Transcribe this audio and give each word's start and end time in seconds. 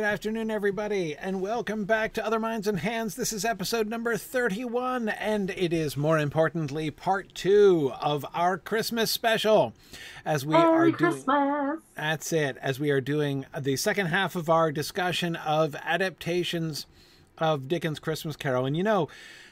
Good 0.00 0.06
afternoon, 0.06 0.50
everybody, 0.50 1.14
and 1.14 1.42
welcome 1.42 1.84
back 1.84 2.14
to 2.14 2.24
Other 2.24 2.40
Minds 2.40 2.66
and 2.66 2.78
Hands. 2.78 3.14
This 3.14 3.34
is 3.34 3.44
episode 3.44 3.86
number 3.86 4.16
31, 4.16 5.10
and 5.10 5.50
it 5.50 5.74
is 5.74 5.94
more 5.94 6.18
importantly 6.18 6.90
part 6.90 7.34
two 7.34 7.92
of 8.00 8.24
our 8.32 8.56
Christmas 8.56 9.10
special. 9.10 9.74
As 10.24 10.46
we 10.46 10.54
Merry 10.54 10.94
are 10.94 10.96
doing. 10.96 11.82
That's 11.96 12.32
it. 12.32 12.56
As 12.62 12.80
we 12.80 12.88
are 12.88 13.02
doing 13.02 13.44
the 13.56 13.76
second 13.76 14.06
half 14.06 14.36
of 14.36 14.48
our 14.48 14.72
discussion 14.72 15.36
of 15.36 15.76
adaptations 15.84 16.86
of 17.36 17.68
Dickens' 17.68 17.98
Christmas 17.98 18.36
Carol. 18.36 18.64
And 18.64 18.78
you 18.78 18.82
know, 18.82 19.10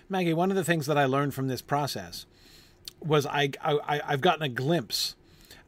Maggie, 0.09 0.33
one 0.33 0.49
of 0.49 0.57
the 0.57 0.65
things 0.65 0.87
that 0.87 0.97
I 0.97 1.05
learned 1.05 1.35
from 1.35 1.49
this 1.49 1.61
process 1.61 2.25
was 3.05 3.27
I, 3.27 3.51
I 3.63 4.01
I've 4.03 4.23
gotten 4.23 4.45
a 4.45 4.49
glimpse 4.49 5.15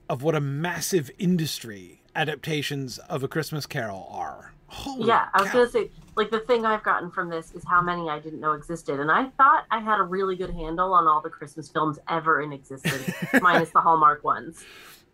of 0.08 0.22
what 0.22 0.34
a 0.34 0.40
massive 0.40 1.10
industry 1.18 2.00
adaptations 2.16 2.96
of 2.96 3.22
A 3.22 3.28
Christmas 3.28 3.66
Carol 3.66 4.08
are. 4.10 4.49
Holy 4.70 5.06
Yeah, 5.08 5.28
I 5.34 5.42
was 5.42 5.50
cow. 5.50 5.58
gonna 5.58 5.70
say, 5.70 5.90
like 6.16 6.30
the 6.30 6.40
thing 6.40 6.64
I've 6.64 6.82
gotten 6.82 7.10
from 7.10 7.28
this 7.28 7.52
is 7.54 7.64
how 7.66 7.82
many 7.82 8.08
I 8.08 8.18
didn't 8.18 8.40
know 8.40 8.52
existed, 8.52 9.00
and 9.00 9.10
I 9.10 9.26
thought 9.36 9.66
I 9.70 9.80
had 9.80 9.98
a 9.98 10.02
really 10.02 10.36
good 10.36 10.50
handle 10.50 10.92
on 10.92 11.06
all 11.06 11.20
the 11.20 11.30
Christmas 11.30 11.68
films 11.68 11.98
ever 12.08 12.40
in 12.42 12.52
existence, 12.52 13.10
minus 13.42 13.70
the 13.70 13.80
Hallmark 13.80 14.24
ones. 14.24 14.64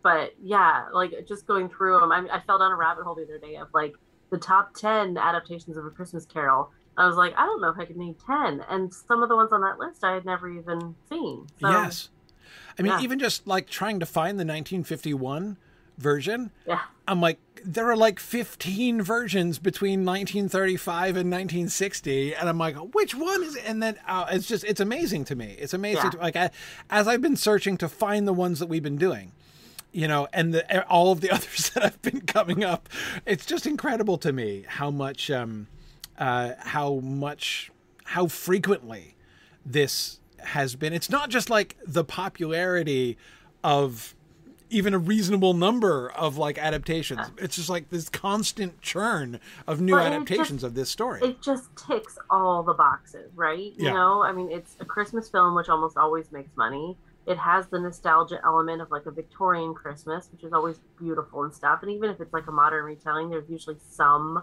But 0.03 0.35
yeah, 0.41 0.85
like 0.93 1.11
just 1.27 1.47
going 1.47 1.69
through 1.69 1.99
them, 1.99 2.11
I, 2.11 2.25
I 2.31 2.39
fell 2.41 2.59
down 2.59 2.71
a 2.71 2.75
rabbit 2.75 3.03
hole 3.03 3.15
the 3.15 3.23
other 3.23 3.39
day 3.39 3.55
of 3.55 3.67
like 3.73 3.95
the 4.29 4.37
top 4.37 4.73
ten 4.75 5.17
adaptations 5.17 5.75
of 5.75 5.85
A 5.85 5.89
Christmas 5.89 6.25
Carol. 6.25 6.71
I 6.95 7.05
was 7.05 7.15
like, 7.15 7.33
I 7.37 7.45
don't 7.45 7.61
know 7.61 7.69
if 7.69 7.77
I 7.77 7.85
could 7.85 7.97
name 7.97 8.15
ten, 8.25 8.63
and 8.69 8.93
some 8.93 9.23
of 9.23 9.29
the 9.29 9.35
ones 9.35 9.51
on 9.51 9.61
that 9.61 9.79
list 9.79 10.03
I 10.03 10.13
had 10.13 10.25
never 10.25 10.49
even 10.49 10.95
seen. 11.09 11.47
So, 11.59 11.69
yes. 11.69 12.09
I 12.77 12.83
mean, 12.83 12.93
yeah. 12.93 13.01
even 13.01 13.19
just 13.19 13.47
like 13.47 13.67
trying 13.67 13.99
to 13.99 14.05
find 14.05 14.39
the 14.39 14.45
1951 14.45 15.57
version, 15.97 16.51
yeah, 16.67 16.81
I'm 17.07 17.21
like, 17.21 17.39
there 17.63 17.89
are 17.89 17.95
like 17.97 18.19
15 18.19 19.01
versions 19.01 19.59
between 19.59 20.05
1935 20.05 21.17
and 21.17 21.31
1960, 21.31 22.35
and 22.35 22.49
I'm 22.49 22.57
like, 22.57 22.75
which 22.93 23.15
one 23.15 23.43
is? 23.43 23.55
It? 23.55 23.63
And 23.65 23.81
then 23.81 23.97
uh, 24.07 24.27
it's 24.31 24.47
just, 24.47 24.63
it's 24.63 24.79
amazing 24.79 25.25
to 25.25 25.35
me. 25.35 25.55
It's 25.57 25.73
amazing. 25.73 26.03
Yeah. 26.03 26.09
To, 26.11 26.17
like, 26.17 26.35
I, 26.35 26.51
as 26.89 27.07
I've 27.07 27.21
been 27.21 27.35
searching 27.35 27.77
to 27.77 27.89
find 27.89 28.27
the 28.27 28.33
ones 28.33 28.59
that 28.59 28.67
we've 28.67 28.83
been 28.83 28.97
doing, 28.97 29.31
you 29.91 30.07
know, 30.07 30.27
and 30.33 30.53
the, 30.53 30.87
all 30.87 31.11
of 31.11 31.21
the 31.21 31.31
others 31.33 31.71
that 31.71 31.83
have 31.83 32.01
been 32.01 32.21
coming 32.21 32.63
up, 32.63 32.89
it's 33.25 33.45
just 33.45 33.65
incredible 33.65 34.17
to 34.19 34.31
me 34.31 34.65
how 34.67 34.91
much, 34.91 35.31
um, 35.31 35.67
uh, 36.17 36.53
how 36.59 36.95
much, 36.95 37.71
how 38.03 38.27
frequently 38.27 39.15
this 39.65 40.19
has 40.39 40.75
been. 40.75 40.93
It's 40.93 41.09
not 41.09 41.29
just 41.29 41.49
like 41.49 41.75
the 41.85 42.03
popularity 42.03 43.17
of 43.63 44.15
even 44.69 44.93
a 44.93 44.97
reasonable 44.97 45.53
number 45.53 46.11
of 46.11 46.37
like 46.37 46.57
adaptations. 46.57 47.21
It's 47.37 47.55
just 47.55 47.69
like 47.69 47.89
this 47.89 48.09
constant 48.09 48.81
churn 48.81 49.39
of 49.67 49.79
new 49.81 49.97
it 49.97 50.01
adaptations 50.03 50.49
just- 50.49 50.63
of 50.63 50.73
this 50.75 50.89
story. 50.89 51.21
it 51.23 51.41
just 51.41 51.69
ticks 51.75 52.17
all 52.29 52.63
the 52.63 52.73
boxes, 52.73 53.31
right? 53.35 53.73
You 53.77 53.85
Yeah. 53.85 53.93
know, 53.93 54.21
I 54.23 54.31
mean, 54.31 54.51
it's 54.51 54.75
a 54.79 54.85
Christmas 54.85 55.29
film, 55.29 55.55
which 55.55 55.69
almost 55.69 55.97
always 55.97 56.31
makes 56.31 56.55
money. 56.57 56.97
It 57.25 57.37
has 57.37 57.67
the 57.67 57.79
nostalgia 57.79 58.39
element 58.45 58.81
of 58.81 58.89
like 58.91 59.05
a 59.05 59.11
Victorian 59.11 59.73
Christmas, 59.73 60.29
which 60.31 60.43
is 60.43 60.53
always 60.53 60.79
beautiful 60.97 61.43
and 61.43 61.53
stuff. 61.53 61.79
And 61.81 61.91
even 61.91 62.09
if 62.09 62.21
it's 62.21 62.31
like 62.33 62.47
a 62.47 62.51
modern 62.51 62.85
retelling, 62.85 63.29
there's 63.29 63.49
usually 63.49 63.77
some 63.89 64.41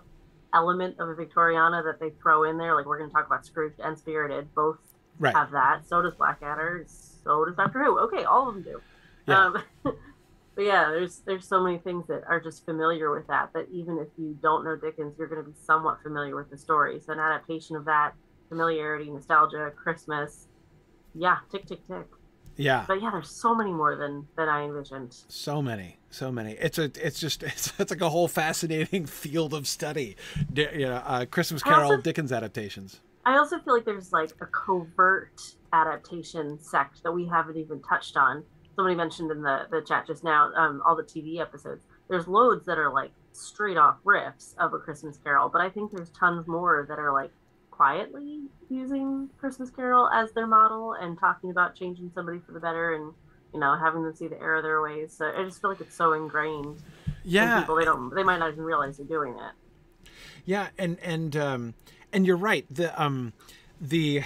element 0.53 0.99
of 1.01 1.09
a 1.09 1.15
Victoriana 1.15 1.83
that 1.85 1.99
they 1.99 2.11
throw 2.23 2.45
in 2.45 2.59
there. 2.59 2.75
Like 2.75 2.87
we're 2.87 2.99
going 2.99 3.11
to 3.11 3.15
talk 3.15 3.27
about 3.27 3.45
Scrooge 3.47 3.73
and 3.83 3.99
Spirited, 3.99 4.55
both 4.55 4.79
right. 5.19 5.35
have 5.35 5.51
that. 5.53 5.89
So 5.89 6.03
does 6.03 6.15
Blackadder. 6.15 6.85
So 6.87 7.45
does 7.47 7.57
Doctor 7.57 7.83
Who. 7.85 7.99
Okay, 8.01 8.25
all 8.25 8.49
of 8.49 8.55
them 8.55 8.63
do. 8.63 8.81
Yeah. 9.27 9.53
Um, 9.87 9.95
but 10.55 10.63
yeah, 10.63 10.91
there's 10.91 11.21
there's 11.27 11.47
so 11.47 11.63
many 11.63 11.79
things 11.79 12.07
that 12.09 12.23
are 12.29 12.41
just 12.41 12.65
familiar 12.65 13.11
with 13.15 13.27
that. 13.29 13.53
That 13.55 13.67
even 13.73 13.99
if 13.99 14.09
you 14.17 14.39
don't 14.43 14.65
know 14.65 14.77
Dickens, 14.77 15.15
you're 15.19 15.29
going 15.29 15.43
to 15.45 15.49
be 15.51 15.57
somewhat 15.65 15.99
familiar 16.03 16.37
with 16.37 16.51
the 16.51 16.59
story. 16.59 17.01
So 17.01 17.13
an 17.13 17.19
adaptation 17.19 17.77
of 17.77 17.85
that 17.87 18.13
familiarity, 18.49 19.11
nostalgia, 19.11 19.73
Christmas, 19.77 20.49
yeah, 21.15 21.39
tick 21.51 21.67
tick 21.67 21.87
tick. 21.87 22.07
yeah. 22.57 22.85
But 22.87 23.03
yeah, 23.03 23.11
there's 23.11 23.31
so 23.31 23.55
many 23.55 23.73
more 23.73 23.97
than 23.97 24.27
than 24.37 24.49
I 24.49 24.65
envisioned. 24.65 25.15
So 25.29 25.61
many, 25.63 25.99
so 26.11 26.31
many. 26.31 26.53
It's 26.53 26.79
a, 26.79 26.85
it's 27.05 27.19
just, 27.19 27.43
it's, 27.53 27.73
it's 27.79 27.91
like 27.91 28.01
a 28.01 28.11
whole 28.11 28.29
fascinating 28.29 29.07
field 29.23 29.55
of 29.55 29.67
study. 29.67 30.17
Di- 30.53 30.73
you 30.75 30.87
know, 30.87 31.03
uh, 31.05 31.25
Christmas 31.27 31.63
Carol 31.63 31.91
also- 31.91 32.03
Dickens 32.03 32.33
adaptations. 32.33 33.01
I 33.27 33.39
also 33.39 33.59
feel 33.59 33.75
like 33.75 33.87
there's 33.87 34.13
like 34.13 34.33
a 34.43 34.47
covert 34.47 35.41
adaptation 35.73 36.59
sect 36.61 37.03
that 37.03 37.13
we 37.13 37.27
haven't 37.27 37.57
even 37.57 37.81
touched 37.81 38.19
on. 38.19 38.45
Somebody 38.77 38.97
mentioned 38.97 39.31
in 39.31 39.43
the, 39.43 39.67
the 39.71 39.83
chat 39.83 40.07
just 40.07 40.25
now, 40.25 40.53
um, 40.55 40.83
all 40.85 40.97
the 40.97 41.03
TV 41.03 41.41
episodes. 41.41 41.85
There's 42.09 42.27
loads 42.29 42.67
that 42.67 42.79
are 42.79 42.93
like 42.93 43.13
straight 43.33 43.77
off 43.77 43.97
riffs 44.05 44.55
of 44.59 44.73
a 44.75 44.79
Christmas 44.79 45.19
Carol, 45.19 45.49
but 45.49 45.61
I 45.61 45.71
think 45.71 45.91
there's 45.93 46.11
tons 46.11 46.47
more 46.49 46.87
that 46.89 46.99
are 46.99 47.13
like 47.13 47.31
quietly 47.71 48.49
using 48.69 49.29
Christmas 49.39 49.71
Carol 49.71 50.09
as 50.09 50.33
their 50.33 50.47
model 50.47 50.95
and 50.95 51.19
talking 51.19 51.51
about 51.51 51.75
changing 51.75 52.11
somebody 52.15 52.39
for 52.47 52.53
the 52.53 52.61
better 52.61 52.95
and 52.95 53.13
you 53.53 53.61
know 53.61 53.77
having 53.77 54.03
them 54.03 54.15
see 54.15 54.29
the 54.29 54.41
error 54.41 54.57
of 54.57 54.63
their 54.65 54.83
ways. 54.83 55.15
So 55.17 55.27
I 55.27 55.45
just 55.45 55.61
feel 55.61 55.71
like 55.71 55.81
it's 55.81 55.97
so 55.97 56.13
ingrained 56.13 56.83
in 57.39 57.53
Yeah, 57.53 57.53
people 57.53 57.77
they 57.77 57.85
don't 57.85 58.15
they 58.15 58.23
might 58.23 58.39
not 58.39 58.53
even 58.53 58.65
realize 58.65 58.97
they're 58.99 59.07
doing 59.07 59.35
it. 59.35 59.53
Yeah, 60.45 60.69
and 60.79 60.99
and 61.01 61.37
um, 61.37 61.75
and 62.13 62.27
you're 62.27 62.37
right. 62.37 62.67
The 62.71 63.01
um, 63.03 63.33
the 63.81 64.23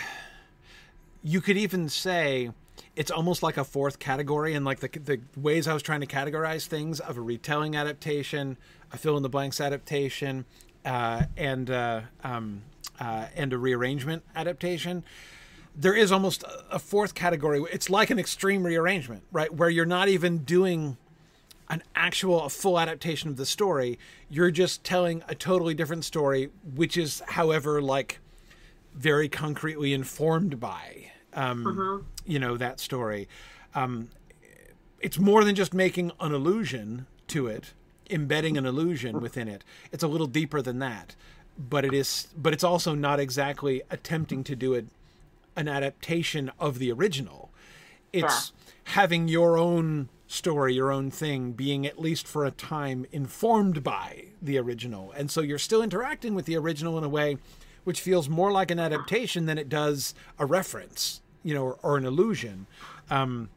you 1.23 1.41
could 1.41 1.57
even 1.57 1.89
say 1.89 2.51
it's 2.99 3.13
almost 3.13 3.45
like 3.45 3.57
a 3.57 3.63
fourth 3.65 4.01
category, 4.01 4.55
and 4.55 4.65
like 4.65 4.81
the 4.81 4.89
the 4.89 5.21
ways 5.37 5.69
I 5.69 5.73
was 5.73 5.83
trying 5.83 6.01
to 6.01 6.07
categorize 6.07 6.67
things 6.67 6.99
of 6.99 7.17
a 7.17 7.21
retelling 7.21 7.77
adaptation, 7.77 8.57
a 8.93 8.99
fill 8.99 9.17
in 9.17 9.23
the 9.23 9.29
blanks 9.29 9.61
adaptation, 9.61 10.45
uh, 10.85 11.23
and 11.37 11.71
uh, 11.71 12.01
um, 12.25 12.63
uh, 12.99 13.27
and 13.37 13.53
a 13.53 13.59
rearrangement 13.59 14.25
adaptation. 14.35 15.05
There 15.77 15.95
is 15.95 16.11
almost 16.11 16.43
a- 16.73 16.81
fourth 16.81 17.15
category. 17.15 17.63
It's 17.73 17.89
like 17.89 18.11
an 18.11 18.19
extreme 18.19 18.65
rearrangement, 18.65 19.23
right? 19.31 19.55
Where 19.55 19.71
you're 19.71 19.87
not 19.87 20.09
even 20.09 20.39
doing 20.39 20.97
an 21.71 21.85
actual 21.95 22.43
a 22.47 22.51
full 22.51 22.81
adaptation 22.81 23.29
of 23.29 23.37
the 23.37 23.45
story 23.45 23.99
you're 24.31 24.51
just 24.51 24.83
telling 24.85 25.23
a 25.29 25.35
totally 25.35 25.75
different 25.75 26.03
story 26.03 26.49
which 26.75 26.97
is 26.97 27.23
however 27.29 27.83
like 27.83 28.21
very 28.95 29.29
concretely 29.29 29.93
informed 29.93 30.59
by 30.59 31.11
um 31.35 32.07
you 32.29 32.39
know 32.39 32.57
that 32.57 32.79
story. 32.81 33.29
Um 33.75 34.11
it's 35.01 35.19
more 35.19 35.45
than 35.45 35.55
just 35.55 35.73
making 35.73 36.13
an 36.21 36.33
allusion 36.33 37.07
to 37.29 37.47
it 37.47 37.73
embedding 38.11 38.57
an 38.57 38.67
illusion 38.67 39.21
within 39.21 39.49
it. 39.49 39.65
It's 39.93 40.03
a 40.03 40.09
little 40.09 40.27
deeper 40.27 40.63
than 40.63 40.79
that. 40.79 41.15
But 41.59 41.85
it 41.85 41.93
is 41.93 42.29
but 42.37 42.53
it's 42.53 42.65
also 42.65 42.95
not 42.95 43.19
exactly 43.19 43.83
attempting 43.91 44.45
to 44.45 44.57
do 44.57 44.75
it 44.75 44.87
an 45.57 45.69
adaptation 45.69 46.53
of 46.59 46.79
the 46.79 46.93
original. 46.93 47.51
It's 48.13 48.53
having 48.85 49.29
your 49.29 49.59
own 49.59 50.09
story, 50.29 50.75
your 50.75 50.93
own 50.93 51.11
thing, 51.11 51.53
being 51.53 51.85
at 51.87 52.01
least 52.01 52.27
for 52.29 52.45
a 52.45 52.51
time 52.51 53.07
informed 53.11 53.83
by 53.83 54.27
the 54.41 54.59
original. 54.59 55.13
And 55.13 55.31
so 55.31 55.41
you're 55.41 55.59
still 55.59 55.83
interacting 55.83 56.35
with 56.35 56.47
the 56.47 56.57
original 56.57 56.97
in 56.97 57.05
a 57.05 57.09
way 57.09 57.39
which 57.85 58.01
feels 58.01 58.29
more 58.29 58.53
like 58.53 58.71
an 58.71 58.79
adaptation 58.79 59.47
than 59.47 59.57
it 59.57 59.69
does 59.69 60.15
a 60.39 60.45
reference, 60.45 61.23
you 61.49 61.55
know, 61.55 61.65
or, 61.65 61.79
or 61.83 61.97
an 61.97 62.05
illusion. 62.05 62.67
Um, 63.09 63.49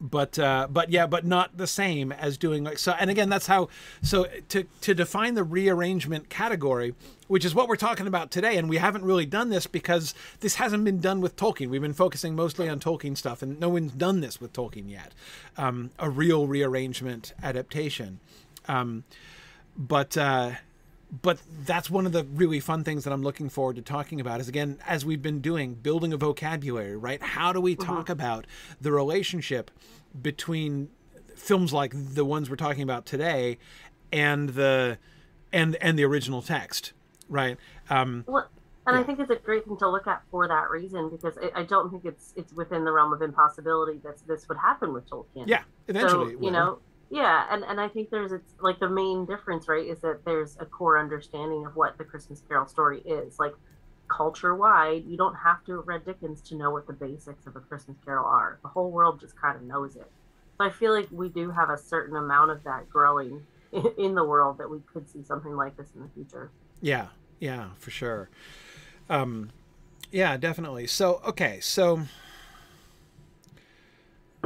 but 0.00 0.36
uh, 0.36 0.66
but 0.68 0.90
yeah, 0.90 1.06
but 1.06 1.24
not 1.24 1.56
the 1.56 1.68
same 1.68 2.10
as 2.10 2.36
doing 2.36 2.64
like 2.64 2.78
so. 2.78 2.90
And 2.98 3.08
again, 3.08 3.28
that's 3.28 3.46
how. 3.46 3.68
So 4.02 4.26
to 4.48 4.64
to 4.80 4.94
define 4.94 5.34
the 5.34 5.44
rearrangement 5.44 6.28
category, 6.28 6.96
which 7.28 7.44
is 7.44 7.54
what 7.54 7.68
we're 7.68 7.76
talking 7.76 8.08
about 8.08 8.32
today, 8.32 8.56
and 8.56 8.68
we 8.68 8.78
haven't 8.78 9.04
really 9.04 9.26
done 9.26 9.48
this 9.48 9.68
because 9.68 10.12
this 10.40 10.56
hasn't 10.56 10.84
been 10.84 11.00
done 11.00 11.20
with 11.20 11.36
Tolkien. 11.36 11.68
We've 11.68 11.80
been 11.80 11.92
focusing 11.94 12.34
mostly 12.34 12.68
on 12.68 12.80
Tolkien 12.80 13.16
stuff, 13.16 13.42
and 13.42 13.60
no 13.60 13.68
one's 13.68 13.92
done 13.92 14.20
this 14.20 14.40
with 14.40 14.52
Tolkien 14.52 14.90
yet. 14.90 15.12
Um, 15.56 15.90
a 16.00 16.10
real 16.10 16.48
rearrangement 16.48 17.32
adaptation, 17.44 18.18
um, 18.66 19.04
but. 19.76 20.16
Uh, 20.16 20.52
but 21.22 21.38
that's 21.64 21.90
one 21.90 22.06
of 22.06 22.12
the 22.12 22.24
really 22.24 22.60
fun 22.60 22.84
things 22.84 23.04
that 23.04 23.12
I'm 23.12 23.22
looking 23.22 23.48
forward 23.48 23.76
to 23.76 23.82
talking 23.82 24.20
about 24.20 24.40
is 24.40 24.48
again, 24.48 24.78
as 24.86 25.04
we've 25.04 25.22
been 25.22 25.40
doing, 25.40 25.74
building 25.74 26.12
a 26.12 26.16
vocabulary, 26.16 26.96
right? 26.96 27.22
How 27.22 27.52
do 27.52 27.60
we 27.60 27.76
talk 27.76 28.08
about 28.08 28.46
the 28.80 28.90
relationship 28.90 29.70
between 30.20 30.90
films 31.36 31.72
like 31.72 31.92
the 31.94 32.24
ones 32.24 32.48
we're 32.48 32.56
talking 32.56 32.82
about 32.82 33.06
today 33.06 33.58
and 34.12 34.50
the 34.50 34.98
and 35.52 35.76
and 35.76 35.98
the 35.98 36.04
original 36.04 36.42
text, 36.42 36.92
right? 37.28 37.56
Um, 37.90 38.24
Well, 38.26 38.48
and 38.86 38.94
Yeah. 38.96 39.00
I 39.00 39.04
think 39.04 39.20
it's 39.20 39.30
a 39.30 39.36
great 39.36 39.64
thing 39.64 39.76
to 39.78 39.88
look 39.88 40.06
at 40.06 40.22
for 40.30 40.46
that 40.48 40.70
reason 40.70 41.10
because 41.10 41.38
I, 41.38 41.60
I 41.60 41.62
don't 41.64 41.90
think 41.90 42.04
it's 42.04 42.32
it's 42.36 42.52
within 42.52 42.84
the 42.84 42.92
realm 42.92 43.12
of 43.12 43.22
impossibility 43.22 43.98
that 44.04 44.18
this 44.26 44.48
would 44.48 44.58
happen 44.58 44.92
with 44.92 45.08
Tolkien. 45.08 45.46
yeah, 45.46 45.62
eventually, 45.88 46.34
so 46.34 46.40
you 46.40 46.50
know, 46.50 46.78
yeah, 47.10 47.46
and 47.50 47.64
and 47.64 47.80
I 47.80 47.88
think 47.88 48.10
there's 48.10 48.32
it's 48.32 48.54
like 48.60 48.80
the 48.80 48.88
main 48.88 49.26
difference, 49.26 49.68
right, 49.68 49.86
is 49.86 50.00
that 50.00 50.24
there's 50.24 50.56
a 50.60 50.64
core 50.64 50.98
understanding 50.98 51.66
of 51.66 51.76
what 51.76 51.98
the 51.98 52.04
Christmas 52.04 52.42
Carol 52.48 52.66
story 52.66 53.00
is. 53.00 53.38
Like 53.38 53.54
culture 54.08 54.54
wide, 54.54 55.04
you 55.06 55.16
don't 55.16 55.34
have 55.34 55.64
to 55.64 55.76
have 55.76 55.86
read 55.86 56.04
Dickens 56.04 56.40
to 56.42 56.56
know 56.56 56.70
what 56.70 56.86
the 56.86 56.92
basics 56.92 57.46
of 57.46 57.56
a 57.56 57.60
Christmas 57.60 57.96
Carol 58.04 58.26
are. 58.26 58.58
The 58.62 58.68
whole 58.68 58.90
world 58.90 59.20
just 59.20 59.40
kind 59.40 59.56
of 59.56 59.62
knows 59.62 59.96
it. 59.96 60.10
So 60.58 60.64
I 60.64 60.70
feel 60.70 60.92
like 60.92 61.08
we 61.10 61.28
do 61.28 61.50
have 61.50 61.70
a 61.70 61.78
certain 61.78 62.16
amount 62.16 62.50
of 62.50 62.62
that 62.64 62.88
growing 62.88 63.42
in 63.98 64.14
the 64.14 64.24
world 64.24 64.58
that 64.58 64.70
we 64.70 64.78
could 64.92 65.08
see 65.08 65.22
something 65.22 65.56
like 65.56 65.76
this 65.76 65.88
in 65.94 66.02
the 66.02 66.08
future. 66.14 66.50
Yeah, 66.80 67.08
yeah, 67.40 67.70
for 67.78 67.90
sure. 67.90 68.28
Um, 69.08 69.50
yeah, 70.10 70.36
definitely. 70.36 70.86
So 70.86 71.20
okay, 71.26 71.58
so 71.60 72.02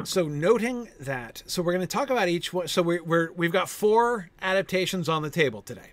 so 0.05 0.27
noting 0.27 0.89
that, 1.01 1.43
so 1.47 1.63
we're 1.63 1.73
going 1.73 1.87
to 1.87 1.97
talk 1.97 2.11
about 2.11 2.29
each 2.29 2.53
one. 2.53 2.69
So 2.69 2.83
we're, 2.83 3.03
we're 3.03 3.33
we've 3.33 3.53
got 3.53 3.69
four 3.69 4.31
adaptations 4.41 5.09
on 5.09 5.23
the 5.23 5.31
table 5.31 5.63
today. 5.63 5.93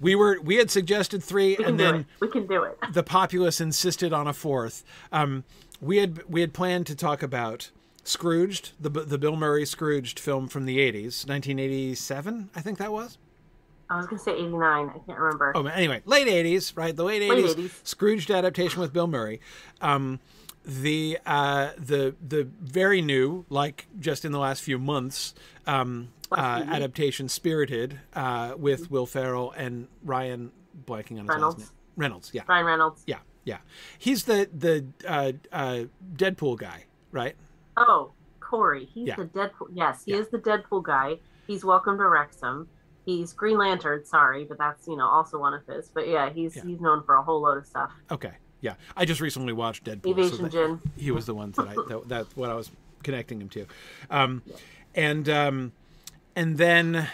We 0.00 0.14
were 0.14 0.40
we 0.42 0.56
had 0.56 0.70
suggested 0.70 1.22
three, 1.22 1.56
and 1.56 1.78
then 1.78 1.94
it. 1.94 2.06
We 2.20 2.28
can 2.28 2.46
do 2.46 2.62
it. 2.64 2.78
the 2.92 3.02
populace 3.02 3.60
insisted 3.60 4.12
on 4.12 4.26
a 4.26 4.32
fourth. 4.32 4.84
Um, 5.12 5.44
we 5.80 5.98
had 5.98 6.22
we 6.28 6.40
had 6.40 6.52
planned 6.52 6.86
to 6.86 6.94
talk 6.94 7.22
about 7.22 7.70
Scrooged, 8.04 8.72
the 8.80 8.88
the 8.88 9.18
Bill 9.18 9.36
Murray 9.36 9.66
Scrooged 9.66 10.18
film 10.18 10.48
from 10.48 10.64
the 10.64 10.78
'80s, 10.78 11.28
1987, 11.28 12.50
I 12.56 12.60
think 12.60 12.78
that 12.78 12.92
was. 12.92 13.18
I 13.90 13.96
was 13.96 14.06
gonna 14.06 14.20
say 14.20 14.32
eighty 14.32 14.46
nine. 14.46 14.88
I 14.88 14.98
can't 15.04 15.18
remember. 15.18 15.52
Oh, 15.54 15.66
anyway, 15.66 16.00
late 16.06 16.28
'80s, 16.28 16.76
right? 16.76 16.94
The 16.94 17.04
late 17.04 17.28
Late 17.28 17.44
'80s, 17.44 17.54
80s. 17.56 17.86
Scrooged 17.86 18.30
adaptation 18.30 18.80
with 18.80 18.92
Bill 18.92 19.08
Murray. 19.08 19.40
Um, 19.80 20.20
the 20.64 21.18
uh, 21.26 21.70
the 21.78 22.14
the 22.26 22.48
very 22.60 23.00
new, 23.02 23.44
like 23.48 23.86
just 23.98 24.24
in 24.24 24.32
the 24.32 24.38
last 24.38 24.62
few 24.62 24.78
months, 24.78 25.34
um, 25.66 26.08
uh, 26.32 26.64
adaptation 26.68 27.28
Spirited 27.28 28.00
uh, 28.14 28.54
with 28.56 28.90
Will 28.90 29.06
Ferrell 29.06 29.52
and 29.52 29.88
Ryan 30.04 30.52
blanking 30.86 31.12
on 31.12 31.20
his 31.20 31.28
Reynolds. 31.28 31.58
name. 31.58 31.68
Reynolds, 31.96 32.30
yeah, 32.32 32.42
Ryan 32.48 32.66
Reynolds. 32.66 33.02
yeah, 33.06 33.18
yeah. 33.44 33.58
He's 33.98 34.24
the 34.24 34.48
the 34.56 34.86
uh, 35.08 35.32
uh, 35.52 35.84
Deadpool 36.16 36.58
guy, 36.58 36.84
right? 37.10 37.34
Oh, 37.76 38.12
Corey. 38.40 38.84
He's 38.92 39.08
Yeah. 39.08 39.16
the 39.16 39.24
Deadpool. 39.26 39.68
Yes, 39.72 40.04
he 40.04 40.12
Yeah. 40.12 40.18
is 40.18 40.28
the 40.28 40.38
Deadpool 40.38 40.82
guy. 40.84 41.18
He's 41.46 41.64
Welcome 41.64 41.98
to 41.98 42.06
Wrexham. 42.08 42.68
He's 43.06 43.32
Green 43.32 43.58
Lantern. 43.58 44.04
Sorry, 44.04 44.44
but 44.44 44.58
that's 44.58 44.86
you 44.86 44.96
know 44.96 45.08
also 45.08 45.38
one 45.38 45.54
of 45.54 45.66
his. 45.66 45.88
But 45.88 46.06
yeah, 46.06 46.30
he's 46.30 46.54
Yeah. 46.56 46.64
he's 46.64 46.80
known 46.80 47.02
for 47.04 47.14
a 47.16 47.22
whole 47.22 47.40
load 47.40 47.58
of 47.58 47.66
stuff. 47.66 47.90
Okay, 48.10 48.32
yeah. 48.60 48.74
I 48.96 49.04
just 49.04 49.20
recently 49.20 49.52
watched 49.52 49.84
Deadpool. 49.84 50.30
so 50.30 50.36
that- 50.48 50.80
he 50.96 51.10
was 51.10 51.26
the 51.26 51.34
one 51.34 51.52
that 51.52 51.68
I 51.68 51.74
that, 51.88 52.02
that's 52.08 52.36
what 52.36 52.50
I 52.50 52.54
was 52.54 52.70
connecting 53.02 53.40
him 53.40 53.48
to, 53.50 53.66
um, 54.10 54.42
and 54.94 55.28
um, 55.28 55.72
and 56.36 56.58
then 56.58 57.08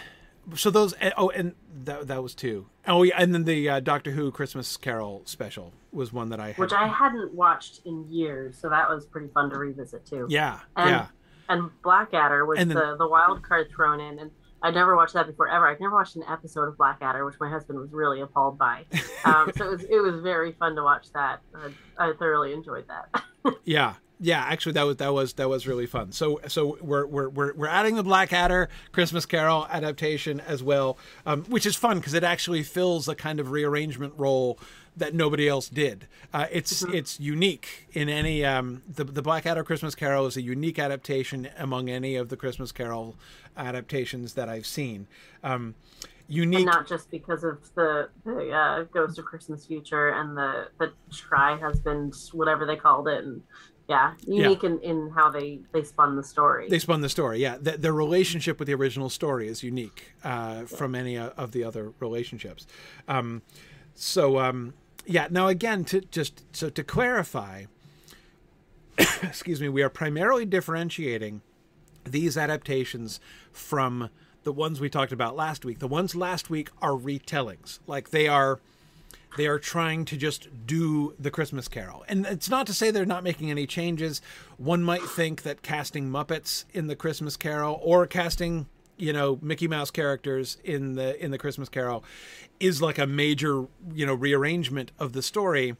so 0.55 0.69
those 0.69 0.93
oh 1.17 1.29
and 1.29 1.55
that 1.83 2.07
that 2.07 2.21
was 2.23 2.33
two. 2.35 2.67
Oh 2.87 3.03
yeah, 3.03 3.15
and 3.17 3.33
then 3.33 3.43
the 3.43 3.69
uh, 3.69 3.79
Doctor 3.79 4.11
Who 4.11 4.31
Christmas 4.31 4.77
Carol 4.77 5.21
special 5.25 5.73
was 5.91 6.13
one 6.13 6.29
that 6.29 6.39
I 6.39 6.47
had. 6.47 6.57
which 6.57 6.73
I 6.73 6.87
hadn't 6.87 7.33
watched 7.33 7.81
in 7.85 8.05
years, 8.09 8.57
so 8.57 8.69
that 8.69 8.89
was 8.89 9.05
pretty 9.05 9.27
fun 9.29 9.49
to 9.49 9.57
revisit 9.57 10.05
too. 10.05 10.27
yeah 10.29 10.59
And- 10.75 10.89
yeah 10.89 11.07
And 11.49 11.69
Blackadder 11.81 12.45
was 12.45 12.57
then- 12.59 12.69
the 12.69 12.95
the 12.97 13.07
wild 13.07 13.41
card 13.43 13.69
thrown 13.75 13.99
in, 13.99 14.19
and 14.19 14.31
I'd 14.61 14.73
never 14.73 14.95
watched 14.95 15.13
that 15.13 15.27
before 15.27 15.47
ever. 15.47 15.67
I'd 15.67 15.79
never 15.79 15.95
watched 15.95 16.15
an 16.15 16.23
episode 16.27 16.67
of 16.67 16.77
Blackadder, 16.77 17.25
which 17.25 17.35
my 17.39 17.49
husband 17.49 17.79
was 17.79 17.91
really 17.91 18.21
appalled 18.21 18.57
by. 18.57 18.85
Um, 19.23 19.51
so 19.57 19.65
it 19.65 19.71
was 19.71 19.83
it 19.83 20.01
was 20.01 20.21
very 20.21 20.53
fun 20.53 20.75
to 20.75 20.83
watch 20.83 21.11
that. 21.13 21.41
I, 21.53 22.09
I 22.09 22.13
thoroughly 22.13 22.53
enjoyed 22.53 22.85
that. 22.87 23.23
yeah 23.65 23.95
yeah 24.19 24.43
actually 24.43 24.71
that 24.71 24.83
was 24.83 24.97
that 24.97 25.13
was 25.13 25.33
that 25.33 25.47
was 25.47 25.67
really 25.67 25.85
fun 25.85 26.11
so 26.11 26.39
so 26.47 26.77
we're 26.81 27.05
we're 27.05 27.29
we're, 27.29 27.53
we're 27.53 27.67
adding 27.67 27.95
the 27.95 28.03
blackadder 28.03 28.67
christmas 28.91 29.25
carol 29.25 29.67
adaptation 29.69 30.39
as 30.41 30.63
well 30.63 30.97
um, 31.25 31.43
which 31.45 31.65
is 31.65 31.75
fun 31.75 31.99
because 31.99 32.13
it 32.13 32.23
actually 32.23 32.63
fills 32.63 33.07
a 33.07 33.15
kind 33.15 33.39
of 33.39 33.51
rearrangement 33.51 34.13
role 34.17 34.57
that 34.97 35.13
nobody 35.13 35.47
else 35.47 35.69
did 35.69 36.07
uh, 36.33 36.47
it's 36.51 36.83
it's 36.83 37.19
unique 37.19 37.87
in 37.93 38.09
any 38.09 38.43
um, 38.43 38.81
the, 38.87 39.03
the 39.03 39.21
blackadder 39.21 39.63
christmas 39.63 39.95
carol 39.95 40.25
is 40.25 40.35
a 40.35 40.41
unique 40.41 40.79
adaptation 40.79 41.49
among 41.57 41.89
any 41.89 42.15
of 42.15 42.29
the 42.29 42.37
christmas 42.37 42.71
carol 42.71 43.15
adaptations 43.55 44.33
that 44.33 44.49
i've 44.49 44.65
seen 44.65 45.07
um, 45.43 45.75
unique 46.27 46.59
and 46.59 46.65
not 46.65 46.87
just 46.87 47.09
because 47.09 47.43
of 47.43 47.57
the 47.75 48.09
the 48.25 48.51
uh, 48.51 48.83
Ghost 48.93 49.17
of 49.17 49.25
Christmas 49.25 49.65
Future 49.65 50.09
and 50.09 50.35
the 50.35 50.67
the 50.77 50.91
Try 51.11 51.57
Husband, 51.57 52.13
whatever 52.33 52.65
they 52.65 52.75
called 52.75 53.07
it, 53.07 53.23
and 53.23 53.41
yeah, 53.87 54.13
unique 54.27 54.63
in, 54.63 54.79
in 54.79 55.09
how 55.15 55.29
they 55.29 55.59
they 55.71 55.83
spun 55.83 56.15
the 56.15 56.23
story. 56.23 56.67
They 56.69 56.79
spun 56.79 57.01
the 57.01 57.09
story, 57.09 57.39
yeah. 57.39 57.57
The, 57.59 57.77
their 57.77 57.93
relationship 57.93 58.59
with 58.59 58.67
the 58.67 58.73
original 58.73 59.09
story 59.09 59.47
is 59.47 59.63
unique 59.63 60.13
uh, 60.23 60.63
from 60.63 60.93
any 60.93 61.17
uh, 61.17 61.29
of 61.37 61.51
the 61.51 61.63
other 61.63 61.93
relationships. 61.99 62.67
Um, 63.07 63.41
so, 63.95 64.39
um, 64.39 64.73
yeah. 65.07 65.27
Now, 65.29 65.47
again, 65.47 65.85
to 65.85 66.01
just 66.01 66.43
so 66.55 66.69
to 66.69 66.83
clarify, 66.83 67.65
excuse 68.97 69.61
me, 69.61 69.69
we 69.69 69.81
are 69.81 69.89
primarily 69.89 70.45
differentiating 70.45 71.41
these 72.03 72.37
adaptations 72.37 73.19
from 73.51 74.09
the 74.43 74.53
ones 74.53 74.79
we 74.79 74.89
talked 74.89 75.11
about 75.11 75.35
last 75.35 75.65
week. 75.65 75.79
The 75.79 75.87
ones 75.87 76.15
last 76.15 76.49
week 76.49 76.69
are 76.81 76.91
retellings, 76.91 77.79
like 77.87 78.11
they 78.11 78.27
are 78.27 78.59
they 79.35 79.45
are 79.45 79.59
trying 79.59 80.05
to 80.05 80.17
just 80.17 80.47
do 80.65 81.13
the 81.19 81.29
Christmas 81.29 81.67
Carol. 81.67 82.03
And 82.07 82.25
it's 82.25 82.49
not 82.49 82.65
to 82.67 82.73
say 82.73 82.91
they're 82.91 83.05
not 83.05 83.23
making 83.23 83.51
any 83.51 83.67
changes. 83.67 84.21
One 84.57 84.83
might 84.83 85.03
think 85.03 85.43
that 85.43 85.61
casting 85.61 86.09
Muppets 86.09 86.65
in 86.73 86.87
the 86.87 86.95
Christmas 86.95 87.37
Carol 87.37 87.79
or 87.83 88.07
casting, 88.07 88.67
you 88.97 89.13
know, 89.13 89.39
Mickey 89.41 89.67
Mouse 89.67 89.91
characters 89.91 90.57
in 90.63 90.93
the 90.93 91.23
in 91.23 91.31
the 91.31 91.37
Christmas 91.37 91.69
Carol 91.69 92.03
is 92.59 92.81
like 92.81 92.97
a 92.97 93.07
major, 93.07 93.65
you 93.93 94.05
know, 94.05 94.13
rearrangement 94.13 94.91
of 94.99 95.13
the 95.13 95.21
story. 95.21 95.75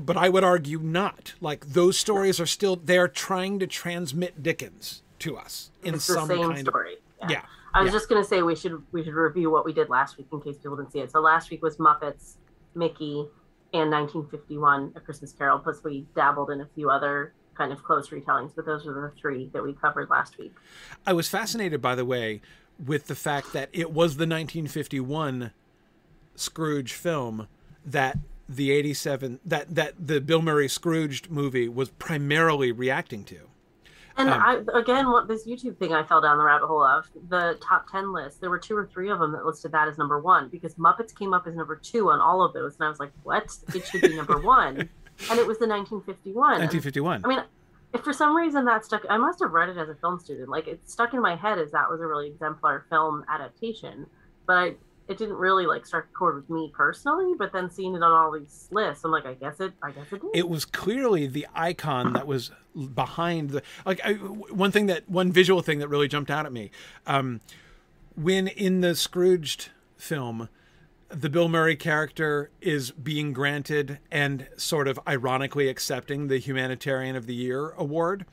But 0.00 0.16
I 0.16 0.28
would 0.28 0.44
argue 0.44 0.78
not. 0.78 1.34
Like 1.40 1.66
those 1.66 1.98
stories 1.98 2.40
are 2.40 2.46
still 2.46 2.76
they 2.76 2.98
are 2.98 3.08
trying 3.08 3.58
to 3.58 3.66
transmit 3.66 4.42
Dickens 4.42 5.02
to 5.20 5.36
us 5.36 5.70
in 5.82 5.94
it's 5.94 6.04
some 6.04 6.28
kind 6.28 6.58
story. 6.58 6.94
of 7.20 7.30
yeah. 7.30 7.42
I 7.74 7.82
was 7.82 7.92
yeah. 7.92 7.98
just 7.98 8.08
gonna 8.08 8.24
say 8.24 8.42
we 8.42 8.56
should 8.56 8.82
we 8.92 9.02
should 9.04 9.14
review 9.14 9.50
what 9.50 9.64
we 9.64 9.72
did 9.72 9.88
last 9.88 10.18
week 10.18 10.28
in 10.32 10.40
case 10.40 10.56
people 10.58 10.76
didn't 10.76 10.92
see 10.92 11.00
it. 11.00 11.10
So 11.10 11.20
last 11.20 11.50
week 11.50 11.62
was 11.62 11.76
Muppets, 11.76 12.36
Mickey, 12.74 13.26
and 13.72 13.90
1951: 13.90 14.92
A 14.96 15.00
Christmas 15.00 15.32
Carol. 15.32 15.58
Plus 15.58 15.82
we 15.82 16.06
dabbled 16.14 16.50
in 16.50 16.60
a 16.60 16.68
few 16.74 16.90
other 16.90 17.32
kind 17.54 17.72
of 17.72 17.82
close 17.82 18.08
retellings, 18.10 18.52
but 18.54 18.66
those 18.66 18.86
are 18.86 18.92
the 18.94 19.12
three 19.20 19.50
that 19.52 19.62
we 19.62 19.72
covered 19.74 20.08
last 20.10 20.38
week. 20.38 20.54
I 21.06 21.12
was 21.12 21.28
fascinated, 21.28 21.80
by 21.80 21.94
the 21.94 22.04
way, 22.04 22.40
with 22.84 23.06
the 23.06 23.14
fact 23.14 23.52
that 23.52 23.68
it 23.72 23.90
was 23.92 24.16
the 24.16 24.26
1951 24.26 25.52
Scrooge 26.34 26.92
film 26.92 27.48
that 27.84 28.18
the 28.48 28.70
87 28.70 29.40
that 29.44 29.74
that 29.74 29.94
the 29.98 30.20
Bill 30.20 30.42
Murray 30.42 30.68
Scrooged 30.68 31.30
movie 31.30 31.68
was 31.68 31.90
primarily 31.90 32.72
reacting 32.72 33.24
to. 33.24 33.38
And 34.16 34.28
Um, 34.28 34.40
I 34.74 34.78
again, 34.78 35.10
what 35.10 35.26
this 35.28 35.46
YouTube 35.46 35.78
thing 35.78 35.94
I 35.94 36.02
fell 36.02 36.20
down 36.20 36.36
the 36.36 36.44
rabbit 36.44 36.66
hole 36.66 36.82
of 36.84 37.08
the 37.28 37.56
top 37.62 37.90
ten 37.90 38.12
list. 38.12 38.40
There 38.40 38.50
were 38.50 38.58
two 38.58 38.76
or 38.76 38.86
three 38.86 39.10
of 39.10 39.18
them 39.20 39.32
that 39.32 39.46
listed 39.46 39.72
that 39.72 39.88
as 39.88 39.96
number 39.96 40.18
one 40.18 40.48
because 40.48 40.74
Muppets 40.74 41.14
came 41.16 41.32
up 41.32 41.46
as 41.46 41.54
number 41.54 41.76
two 41.76 42.10
on 42.10 42.20
all 42.20 42.42
of 42.42 42.52
those, 42.52 42.74
and 42.76 42.84
I 42.84 42.88
was 42.90 43.00
like, 43.00 43.12
"What? 43.22 43.56
It 43.74 43.86
should 43.86 44.02
be 44.02 44.14
number 44.14 44.38
one," 44.42 44.90
and 45.30 45.38
it 45.38 45.46
was 45.46 45.58
the 45.58 45.68
1951. 45.68 46.54
And, 46.54 46.62
1951. 46.62 47.24
I 47.24 47.28
mean, 47.28 47.42
if 47.94 48.02
for 48.02 48.12
some 48.12 48.34
reason 48.34 48.64
that 48.64 48.84
stuck, 48.84 49.04
I 49.08 49.16
must 49.16 49.40
have 49.40 49.52
read 49.52 49.68
it 49.68 49.76
as 49.76 49.88
a 49.88 49.94
film 49.94 50.18
student. 50.18 50.48
Like 50.48 50.66
it 50.66 50.80
stuck 50.88 51.14
in 51.14 51.20
my 51.20 51.36
head 51.36 51.58
as 51.58 51.70
that 51.72 51.90
was 51.90 52.00
a 52.00 52.06
really 52.06 52.28
exemplar 52.28 52.86
film 52.88 53.24
adaptation, 53.28 54.06
but 54.46 54.56
I, 54.56 54.74
it 55.08 55.18
didn't 55.18 55.34
really 55.34 55.66
like 55.66 55.84
strike 55.84 56.04
a 56.04 56.16
chord 56.16 56.36
with 56.36 56.48
me 56.48 56.72
personally. 56.74 57.34
But 57.36 57.52
then 57.52 57.70
seeing 57.70 57.94
it 57.94 58.02
on 58.02 58.12
all 58.12 58.32
these 58.32 58.68
lists, 58.70 59.04
I'm 59.04 59.10
like, 59.10 59.26
I 59.26 59.34
guess 59.34 59.60
it, 59.60 59.72
I 59.82 59.90
guess 59.90 60.06
it 60.12 60.22
did. 60.22 60.30
it 60.34 60.48
was 60.48 60.64
clearly 60.64 61.26
the 61.26 61.46
icon 61.54 62.14
that 62.14 62.26
was 62.26 62.50
behind 62.94 63.50
the 63.50 63.62
like 63.84 64.00
I, 64.02 64.14
one 64.14 64.70
thing 64.70 64.86
that 64.86 65.08
one 65.08 65.30
visual 65.30 65.60
thing 65.60 65.78
that 65.80 65.88
really 65.88 66.08
jumped 66.08 66.30
out 66.30 66.46
at 66.46 66.52
me 66.52 66.70
um, 67.06 67.40
when 68.16 68.48
in 68.48 68.80
the 68.80 68.94
Scrooged 68.94 69.68
film 69.96 70.48
the 71.12 71.28
Bill 71.30 71.48
Murray 71.48 71.76
character 71.76 72.50
is 72.60 72.90
being 72.90 73.32
granted 73.32 73.98
and 74.10 74.46
sort 74.56 74.88
of 74.88 74.98
ironically 75.06 75.68
accepting 75.68 76.28
the 76.28 76.38
Humanitarian 76.38 77.16
of 77.16 77.26
the 77.26 77.34
Year 77.34 77.70
award. 77.76 78.24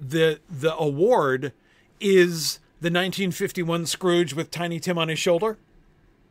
The 0.00 0.40
the 0.50 0.74
award 0.76 1.52
is 2.00 2.58
the 2.80 2.88
1951 2.88 3.86
Scrooge 3.86 4.34
with 4.34 4.50
Tiny 4.50 4.80
Tim 4.80 4.98
on 4.98 5.08
his 5.08 5.18
shoulder. 5.18 5.56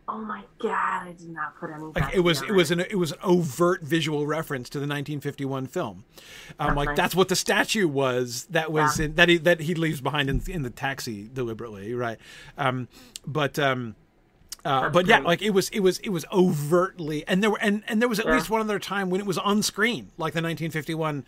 Oh 0.05 0.17
my 0.19 0.43
god, 0.59 1.07
I 1.07 1.13
did 1.17 1.29
not 1.29 1.57
put 1.57 1.69
any. 1.71 1.81
like 1.95 2.13
it 2.13 2.19
was 2.19 2.41
it 2.41 2.51
was 2.51 2.71
an 2.71 2.81
it 2.81 2.95
was 2.97 3.13
an 3.13 3.19
overt 3.23 3.81
visual 3.83 4.27
reference 4.27 4.67
to 4.71 4.77
the 4.79 4.83
1951 4.83 5.67
film. 5.67 6.03
Um 6.59 6.67
That's 6.67 6.75
like 6.75 6.95
that's 6.97 7.15
what 7.15 7.29
the 7.29 7.37
statue 7.37 7.87
was 7.87 8.45
that 8.49 8.69
was 8.69 8.99
Yeah. 8.99 9.05
in, 9.05 9.15
that 9.15 9.29
he 9.29 9.37
that 9.37 9.61
he 9.61 9.73
leaves 9.75 10.01
behind 10.01 10.29
in, 10.29 10.41
in 10.47 10.63
the 10.63 10.69
taxi 10.69 11.29
deliberately 11.33 11.93
right? 11.93 12.17
Um 12.57 12.89
but 13.25 13.57
um 13.57 13.95
uh, 14.65 14.89
but 14.89 15.05
yeah, 15.07 15.19
like 15.19 15.41
it 15.41 15.49
was, 15.51 15.69
it 15.69 15.81
was, 15.81 15.99
it 15.99 16.09
was 16.09 16.25
overtly, 16.31 17.27
and 17.27 17.43
there 17.43 17.49
were, 17.51 17.59
and, 17.61 17.83
and 17.87 18.01
there 18.01 18.07
was 18.09 18.19
at 18.19 18.25
least 18.25 18.49
one 18.49 18.61
other 18.61 18.79
time 18.79 19.09
when 19.09 19.19
it 19.19 19.25
was 19.27 19.37
on 19.37 19.61
screen, 19.61 20.11
like 20.17 20.33
the 20.33 20.41
1951 20.41 21.25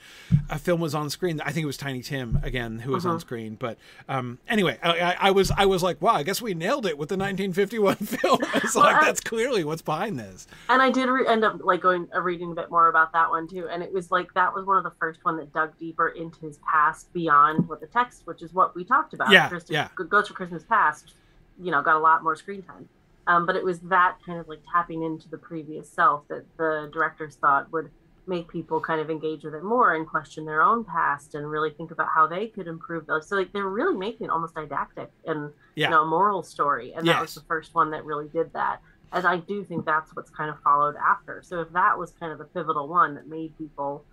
uh, 0.49 0.57
film 0.57 0.79
was 0.79 0.95
on 0.95 1.09
screen. 1.09 1.41
I 1.41 1.51
think 1.51 1.63
it 1.63 1.67
was 1.67 1.77
Tiny 1.77 2.01
Tim 2.01 2.39
again 2.43 2.79
who 2.79 2.91
was 2.93 3.05
on 3.05 3.17
Mhm. 3.17 3.21
screen. 3.21 3.55
But 3.55 3.77
um, 4.07 4.39
anyway, 4.47 4.77
I, 4.81 4.99
I, 4.99 5.15
I 5.19 5.31
was, 5.31 5.51
I 5.51 5.65
was 5.65 5.83
like, 5.83 6.01
wow, 6.01 6.13
I 6.13 6.23
guess 6.23 6.41
we 6.41 6.53
nailed 6.53 6.85
it 6.85 6.97
with 6.97 7.09
the 7.09 7.17
1951 7.17 7.95
film. 7.97 8.39
It's 8.55 8.75
Well, 8.75 8.85
like 8.85 8.95
I- 8.95 9.05
that's 9.05 9.19
clearly 9.21 9.63
what's 9.63 9.81
behind 9.81 10.17
this. 10.19 10.47
And 10.69 10.81
I 10.81 10.89
did 10.91 11.09
re- 11.09 11.27
end 11.27 11.43
up 11.43 11.59
like 11.63 11.81
going 11.81 12.07
uh, 12.15 12.21
reading 12.21 12.51
a 12.51 12.55
bit 12.55 12.71
more 12.71 12.87
about 12.87 13.11
that 13.13 13.29
one 13.29 13.47
too, 13.47 13.67
and 13.69 13.83
it 13.83 13.91
was 13.91 14.11
like 14.11 14.33
that 14.35 14.53
was 14.53 14.65
one 14.65 14.77
of 14.77 14.83
the 14.83 14.93
first 14.99 15.19
one 15.23 15.37
that 15.37 15.53
dug 15.53 15.77
deeper 15.77 16.09
into 16.09 16.39
his 16.45 16.57
past 16.59 17.11
beyond 17.13 17.67
what 17.67 17.81
the 17.81 17.87
text, 17.87 18.21
which 18.25 18.41
is 18.41 18.53
what 18.53 18.75
we 18.75 18.83
talked 18.85 19.13
about. 19.13 19.29
Yeah, 19.31 19.49
Christ- 19.49 19.69
yeah. 19.69 19.89
Ghost 19.95 20.29
for 20.29 20.33
Christmas 20.35 20.63
Past 20.63 21.13
you 21.57 21.71
know, 21.71 21.81
got 21.81 21.95
a 21.95 21.99
lot 21.99 22.21
more 22.21 22.35
screen 22.35 22.61
time. 22.61 22.89
Um, 23.27 23.45
but 23.45 23.55
it 23.55 23.63
was 23.63 23.79
that 23.81 24.17
kind 24.25 24.39
of 24.39 24.47
like 24.47 24.61
tapping 24.71 25.03
into 25.03 25.27
the 25.29 25.37
previous 25.37 25.89
self 25.89 26.27
that 26.27 26.45
the 26.57 26.89
directors 26.93 27.35
thought 27.35 27.71
would 27.71 27.89
make 28.27 28.47
people 28.47 28.79
kind 28.79 28.99
of 28.99 29.09
engage 29.11 29.43
with 29.43 29.53
it 29.53 29.63
more 29.63 29.93
and 29.95 30.07
question 30.07 30.45
their 30.45 30.61
own 30.63 30.83
past 30.83 31.35
and 31.35 31.47
really 31.49 31.69
think 31.71 31.91
about 31.91 32.07
how 32.13 32.25
they 32.25 32.47
could 32.47 32.67
improve 32.67 33.05
those. 33.05 33.27
So 33.27 33.35
like 33.35 33.51
they're 33.53 33.67
really 33.67 33.95
making 33.97 34.25
it 34.25 34.29
almost 34.31 34.55
didactic 34.55 35.11
and 35.25 35.51
Yeah. 35.75 35.87
you 35.87 35.91
know 35.91 36.03
a 36.03 36.05
moral 36.07 36.41
story, 36.43 36.93
and 36.93 37.05
that 37.13 37.21
was 37.21 37.35
the 37.35 37.41
first 37.41 37.75
one 37.75 37.91
that 37.91 38.03
really 38.05 38.27
did 38.27 38.51
that. 38.53 38.79
And 39.11 39.25
I 39.25 39.37
do 39.37 39.63
think 39.63 39.85
that's 39.85 40.15
what's 40.15 40.29
kind 40.31 40.49
of 40.49 40.59
followed 40.61 40.95
after. 40.95 41.41
So 41.43 41.61
if 41.61 41.71
that 41.73 41.97
was 41.97 42.11
kind 42.19 42.31
of 42.31 42.37
the 42.39 42.45
pivotal 42.45 42.87
one 42.87 43.13
that 43.15 43.27
made 43.27 43.55
people 43.57 44.03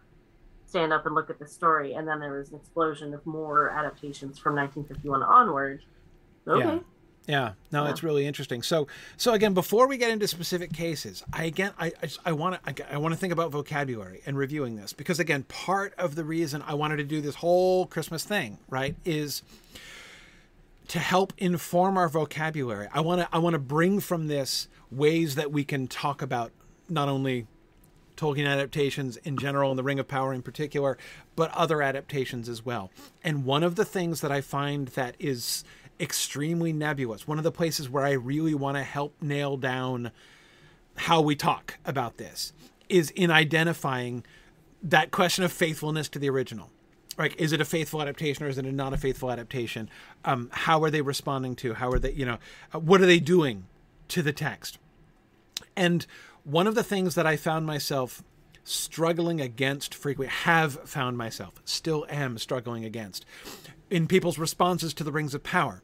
stand 0.66 0.92
up 0.92 1.04
and 1.06 1.14
look 1.14 1.28
at 1.30 1.38
the 1.38 1.46
story, 1.46 1.94
and 1.94 2.06
then 2.06 2.20
there 2.20 2.32
was 2.32 2.50
an 2.50 2.56
explosion 2.56 3.12
of 3.14 3.24
more 3.26 3.70
adaptations 3.70 4.38
from 4.38 4.54
1951 4.56 5.22
onward. 5.22 5.82
Okay. 6.46 6.60
Yeah. 6.64 6.78
Yeah, 7.26 7.52
no, 7.70 7.86
it's 7.86 8.02
really 8.02 8.26
interesting. 8.26 8.62
So, 8.62 8.88
so 9.16 9.32
again, 9.32 9.54
before 9.54 9.86
we 9.86 9.96
get 9.96 10.10
into 10.10 10.26
specific 10.26 10.72
cases, 10.72 11.22
I 11.32 11.44
again, 11.44 11.72
I, 11.78 11.92
I, 12.02 12.08
I 12.26 12.32
want 12.32 12.64
to, 12.64 12.84
I, 12.90 12.94
I 12.94 12.98
want 12.98 13.14
to 13.14 13.18
think 13.18 13.32
about 13.32 13.52
vocabulary 13.52 14.22
and 14.26 14.36
reviewing 14.36 14.74
this 14.74 14.92
because 14.92 15.20
again, 15.20 15.44
part 15.44 15.94
of 15.96 16.16
the 16.16 16.24
reason 16.24 16.62
I 16.66 16.74
wanted 16.74 16.96
to 16.96 17.04
do 17.04 17.20
this 17.20 17.36
whole 17.36 17.86
Christmas 17.86 18.24
thing, 18.24 18.58
right, 18.68 18.96
is 19.04 19.42
to 20.88 20.98
help 20.98 21.32
inform 21.38 21.96
our 21.96 22.08
vocabulary. 22.08 22.88
I 22.92 23.00
want 23.00 23.20
to, 23.20 23.28
I 23.32 23.38
want 23.38 23.54
to 23.54 23.60
bring 23.60 24.00
from 24.00 24.26
this 24.26 24.68
ways 24.90 25.36
that 25.36 25.52
we 25.52 25.64
can 25.64 25.86
talk 25.86 26.22
about 26.22 26.50
not 26.88 27.08
only 27.08 27.46
Tolkien 28.16 28.46
adaptations 28.46 29.16
in 29.18 29.36
general 29.36 29.70
and 29.70 29.78
The 29.78 29.82
Ring 29.82 29.98
of 29.98 30.06
Power 30.06 30.32
in 30.32 30.42
particular, 30.42 30.98
but 31.34 31.50
other 31.52 31.82
adaptations 31.82 32.48
as 32.48 32.64
well. 32.64 32.90
And 33.24 33.44
one 33.44 33.62
of 33.62 33.76
the 33.76 33.84
things 33.84 34.20
that 34.20 34.30
I 34.30 34.40
find 34.40 34.88
that 34.88 35.16
is 35.18 35.64
extremely 36.02 36.72
nebulous, 36.72 37.26
one 37.28 37.38
of 37.38 37.44
the 37.44 37.52
places 37.52 37.88
where 37.88 38.04
I 38.04 38.12
really 38.12 38.54
want 38.54 38.76
to 38.76 38.82
help 38.82 39.14
nail 39.22 39.56
down 39.56 40.10
how 40.96 41.20
we 41.20 41.36
talk 41.36 41.78
about 41.86 42.18
this, 42.18 42.52
is 42.88 43.10
in 43.10 43.30
identifying 43.30 44.24
that 44.82 45.10
question 45.10 45.44
of 45.44 45.52
faithfulness 45.52 46.08
to 46.10 46.18
the 46.18 46.28
original. 46.28 46.70
Like, 47.16 47.40
is 47.40 47.52
it 47.52 47.60
a 47.60 47.64
faithful 47.64 48.02
adaptation 48.02 48.44
or 48.44 48.48
is 48.48 48.58
it 48.58 48.66
a 48.66 48.72
not 48.72 48.92
a 48.92 48.96
faithful 48.96 49.30
adaptation? 49.30 49.88
Um, 50.24 50.50
how 50.52 50.82
are 50.82 50.90
they 50.90 51.02
responding 51.02 51.56
to? 51.56 51.74
How 51.74 51.90
are 51.90 51.98
they, 51.98 52.12
you 52.12 52.26
know, 52.26 52.38
uh, 52.74 52.80
what 52.80 53.00
are 53.00 53.06
they 53.06 53.20
doing 53.20 53.66
to 54.08 54.22
the 54.22 54.32
text? 54.32 54.78
And 55.76 56.06
one 56.44 56.66
of 56.66 56.74
the 56.74 56.82
things 56.82 57.14
that 57.14 57.26
I 57.26 57.36
found 57.36 57.66
myself 57.66 58.22
struggling 58.64 59.40
against 59.40 59.94
frequently, 59.94 60.34
have 60.34 60.88
found 60.88 61.18
myself, 61.18 61.54
still 61.64 62.06
am 62.08 62.38
struggling 62.38 62.84
against, 62.84 63.24
in 63.90 64.06
people's 64.06 64.38
responses 64.38 64.94
to 64.94 65.04
the 65.04 65.12
Rings 65.12 65.34
of 65.34 65.42
Power, 65.42 65.82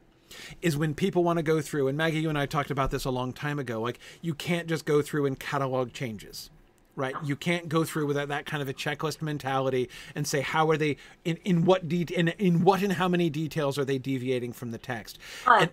is 0.61 0.77
when 0.77 0.93
people 0.93 1.23
want 1.23 1.37
to 1.37 1.43
go 1.43 1.61
through, 1.61 1.87
and 1.87 1.97
Maggie, 1.97 2.19
you 2.19 2.29
and 2.29 2.37
I 2.37 2.45
talked 2.45 2.71
about 2.71 2.91
this 2.91 3.05
a 3.05 3.11
long 3.11 3.33
time 3.33 3.59
ago, 3.59 3.81
like 3.81 3.99
you 4.21 4.33
can't 4.33 4.67
just 4.67 4.85
go 4.85 5.01
through 5.01 5.25
and 5.25 5.39
catalog 5.39 5.93
changes. 5.93 6.49
Right, 6.95 7.15
you 7.23 7.37
can't 7.37 7.69
go 7.69 7.85
through 7.85 8.07
without 8.07 8.27
that, 8.27 8.39
that 8.39 8.45
kind 8.45 8.61
of 8.61 8.67
a 8.67 8.73
checklist 8.73 9.21
mentality 9.21 9.89
and 10.15 10.27
say 10.27 10.41
how 10.41 10.69
are 10.69 10.75
they 10.75 10.97
in, 11.23 11.37
in 11.45 11.63
what 11.63 11.87
de- 11.87 12.13
in 12.13 12.27
in 12.27 12.61
what 12.65 12.81
and 12.81 12.91
how 12.91 13.07
many 13.07 13.29
details 13.29 13.77
are 13.79 13.85
they 13.85 13.97
deviating 13.97 14.51
from 14.51 14.71
the 14.71 14.77
text? 14.77 15.17
But 15.45 15.61
And- 15.61 15.71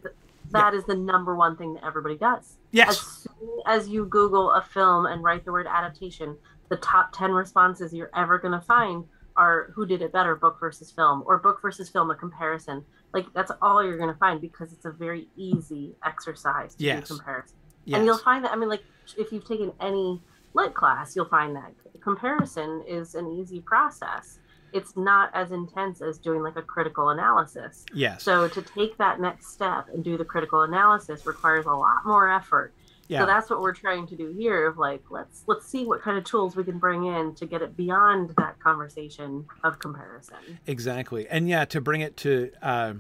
that 0.52 0.72
is 0.74 0.84
the 0.84 0.94
number 0.94 1.34
one 1.34 1.56
thing 1.56 1.74
that 1.74 1.84
everybody 1.84 2.16
does. 2.16 2.58
Yes. 2.70 2.90
As 2.90 3.00
soon 3.00 3.60
as 3.66 3.88
you 3.88 4.04
Google 4.06 4.52
a 4.52 4.62
film 4.62 5.06
and 5.06 5.20
write 5.24 5.44
the 5.44 5.50
word 5.50 5.66
adaptation, 5.68 6.36
the 6.68 6.76
top 6.76 7.10
10 7.12 7.32
responses 7.32 7.92
you're 7.92 8.10
ever 8.14 8.38
going 8.38 8.52
to 8.52 8.64
find 8.64 9.04
are 9.36 9.72
who 9.74 9.84
did 9.84 10.02
it 10.02 10.12
better, 10.12 10.36
book 10.36 10.58
versus 10.60 10.92
film, 10.92 11.24
or 11.26 11.38
book 11.38 11.60
versus 11.60 11.88
film, 11.88 12.10
a 12.10 12.14
comparison. 12.14 12.84
Like, 13.14 13.26
that's 13.34 13.52
all 13.62 13.82
you're 13.84 13.96
going 13.98 14.12
to 14.12 14.18
find 14.18 14.40
because 14.40 14.72
it's 14.72 14.84
a 14.84 14.90
very 14.90 15.28
easy 15.36 15.94
exercise 16.04 16.74
to 16.74 16.84
Yes. 16.84 17.08
do 17.08 17.16
comparison. 17.16 17.56
Yes. 17.84 17.96
And 17.98 18.06
you'll 18.06 18.18
find 18.18 18.44
that, 18.44 18.52
I 18.52 18.56
mean, 18.56 18.68
like, 18.68 18.84
if 19.16 19.32
you've 19.32 19.46
taken 19.46 19.72
any 19.80 20.20
lit 20.54 20.74
class, 20.74 21.14
you'll 21.14 21.28
find 21.28 21.54
that 21.56 21.72
comparison 22.02 22.84
is 22.86 23.14
an 23.14 23.26
easy 23.32 23.60
process. 23.60 24.38
It's 24.72 24.96
not 24.96 25.30
as 25.34 25.52
intense 25.52 26.02
as 26.02 26.18
doing 26.18 26.42
like 26.42 26.56
a 26.56 26.62
critical 26.62 27.10
analysis. 27.10 27.84
yes. 27.94 28.22
So 28.22 28.48
to 28.48 28.62
take 28.62 28.96
that 28.98 29.20
next 29.20 29.48
step 29.52 29.86
and 29.92 30.04
do 30.04 30.16
the 30.16 30.24
critical 30.24 30.62
analysis 30.62 31.26
requires 31.26 31.66
a 31.66 31.72
lot 31.72 32.04
more 32.04 32.30
effort. 32.30 32.74
Yeah. 33.08 33.20
So 33.20 33.26
that's 33.26 33.50
what 33.50 33.60
we're 33.60 33.74
trying 33.74 34.06
to 34.08 34.16
do 34.16 34.34
here 34.36 34.66
of 34.66 34.78
like 34.78 35.02
let's 35.10 35.44
let's 35.46 35.66
see 35.66 35.84
what 35.84 36.02
kind 36.02 36.18
of 36.18 36.24
tools 36.24 36.56
we 36.56 36.64
can 36.64 36.78
bring 36.78 37.04
in 37.04 37.34
to 37.36 37.46
get 37.46 37.62
it 37.62 37.76
beyond 37.76 38.34
that 38.36 38.58
conversation 38.60 39.46
of 39.62 39.78
comparison. 39.78 40.36
Exactly, 40.66 41.28
and 41.28 41.48
yeah, 41.48 41.64
to 41.66 41.80
bring 41.80 42.00
it 42.00 42.16
to 42.18 42.50
uh, 42.62 42.94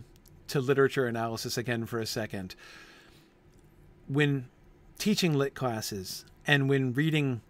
to 0.48 0.60
literature 0.60 1.06
analysis 1.06 1.58
again 1.58 1.86
for 1.86 1.98
a 1.98 2.06
second. 2.06 2.54
When 4.06 4.48
teaching 4.98 5.34
lit 5.34 5.54
classes 5.54 6.24
and 6.46 6.68
when 6.68 6.92
reading 6.92 7.40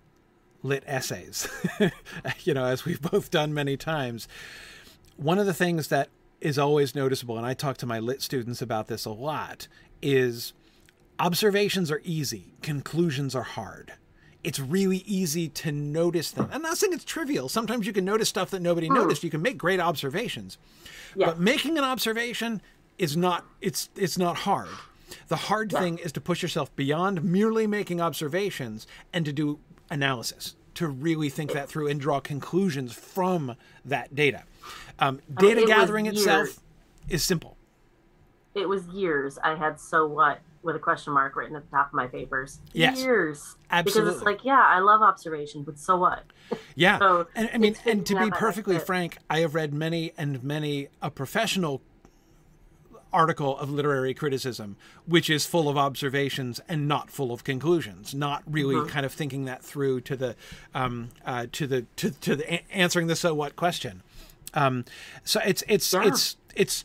lit 0.63 0.83
essays, 0.87 1.49
you 2.45 2.55
know, 2.55 2.65
as 2.65 2.85
we've 2.85 3.03
both 3.03 3.31
done 3.31 3.53
many 3.53 3.77
times, 3.77 4.27
one 5.17 5.39
of 5.39 5.47
the 5.47 5.55
things 5.55 5.89
that 5.89 6.09
is 6.41 6.59
always 6.59 6.95
noticeable, 6.95 7.37
and 7.37 7.47
I 7.47 7.55
talk 7.55 7.77
to 7.79 7.87
my 7.87 7.99
lit 7.99 8.23
students 8.23 8.63
about 8.63 8.89
this 8.89 9.05
a 9.05 9.11
lot, 9.11 9.69
is 10.01 10.53
observations 11.19 11.91
are 11.91 12.01
easy, 12.05 12.55
conclusions 12.63 13.35
are 13.35 13.43
hard. 13.43 13.93
It's 14.45 14.61
really 14.61 14.99
easy 14.99 15.49
to 15.49 15.73
notice 15.73 16.31
them. 16.31 16.49
I'm 16.53 16.63
not 16.63 16.79
saying 16.79 16.93
it's 16.93 17.05
trivial. 17.05 17.49
Sometimes 17.49 17.87
you 17.87 17.93
can 17.93 18.05
notice 18.05 18.29
stuff 18.29 18.51
that 18.51 18.63
nobody 18.63 18.89
noticed. 18.89 19.25
You 19.25 19.31
can 19.31 19.43
make 19.43 19.59
great 19.59 19.81
observations. 19.81 20.57
But 21.17 21.41
making 21.41 21.79
an 21.79 21.85
observation 21.85 22.63
is 22.99 23.17
not 23.17 23.45
it's 23.61 23.89
it's 23.97 24.17
not 24.17 24.37
hard. 24.39 24.69
The 25.29 25.37
hard 25.37 25.71
thing 25.73 25.99
is 25.99 26.13
to 26.13 26.21
push 26.21 26.43
yourself 26.43 26.75
beyond 26.77 27.25
merely 27.25 27.67
making 27.67 28.01
observations 28.01 28.87
and 29.13 29.25
to 29.25 29.33
do 29.33 29.59
analysis, 29.91 30.57
to 30.75 30.89
really 30.89 31.29
think 31.29 31.53
that 31.53 31.69
through 31.69 31.89
and 31.89 32.01
draw 32.01 32.21
conclusions 32.21 32.93
from 32.93 33.57
that 33.85 34.15
data. 34.15 34.45
Um, 34.99 35.21
data 35.39 35.63
it 35.63 35.67
gathering 35.67 36.07
itself 36.07 36.61
is 37.09 37.23
simple. 37.23 37.57
It 38.55 38.69
was 38.69 38.87
years 38.87 39.39
I 39.43 39.55
had 39.55 39.79
so 39.79 40.07
what 40.07 40.41
with 40.67 40.77
a 40.77 40.79
question 40.81 41.13
mark 41.15 41.35
written 41.37 41.57
at 41.57 41.63
the 41.71 41.77
top 41.77 41.87
of 41.89 41.95
my 41.95 42.07
papers. 42.07 42.59
Yes. 42.75 43.01
Years. 43.01 43.57
Because 43.71 43.97
it's 44.09 44.23
like, 44.23 44.45
yeah, 44.45 44.61
I 44.61 44.81
love 44.81 45.01
observation, 45.01 45.63
but 45.63 45.79
so 45.79 45.97
what? 45.97 46.25
Yeah, 46.75 46.99
So 46.99 47.27
and 47.35 47.49
I 47.55 47.57
mean, 47.59 47.75
and 47.87 48.05
to 48.05 48.15
be 48.19 48.31
perfectly 48.31 48.79
frank, 48.79 49.17
I 49.31 49.39
have 49.41 49.55
read 49.55 49.73
many 49.73 50.13
and 50.19 50.45
many 50.45 50.89
a 51.01 51.11
professional 51.11 51.81
article 53.13 53.57
of 53.59 53.71
literary 53.71 54.13
criticism, 54.13 54.77
which 55.07 55.31
is 55.31 55.47
full 55.47 55.69
of 55.71 55.79
observations 55.79 56.61
and 56.69 56.87
not 56.87 57.11
full 57.11 57.33
of 57.33 57.45
conclusions, 57.45 58.15
not 58.15 58.43
really 58.47 58.75
Mm-hmm. 58.75 58.89
kind 58.89 59.07
of 59.07 59.13
thinking 59.13 59.47
that 59.47 59.63
through 59.65 60.03
to 60.03 60.17
the 60.17 60.37
um, 60.75 61.09
uh, 61.25 61.47
to 61.53 61.67
the 61.67 61.87
to, 61.97 62.11
to 62.11 62.37
the 62.37 62.53
a- 62.55 62.65
answering 62.71 63.07
the 63.07 63.17
so 63.17 63.35
what 63.35 63.57
question. 63.57 64.03
Um, 64.53 64.85
so 65.25 65.41
it's 65.47 65.63
it's 65.67 65.93
Yeah. 65.95 66.07
it's 66.09 66.37
it's 66.55 66.85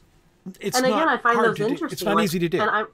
it's 0.60 0.78
and 0.78 0.86
again, 0.88 1.10
I 1.10 1.18
find 1.18 1.38
those 1.40 1.58
do. 1.58 1.68
interesting. 1.68 1.92
It's 1.96 2.04
not 2.04 2.16
like- 2.16 2.24
easy 2.26 2.40
to 2.40 2.48
do. 2.50 2.62
And 2.62 2.70
I'm 2.70 2.88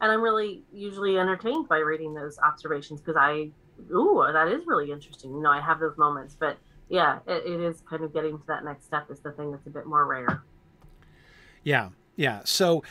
and 0.00 0.12
I'm 0.12 0.20
really 0.20 0.62
usually 0.72 1.18
entertained 1.18 1.68
by 1.68 1.78
reading 1.78 2.14
those 2.14 2.38
observations 2.38 3.00
because 3.00 3.16
I, 3.18 3.50
ooh, 3.90 4.24
that 4.32 4.48
is 4.48 4.66
really 4.66 4.92
interesting. 4.92 5.32
You 5.32 5.40
know, 5.40 5.50
I 5.50 5.60
have 5.60 5.80
those 5.80 5.96
moments, 5.96 6.36
but 6.38 6.58
yeah, 6.88 7.18
it, 7.26 7.44
it 7.46 7.60
is 7.60 7.82
kind 7.88 8.04
of 8.04 8.12
getting 8.12 8.38
to 8.38 8.46
that 8.46 8.64
next 8.64 8.84
step 8.84 9.10
is 9.10 9.20
the 9.20 9.32
thing 9.32 9.50
that's 9.50 9.66
a 9.66 9.70
bit 9.70 9.86
more 9.86 10.04
rare. 10.06 10.42
Yeah, 11.64 11.90
yeah. 12.14 12.42
So 12.44 12.84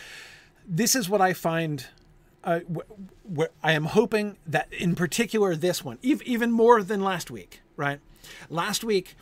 this 0.67 0.95
is 0.95 1.09
what 1.09 1.21
I 1.21 1.33
find. 1.33 1.85
Uh, 2.43 2.59
wh- 2.71 3.39
wh- 3.39 3.53
I 3.63 3.71
am 3.71 3.85
hoping 3.85 4.37
that, 4.45 4.71
in 4.71 4.93
particular, 4.93 5.55
this 5.55 5.83
one, 5.83 5.97
ev- 6.03 6.21
even 6.23 6.51
more 6.51 6.83
than 6.83 7.01
last 7.01 7.31
week, 7.31 7.61
right? 7.75 7.99
Last 8.49 8.83
week 8.83 9.15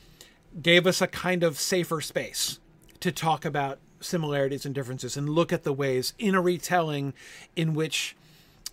gave 0.61 0.85
us 0.85 1.01
a 1.01 1.07
kind 1.07 1.43
of 1.43 1.57
safer 1.57 2.01
space 2.01 2.59
to 2.99 3.11
talk 3.11 3.45
about 3.45 3.79
similarities 4.03 4.65
and 4.65 4.75
differences 4.75 5.17
and 5.17 5.29
look 5.29 5.53
at 5.53 5.63
the 5.63 5.73
ways 5.73 6.13
in 6.17 6.35
a 6.35 6.41
retelling 6.41 7.13
in 7.55 7.73
which 7.73 8.15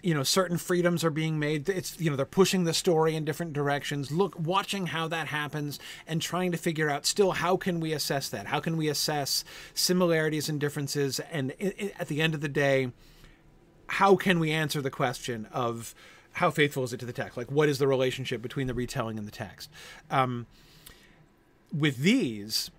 you 0.03 0.15
know 0.15 0.23
certain 0.23 0.57
freedoms 0.57 1.05
are 1.05 1.11
being 1.11 1.39
made. 1.39 1.69
It's 1.69 1.99
you 2.01 2.11
know 2.11 2.17
they're 2.17 2.27
pushing 2.27 2.65
the 2.65 2.73
story 2.73 3.15
in 3.15 3.25
different 3.25 3.53
directions. 3.53 4.11
Look 4.11 4.39
watching 4.39 4.87
how 4.87 5.09
that 5.09 5.27
happens 5.27 5.79
and 6.07 6.23
trying 6.23 6.53
to 6.53 6.59
figure 6.59 6.89
out 6.89 7.05
still 7.05 7.33
how 7.33 7.57
can 7.57 7.81
we 7.81 7.93
assess 7.93 8.29
that? 8.31 8.47
How 8.47 8.61
can 8.61 8.77
we 8.77 8.89
assess 8.89 9.45
similarities 9.75 10.49
and 10.49 10.59
differences? 10.59 11.21
And 11.21 11.53
at 11.99 12.09
the 12.09 12.23
end 12.23 12.35
of 12.35 12.41
the 12.41 12.49
day 12.49 12.93
how 13.91 14.15
can 14.15 14.39
we 14.39 14.53
answer 14.53 14.81
the 14.81 14.91
question 14.91 15.49
of 15.53 15.97
how 16.35 16.49
faithful 16.49 16.85
is 16.85 16.93
it 16.93 17.01
to 17.01 17.07
the 17.07 17.13
text? 17.13 17.37
Like 17.37 17.51
what 17.51 17.69
is 17.69 17.79
the 17.79 17.89
relationship 17.89 18.41
between 18.41 18.69
the 18.69 18.75
retelling 18.75 19.19
and 19.19 19.27
the 19.27 19.33
text? 19.33 19.69
Um, 20.11 20.47
with 21.77 21.99
these 21.99 22.71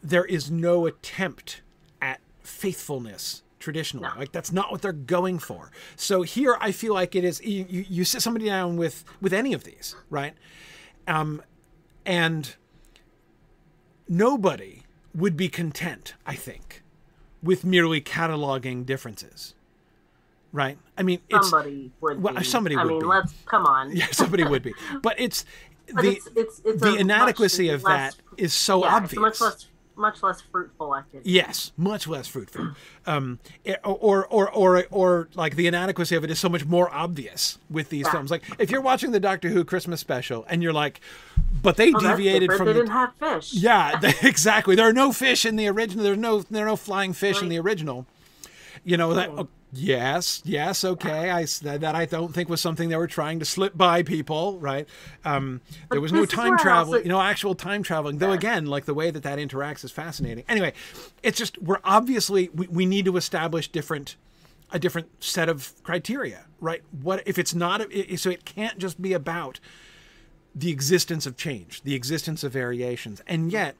there 0.00 0.24
is 0.24 0.48
no 0.48 0.86
attempt 0.86 1.56
at 1.56 1.64
faithfulness 2.48 3.42
traditionally. 3.60 4.08
Like 4.16 4.32
that's 4.32 4.52
not 4.52 4.70
what 4.72 4.82
they're 4.82 4.92
going 4.92 5.38
for. 5.38 5.70
So 5.96 6.22
here, 6.22 6.56
I 6.60 6.72
feel 6.72 6.94
like 6.94 7.14
it 7.16 7.24
is. 7.24 7.40
You, 7.44 7.66
you, 7.68 7.84
you 7.88 8.04
sit 8.04 8.22
somebody 8.22 8.46
down 8.46 8.76
with 8.76 9.04
with 9.20 9.32
any 9.32 9.52
of 9.52 9.64
these, 9.64 9.96
right? 10.10 10.34
Um, 11.06 11.42
and 12.06 12.56
nobody 14.08 14.82
would 15.14 15.36
be 15.36 15.48
content, 15.48 16.14
I 16.26 16.34
think, 16.34 16.82
with 17.42 17.64
merely 17.64 18.00
cataloging 18.00 18.86
differences. 18.86 19.54
right? 20.52 20.78
I 20.96 21.02
mean, 21.02 21.20
it's 21.28 21.50
somebody 21.50 21.92
would 22.00 22.22
well, 22.22 22.34
be. 22.34 22.44
somebody 22.44 22.76
I 22.76 22.84
would 22.84 22.90
mean, 22.90 23.00
be. 23.00 23.06
let's 23.06 23.34
come 23.46 23.66
on. 23.66 23.94
yeah, 23.96 24.06
somebody 24.12 24.44
would 24.44 24.62
be, 24.62 24.74
but 25.02 25.16
it's 25.20 25.44
But 25.92 26.02
the 26.02 26.10
it's, 26.12 26.28
it's, 26.36 26.62
it's 26.64 26.82
the 26.82 26.94
inadequacy 26.96 27.66
much 27.68 27.74
of 27.76 27.82
that 27.84 27.88
less- 27.88 28.16
is 28.38 28.54
so 28.54 28.84
yeah, 28.84 28.96
obvious. 28.96 29.20
Much 29.20 29.40
less 29.40 29.67
much 29.98 30.22
less 30.22 30.40
fruitful 30.40 30.96
activity. 30.96 31.30
Yes, 31.30 31.72
much 31.76 32.06
less 32.06 32.26
fruitful. 32.26 32.70
Um, 33.06 33.38
it- 33.64 33.80
or, 33.84 34.26
or, 34.26 34.50
or, 34.52 34.84
or, 34.90 35.28
like 35.34 35.56
the 35.56 35.66
inadequacy 35.66 36.14
of 36.14 36.24
it 36.24 36.30
is 36.30 36.38
so 36.38 36.50
much 36.50 36.66
more 36.66 36.92
obvious 36.94 37.58
with 37.70 37.88
these 37.88 38.04
Yeah. 38.04 38.12
films. 38.12 38.30
Like 38.30 38.42
if 38.58 38.70
you're 38.70 38.82
watching 38.82 39.12
the 39.12 39.20
Doctor 39.20 39.48
Who 39.48 39.64
Christmas 39.64 39.98
special 39.98 40.44
and 40.50 40.62
you're 40.62 40.74
like, 40.74 41.00
but 41.62 41.76
they 41.78 41.90
Oh, 41.94 41.98
deviated 42.00 42.52
from 42.52 42.66
They 42.66 42.74
the 42.74 42.80
didn't 42.80 42.92
have 42.92 43.14
fish. 43.18 43.54
yeah, 43.54 43.98
they- 43.98 44.12
exactly. 44.28 44.76
There 44.76 44.86
are 44.86 44.92
no 44.92 45.10
fish 45.12 45.46
in 45.46 45.56
the 45.56 45.68
original. 45.68 46.04
There's 46.04 46.18
no 46.18 46.42
there 46.42 46.64
are 46.64 46.68
no 46.68 46.76
flying 46.76 47.14
fish 47.14 47.40
in 47.40 47.48
the 47.48 47.58
original. 47.58 48.04
You 48.88 48.96
know 48.96 49.12
that. 49.14 49.28
oh, 49.30 49.48
yes, 49.72 50.42
yes, 50.46 50.82
okay. 50.82 51.30
i 51.30 51.44
that 51.62 51.84
I 51.94 52.06
don't 52.06 52.32
think 52.32 52.48
was 52.48 52.60
something 52.60 52.88
they 52.88 52.96
were 52.96 53.06
trying 53.06 53.38
to 53.40 53.44
slip 53.44 53.76
by 53.76 54.02
people, 54.02 54.58
right? 54.58 54.88
Um, 55.24 55.60
there 55.90 56.00
was 56.00 56.12
no 56.12 56.24
time 56.24 56.56
travel, 56.56 56.94
also- 56.94 57.02
you 57.04 57.10
know, 57.10 57.20
actual 57.20 57.54
time 57.54 57.82
traveling. 57.82 58.16
Though 58.16 58.32
again, 58.32 58.66
like 58.66 58.86
the 58.86 58.94
way 58.94 59.10
that 59.10 59.22
that 59.24 59.38
interacts 59.38 59.84
is 59.84 59.92
fascinating. 59.92 60.44
Anyway, 60.48 60.72
it's 61.22 61.36
just 61.36 61.60
we're 61.60 61.80
obviously 61.84 62.48
we, 62.54 62.66
we 62.68 62.86
need 62.86 63.04
to 63.04 63.16
establish 63.16 63.68
different 63.68 64.16
a 64.70 64.78
different 64.78 65.22
set 65.22 65.48
of 65.48 65.74
criteria, 65.82 66.46
right? 66.60 66.82
What 67.02 67.22
if 67.26 67.38
it's 67.38 67.54
not? 67.54 67.80
It, 67.92 68.18
so 68.20 68.30
it 68.30 68.44
can't 68.44 68.78
just 68.78 69.00
be 69.02 69.12
about 69.12 69.60
the 70.54 70.70
existence 70.70 71.26
of 71.26 71.36
change, 71.36 71.82
the 71.82 71.94
existence 71.94 72.42
of 72.42 72.52
variations. 72.52 73.20
And 73.26 73.52
yet, 73.52 73.76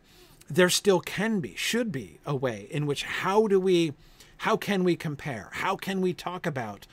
there 0.50 0.70
still 0.70 1.00
can 1.00 1.40
be, 1.40 1.54
should 1.56 1.90
be 1.92 2.18
a 2.24 2.34
way 2.36 2.68
in 2.70 2.86
which 2.86 3.02
how 3.02 3.46
do 3.46 3.58
we, 3.58 3.92
how 4.38 4.56
can 4.56 4.84
we 4.84 4.96
compare? 4.96 5.50
How 5.52 5.76
can 5.76 6.00
we 6.00 6.12
talk 6.12 6.46
about 6.46 6.86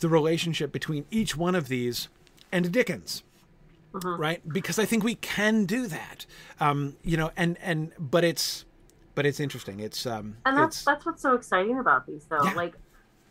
the 0.00 0.08
relationship 0.08 0.72
between 0.72 1.06
each 1.10 1.36
one 1.36 1.54
of 1.54 1.68
these 1.68 2.08
and 2.50 2.70
Dickens? 2.70 3.22
Right? 3.92 4.46
Because 4.48 4.78
I 4.78 4.86
think 4.86 5.04
we 5.04 5.16
can 5.16 5.66
do 5.66 5.86
that. 5.86 6.24
Um, 6.60 6.96
you 7.02 7.16
know, 7.16 7.30
and, 7.36 7.58
and, 7.62 7.92
but 7.98 8.24
it's, 8.24 8.64
but 9.14 9.26
it's 9.26 9.38
interesting. 9.40 9.80
It's, 9.80 10.06
um, 10.06 10.38
and 10.46 10.56
that's 10.56 10.76
it's, 10.76 10.84
that's 10.84 11.04
what's 11.04 11.20
so 11.22 11.34
exciting 11.34 11.78
about 11.78 12.06
these 12.06 12.24
though 12.26 12.42
Yeah. 12.42 12.54
like 12.54 12.74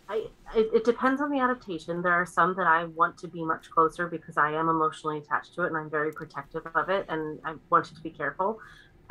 I, 0.08 0.26
it, 0.56 0.70
it 0.74 0.84
depends 0.84 1.22
on 1.22 1.30
the 1.32 1.40
adaptation 1.40 2.02
there 2.02 2.12
are 2.12 2.26
some 2.26 2.54
that 2.56 2.68
i 2.68 2.84
want 2.84 3.18
to 3.20 3.30
be 3.30 3.46
much 3.46 3.72
closer 3.72 4.08
because 4.08 4.36
i 4.38 4.52
am 4.52 4.68
emotionally 4.68 5.20
attached 5.20 5.56
to 5.56 5.64
it 5.64 5.68
and 5.68 5.78
i'm 5.78 5.90
very 5.90 6.12
protective 6.12 6.64
of 6.76 6.90
it 6.90 7.06
and 7.08 7.40
i 7.46 7.54
wanted 7.70 7.96
to 7.96 8.02
be 8.02 8.10
careful 8.10 8.60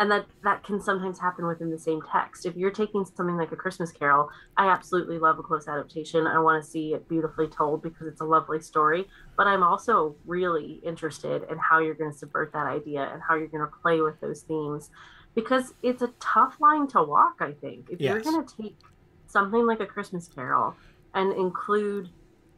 and 0.00 0.10
that 0.10 0.24
that 0.42 0.64
can 0.64 0.80
sometimes 0.80 1.20
happen 1.20 1.46
within 1.46 1.70
the 1.70 1.78
same 1.78 2.00
text. 2.10 2.46
If 2.46 2.56
you're 2.56 2.70
taking 2.70 3.04
something 3.04 3.36
like 3.36 3.52
a 3.52 3.56
christmas 3.56 3.92
carol 3.92 4.30
i 4.56 4.66
absolutely 4.66 5.18
love 5.18 5.38
a 5.38 5.42
close 5.42 5.68
adaptation. 5.68 6.26
I 6.26 6.40
want 6.40 6.64
to 6.64 6.68
see 6.68 6.94
it 6.94 7.08
beautifully 7.08 7.46
told 7.46 7.82
because 7.82 8.06
it's 8.08 8.22
a 8.22 8.24
lovely 8.24 8.60
story. 8.60 9.06
But 9.36 9.46
i'm 9.46 9.62
also 9.62 10.16
really 10.26 10.80
interested 10.84 11.42
in 11.50 11.58
how 11.58 11.78
you're 11.78 11.94
going 11.94 12.10
to 12.10 12.18
subvert 12.18 12.52
that 12.54 12.66
idea 12.66 13.10
and 13.12 13.22
how 13.22 13.36
you're 13.36 13.48
going 13.48 13.64
to 13.64 13.76
play 13.82 14.00
with 14.00 14.18
those 14.20 14.40
themes. 14.42 14.90
Because 15.34 15.74
it's 15.82 16.02
a 16.02 16.12
tough 16.18 16.56
line 16.60 16.88
to 16.88 17.02
walk 17.02 17.36
i 17.40 17.52
think. 17.52 17.90
If 17.90 18.00
you're 18.00 18.20
going 18.20 18.44
to 18.44 18.56
take 18.62 18.76
something 19.26 19.66
like 19.66 19.80
a 19.80 19.86
christmas 19.86 20.26
carol 20.26 20.74
and 21.14 21.32
include 21.34 22.08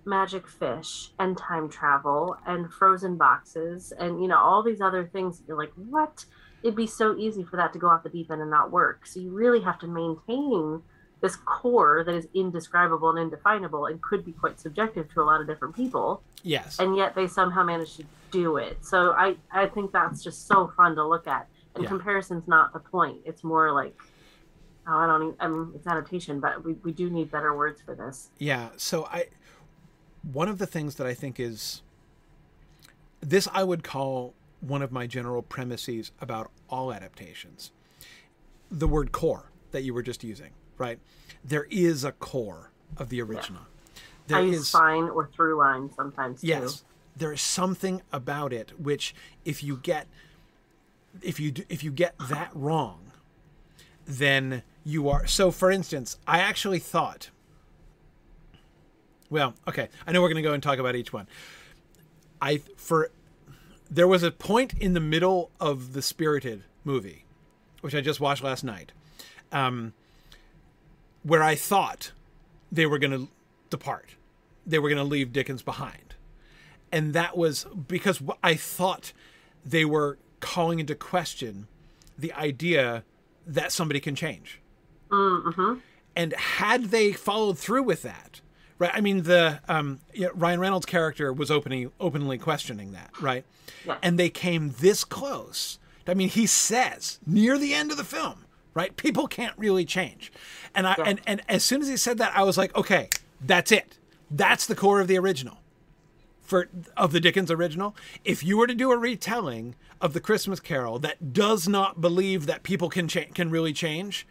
magic 0.05 0.48
fish 0.48 1.12
and 1.18 1.37
time 1.37 1.68
travel 1.68 2.37
and 2.46 2.72
frozen 2.72 3.16
boxes 3.16 3.92
and 3.98 4.20
you 4.20 4.26
know 4.26 4.38
all 4.38 4.62
these 4.62 4.81
other 4.81 5.07
things 5.07 5.42
you're 5.46 5.57
like 5.57 5.70
what 5.76 6.24
it'd 6.62 6.77
be 6.77 6.87
so 6.87 7.16
easy 7.16 7.42
for 7.42 7.57
that 7.57 7.72
to 7.72 7.79
go 7.79 7.88
off 7.88 8.03
the 8.03 8.09
deep 8.09 8.31
end 8.31 8.40
and 8.40 8.51
not 8.51 8.70
work 8.70 9.07
so 9.07 9.20
you 9.20 9.31
really 9.31 9.61
have 9.61 9.79
to 9.79 9.87
maintain 9.87 10.83
this 11.20 11.37
core 11.37 12.03
that 12.05 12.14
is 12.14 12.27
indescribable 12.35 13.11
and 13.11 13.18
indefinable 13.18 13.87
and 13.87 14.03
could 14.03 14.25
be 14.25 14.33
quite 14.33 14.59
subjective 14.59 15.12
to 15.12 15.20
a 15.20 15.25
lot 15.25 15.40
of 15.40 15.46
different 15.46 15.75
people 15.75 16.22
yes. 16.42 16.79
and 16.81 16.96
yet 16.96 17.14
they 17.14 17.27
somehow 17.29 17.62
managed 17.62 17.96
to 17.96 18.05
do 18.33 18.57
it. 18.57 18.85
So 18.85 19.12
I 19.12 19.37
I 19.53 19.66
think 19.66 19.92
that's 19.92 20.25
just 20.25 20.48
so 20.48 20.72
fun 20.77 20.96
to 20.96 21.07
look 21.07 21.29
at. 21.29 21.46
And 21.75 21.85
Yeah. 21.85 21.88
comparison's 21.88 22.48
not 22.48 22.72
the 22.72 22.81
point. 22.81 23.18
It's 23.25 23.44
more 23.44 23.70
like 23.72 23.94
oh, 24.88 24.96
I 24.96 25.07
don't 25.07 25.22
even, 25.22 25.37
I 25.38 25.46
mean 25.46 25.72
it's 25.77 25.87
adaptation, 25.87 26.40
but 26.40 26.64
we, 26.64 26.72
we 26.83 26.90
do 26.90 27.09
need 27.09 27.31
better 27.31 27.57
words 27.57 27.81
for 27.81 27.94
this. 27.94 28.31
Yeah. 28.38 28.70
So 28.77 29.05
I, 29.05 29.27
one 30.25 30.48
of 30.48 30.59
the 30.59 30.66
things 30.66 30.96
that 30.96 31.07
I 31.07 31.14
think 31.14 31.38
is, 31.38 31.83
this 33.20 33.46
I 33.53 33.62
would 33.62 33.85
call 33.85 34.35
one 34.62 34.81
of 34.81 34.92
my 34.92 35.07
general 35.07 35.42
premises 35.42 36.12
about 36.20 36.51
all 36.70 36.92
adaptations. 36.92 37.72
The 38.70 38.88
word 38.88 39.12
core 39.12 39.51
that 39.72 39.83
you 39.83 39.92
were 39.92 40.03
just 40.03 40.25
using, 40.25 40.53
right? 40.79 40.98
There 41.44 41.66
is 41.70 42.05
a 42.05 42.12
core 42.12 42.70
of 42.96 43.09
the 43.09 43.20
original. 43.20 43.62
There 44.29 44.38
I 44.38 44.42
is 44.42 44.53
use 44.53 44.68
spine 44.68 45.05
or 45.05 45.29
through 45.35 45.59
line 45.59 45.90
sometimes 45.94 46.40
too. 46.40 46.46
yes. 46.46 46.85
There 47.16 47.33
is 47.33 47.42
something 47.42 48.01
about 48.12 48.53
it 48.53 48.72
which, 48.81 49.14
if 49.44 49.62
you 49.62 49.77
get, 49.77 50.07
if 51.20 51.38
you 51.38 51.53
if 51.68 51.85
you 51.85 51.90
get 51.90 52.14
that 52.31 52.51
wrong, 52.55 53.12
then 54.07 54.62
you 54.85 55.09
are. 55.09 55.27
So, 55.27 55.51
for 55.51 55.70
instance, 55.70 56.16
I 56.27 56.38
actually 56.38 56.79
thought. 56.79 57.31
Well, 59.29 59.55
okay, 59.66 59.88
I 60.07 60.12
know 60.12 60.22
we're 60.22 60.29
going 60.29 60.42
to 60.42 60.48
go 60.48 60.55
and 60.55 60.62
talk 60.62 60.79
about 60.79 60.94
each 60.94 61.12
one. 61.12 61.27
I 62.40 62.62
for 62.77 63.11
there 63.92 64.09
was 64.09 64.22
a 64.22 64.31
point 64.31 64.72
in 64.81 64.94
the 64.94 65.00
middle 65.00 65.50
of 65.61 65.92
the 65.92 66.00
Spirited 66.00 66.64
movie, 66.83 67.26
which 67.83 67.94
I 67.94 68.00
just 68.00 68.20
watched 68.20 68.42
last 68.42 68.64
night, 68.64 68.90
um, 69.52 69.92
where 71.22 71.42
I 71.42 71.55
thought 71.55 72.12
they 72.72 72.87
were 72.87 72.98
going 72.98 73.11
to 73.11 73.28
depart. 73.68 74.14
They 74.66 74.78
were 74.78 74.88
going 74.88 74.96
to 74.96 75.05
leave 75.05 75.31
Dickens 75.31 75.61
behind. 75.61 76.14
And 76.90 77.12
that 77.12 77.37
was 77.37 77.66
because 77.87 78.22
I 78.42 78.55
thought 78.55 79.12
they 79.62 79.85
were 79.85 80.16
calling 80.40 80.81
into 80.81 80.94
question 80.94 81.66
the 82.16 82.33
idea 82.33 83.05
that 83.46 83.72
somebody 83.72 84.00
can 84.00 84.14
change. 84.14 84.59
Mm-hmm. 85.11 85.81
And 86.16 86.33
had 86.33 86.85
they 86.85 87.12
followed 87.12 87.59
through 87.59 87.83
with 87.83 88.02
that, 88.02 88.40
right? 88.78 88.90
I 88.94 89.00
mean, 89.00 89.22
the 89.22 89.61
um, 89.68 90.00
you 90.12 90.26
know, 90.26 90.30
Ryan 90.35 90.61
Reynolds' 90.61 90.87
character 90.87 91.32
was 91.32 91.50
openly 91.50 91.90
openly 92.00 92.38
questioning 92.38 92.92
that, 92.92 93.11
right? 93.20 93.44
And 94.02 94.18
they 94.18 94.30
came 94.30 94.74
this 94.78 95.04
close. 95.04 95.78
I 96.06 96.14
mean, 96.14 96.28
he 96.28 96.46
says 96.46 97.18
near 97.26 97.58
the 97.58 97.74
end 97.74 97.90
of 97.90 97.96
the 97.96 98.04
film, 98.04 98.44
right? 98.74 98.96
People 98.96 99.26
can't 99.26 99.56
really 99.56 99.85
change, 99.85 100.32
and 100.74 100.87
I 100.87 100.94
and 101.04 101.20
and 101.26 101.42
as 101.48 101.64
soon 101.64 101.82
as 101.82 101.88
he 101.88 101.96
said 101.96 102.18
that, 102.18 102.37
I 102.37 102.42
was 102.42 102.58
like, 102.58 102.74
okay, 102.76 103.08
that's 103.40 103.72
it. 103.72 103.98
That's 104.30 104.66
the 104.66 104.74
core 104.74 105.00
of 105.00 105.08
the 105.08 105.18
original 105.18 105.58
for 106.52 106.68
of 106.96 107.12
the 107.12 107.20
Dickens 107.20 107.50
original. 107.50 107.96
If 108.24 108.44
you 108.44 108.58
were 108.58 108.66
to 108.66 108.74
do 108.74 108.92
a 108.92 108.96
retelling 108.96 109.74
of 110.02 110.12
the 110.12 110.20
Christmas 110.20 110.61
Carol 110.61 110.98
that 110.98 111.32
does 111.32 111.66
not 111.66 112.00
believe 112.00 112.46
that 112.46 112.62
people 112.62 112.88
can 112.90 113.08
cha- 113.08 113.32
can 113.35 113.50
really 113.50 113.72
change, 113.72 114.26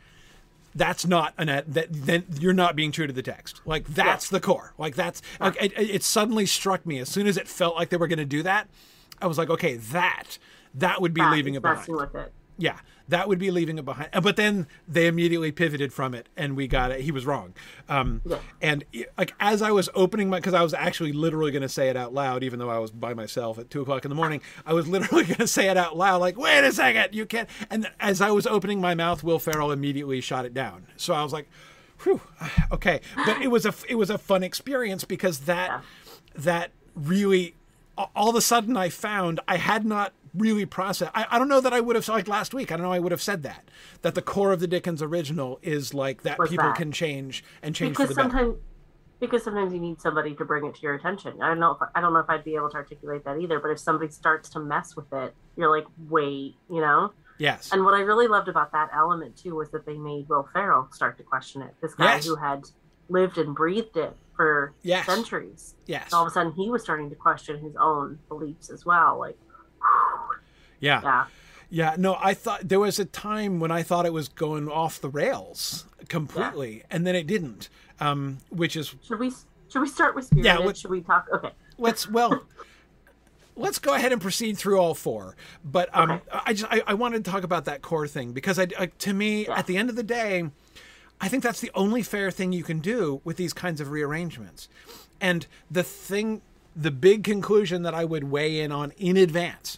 that's 0.76 1.06
not 1.06 1.34
an 1.38 1.50
ad- 1.50 1.74
that 1.74 1.88
then 1.92 2.24
you're 2.40 2.54
not 2.54 2.76
being 2.76 2.92
true 2.92 3.08
to 3.08 3.14
the 3.14 3.22
text. 3.22 3.62
Like 3.66 3.86
that's 3.88 4.30
the 4.30 4.40
core. 4.40 4.74
Like 4.78 4.96
that's 4.96 5.22
like 5.40 5.62
it, 5.62 5.74
it 5.78 6.04
suddenly 6.04 6.46
struck 6.46 6.86
me 6.86 7.00
as 7.00 7.10
soon 7.10 7.28
as 7.28 7.38
it 7.38 7.48
felt 7.48 7.76
like 7.76 7.90
they 7.90 7.98
were 7.98 8.08
going 8.08 8.20
to 8.20 8.26
do 8.26 8.44
that. 8.44 8.70
I 9.22 9.28
was 9.28 9.38
like, 9.38 9.50
okay, 9.50 9.76
that 9.76 10.38
that 10.76 11.02
would 11.02 11.14
be 11.14 11.22
That 11.22 11.32
leaving 11.32 11.56
it 11.56 11.62
behind. 11.62 11.86
Yeah, 12.58 12.80
that 13.12 13.28
would 13.28 13.40
be 13.40 13.52
leaving 13.52 13.78
it 13.78 13.86
behind. 13.86 14.10
But 14.24 14.36
then 14.36 14.68
they 14.88 15.08
immediately 15.08 15.52
pivoted 15.52 15.94
from 15.94 16.14
it, 16.14 16.28
and 16.36 16.56
we 16.58 16.68
got 16.68 16.92
it. 16.92 17.02
He 17.02 17.12
was 17.12 17.26
wrong. 17.26 17.54
Um, 17.88 18.22
Yeah. 18.26 18.40
And 18.62 18.84
like 19.18 19.34
as 19.40 19.62
I 19.62 19.72
was 19.72 19.90
opening 19.94 20.30
my, 20.30 20.38
because 20.40 20.54
I 20.54 20.64
was 20.64 20.74
actually 20.74 21.12
literally 21.14 21.52
going 21.52 21.62
to 21.62 21.70
say 21.70 21.90
it 21.90 21.96
out 21.96 22.14
loud, 22.14 22.44
even 22.44 22.60
though 22.60 22.70
I 22.70 22.80
was 22.80 22.92
by 22.92 23.14
myself 23.14 23.58
at 23.60 23.70
two 23.70 23.82
o'clock 23.82 24.04
in 24.06 24.10
the 24.10 24.16
morning. 24.16 24.42
I 24.66 24.74
was 24.74 24.88
literally 24.88 25.24
going 25.32 25.38
to 25.38 25.48
say 25.48 25.70
it 25.70 25.78
out 25.78 25.96
loud, 25.98 26.20
like, 26.22 26.38
"Wait 26.38 26.64
a 26.64 26.72
second, 26.72 27.14
you 27.16 27.26
can't." 27.26 27.48
And 27.70 27.90
as 28.00 28.22
I 28.22 28.32
was 28.32 28.48
opening 28.48 28.82
my 28.82 28.96
mouth, 28.96 29.24
Will 29.24 29.40
Ferrell 29.40 29.72
immediately 29.72 30.22
shot 30.22 30.46
it 30.46 30.54
down. 30.54 30.88
So 30.98 31.14
I 31.14 31.24
was 31.24 31.34
like, 31.34 31.48
"Whew, 32.04 32.22
okay." 32.72 33.02
But 33.26 33.42
it 33.42 33.48
was 33.52 33.66
a 33.66 33.74
it 33.90 33.96
was 33.96 34.10
a 34.10 34.18
fun 34.18 34.44
experience 34.44 35.04
because 35.04 35.40
that 35.42 35.70
Yeah. 35.70 35.82
that 36.36 36.72
really 36.96 37.56
all 38.16 38.30
of 38.30 38.36
a 38.36 38.42
sudden 38.42 38.76
I 38.78 38.90
found 38.90 39.40
I 39.48 39.58
had 39.58 39.86
not 39.86 40.14
really 40.34 40.66
process. 40.66 41.10
I, 41.14 41.26
I 41.32 41.40
don't 41.40 41.48
know 41.50 41.62
that 41.62 41.74
I 41.74 41.80
would 41.80 41.96
have 41.96 42.08
like 42.08 42.28
last 42.28 42.54
week. 42.54 42.72
I 42.72 42.78
don't 42.78 42.86
know 42.86 42.92
I 42.94 43.00
would 43.00 43.12
have 43.12 43.22
said 43.22 43.44
that 43.44 43.70
that 44.02 44.16
the 44.16 44.22
core 44.22 44.52
of 44.52 44.60
the 44.60 44.68
Dickens 44.68 45.02
original 45.02 45.60
is 45.62 45.94
like 45.94 46.24
that 46.24 46.40
people 46.48 46.66
that. 46.68 46.76
can 46.76 46.92
change 46.92 47.44
and 47.62 47.76
change 47.76 47.98
because 47.98 48.08
for 48.10 48.14
the 48.16 48.22
better. 48.24 48.30
sometimes 48.38 48.58
because 49.20 49.44
sometimes 49.44 49.72
you 49.74 49.80
need 49.80 50.02
somebody 50.02 50.34
to 50.34 50.44
bring 50.46 50.66
it 50.66 50.74
to 50.76 50.82
your 50.82 50.96
attention. 50.96 51.42
I 51.42 51.48
don't 51.50 51.60
know 51.60 51.72
if 51.80 51.90
I 51.94 52.02
don't 52.02 52.14
know 52.14 52.20
if 52.20 52.30
I'd 52.30 52.44
be 52.44 52.56
able 52.56 52.70
to 52.72 52.78
articulate 52.78 53.24
that 53.26 53.38
either. 53.40 53.60
But 53.60 53.70
if 53.72 53.80
somebody 53.80 54.12
starts 54.12 54.50
to 54.52 54.60
mess 54.60 54.96
with 54.96 55.12
it, 55.14 55.36
you're 55.56 55.70
like, 55.70 55.86
wait, 56.10 56.56
you 56.70 56.82
know. 56.82 57.14
Yes. 57.38 57.72
And 57.72 57.84
what 57.86 57.94
I 57.94 58.00
really 58.02 58.28
loved 58.28 58.48
about 58.48 58.72
that 58.72 58.90
element 58.96 59.36
too 59.38 59.56
was 59.56 59.70
that 59.72 59.86
they 59.86 59.98
made 59.98 60.30
Will 60.30 60.48
Ferrell 60.54 60.88
start 60.92 61.18
to 61.18 61.24
question 61.24 61.62
it. 61.62 61.74
This 61.82 61.94
guy 61.96 62.16
Yes. 62.16 62.26
who 62.26 62.36
had 62.36 62.64
lived 63.10 63.38
and 63.38 63.54
breathed 63.56 63.98
it 63.98 64.16
for 64.36 64.74
Yes. 64.84 65.06
centuries. 65.06 65.76
yes. 65.86 66.06
And 66.06 66.14
all 66.14 66.22
of 66.24 66.28
a 66.28 66.32
sudden, 66.32 66.52
he 66.54 66.70
was 66.70 66.82
starting 66.82 67.10
to 67.10 67.16
question 67.16 67.60
his 67.60 67.76
own 67.76 68.20
beliefs 68.28 68.70
as 68.70 68.86
well. 68.86 69.20
Like, 69.20 69.38
Yeah. 70.82 71.00
yeah, 71.02 71.26
Yeah, 71.70 71.96
no, 71.98 72.18
I 72.20 72.34
thought 72.34 72.68
there 72.68 72.80
was 72.80 73.00
a 73.00 73.06
time 73.06 73.62
when 73.62 73.72
I 73.72 73.84
thought 73.84 74.06
it 74.06 74.12
was 74.12 74.28
going 74.28 74.68
off 74.68 75.00
the 75.00 75.10
rails 75.10 75.86
completely, 76.10 76.78
yeah. 76.78 76.84
and 76.92 77.08
then 77.08 77.16
it 77.16 77.28
didn't. 77.28 77.70
Um, 78.02 78.40
which 78.50 78.76
is 78.76 78.94
should 79.08 79.20
we 79.20 79.32
should 79.70 79.82
we 79.82 79.88
start 79.88 80.16
with 80.16 80.26
Spirited? 80.26 80.46
Yeah, 80.46 80.74
should 80.74 80.92
we 80.92 81.02
talk? 81.02 81.28
Okay, 81.32 81.52
let's 81.78 82.10
well. 82.10 82.44
let's 83.56 83.80
go 83.80 83.94
ahead 83.94 84.12
and 84.12 84.22
proceed 84.22 84.58
through 84.58 84.80
all 84.80 84.96
four. 84.96 85.36
But 85.64 85.96
um, 85.96 86.12
okay. 86.12 86.24
I 86.46 86.54
just 86.54 86.72
I, 86.72 86.82
I, 86.88 86.94
wanted 86.96 87.24
to 87.24 87.32
talk 87.32 87.44
about 87.44 87.66
that 87.66 87.82
core 87.82 88.08
thing 88.08 88.32
because 88.32 88.58
I, 88.58 88.68
I 88.78 88.86
to 88.88 89.14
me 89.14 89.46
yeah. 89.46 89.58
at 89.58 89.68
the 89.68 89.78
end 89.78 89.90
of 89.90 89.96
the 89.96 90.04
day, 90.04 90.50
I 91.20 91.28
think 91.28 91.44
that's 91.44 91.62
the 91.62 91.72
only 91.76 92.02
fair 92.02 92.32
thing 92.32 92.52
you 92.52 92.64
can 92.64 92.80
do 92.80 93.22
with 93.24 93.38
these 93.38 93.54
kinds 93.54 93.80
of 93.80 93.92
rearrangements. 93.92 94.68
And 95.20 95.46
the 95.70 95.84
thing, 95.84 96.42
the 96.76 96.92
big 96.92 97.24
conclusion 97.24 97.84
that 97.84 97.94
I 97.94 98.06
would 98.06 98.26
weigh 98.26 98.60
in 98.60 98.72
on 98.72 98.92
in 98.98 99.18
advance 99.18 99.78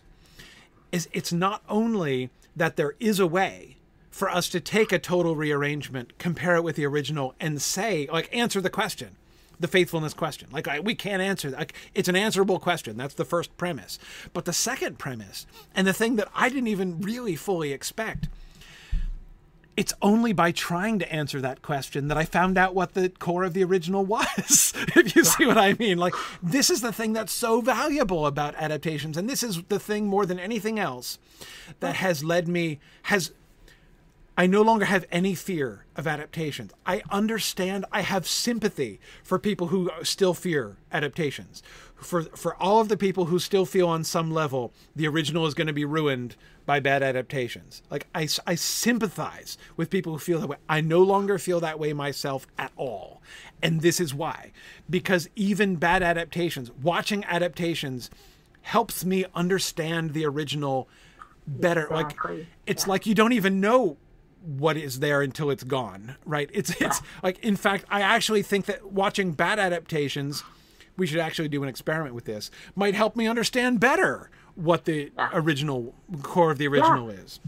is 0.94 1.10
it's 1.12 1.34
not 1.34 1.64
only 1.68 2.30
that 2.56 2.78
there 2.78 2.96
is 3.00 3.20
a 3.20 3.28
way 3.28 3.76
for 4.12 4.30
us 4.30 4.48
to 4.48 4.60
take 4.60 4.92
a 4.92 5.00
total 5.00 5.36
rearrangement, 5.36 6.18
compare 6.20 6.56
it 6.56 6.64
with 6.64 6.76
the 6.76 6.86
original, 6.86 7.34
and 7.40 7.60
say, 7.60 8.08
like, 8.14 8.30
answer 8.32 8.62
the 8.62 8.70
question, 8.70 9.16
the 9.60 9.68
faithfulness 9.68 10.14
question. 10.14 10.48
Like, 10.52 10.68
I, 10.68 10.80
we 10.80 10.94
can't 10.94 11.22
answer 11.22 11.50
that. 11.50 11.58
Like, 11.58 11.74
it's 11.96 12.08
an 12.08 12.16
answerable 12.16 12.60
question. 12.60 12.96
That's 12.96 13.16
the 13.16 13.26
first 13.26 13.58
premise. 13.58 13.98
But 14.34 14.46
the 14.46 14.54
second 14.54 15.00
premise, 15.00 15.48
and 15.74 15.88
the 15.88 15.94
thing 15.94 16.16
that 16.18 16.30
I 16.36 16.48
didn't 16.50 16.68
even 16.68 17.02
really 17.02 17.36
fully 17.36 17.74
expect, 17.74 18.30
it's 19.76 19.94
only 20.02 20.34
by 20.34 20.52
trying 20.52 21.00
to 21.00 21.12
answer 21.12 21.42
that 21.42 21.62
question 21.62 22.08
that 22.08 22.18
I 22.18 22.26
found 22.26 22.58
out 22.58 22.76
what 22.76 22.94
the 22.94 23.10
core 23.10 23.44
of 23.44 23.54
the 23.54 23.64
original 23.64 24.06
was. 24.14 24.74
if 24.96 25.16
you 25.16 25.24
see 25.24 25.46
what 25.46 25.58
I 25.58 25.74
mean. 25.74 25.98
Like, 25.98 26.14
this 26.42 26.70
is 26.70 26.82
the 26.82 26.94
thing 26.94 27.14
that's 27.14 27.32
so 27.32 27.62
valuable 27.62 28.26
about 28.26 28.56
adaptations. 28.56 29.18
And 29.18 29.30
this 29.30 29.44
is 29.44 29.64
the 29.64 29.80
thing 29.80 30.08
more 30.08 30.26
than 30.26 30.40
anything 30.40 30.80
else 30.80 31.18
that 31.80 31.96
has 31.96 32.24
led 32.24 32.48
me, 32.48 32.80
has. 33.04 33.32
I 34.38 34.48
no 34.48 34.62
longer 34.62 34.86
have 34.86 35.06
any 35.12 35.36
fear 35.36 35.86
of 35.96 36.08
adaptations. 36.08 36.72
I 36.86 37.04
understand, 37.12 37.86
I 37.92 38.02
have 38.02 38.28
sympathy 38.28 39.00
for 39.24 39.38
people 39.38 39.68
who 39.68 39.92
still 40.02 40.34
fear 40.34 40.78
adaptations. 40.92 41.62
For, 41.96 42.24
for 42.24 42.56
all 42.56 42.82
of 42.82 42.90
the 42.90 42.98
people 42.98 43.26
who 43.26 43.40
still 43.40 43.66
feel 43.66 43.88
on 43.88 44.04
some 44.04 44.32
level 44.32 44.74
the 44.96 45.08
original 45.08 45.46
is 45.46 45.54
going 45.54 45.68
to 45.68 45.74
be 45.74 45.86
ruined 45.86 46.36
by 46.66 46.80
bad 46.80 47.04
adaptations. 47.04 47.82
Like 47.90 48.08
I, 48.16 48.28
I 48.48 48.56
sympathize 48.56 49.58
with 49.78 49.90
people 49.90 50.14
who 50.14 50.20
feel 50.20 50.40
that 50.40 50.48
way. 50.48 50.58
I 50.68 50.82
no 50.82 51.02
longer 51.02 51.38
feel 51.38 51.60
that 51.60 51.80
way 51.80 51.94
myself 51.94 52.48
at 52.58 52.72
all. 52.76 53.22
And 53.62 53.82
this 53.82 54.00
is 54.00 54.14
why. 54.14 54.52
Because 54.90 55.30
even 55.36 55.76
bad 55.76 56.04
adaptations, 56.04 56.72
watching 56.82 57.24
adaptations 57.26 58.10
helps 58.62 59.06
me 59.06 59.26
understand 59.36 60.14
the 60.14 60.26
original 60.26 60.90
better. 61.46 61.84
Exactly. 61.84 62.38
Like 62.38 62.48
it's 62.66 62.86
yeah. 62.86 62.90
like 62.90 63.06
you 63.06 63.14
don't 63.14 63.34
even 63.34 63.62
know 63.62 63.98
what 64.44 64.78
is 64.78 65.00
there 65.00 65.22
until 65.22 65.50
it's 65.50 65.64
gone, 65.64 66.16
right? 66.26 66.50
It's 66.54 66.70
it's 66.72 66.82
yeah. 66.82 67.08
like 67.22 67.40
in 67.40 67.56
fact, 67.56 67.86
I 67.90 68.02
actually 68.02 68.44
think 68.44 68.66
that 68.66 68.92
watching 68.92 69.32
bad 69.32 69.60
adaptations, 69.60 70.44
we 70.98 71.08
should 71.08 71.20
actually 71.20 71.48
do 71.48 71.64
an 71.64 71.70
experiment 71.70 72.14
with 72.14 72.26
this, 72.26 72.52
might 72.76 72.94
help 72.94 73.16
me 73.16 73.28
understand 73.28 73.80
better 73.80 74.30
what 74.56 74.86
the 74.86 75.12
yeah. 75.18 75.30
original 75.34 75.96
core 76.22 76.52
of 76.52 76.58
the 76.58 76.68
original 76.68 77.12
yeah. 77.12 77.20
is. 77.20 77.40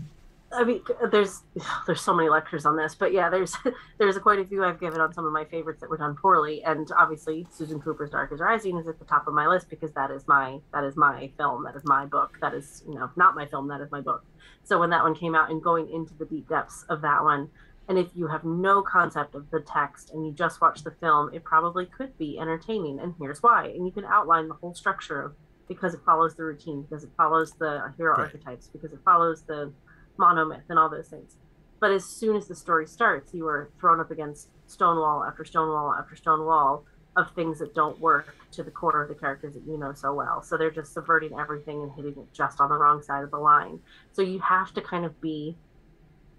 I 0.56 0.64
mean, 0.64 0.82
there's 1.12 1.44
there's 1.86 2.02
so 2.02 2.14
many 2.14 2.30
lectures 2.30 2.66
on 2.66 2.76
this, 2.78 2.96
but 2.96 3.12
yeah, 3.14 3.30
there's 3.30 3.56
there's 3.98 4.18
quite 4.18 4.40
a 4.40 4.46
few 4.46 4.64
I've 4.64 4.80
given 4.80 5.02
on 5.02 5.14
some 5.14 5.26
of 5.26 5.34
my 5.34 5.46
favorites 5.46 5.82
that 5.82 5.90
were 5.90 5.98
done 5.98 6.16
poorly, 6.16 6.64
and 6.64 6.90
obviously 6.98 7.48
Susan 7.52 7.80
Cooper's 7.80 8.10
Dark 8.10 8.32
is 8.32 8.40
Rising 8.40 8.78
is 8.78 8.88
at 8.88 9.00
the 9.00 9.06
top 9.06 9.28
of 9.28 9.34
my 9.34 9.48
list 9.48 9.70
because 9.70 9.92
that 9.94 10.12
is 10.12 10.28
my 10.28 10.60
that 10.74 10.84
is 10.84 10.96
my 10.96 11.30
film, 11.38 11.64
that 11.64 11.76
is 11.76 11.84
my 11.86 12.06
book, 12.06 12.38
that 12.42 12.54
is 12.54 12.84
you 12.88 12.96
know 12.96 13.10
not 13.16 13.36
my 13.36 13.46
film, 13.46 13.68
that 13.68 13.82
is 13.82 13.92
my 13.92 14.02
book. 14.02 14.26
So 14.64 14.80
when 14.80 14.90
that 14.92 15.04
one 15.04 15.16
came 15.16 15.36
out 15.36 15.52
and 15.52 15.62
going 15.62 15.90
into 15.90 16.14
the 16.16 16.26
deep 16.26 16.50
depths 16.50 16.86
of 16.90 17.02
that 17.02 17.24
one, 17.24 17.50
and 17.88 18.00
if 18.00 18.08
you 18.16 18.28
have 18.28 18.44
no 18.44 18.82
concept 18.82 19.36
of 19.36 19.50
the 19.52 19.62
text 19.62 20.12
and 20.12 20.26
you 20.26 20.34
just 20.34 20.62
watch 20.62 20.84
the 20.84 20.92
film, 21.00 21.32
it 21.34 21.44
probably 21.44 21.86
could 21.86 22.18
be 22.18 22.40
entertaining, 22.40 23.00
and 23.00 23.14
here's 23.20 23.44
why, 23.44 23.68
and 23.68 23.86
you 23.86 23.92
can 23.92 24.06
outline 24.06 24.48
the 24.48 24.56
whole 24.56 24.74
structure 24.74 25.22
of 25.22 25.34
because 25.68 25.94
it 25.96 26.00
follows 26.06 26.36
the 26.36 26.44
routine, 26.44 26.84
because 26.84 27.04
it 27.04 27.10
follows 27.18 27.54
the 27.54 27.92
hero 27.98 28.16
right. 28.16 28.26
archetypes, 28.26 28.68
because 28.68 28.94
it 28.94 29.00
follows 29.04 29.44
the 29.44 29.72
monomyth 30.18 30.64
and 30.70 30.80
all 30.80 30.90
those 30.90 31.08
things. 31.08 31.38
But 31.80 31.92
as 31.92 32.06
soon 32.06 32.36
as 32.36 32.48
the 32.48 32.56
story 32.56 32.88
starts, 32.88 33.34
you 33.34 33.48
are 33.48 33.70
thrown 33.80 34.00
up 34.00 34.12
against 34.12 34.50
stonewall 34.68 35.24
after 35.24 35.46
stonewall 35.46 35.94
after 35.94 36.16
stonewall 36.16 36.86
of 37.16 37.32
things 37.34 37.60
that 37.60 37.74
don't 37.74 38.00
work 38.00 38.36
to 38.52 38.64
the 38.64 38.72
core 38.72 39.02
of 39.02 39.10
the 39.10 39.16
characters 39.16 39.54
that 39.54 39.64
you 39.66 39.78
know 39.78 39.94
so 39.94 40.14
well. 40.14 40.42
So 40.42 40.58
they're 40.58 40.72
just 40.72 40.94
subverting 40.94 41.38
everything 41.38 41.82
and 41.82 41.92
hitting 41.94 42.12
it 42.18 42.34
just 42.34 42.60
on 42.60 42.70
the 42.70 42.78
wrong 42.78 43.02
side 43.02 43.24
of 43.24 43.32
the 43.32 43.38
line. 43.38 43.80
So 44.12 44.22
you 44.22 44.40
have 44.40 44.74
to 44.74 44.82
kind 44.82 45.06
of 45.06 45.20
be 45.22 45.58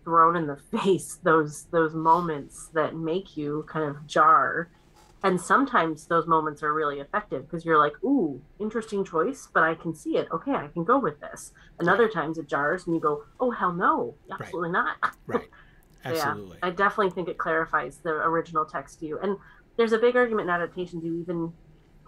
thrown 0.05 0.37
in 0.37 0.47
the 0.47 0.57
face 0.79 1.19
those 1.23 1.65
those 1.71 1.95
moments 1.95 2.69
that 2.75 2.95
make 2.95 3.37
you 3.37 3.65
kind 3.69 3.89
of 3.89 4.07
jar 4.07 4.71
and 5.23 5.41
sometimes 5.41 6.07
those 6.07 6.27
moments 6.27 6.63
are 6.63 6.73
really 6.73 7.01
effective 7.01 7.43
because 7.43 7.65
you're 7.65 7.79
like 7.79 7.93
ooh 8.05 8.41
interesting 8.61 9.05
choice 9.05 9.49
but 9.53 9.63
i 9.63 9.75
can 9.75 9.95
see 9.95 10.17
it. 10.17 10.29
Okay 10.33 10.53
i 10.53 10.69
can 10.69 10.85
go 10.85 10.99
with 10.99 11.21
this. 11.21 11.53
And 11.79 11.89
other 11.89 12.09
times 12.09 12.39
it 12.39 12.49
jars 12.49 12.87
and 12.87 12.95
you 12.95 13.01
go 13.01 13.25
oh 13.41 13.51
hell 13.51 13.73
no 13.73 14.15
absolutely 14.31 14.71
right. 14.71 14.97
not. 15.03 15.17
Right. 15.27 15.49
Absolutely 16.05 16.59
yeah, 16.63 16.69
i 16.69 16.71
definitely 16.71 17.11
think 17.11 17.29
it 17.29 17.39
clarifies 17.39 17.99
the 17.99 18.11
original 18.11 18.65
text 18.65 19.01
to 19.01 19.07
you. 19.07 19.19
And 19.21 19.37
there's 19.77 19.93
a 19.93 19.99
big 19.99 20.17
argument 20.17 20.49
in 20.49 20.55
adaptations 20.55 21.05
you 21.05 21.21
even 21.21 21.53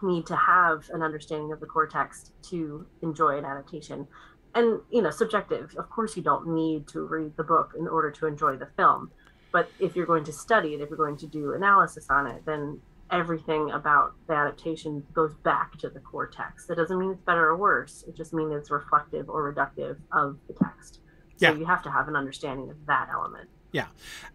need 0.02 0.26
to 0.26 0.36
have 0.36 0.88
an 0.92 1.02
understanding 1.02 1.52
of 1.52 1.60
the 1.60 1.66
core 1.66 1.86
text 1.86 2.32
to 2.42 2.86
enjoy 3.02 3.38
an 3.38 3.44
adaptation? 3.44 4.06
And 4.54 4.80
you 4.90 5.02
know 5.02 5.10
subjective. 5.10 5.74
Of 5.76 5.90
course 5.90 6.16
you 6.16 6.22
don't 6.22 6.48
need 6.48 6.88
to 6.88 7.00
read 7.02 7.36
the 7.36 7.44
book 7.44 7.74
in 7.78 7.86
order 7.86 8.10
to 8.10 8.26
enjoy 8.26 8.56
the 8.56 8.68
film. 8.76 9.10
But 9.52 9.70
if 9.78 9.96
you're 9.96 10.06
going 10.06 10.24
to 10.24 10.32
study 10.32 10.74
it 10.74 10.80
if 10.80 10.88
you're 10.88 10.98
going 10.98 11.16
to 11.18 11.26
do 11.26 11.54
analysis 11.54 12.06
on 12.10 12.26
it 12.26 12.44
then 12.44 12.80
everything 13.10 13.70
about 13.70 14.14
the 14.26 14.34
adaptation 14.34 15.04
goes 15.14 15.34
back 15.34 15.78
to 15.78 15.88
the 15.88 16.00
core 16.00 16.26
text. 16.26 16.68
That 16.68 16.76
doesn't 16.76 16.98
mean 16.98 17.12
it's 17.12 17.22
better 17.22 17.46
or 17.46 17.56
worse. 17.56 18.04
It 18.06 18.16
just 18.16 18.32
means 18.32 18.52
it's 18.52 18.70
reflective 18.70 19.28
or 19.28 19.52
reductive 19.52 19.96
of 20.12 20.36
the 20.46 20.54
text. 20.54 21.00
So 21.36 21.50
yeah. 21.50 21.54
you 21.54 21.64
have 21.64 21.82
to 21.84 21.90
have 21.90 22.08
an 22.08 22.16
understanding 22.16 22.70
of 22.70 22.76
that 22.86 23.08
element. 23.12 23.48
Yeah. 23.72 23.86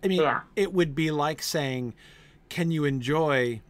I 0.04 0.08
mean, 0.08 0.22
yeah. 0.22 0.42
it 0.56 0.74
would 0.74 0.96
be 0.96 1.12
like 1.12 1.42
saying, 1.42 1.94
can 2.50 2.72
you 2.72 2.86
enjoy 2.86 3.62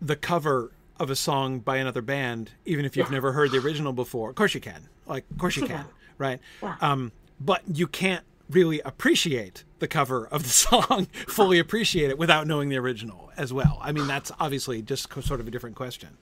the 0.00 0.16
cover 0.16 0.72
of 0.98 1.10
a 1.10 1.16
song 1.16 1.60
by 1.60 1.76
another 1.76 2.02
band, 2.02 2.50
even 2.64 2.84
if 2.84 2.96
you've 2.96 3.08
yeah. 3.08 3.14
never 3.14 3.32
heard 3.32 3.50
the 3.52 3.58
original 3.58 3.92
before? 3.92 4.30
Of 4.30 4.36
course 4.36 4.54
you 4.54 4.60
can. 4.60 4.88
Like, 5.06 5.24
of 5.30 5.38
course 5.38 5.56
you 5.56 5.66
can, 5.66 5.84
right? 6.18 6.40
Yeah. 6.62 6.76
Um, 6.80 7.12
but 7.40 7.62
you 7.66 7.86
can't 7.86 8.24
really 8.50 8.80
appreciate 8.80 9.64
the 9.78 9.88
cover 9.88 10.26
of 10.26 10.42
the 10.42 10.48
song, 10.50 11.06
fully 11.26 11.58
appreciate 11.58 12.10
it 12.10 12.18
without 12.18 12.46
knowing 12.46 12.68
the 12.68 12.76
original 12.76 13.30
as 13.36 13.52
well. 13.52 13.78
I 13.80 13.92
mean, 13.92 14.06
that's 14.06 14.30
obviously 14.38 14.82
just 14.82 15.12
sort 15.22 15.40
of 15.40 15.48
a 15.48 15.50
different 15.50 15.76
question. 15.76 16.16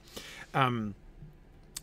Um, 0.55 0.95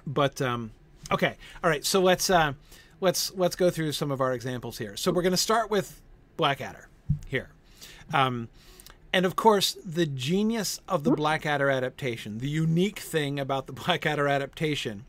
but 0.08 0.42
um, 0.42 0.72
okay, 1.12 1.36
all 1.64 1.70
right. 1.70 1.86
So 1.86 2.02
let's 2.02 2.30
uh, 2.30 2.54
let's 3.02 3.34
let's 3.36 3.56
go 3.56 3.70
through 3.70 3.92
some 3.92 4.12
of 4.12 4.22
our 4.22 4.34
examples 4.34 4.78
here. 4.78 4.96
So 4.98 5.12
we're 5.12 5.22
going 5.24 5.32
to 5.32 5.38
start 5.38 5.70
with 5.70 6.02
Blackadder 6.38 6.88
here. 7.28 7.50
Um, 8.14 8.50
and 9.12 9.26
of 9.26 9.36
course, 9.36 9.78
the 9.86 10.06
genius 10.06 10.82
of 10.90 11.04
the 11.04 11.12
Blackadder 11.12 11.70
adaptation, 11.70 12.40
the 12.40 12.50
unique 12.50 13.00
thing 13.00 13.40
about 13.40 13.66
the 13.66 13.74
Blackadder 13.74 14.28
adaptation 14.28 15.06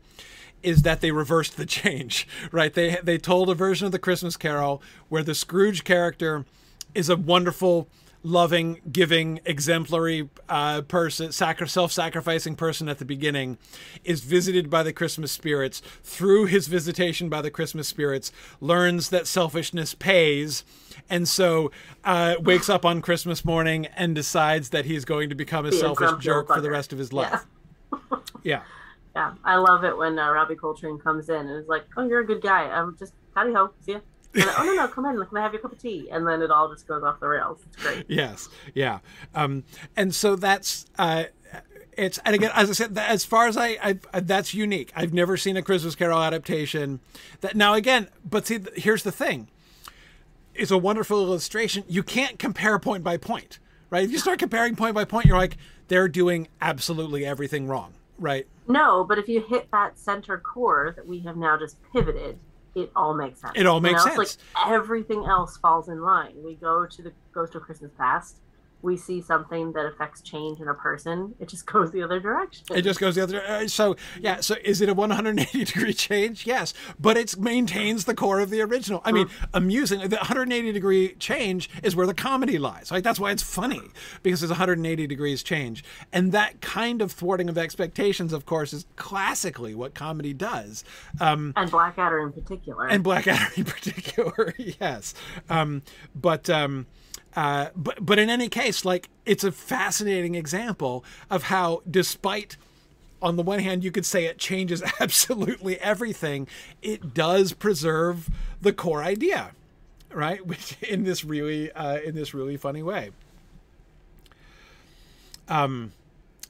is 0.67 0.81
that 0.81 0.99
they 0.99 1.11
reversed 1.11 1.55
the 1.55 1.65
change, 1.65 2.27
right? 2.51 2.73
They 2.73 2.97
they 3.01 3.17
told 3.17 3.49
a 3.49 3.55
version 3.55 3.85
of 3.85 3.93
the 3.93 3.99
Christmas 3.99 4.35
Carol 4.35 4.81
where 5.07 5.23
the 5.23 5.33
Scrooge 5.33 5.85
character 5.85 6.45
is 6.93 7.09
a 7.09 7.15
wonderful, 7.15 7.87
loving, 8.21 8.81
giving, 8.91 9.39
exemplary 9.45 10.29
uh, 10.49 10.81
person, 10.81 11.31
sacri- 11.31 11.69
self-sacrificing 11.69 12.55
person 12.55 12.89
at 12.89 12.97
the 12.97 13.05
beginning, 13.05 13.57
is 14.03 14.21
visited 14.21 14.69
by 14.69 14.83
the 14.83 14.91
Christmas 14.91 15.31
spirits. 15.31 15.81
Through 16.03 16.47
his 16.47 16.67
visitation 16.67 17.29
by 17.29 17.41
the 17.41 17.51
Christmas 17.51 17.87
spirits, 17.87 18.31
learns 18.59 19.09
that 19.09 19.25
selfishness 19.25 19.93
pays, 19.93 20.65
and 21.09 21.29
so 21.29 21.71
uh, 22.03 22.35
wakes 22.41 22.67
up 22.67 22.83
on 22.83 23.01
Christmas 23.01 23.45
morning 23.45 23.85
and 23.95 24.13
decides 24.13 24.69
that 24.69 24.83
he's 24.83 25.05
going 25.05 25.29
to 25.29 25.35
become 25.35 25.65
a 25.65 25.71
selfish 25.71 26.11
jerk 26.19 26.47
for 26.47 26.59
the 26.59 26.71
rest 26.71 26.91
of 26.91 26.99
his 26.99 27.13
life. 27.13 27.45
Yeah. 28.43 28.61
yeah. 28.61 28.61
Yeah, 29.17 29.33
I 29.43 29.55
love 29.55 29.83
it 29.83 29.97
when 29.97 30.19
uh, 30.19 30.29
Robbie 30.29 30.53
Coltrane 30.53 30.99
comes 30.99 31.27
in 31.27 31.47
and 31.47 31.59
is 31.59 31.67
like, 31.67 31.85
"Oh, 31.97 32.07
you're 32.07 32.19
a 32.19 32.25
good 32.25 32.39
guy. 32.39 32.65
I'm 32.65 32.95
just 32.99 33.13
howdy 33.35 33.51
ho, 33.51 33.71
see 33.81 33.93
ya." 33.93 33.99
Oh 34.35 34.63
no 34.63 34.75
no, 34.75 34.87
come 34.87 35.05
in. 35.05 35.17
Can 35.25 35.37
I 35.37 35.41
have 35.41 35.53
your 35.53 35.61
cup 35.63 35.71
of 35.71 35.79
tea? 35.79 36.07
And 36.11 36.27
then 36.27 36.43
it 36.43 36.51
all 36.51 36.71
just 36.71 36.87
goes 36.87 37.01
off 37.01 37.19
the 37.19 37.27
rails. 37.27 37.59
It's 37.65 37.83
great. 37.83 38.05
Yes, 38.09 38.47
yeah, 38.75 38.99
um, 39.33 39.63
and 39.95 40.13
so 40.13 40.35
that's. 40.35 40.85
Uh, 40.99 41.23
it's 41.93 42.19
and 42.25 42.35
again, 42.35 42.51
as 42.53 42.69
I 42.69 42.73
said, 42.73 42.95
as 42.95 43.25
far 43.25 43.47
as 43.47 43.57
I, 43.57 43.97
I, 44.13 44.19
that's 44.19 44.53
unique. 44.53 44.91
I've 44.95 45.15
never 45.15 45.35
seen 45.35 45.57
a 45.57 45.63
Christmas 45.63 45.95
Carol 45.95 46.21
adaptation. 46.21 46.99
That 47.41 47.55
now 47.55 47.73
again, 47.73 48.09
but 48.23 48.45
see, 48.45 48.59
here's 48.75 49.01
the 49.01 49.11
thing: 49.11 49.47
it's 50.53 50.69
a 50.69 50.77
wonderful 50.77 51.23
illustration. 51.23 51.83
You 51.87 52.03
can't 52.03 52.37
compare 52.37 52.77
point 52.77 53.03
by 53.03 53.17
point, 53.17 53.57
right? 53.89 54.03
If 54.03 54.11
you 54.11 54.19
start 54.19 54.37
comparing 54.37 54.75
point 54.75 54.93
by 54.93 55.05
point, 55.05 55.25
you're 55.25 55.39
like, 55.39 55.57
they're 55.87 56.07
doing 56.07 56.49
absolutely 56.61 57.25
everything 57.25 57.65
wrong, 57.65 57.93
right? 58.19 58.45
No, 58.67 59.03
but 59.03 59.17
if 59.17 59.27
you 59.27 59.41
hit 59.41 59.69
that 59.71 59.97
center 59.97 60.37
core 60.37 60.93
that 60.95 61.07
we 61.07 61.19
have 61.19 61.37
now 61.37 61.57
just 61.57 61.77
pivoted, 61.93 62.37
it 62.75 62.91
all 62.95 63.13
makes 63.13 63.41
sense. 63.41 63.53
It 63.55 63.65
all 63.65 63.79
makes 63.79 64.03
you 64.03 64.11
know? 64.11 64.15
sense. 64.15 64.37
Like 64.55 64.67
everything 64.71 65.25
else 65.25 65.57
falls 65.57 65.89
in 65.89 66.01
line. 66.01 66.33
We 66.43 66.55
go 66.55 66.85
to 66.85 67.01
the 67.01 67.11
Ghost 67.33 67.55
of 67.55 67.63
Christmas 67.63 67.91
Past. 67.97 68.37
We 68.81 68.95
see 68.95 69.21
something 69.21 69.73
that 69.73 69.85
affects 69.85 70.21
change 70.21 70.59
in 70.59 70.67
a 70.67 70.73
person. 70.73 71.35
It 71.39 71.49
just 71.49 71.65
goes 71.71 71.91
the 71.91 72.03
other 72.03 72.19
direction. 72.19 72.65
It 72.71 72.83
just 72.83 72.99
goes 72.99 73.15
the 73.15 73.23
other. 73.23 73.43
Uh, 73.43 73.67
so 73.67 73.95
yeah. 74.21 74.39
So 74.41 74.55
is 74.63 74.81
it 74.81 74.89
a 74.89 74.93
180 74.93 75.63
degree 75.65 75.93
change? 75.93 76.45
Yes, 76.45 76.73
but 76.99 77.17
it 77.17 77.37
maintains 77.37 78.05
the 78.05 78.13
core 78.13 78.39
of 78.39 78.49
the 78.49 78.61
original. 78.61 79.01
I 79.03 79.11
mean, 79.11 79.29
amusing. 79.53 79.99
The 80.07 80.17
180 80.17 80.71
degree 80.71 81.15
change 81.15 81.69
is 81.83 81.95
where 81.95 82.07
the 82.07 82.13
comedy 82.13 82.57
lies. 82.57 82.91
Right? 82.91 83.03
that's 83.03 83.19
why 83.19 83.31
it's 83.31 83.43
funny 83.43 83.81
because 84.21 84.43
it's 84.43 84.51
180 84.51 85.07
degrees 85.07 85.43
change, 85.43 85.83
and 86.11 86.31
that 86.31 86.61
kind 86.61 87.01
of 87.01 87.11
thwarting 87.11 87.49
of 87.49 87.57
expectations, 87.57 88.33
of 88.33 88.45
course, 88.45 88.73
is 88.73 88.85
classically 88.95 89.73
what 89.73 89.93
comedy 89.93 90.33
does. 90.33 90.83
Um, 91.19 91.53
and 91.55 91.71
Blackadder 91.71 92.19
in 92.19 92.33
particular. 92.33 92.87
and 92.87 93.03
Blackadder 93.03 93.51
in 93.55 93.65
particular, 93.65 94.53
yes. 94.79 95.13
Um, 95.49 95.81
but 96.13 96.49
um, 96.49 96.85
uh, 97.37 97.69
but 97.75 98.03
but 98.03 98.17
in 98.17 98.31
any 98.31 98.49
case, 98.49 98.83
like 98.83 99.09
it's 99.23 99.43
a 99.43 99.51
fascinating 99.51 100.33
example 100.33 101.05
of 101.29 101.43
how, 101.43 101.83
despite 101.89 102.57
on 103.21 103.35
the 103.35 103.43
one 103.43 103.59
hand, 103.59 103.83
you 103.83 103.91
could 103.91 104.07
say 104.07 104.25
it 104.25 104.39
changes 104.39 104.81
absolutely 104.99 105.79
everything. 105.79 106.47
It 106.81 107.13
does 107.13 107.53
preserve 107.53 108.27
the 108.59 108.73
core 108.73 109.03
idea, 109.03 109.51
right? 110.11 110.43
Which 110.47 110.81
in 110.81 111.03
this 111.03 111.23
really 111.23 111.71
uh, 111.71 111.99
in 111.99 112.15
this 112.15 112.33
really 112.33 112.57
funny 112.57 112.81
way. 112.81 113.11
Um, 115.47 115.93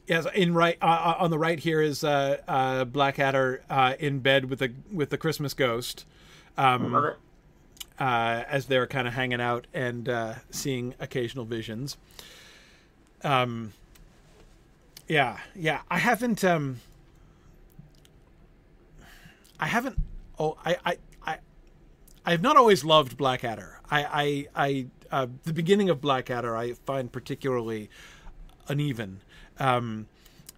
yes, 0.07 0.25
in 0.33 0.53
right 0.53 0.77
uh, 0.81 1.15
on 1.19 1.31
the 1.31 1.37
right 1.37 1.59
here 1.59 1.81
is 1.81 2.05
uh, 2.05 2.37
uh, 2.47 2.85
Blackadder 2.85 3.61
uh, 3.69 3.95
in 3.99 4.19
bed 4.19 4.49
with 4.49 4.59
the 4.59 4.71
with 4.89 5.09
the 5.09 5.17
Christmas 5.17 5.53
ghost. 5.53 6.05
Um. 6.57 7.13
Uh, 7.99 8.43
as 8.47 8.67
they're 8.67 8.87
kind 8.87 9.07
of 9.07 9.13
hanging 9.13 9.41
out 9.41 9.67
and 9.73 10.07
uh, 10.09 10.35
seeing 10.49 10.93
occasional 10.99 11.45
visions. 11.45 11.97
Um, 13.23 13.73
yeah, 15.07 15.37
yeah. 15.55 15.81
I 15.89 15.99
haven't. 15.99 16.43
Um, 16.43 16.81
I 19.59 19.67
haven't. 19.67 19.97
Oh, 20.37 20.57
I, 20.63 20.77
I, 20.85 20.97
I, 21.25 21.37
I 22.25 22.31
have 22.31 22.41
not 22.41 22.57
always 22.57 22.83
loved 22.83 23.17
Blackadder. 23.17 23.79
I, 23.89 24.03
I, 24.55 24.65
I. 24.67 24.87
Uh, 25.09 25.27
the 25.45 25.53
beginning 25.53 25.89
of 25.89 26.01
Blackadder, 26.01 26.55
I 26.57 26.73
find 26.73 27.09
particularly 27.11 27.89
uneven. 28.67 29.21
Um, 29.57 30.07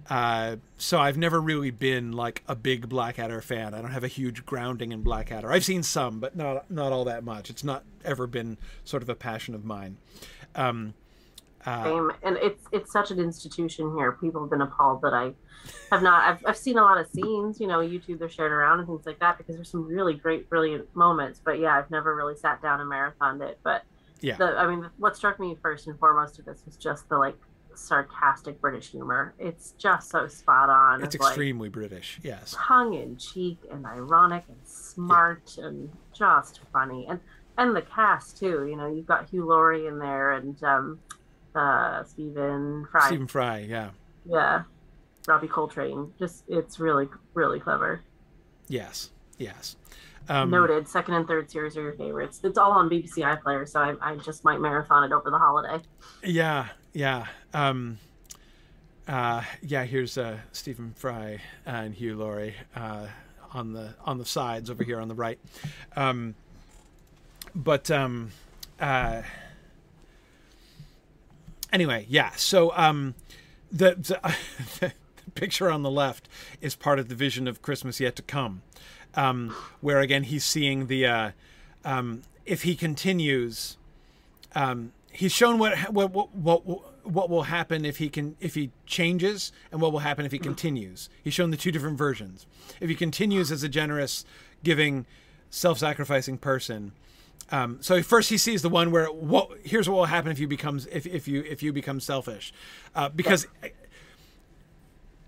uh, 0.10 0.56
so 0.78 1.00
I've 1.00 1.18
never 1.18 1.40
really 1.40 1.72
been 1.72 2.12
like 2.14 2.44
a 2.48 2.56
big 2.56 2.90
Blackadder 2.90 3.42
fan. 3.42 3.74
I 3.74 3.82
don't 3.82 3.92
have 3.92 4.04
a 4.04 4.08
huge 4.08 4.46
grounding 4.46 4.92
in 4.92 5.04
Blackadder. 5.04 5.52
I've 5.52 5.66
seen 5.66 5.84
some, 5.84 6.20
but 6.20 6.36
not 6.36 6.70
not 6.72 6.92
all 6.92 7.06
that 7.06 7.24
much. 7.24 7.50
It's 7.50 7.64
not 7.64 7.84
ever 8.04 8.26
been 8.26 8.58
sort 8.84 9.04
of 9.04 9.10
a 9.10 9.16
passion 9.16 9.54
of 9.54 9.64
mine. 9.64 9.98
Um, 10.56 10.96
uh, 11.66 11.84
Same. 11.84 12.12
And 12.24 12.38
it's 12.38 12.64
it's 12.72 12.92
such 12.92 13.12
an 13.12 13.20
institution 13.20 13.96
here. 13.96 14.14
People 14.14 14.42
have 14.42 14.50
been 14.50 14.62
appalled 14.62 15.02
that 15.04 15.14
I 15.14 15.34
have 15.92 16.02
not. 16.02 16.24
I've, 16.28 16.44
I've 16.48 16.58
seen 16.58 16.80
a 16.80 16.82
lot 16.82 16.98
of 16.98 17.08
scenes, 17.08 17.60
you 17.60 17.68
know, 17.68 17.80
YouTube 17.80 18.18
they're 18.18 18.30
shared 18.30 18.52
around 18.52 18.80
and 18.80 18.88
things 18.88 19.06
like 19.06 19.20
that 19.20 19.38
because 19.38 19.56
there's 19.56 19.70
some 19.70 19.86
really 19.86 20.16
great, 20.16 20.50
brilliant 20.50 20.94
moments. 20.96 21.40
But 21.44 21.60
yeah, 21.60 21.78
I've 21.78 21.92
never 21.92 22.16
really 22.16 22.36
sat 22.36 22.64
down 22.64 22.82
and 22.82 22.90
marathoned 22.90 23.48
it. 23.48 23.60
But 23.64 23.84
yeah, 24.22 24.38
the, 24.38 24.58
I 24.58 24.68
mean, 24.68 24.90
what 24.98 25.16
struck 25.16 25.40
me 25.40 25.56
first 25.62 25.86
and 25.86 26.00
foremost 26.00 26.40
of 26.40 26.46
this 26.46 26.64
was 26.66 26.78
just 26.78 27.08
the 27.10 27.18
like 27.18 27.36
sarcastic 27.80 28.60
British 28.62 28.90
humor. 28.92 29.34
It's 29.40 29.74
just 29.78 30.10
so 30.12 30.28
spot 30.28 30.70
on. 30.70 31.04
it's 31.04 31.16
It's 31.16 31.24
like, 31.24 31.32
extremely 31.32 31.70
British. 31.70 32.20
Yes. 32.24 32.56
tongue 32.58 32.94
in 32.94 33.18
cheek 33.18 33.58
and 33.72 33.86
ironic 33.86 34.44
and 34.48 34.58
smart 34.66 35.58
and 35.58 35.90
just 36.14 36.60
funny 36.74 37.06
and 37.10 37.20
and 37.58 37.76
the 37.76 37.82
cast 37.82 38.38
too 38.38 38.66
you 38.68 38.76
know 38.78 38.88
you've 38.90 39.06
got 39.06 39.30
hugh 39.30 39.46
laurie 39.46 39.86
in 39.88 40.00
there 40.00 40.32
and 40.32 40.62
um 40.64 40.98
uh 41.56 42.04
stephen 42.04 42.86
fry 42.92 43.08
Stephen 43.08 43.28
Fry. 43.28 43.60
Yeah. 43.60 43.90
yeah 44.26 44.64
robbie 45.28 45.48
coltrane 45.48 46.12
just 46.20 46.44
it's 46.48 46.80
really 46.80 47.08
really 47.34 47.60
clever 47.60 48.02
Yes. 48.68 49.10
Yes. 49.38 49.76
Um, 50.30 50.52
noted 50.52 50.88
second 50.88 51.16
and 51.16 51.28
third 51.28 51.50
series 51.50 51.76
are 51.76 51.82
your 51.82 51.94
favorites 51.94 52.40
it's 52.44 52.58
all 52.58 52.72
on 52.72 52.88
bbc 52.90 53.18
iplayer 53.18 53.68
so 53.68 53.80
I, 53.82 53.96
I 54.02 54.16
just 54.18 54.44
might 54.46 54.60
marathon 54.62 55.04
it 55.04 55.12
over 55.14 55.30
the 55.32 55.38
holiday 55.40 55.84
Yeah, 56.24 56.68
yeah. 56.94 57.26
Um, 57.54 58.00
uh, 59.08 59.44
yeah, 59.62 59.86
here's 59.86 60.18
uh, 60.18 60.38
Stephen 60.52 60.94
Fry 60.96 61.42
and 61.66 61.94
Hugh 61.94 62.16
Laurie 62.16 62.56
uh, 62.76 63.08
on 63.54 63.74
the 63.74 63.96
on 64.06 64.18
the 64.18 64.26
sides 64.26 64.70
over 64.70 64.84
here 64.84 65.00
on 65.00 65.08
the 65.08 65.16
right. 65.16 65.40
Um, 65.96 66.36
but 67.56 67.90
um, 67.90 68.32
uh, 68.80 69.24
anyway, 71.72 72.06
yeah. 72.08 72.32
So 72.36 72.72
um, 72.76 73.16
the, 73.72 73.96
the, 73.96 74.36
the 74.80 74.94
picture 75.32 75.72
on 75.72 75.82
the 75.82 75.92
left 75.92 76.30
is 76.62 76.76
part 76.76 77.00
of 77.00 77.10
the 77.10 77.16
vision 77.16 77.48
of 77.48 77.62
Christmas 77.62 78.00
yet 78.00 78.16
to 78.18 78.22
come, 78.22 78.62
um, 79.16 79.56
where 79.82 80.00
again 80.00 80.24
he's 80.24 80.44
seeing 80.44 80.88
the 80.88 81.06
uh, 81.06 81.32
um, 81.84 82.22
if 82.46 82.64
he 82.64 82.76
continues 82.76 83.78
um, 84.56 84.92
he's 85.12 85.32
shown 85.32 85.58
what, 85.58 85.78
what 85.92 86.12
what 86.12 86.36
what 86.36 87.06
what 87.06 87.30
will 87.30 87.44
happen 87.44 87.86
if 87.86 87.98
he 87.98 88.10
can 88.10 88.36
if 88.40 88.56
he 88.56 88.72
changes 88.86 89.52
and 89.72 89.82
what 89.82 89.92
will 89.92 90.00
happen 90.00 90.26
if 90.26 90.32
he 90.32 90.40
continues. 90.40 91.10
He's 91.24 91.34
shown 91.34 91.52
the 91.52 91.58
two 91.58 91.72
different 91.72 91.98
versions. 91.98 92.46
If 92.80 92.90
he 92.90 92.96
continues 92.96 93.52
as 93.52 93.64
a 93.64 93.70
generous, 93.70 94.26
giving, 94.64 95.06
self-sacrificing 95.50 96.38
person. 96.38 96.92
Um, 97.52 97.80
so 97.82 98.04
first 98.04 98.30
he 98.30 98.38
sees 98.38 98.62
the 98.62 98.70
one 98.70 98.92
where 98.92 99.08
what 99.08 99.50
here's 99.64 99.90
what 99.90 99.96
will 99.96 100.06
happen 100.06 100.32
if 100.32 100.40
you 100.40 100.48
becomes 100.48 100.86
if, 100.88 101.08
if 101.08 101.28
you 101.28 101.42
if 101.42 101.64
you 101.64 101.74
become 101.74 102.00
selfish, 102.00 102.54
uh, 102.96 103.10
because 103.10 103.48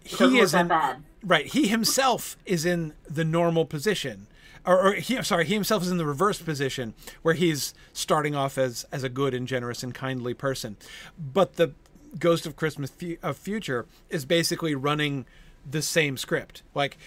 he 0.04 0.24
look 0.24 0.34
is 0.36 0.54
in 0.54 0.68
bad 0.68 1.04
right 1.24 1.48
he 1.48 1.68
himself 1.68 2.38
is 2.46 2.66
in 2.66 2.94
the 3.10 3.24
normal 3.24 3.66
position 3.66 4.28
or, 4.66 4.88
or 4.88 4.94
he 4.94 5.18
I'm 5.18 5.24
sorry 5.24 5.46
he 5.46 5.54
himself 5.54 5.84
is 5.84 5.92
in 5.92 5.98
the 5.98 6.06
reverse 6.06 6.42
position 6.42 6.94
where 7.22 7.34
he's 7.34 7.74
starting 7.94 8.36
off 8.36 8.58
as 8.58 8.86
as 8.92 9.04
a 9.04 9.10
good 9.10 9.34
and 9.34 9.48
generous 9.48 9.84
and 9.84 9.94
kindly 9.94 10.34
person 10.34 10.78
but 11.18 11.56
the 11.56 11.74
ghost 12.20 12.46
of 12.46 12.56
christmas 12.56 12.92
of 13.24 13.38
future 13.38 13.86
is 14.10 14.26
basically 14.26 14.76
running 14.76 15.26
the 15.70 15.82
same 15.82 16.18
script 16.18 16.62
like 16.76 16.98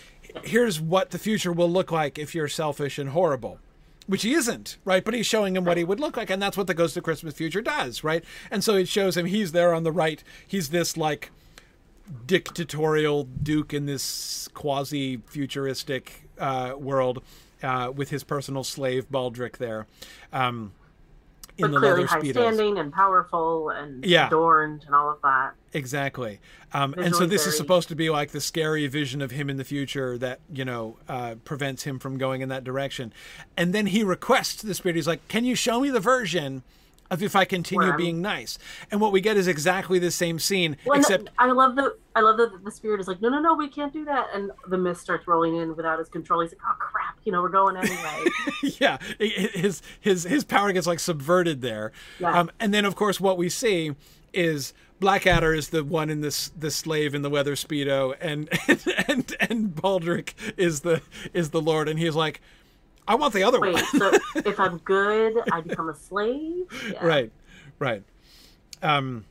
here's 0.44 0.80
what 0.80 1.10
the 1.10 1.18
future 1.18 1.52
will 1.52 1.70
look 1.70 1.92
like 1.92 2.18
if 2.18 2.34
you're 2.34 2.48
selfish 2.48 2.98
and 2.98 3.10
horrible 3.10 3.58
which 4.06 4.22
he 4.22 4.34
isn't, 4.34 4.76
right? 4.84 5.04
But 5.04 5.14
he's 5.14 5.26
showing 5.26 5.56
him 5.56 5.64
what 5.64 5.76
he 5.76 5.84
would 5.84 6.00
look 6.00 6.16
like, 6.16 6.30
and 6.30 6.42
that's 6.42 6.56
what 6.56 6.66
the 6.66 6.74
Ghost 6.74 6.96
of 6.96 7.04
Christmas 7.04 7.34
Future 7.34 7.62
does, 7.62 8.04
right? 8.04 8.24
And 8.50 8.62
so 8.62 8.74
it 8.74 8.88
shows 8.88 9.16
him 9.16 9.26
he's 9.26 9.52
there 9.52 9.72
on 9.72 9.82
the 9.82 9.92
right. 9.92 10.22
He's 10.46 10.70
this 10.70 10.96
like 10.96 11.30
dictatorial 12.26 13.24
duke 13.24 13.72
in 13.72 13.86
this 13.86 14.48
quasi 14.52 15.22
futuristic 15.26 16.23
uh, 16.38 16.74
world 16.76 17.22
uh, 17.62 17.92
with 17.94 18.10
his 18.10 18.24
personal 18.24 18.64
slave 18.64 19.06
Baldric 19.10 19.56
there. 19.58 19.86
Um, 20.32 20.72
in 21.56 21.66
but 21.66 21.72
the 21.72 21.78
clearly 21.78 22.00
leather 22.02 22.26
high 22.26 22.30
standing 22.30 22.78
and 22.78 22.92
powerful 22.92 23.68
and 23.70 24.04
Yeah. 24.04 24.26
adorned 24.26 24.82
and 24.86 24.94
all 24.94 25.10
of 25.10 25.22
that 25.22 25.54
Exactly. 25.72 26.38
Um, 26.72 26.94
and 26.96 27.14
so 27.14 27.26
this 27.26 27.48
is 27.48 27.56
supposed 27.56 27.88
to 27.88 27.96
be 27.96 28.08
like 28.08 28.30
the 28.30 28.40
scary 28.40 28.86
vision 28.86 29.20
of 29.20 29.32
him 29.32 29.50
in 29.50 29.56
the 29.56 29.64
future 29.64 30.16
that, 30.18 30.38
you 30.52 30.64
know, 30.64 30.96
uh, 31.08 31.34
prevents 31.44 31.82
him 31.82 31.98
from 31.98 32.16
going 32.16 32.42
in 32.42 32.48
that 32.48 32.62
direction. 32.62 33.12
And 33.56 33.72
then 33.74 33.86
he 33.86 34.04
requests 34.04 34.62
the 34.62 34.74
spirit, 34.74 34.94
he's 34.94 35.08
like, 35.08 35.26
Can 35.26 35.44
you 35.44 35.56
show 35.56 35.80
me 35.80 35.90
the 35.90 35.98
version 36.00 36.62
of 37.10 37.22
if 37.22 37.36
I 37.36 37.44
continue 37.44 37.88
I'm- 37.88 37.96
being 37.96 38.22
nice? 38.22 38.58
And 38.90 39.00
what 39.00 39.12
we 39.12 39.20
get 39.20 39.36
is 39.36 39.46
exactly 39.48 39.98
the 39.98 40.10
same 40.10 40.38
scene, 40.38 40.76
Well, 40.84 40.98
except 40.98 41.28
I 41.38 41.50
love 41.52 41.76
the 41.76 41.96
I 42.16 42.20
love 42.20 42.36
that 42.36 42.64
the 42.64 42.70
spirit 42.70 43.00
is 43.00 43.08
like, 43.08 43.20
no, 43.20 43.28
no, 43.28 43.40
no, 43.40 43.54
we 43.54 43.68
can't 43.68 43.92
do 43.92 44.04
that, 44.04 44.28
and 44.32 44.52
the 44.68 44.78
mist 44.78 45.00
starts 45.00 45.26
rolling 45.26 45.56
in 45.56 45.74
without 45.74 45.98
his 45.98 46.08
control. 46.08 46.40
He's 46.40 46.52
like, 46.52 46.60
oh 46.64 46.74
crap, 46.78 47.18
you 47.24 47.32
know, 47.32 47.42
we're 47.42 47.48
going 47.48 47.76
anyway. 47.76 48.24
yeah, 48.80 48.98
his 49.18 49.82
his 50.00 50.24
his 50.24 50.44
power 50.44 50.72
gets 50.72 50.86
like 50.86 51.00
subverted 51.00 51.60
there. 51.60 51.92
Yeah. 52.18 52.38
Um, 52.38 52.50
and 52.60 52.72
then 52.72 52.84
of 52.84 52.94
course 52.94 53.20
what 53.20 53.36
we 53.36 53.48
see 53.48 53.94
is 54.32 54.74
Blackadder 55.00 55.52
is 55.52 55.68
the 55.68 55.84
one 55.84 56.08
in 56.10 56.20
this 56.20 56.50
the 56.58 56.70
slave 56.70 57.14
in 57.14 57.22
the 57.22 57.30
weather 57.30 57.54
speedo, 57.54 58.14
and 58.20 58.48
and 58.68 58.84
and, 59.08 59.36
and 59.40 59.74
Baldric 59.74 60.34
is 60.56 60.80
the 60.80 61.02
is 61.32 61.50
the 61.50 61.60
lord, 61.60 61.88
and 61.88 61.98
he's 61.98 62.14
like, 62.14 62.40
I 63.06 63.14
want 63.16 63.34
the 63.34 63.42
other 63.42 63.60
Wait, 63.60 63.74
one. 63.74 63.84
so 63.84 64.12
if 64.36 64.58
I'm 64.58 64.78
good, 64.78 65.36
I 65.52 65.60
become 65.60 65.88
a 65.88 65.94
slave? 65.94 66.66
Yeah. 66.90 67.04
right, 67.06 67.32
right. 67.78 68.02
Um, 68.82 69.24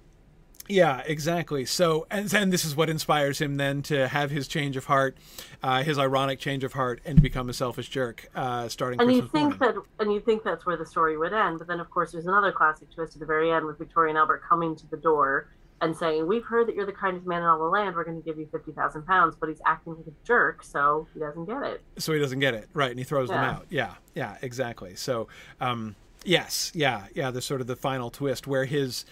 yeah, 0.70 1.02
exactly. 1.06 1.66
So, 1.66 2.08
and 2.10 2.30
then 2.30 2.50
this 2.50 2.64
is 2.64 2.76
what 2.76 2.90
inspires 2.90 3.42
him 3.42 3.58
then 3.58 3.82
to 3.84 4.08
have 4.08 4.32
his 4.32 4.48
change 4.48 4.78
of 4.78 4.86
heart, 4.86 5.18
uh, 5.62 5.84
his 5.84 6.00
ironic 6.00 6.40
change 6.40 6.64
of 6.64 6.74
heart, 6.74 7.02
and 7.04 7.22
become 7.22 7.50
a 7.50 7.54
selfish 7.54 7.90
jerk. 7.90 8.30
Uh, 8.34 8.70
starting 8.70 9.02
And 9.02 9.12
you 9.14 9.24
think 9.24 9.60
morning. 9.60 9.60
that, 9.60 9.76
and 10.00 10.14
you 10.14 10.22
think 10.22 10.44
that's 10.44 10.66
where 10.66 10.78
the 10.78 10.86
story 10.86 11.18
would 11.18 11.34
end, 11.34 11.60
but 11.60 11.68
then 11.68 11.80
of 11.80 11.90
course 11.90 12.14
there's 12.14 12.28
another 12.28 12.52
classic 12.52 12.90
twist 12.94 13.16
at 13.16 13.20
the 13.20 13.26
very 13.26 13.52
end 13.52 13.66
with 13.66 13.78
Victoria 13.78 14.10
and 14.12 14.18
Albert 14.18 14.42
coming 14.48 14.76
to 14.78 14.88
the 14.90 14.98
door 14.98 15.50
and 15.84 15.96
saying, 15.96 16.28
"We've 16.28 16.44
heard 16.44 16.68
that 16.68 16.76
you're 16.76 16.86
the 16.86 16.92
kindest 16.92 17.28
man 17.28 17.42
in 17.42 17.48
all 17.48 17.60
the 17.60 17.66
land. 17.66 17.96
We're 17.96 18.04
going 18.04 18.22
to 18.22 18.26
give 18.26 18.38
you 18.38 18.48
fifty 18.52 18.72
thousand 18.72 19.06
pounds," 19.06 19.36
but 19.40 19.50
he's 19.50 19.62
acting 19.66 19.96
like 19.96 20.08
a 20.08 20.26
jerk, 20.26 20.64
so 20.64 21.08
he 21.14 21.20
doesn't 21.20 21.46
get 21.46 21.64
it. 21.64 21.82
So 21.98 22.14
he 22.14 22.20
doesn't 22.20 22.40
get 22.40 22.54
it 22.54 22.70
right, 22.74 22.90
and 22.90 23.00
he 23.00 23.06
throws 23.06 23.30
them 23.30 23.44
out. 23.44 23.66
Yeah, 23.70 23.94
yeah, 24.16 24.38
exactly. 24.42 24.96
So, 24.96 25.28
um, 25.62 25.96
yes, 26.24 26.72
yeah, 26.74 27.06
yeah. 27.14 27.32
There's 27.32 27.46
sort 27.46 27.62
of 27.62 27.68
the 27.68 27.76
final 27.76 28.10
twist 28.10 28.48
where 28.48 28.66
his 28.66 29.06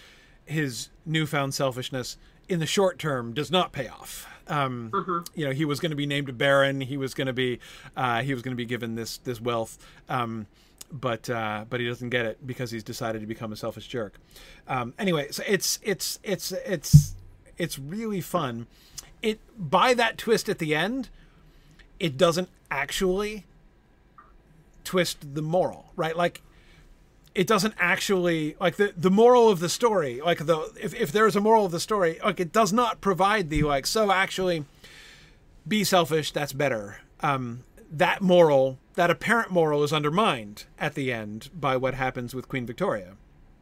his 0.44 0.88
newfound 1.06 1.54
selfishness 1.54 2.16
in 2.48 2.58
the 2.58 2.66
short 2.66 2.98
term 2.98 3.32
does 3.32 3.50
not 3.50 3.72
pay 3.72 3.88
off. 3.88 4.26
Um, 4.48 4.90
Mm-hmm. 4.92 5.38
You 5.38 5.46
know, 5.46 5.52
he 5.52 5.64
was 5.64 5.78
going 5.78 5.90
to 5.90 5.96
be 5.96 6.06
named 6.06 6.28
a 6.28 6.32
baron. 6.32 6.80
He 6.80 6.96
was 6.96 7.14
going 7.14 7.28
to 7.28 7.32
be 7.32 7.60
uh, 7.96 8.22
he 8.22 8.34
was 8.34 8.42
going 8.42 8.52
to 8.52 8.56
be 8.56 8.66
given 8.66 8.96
this 8.96 9.18
this 9.18 9.40
wealth. 9.40 9.78
Um, 10.08 10.46
but 10.92 11.28
uh, 11.30 11.64
but 11.68 11.80
he 11.80 11.86
doesn't 11.86 12.10
get 12.10 12.26
it 12.26 12.46
because 12.46 12.70
he's 12.70 12.84
decided 12.84 13.20
to 13.22 13.26
become 13.26 13.52
a 13.52 13.56
selfish 13.56 13.88
jerk. 13.88 14.18
Um, 14.68 14.94
anyway, 14.98 15.28
so 15.30 15.42
it's 15.46 15.78
it's 15.82 16.20
it's 16.22 16.52
it's 16.52 17.14
it's 17.56 17.78
really 17.78 18.20
fun. 18.20 18.66
It 19.22 19.40
by 19.58 19.94
that 19.94 20.18
twist 20.18 20.48
at 20.48 20.58
the 20.58 20.74
end, 20.74 21.08
it 21.98 22.16
doesn't 22.16 22.50
actually 22.70 23.44
twist 24.84 25.34
the 25.34 25.42
moral, 25.42 25.92
right? 25.96 26.16
Like 26.16 26.42
it 27.34 27.46
doesn't 27.46 27.74
actually 27.78 28.56
like 28.60 28.76
the 28.76 28.92
the 28.96 29.10
moral 29.10 29.48
of 29.48 29.60
the 29.60 29.68
story, 29.68 30.20
like 30.20 30.44
the 30.46 30.72
if 30.80 30.94
if 30.94 31.10
there 31.12 31.26
is 31.26 31.36
a 31.36 31.40
moral 31.40 31.64
of 31.64 31.72
the 31.72 31.80
story, 31.80 32.18
like 32.22 32.40
it 32.40 32.52
does 32.52 32.72
not 32.72 33.00
provide 33.00 33.48
the 33.48 33.62
like 33.62 33.86
so 33.86 34.12
actually 34.12 34.64
be 35.66 35.84
selfish, 35.84 36.32
that's 36.32 36.52
better. 36.52 37.00
Um 37.20 37.64
that 37.90 38.20
moral, 38.20 38.78
that 38.94 39.10
apparent 39.10 39.50
moral 39.50 39.82
is 39.82 39.92
undermined 39.92 40.64
at 40.78 40.94
the 40.94 41.12
end 41.12 41.50
by 41.54 41.76
what 41.76 41.94
happens 41.94 42.34
with 42.34 42.48
Queen 42.48 42.66
Victoria. 42.66 43.16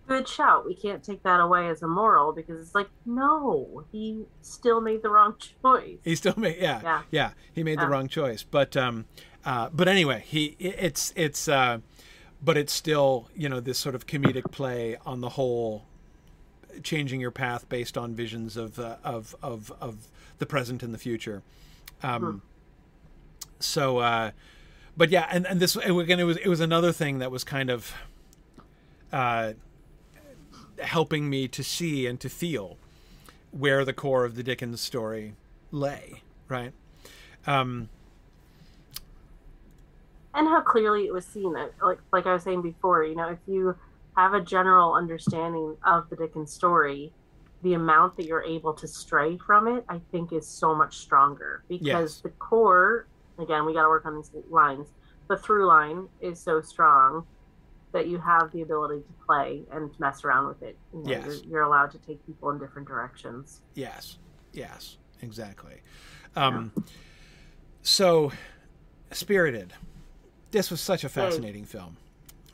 Good 0.09 0.27
shout. 0.27 0.67
We 0.67 0.75
can't 0.75 1.05
take 1.05 1.23
that 1.23 1.39
away 1.39 1.69
as 1.69 1.83
a 1.83 1.87
moral 1.87 2.33
because 2.33 2.61
it's 2.61 2.75
like, 2.75 2.89
no, 3.07 3.85
he 3.93 4.25
still 4.43 4.81
made 4.81 5.03
the 5.03 5.09
wrong 5.09 5.37
choice. 5.63 5.99
He 6.03 6.17
still 6.17 6.35
made 6.37 6.57
yeah 6.59 6.81
yeah, 6.83 7.03
Yeah. 7.13 7.31
he 7.53 7.63
made 7.63 7.79
the 7.79 7.87
wrong 7.87 8.09
choice. 8.09 8.43
But 8.43 8.77
um 8.77 9.05
uh 9.45 9.69
but 9.73 9.87
anyway, 9.87 10.25
he 10.27 10.57
it's 10.59 11.13
it's 11.15 11.47
uh 11.47 11.79
but 12.43 12.57
it's 12.57 12.73
still 12.73 13.29
you 13.37 13.49
know 13.49 13.61
this 13.61 13.79
sort 13.79 13.95
of 13.95 14.09
comedic 14.09 14.51
play 14.51 14.97
on 15.07 15.21
the 15.21 15.31
whole 15.31 15.85
changing 16.83 17.21
your 17.21 17.31
path 17.31 17.69
based 17.69 17.97
on 17.97 18.13
visions 18.13 18.57
of 18.57 18.81
uh, 18.81 18.97
of 19.05 19.37
of 19.43 19.73
of 19.81 20.09
the 20.39 20.47
present 20.47 20.83
and 20.83 20.93
the 20.93 20.99
future. 20.99 21.45
Um 22.03 22.43
so 23.61 23.99
uh 23.99 24.31
but 25.01 25.09
yeah 25.09 25.27
and 25.31 25.47
and 25.47 25.61
this 25.61 25.77
again 25.77 26.21
it 26.21 26.25
was 26.25 26.37
it 26.37 26.49
was 26.49 26.61
another 26.61 26.93
thing 26.93 27.21
that 27.21 27.31
was 27.31 27.43
kind 27.43 27.71
of 27.71 27.95
uh 29.15 29.55
helping 30.83 31.31
me 31.31 31.49
to 31.49 31.65
see 31.65 32.07
and 32.07 32.21
to 32.21 32.29
feel 32.29 32.77
where 33.51 33.83
the 33.83 33.95
core 33.95 34.27
of 34.27 34.35
the 34.35 34.43
Dickens 34.43 34.81
story 34.81 35.35
lay, 35.73 36.23
right? 36.49 36.73
Um, 37.47 37.89
and 40.35 40.47
how 40.49 40.61
clearly 40.61 41.07
it 41.07 41.15
was 41.15 41.25
seen. 41.27 41.55
Like 41.81 41.99
like 42.13 42.27
I 42.27 42.35
was 42.35 42.43
saying 42.43 42.61
before, 42.61 43.03
you 43.05 43.17
know, 43.17 43.31
if 43.31 43.39
you 43.47 43.75
have 44.19 44.35
a 44.35 44.41
general 44.41 44.95
understanding 44.95 45.79
of 45.83 46.11
the 46.11 46.17
Dickens 46.17 46.53
story, 46.53 47.11
the 47.63 47.73
amount 47.73 48.19
that 48.19 48.27
you're 48.27 48.43
able 48.43 48.75
to 48.75 48.87
stray 48.87 49.39
from 49.39 49.67
it, 49.67 49.83
I 49.89 50.01
think, 50.13 50.33
is 50.35 50.47
so 50.47 50.75
much 50.75 50.99
stronger 50.99 51.63
because 51.69 51.87
Yes. 51.87 52.21
the 52.21 52.31
core. 52.31 53.07
Again, 53.41 53.65
we 53.67 53.73
got 53.75 53.83
to 53.83 53.89
work 53.89 54.07
on 54.07 54.17
these 54.17 54.31
lines. 54.49 54.89
The 55.29 55.37
through 55.37 55.67
line 55.67 56.09
is 56.21 56.39
so 56.41 56.61
strong 56.61 57.27
that 57.93 58.07
you 58.07 58.19
have 58.19 58.53
the 58.53 58.63
ability 58.63 59.01
to 59.03 59.27
play 59.27 59.63
and 59.73 59.91
mess 59.99 60.25
around 60.25 60.49
with 60.49 60.63
it. 60.63 60.77
You 60.93 61.03
know, 61.03 61.11
Yes. 61.11 61.25
you're, 61.27 61.35
you're 61.53 61.63
allowed 61.63 61.91
to 61.93 61.99
take 61.99 62.25
people 62.27 62.51
in 62.51 62.59
different 62.59 62.87
directions. 62.87 63.63
yes, 63.75 64.19
yes, 64.53 64.97
exactly. 65.23 65.81
Um, 66.37 66.73
So, 67.83 68.31
Spirited. 69.13 69.73
This 70.53 70.71
was 70.71 70.81
such 70.81 71.03
a 71.05 71.09
fascinating 71.09 71.65
film. 71.65 71.97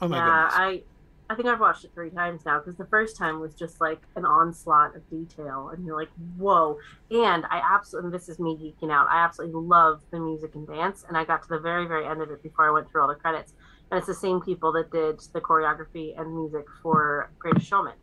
Oh 0.00 0.08
my 0.08 0.16
yeah, 0.18 0.24
goodness. 0.24 0.54
I 0.56 0.82
I 1.28 1.34
think 1.34 1.48
I've 1.48 1.60
watched 1.60 1.84
it 1.84 1.90
three 1.92 2.10
times 2.10 2.44
now 2.44 2.58
because 2.60 2.76
the 2.76 2.86
first 2.86 3.16
time 3.16 3.40
was 3.40 3.54
just 3.54 3.80
like 3.80 4.00
an 4.14 4.24
onslaught 4.24 4.94
of 4.94 5.08
detail, 5.10 5.70
and 5.72 5.84
you're 5.84 5.98
like, 5.98 6.10
whoa. 6.36 6.78
And 7.10 7.44
I 7.50 7.60
absolutely, 7.74 8.08
and 8.08 8.14
this 8.14 8.28
is 8.28 8.38
me 8.38 8.56
geeking 8.56 8.92
out. 8.92 9.08
I 9.10 9.24
absolutely 9.24 9.60
love 9.60 10.00
the 10.12 10.20
music 10.20 10.54
and 10.54 10.66
dance, 10.66 11.04
and 11.08 11.16
I 11.16 11.24
got 11.24 11.42
to 11.42 11.48
the 11.48 11.58
very, 11.58 11.86
very 11.86 12.06
end 12.06 12.22
of 12.22 12.30
it 12.30 12.42
before 12.42 12.68
I 12.68 12.70
went 12.70 12.88
through 12.88 13.02
all 13.02 13.08
the 13.08 13.16
credits. 13.16 13.54
And 13.90 13.98
it's 13.98 14.06
the 14.06 14.14
same 14.14 14.40
people 14.40 14.72
that 14.72 14.90
did 14.90 15.20
the 15.32 15.40
choreography 15.40 16.18
and 16.18 16.34
music 16.34 16.66
for 16.82 17.30
Greatest 17.38 17.66
Showman. 17.66 17.94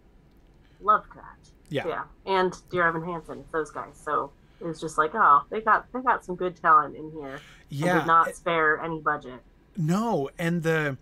Loved 0.81 1.09
that. 1.15 1.49
Yeah. 1.69 1.87
Yeah, 1.87 2.03
and 2.25 2.55
Dear 2.69 2.87
Evan 2.87 3.03
Hansen, 3.03 3.39
it's 3.39 3.51
those 3.51 3.71
guys. 3.71 3.99
So 4.03 4.31
it 4.59 4.65
was 4.65 4.79
just 4.79 4.97
like, 4.97 5.11
oh, 5.13 5.43
they 5.49 5.61
got 5.61 5.91
they 5.93 6.01
got 6.01 6.25
some 6.25 6.35
good 6.35 6.55
talent 6.55 6.95
in 6.95 7.11
here. 7.11 7.35
and 7.35 7.41
yeah. 7.69 7.99
did 7.99 8.07
not 8.07 8.35
spare 8.35 8.79
any 8.79 8.99
budget. 8.99 9.41
No, 9.77 10.29
and 10.37 10.61
the 10.63 10.97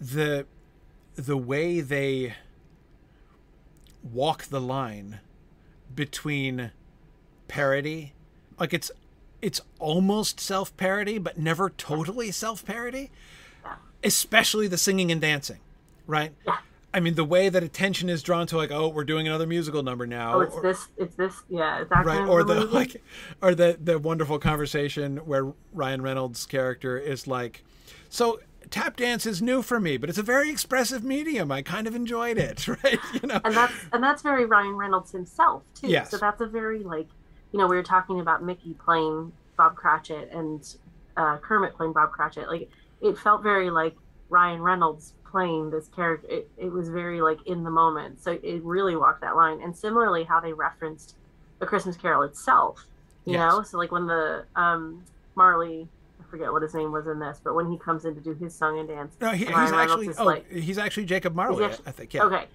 the 0.00 0.46
the 1.14 1.36
way 1.36 1.80
they 1.80 2.34
walk 4.02 4.44
the 4.44 4.60
line 4.60 5.20
between 5.94 6.70
parody, 7.48 8.12
like 8.58 8.72
it's 8.72 8.90
it's 9.40 9.60
almost 9.78 10.38
self-parody 10.40 11.18
but 11.18 11.36
never 11.38 11.68
totally 11.70 12.30
self-parody, 12.30 13.10
especially 14.04 14.68
the 14.68 14.78
singing 14.78 15.10
and 15.10 15.20
dancing, 15.20 15.58
right? 16.06 16.32
I 16.94 17.00
mean, 17.00 17.14
the 17.14 17.24
way 17.24 17.48
that 17.48 17.62
attention 17.62 18.08
is 18.10 18.22
drawn 18.22 18.46
to 18.48 18.56
like, 18.56 18.70
oh, 18.70 18.88
we're 18.88 19.04
doing 19.04 19.26
another 19.26 19.46
musical 19.46 19.82
number 19.82 20.06
now. 20.06 20.34
Oh, 20.34 20.40
it's 20.42 20.54
or- 20.54 20.62
this, 20.62 20.88
it's 20.98 21.14
this, 21.16 21.34
yeah, 21.48 21.84
that 21.84 22.04
right 22.04 22.20
or 22.28 22.44
the 22.44 22.54
movie. 22.54 22.72
like 22.72 23.02
or 23.40 23.54
the 23.54 23.78
the 23.82 23.98
wonderful 23.98 24.38
conversation 24.38 25.18
where 25.18 25.52
ryan 25.72 26.02
reynolds 26.02 26.46
character 26.46 26.98
is 26.98 27.26
like 27.26 27.64
so 28.08 28.40
tap 28.70 28.96
dance 28.96 29.26
is 29.26 29.40
new 29.42 29.62
for 29.62 29.78
me 29.80 29.96
but 29.96 30.08
it's 30.08 30.18
a 30.18 30.22
very 30.22 30.50
expressive 30.50 31.02
medium 31.04 31.50
i 31.52 31.62
kind 31.62 31.86
of 31.86 31.94
enjoyed 31.94 32.38
it 32.38 32.66
right 32.84 32.98
you 33.14 33.26
know 33.28 33.40
and 33.44 33.54
that's 33.56 33.72
and 33.92 34.02
that's 34.02 34.22
very 34.22 34.44
Ryan 34.44 34.74
Reynolds 34.76 35.10
himself 35.12 35.62
too. 35.74 35.88
Yes. 35.88 36.10
So 36.10 36.18
that's 36.18 36.40
a 36.40 36.46
very 36.46 36.82
like 36.82 37.08
you 37.52 37.58
know 37.58 37.66
we 37.66 37.76
were 37.76 37.82
talking 37.82 38.20
about 38.20 38.42
Mickey 38.42 38.74
playing 38.84 39.32
Bob 39.56 39.76
Cratchit 39.76 40.30
and 40.32 40.62
uh, 41.16 41.38
Kermit 41.38 41.74
playing 41.74 41.92
Bob 41.92 42.12
Cratchit. 42.12 42.48
Like 42.48 42.70
it 43.00 43.18
felt 43.18 43.42
very 43.42 43.70
like 43.70 43.94
Ryan 44.28 44.62
Reynolds 44.62 45.14
playing 45.30 45.70
this 45.70 45.88
character. 45.88 46.26
It, 46.28 46.50
it 46.56 46.72
was 46.72 46.88
very 46.88 47.20
like 47.20 47.38
in 47.46 47.64
the 47.64 47.70
moment. 47.70 48.22
So 48.22 48.38
it 48.42 48.62
really 48.62 48.96
walked 48.96 49.20
that 49.22 49.36
line. 49.36 49.60
And 49.62 49.76
similarly, 49.76 50.24
how 50.24 50.40
they 50.40 50.52
referenced 50.52 51.16
the 51.58 51.66
Christmas 51.66 51.96
Carol 51.96 52.22
itself. 52.22 52.86
You 53.24 53.34
Yes. 53.34 53.40
know, 53.40 53.62
so 53.62 53.78
like 53.78 53.92
when 53.92 54.06
the 54.06 54.44
um, 54.56 55.04
Marley. 55.34 55.88
Forget 56.32 56.50
what 56.50 56.62
his 56.62 56.72
name 56.74 56.92
was 56.92 57.06
in 57.06 57.18
this, 57.18 57.42
but 57.44 57.54
when 57.54 57.70
he 57.70 57.76
comes 57.76 58.06
in 58.06 58.14
to 58.14 58.20
do 58.22 58.32
his 58.32 58.54
song 58.54 58.78
and 58.78 58.88
dance, 58.88 59.14
no, 59.20 59.32
he, 59.32 59.44
and 59.44 59.54
he's 59.54 59.70
actually 59.70 60.08
oh 60.16 60.24
like, 60.24 60.50
he's 60.50 60.78
actually 60.78 61.04
jacob 61.04 61.34
marley 61.34 61.62
actually- 61.62 61.86
i 61.86 61.90
think 61.90 62.14
yeah 62.14 62.22
Okay. 62.24 62.46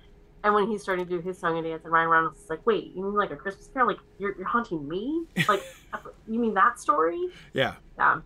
And 0.43 0.55
when 0.55 0.67
he's 0.67 0.81
starting 0.81 1.05
to 1.05 1.11
do 1.11 1.19
his 1.21 1.37
song 1.37 1.57
and 1.57 1.65
dance, 1.65 1.83
and 1.83 1.91
Ryan 1.93 2.09
Reynolds 2.09 2.41
is 2.41 2.49
like, 2.49 2.65
"Wait, 2.65 2.95
you 2.95 3.03
mean 3.03 3.13
like 3.13 3.29
a 3.31 3.35
Christmas 3.35 3.67
Carol? 3.73 3.87
Like 3.89 3.99
you're 4.17 4.35
you're 4.37 4.47
haunting 4.47 4.87
me? 4.87 5.25
Like 5.47 5.61
you 6.27 6.39
mean 6.39 6.55
that 6.55 6.79
story?" 6.79 7.19
yeah 7.53 7.75
Yeah. 7.99 8.21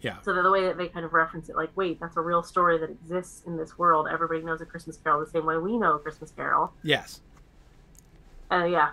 Yeah. 0.00 0.20
So 0.22 0.32
the, 0.34 0.42
the 0.42 0.50
way 0.50 0.62
that 0.64 0.76
they 0.78 0.88
kind 0.88 1.04
of 1.04 1.12
reference 1.12 1.48
it, 1.50 1.56
like, 1.56 1.70
"Wait, 1.76 1.98
that's 2.00 2.16
a 2.16 2.20
real 2.20 2.42
story 2.42 2.78
that 2.78 2.88
exists 2.90 3.42
in 3.46 3.56
this 3.58 3.76
world. 3.76 4.06
Everybody 4.10 4.42
knows 4.42 4.60
a 4.62 4.66
Christmas 4.66 4.96
Carol 4.96 5.20
the 5.24 5.30
same 5.30 5.44
way 5.44 5.56
we 5.58 5.76
know 5.76 5.94
a 5.94 5.98
Christmas 5.98 6.30
Carol." 6.30 6.72
yes 6.82 7.20
Uh, 8.50 8.64
yeah, 8.64 8.90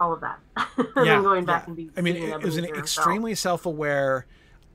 all 0.00 0.12
of 0.12 0.20
that. 0.20 0.38
and 0.76 0.88
yeah 0.96 1.14
then 1.16 1.22
going 1.22 1.44
back 1.44 1.62
yeah. 1.62 1.66
and 1.68 1.76
be. 1.76 1.90
i 1.96 2.00
mean 2.00 2.16
it, 2.16 2.28
it 2.30 2.42
was 2.42 2.56
an 2.56 2.64
extremely 2.64 3.34
self-aware 3.34 4.26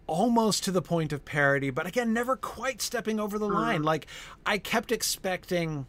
almost 0.08 0.64
to 0.64 0.72
the 0.72 0.82
point 0.82 1.12
of 1.12 1.26
parody 1.26 1.70
but 1.70 1.88
again 1.88 2.14
never 2.14 2.36
quite 2.36 2.82
stepping 2.82 3.20
over 3.20 3.40
the 3.40 3.48
line. 3.48 3.82
Like 3.84 4.08
i 4.46 4.58
kept 4.58 4.92
expecting 4.92 5.86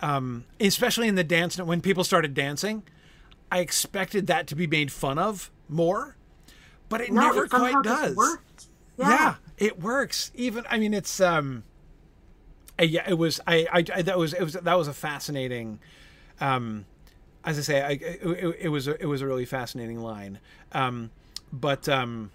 um 0.00 0.44
especially 0.60 1.08
in 1.08 1.14
the 1.14 1.24
dance 1.24 1.58
when 1.58 1.80
people 1.80 2.04
started 2.04 2.34
dancing 2.34 2.82
i 3.50 3.58
expected 3.60 4.26
that 4.28 4.46
to 4.46 4.54
be 4.54 4.66
made 4.66 4.92
fun 4.92 5.18
of 5.18 5.50
more 5.68 6.16
but 6.88 7.00
it 7.00 7.12
No, 7.12 7.22
never 7.22 7.44
it 7.44 7.50
quite 7.50 7.82
does. 7.82 8.14
worked. 8.14 8.66
yeah. 8.96 9.36
it 9.58 9.80
works. 9.80 10.30
Even 10.34 10.64
i 10.70 10.78
mean 10.78 10.94
it's 10.94 11.20
um 11.20 11.64
yeah 12.80 13.08
it 13.08 13.14
was 13.14 13.40
I, 13.46 13.66
I 13.72 13.84
I 13.94 14.02
that 14.02 14.18
was 14.18 14.32
it 14.34 14.42
was 14.42 14.52
that 14.54 14.76
was 14.78 14.88
a 14.88 14.92
fascinating 14.92 15.78
um 16.40 16.84
as 17.44 17.58
i 17.58 17.62
say 17.62 17.82
i 17.82 17.90
it, 17.92 18.20
it, 18.22 18.56
it 18.62 18.68
was 18.68 18.88
a, 18.88 19.00
it 19.00 19.06
was 19.06 19.22
a 19.22 19.26
really 19.26 19.44
fascinating 19.44 20.00
line. 20.00 20.38
Um 20.72 21.10
but 21.52 21.88
um 21.88 22.30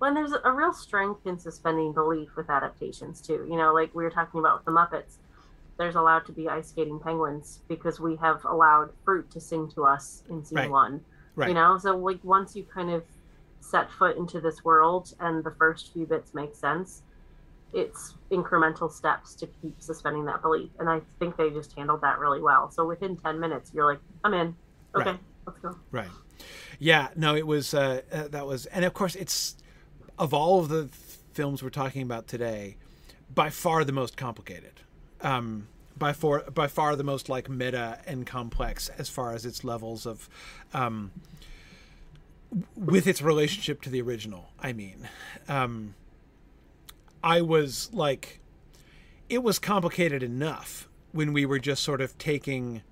when 0.00 0.14
there's 0.14 0.32
a 0.32 0.50
real 0.50 0.72
strength 0.72 1.26
in 1.26 1.38
suspending 1.38 1.92
belief 1.92 2.30
with 2.34 2.48
adaptations 2.48 3.20
too. 3.20 3.46
You 3.48 3.56
know, 3.56 3.72
like 3.74 3.94
we 3.94 4.02
were 4.02 4.10
talking 4.10 4.40
about 4.40 4.58
with 4.58 4.64
the 4.64 4.72
Muppets, 4.72 5.18
there's 5.78 5.94
allowed 5.94 6.24
to 6.26 6.32
be 6.32 6.48
ice 6.48 6.68
skating 6.70 6.98
penguins 6.98 7.60
because 7.68 8.00
we 8.00 8.16
have 8.16 8.42
allowed 8.46 8.90
fruit 9.04 9.30
to 9.30 9.40
sing 9.40 9.70
to 9.74 9.84
us 9.84 10.22
in 10.30 10.42
scene 10.44 10.56
Right. 10.56 10.70
one. 10.70 11.02
Right. 11.36 11.48
You 11.48 11.54
know, 11.54 11.76
so 11.78 11.96
like 11.96 12.24
once 12.24 12.56
you 12.56 12.64
kind 12.64 12.90
of 12.90 13.04
set 13.60 13.90
foot 13.92 14.16
into 14.16 14.40
this 14.40 14.64
world 14.64 15.12
and 15.20 15.44
the 15.44 15.50
first 15.52 15.92
few 15.92 16.06
bits 16.06 16.32
make 16.32 16.54
sense, 16.56 17.02
it's 17.74 18.14
incremental 18.30 18.90
steps 18.90 19.34
to 19.34 19.46
keep 19.46 19.80
suspending 19.82 20.24
that 20.24 20.40
belief. 20.40 20.70
And 20.78 20.88
I 20.88 21.02
think 21.18 21.36
they 21.36 21.50
just 21.50 21.76
handled 21.76 22.00
that 22.00 22.18
really 22.18 22.40
well. 22.40 22.70
So 22.70 22.86
within 22.86 23.16
ten 23.16 23.38
minutes, 23.38 23.70
you're 23.74 23.84
like, 23.84 24.00
I'm 24.24 24.32
in. 24.32 24.56
Okay. 24.96 25.10
Right. 25.10 25.20
let's 25.46 25.58
go. 25.60 25.76
Right. 25.90 26.08
Yeah. 26.78 27.08
No, 27.16 27.36
it 27.36 27.46
was 27.46 27.74
uh, 27.74 28.00
uh, 28.10 28.28
that 28.28 28.46
was, 28.46 28.64
and 28.66 28.84
of 28.86 28.94
course, 28.94 29.14
it's 29.14 29.56
of 30.20 30.34
all 30.34 30.60
of 30.60 30.68
the 30.68 30.88
films 31.32 31.62
we're 31.62 31.70
talking 31.70 32.02
about 32.02 32.28
today, 32.28 32.76
by 33.34 33.48
far 33.48 33.84
the 33.84 33.92
most 33.92 34.16
complicated. 34.16 34.74
Um, 35.22 35.66
by 35.98 36.12
far, 36.12 36.42
by 36.50 36.66
far 36.66 36.94
the 36.94 37.04
most 37.04 37.28
like 37.28 37.48
meta 37.48 37.98
and 38.06 38.26
complex 38.26 38.90
as 38.90 39.08
far 39.08 39.32
as 39.32 39.46
its 39.46 39.64
levels 39.64 40.06
of, 40.06 40.28
um, 40.74 41.10
with 42.76 43.06
its 43.06 43.22
relationship 43.22 43.80
to 43.82 43.90
the 43.90 44.02
original. 44.02 44.50
I 44.60 44.74
mean, 44.74 45.08
um, 45.48 45.94
I 47.24 47.40
was 47.40 47.90
like, 47.92 48.40
it 49.30 49.42
was 49.42 49.58
complicated 49.58 50.22
enough 50.22 50.86
when 51.12 51.32
we 51.32 51.46
were 51.46 51.58
just 51.58 51.82
sort 51.82 52.00
of 52.00 52.16
taking 52.18 52.82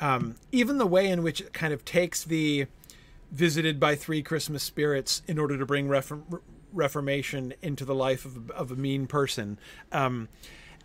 um, 0.00 0.36
even 0.50 0.78
the 0.78 0.86
way 0.86 1.08
in 1.08 1.22
which 1.22 1.40
it 1.40 1.52
kind 1.52 1.72
of 1.72 1.84
takes 1.84 2.24
the 2.24 2.66
visited 3.36 3.78
by 3.78 3.94
three 3.94 4.22
Christmas 4.22 4.62
spirits 4.62 5.22
in 5.26 5.38
order 5.38 5.58
to 5.58 5.66
bring 5.66 5.88
reform- 5.88 6.40
reformation 6.72 7.52
into 7.62 7.84
the 7.84 7.94
life 7.94 8.24
of, 8.24 8.50
of 8.50 8.72
a 8.72 8.76
mean 8.76 9.06
person, 9.06 9.58
um, 9.92 10.28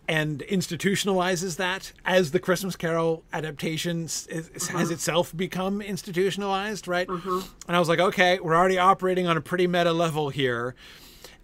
and 0.08 0.40
institutionalizes 0.40 1.56
that 1.56 1.92
as 2.04 2.32
the 2.32 2.40
Christmas 2.40 2.76
Carol 2.76 3.24
adaptation 3.32 4.04
is, 4.04 4.28
mm-hmm. 4.30 4.76
has 4.76 4.90
itself 4.90 5.34
become 5.34 5.80
institutionalized, 5.80 6.86
right? 6.86 7.08
Mm-hmm. 7.08 7.40
And 7.68 7.76
I 7.76 7.78
was 7.78 7.88
like, 7.88 8.00
okay, 8.00 8.38
we're 8.40 8.56
already 8.56 8.78
operating 8.78 9.26
on 9.26 9.36
a 9.36 9.40
pretty 9.40 9.66
meta 9.66 9.92
level 9.92 10.28
here. 10.28 10.74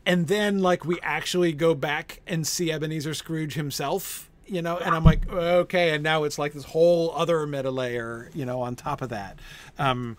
And 0.04 0.26
then, 0.26 0.58
like, 0.60 0.84
we 0.84 0.98
actually 1.02 1.52
go 1.52 1.74
back 1.74 2.20
and 2.26 2.46
see 2.46 2.72
Ebenezer 2.72 3.14
Scrooge 3.14 3.54
himself 3.54 4.28
you 4.50 4.62
know 4.62 4.78
and 4.78 4.94
i'm 4.94 5.04
like 5.04 5.28
okay 5.30 5.90
and 5.90 6.02
now 6.02 6.24
it's 6.24 6.38
like 6.38 6.54
this 6.54 6.64
whole 6.64 7.12
other 7.14 7.46
meta 7.46 7.70
layer 7.70 8.30
you 8.34 8.46
know 8.46 8.62
on 8.62 8.74
top 8.74 9.02
of 9.02 9.10
that 9.10 9.38
um 9.78 10.16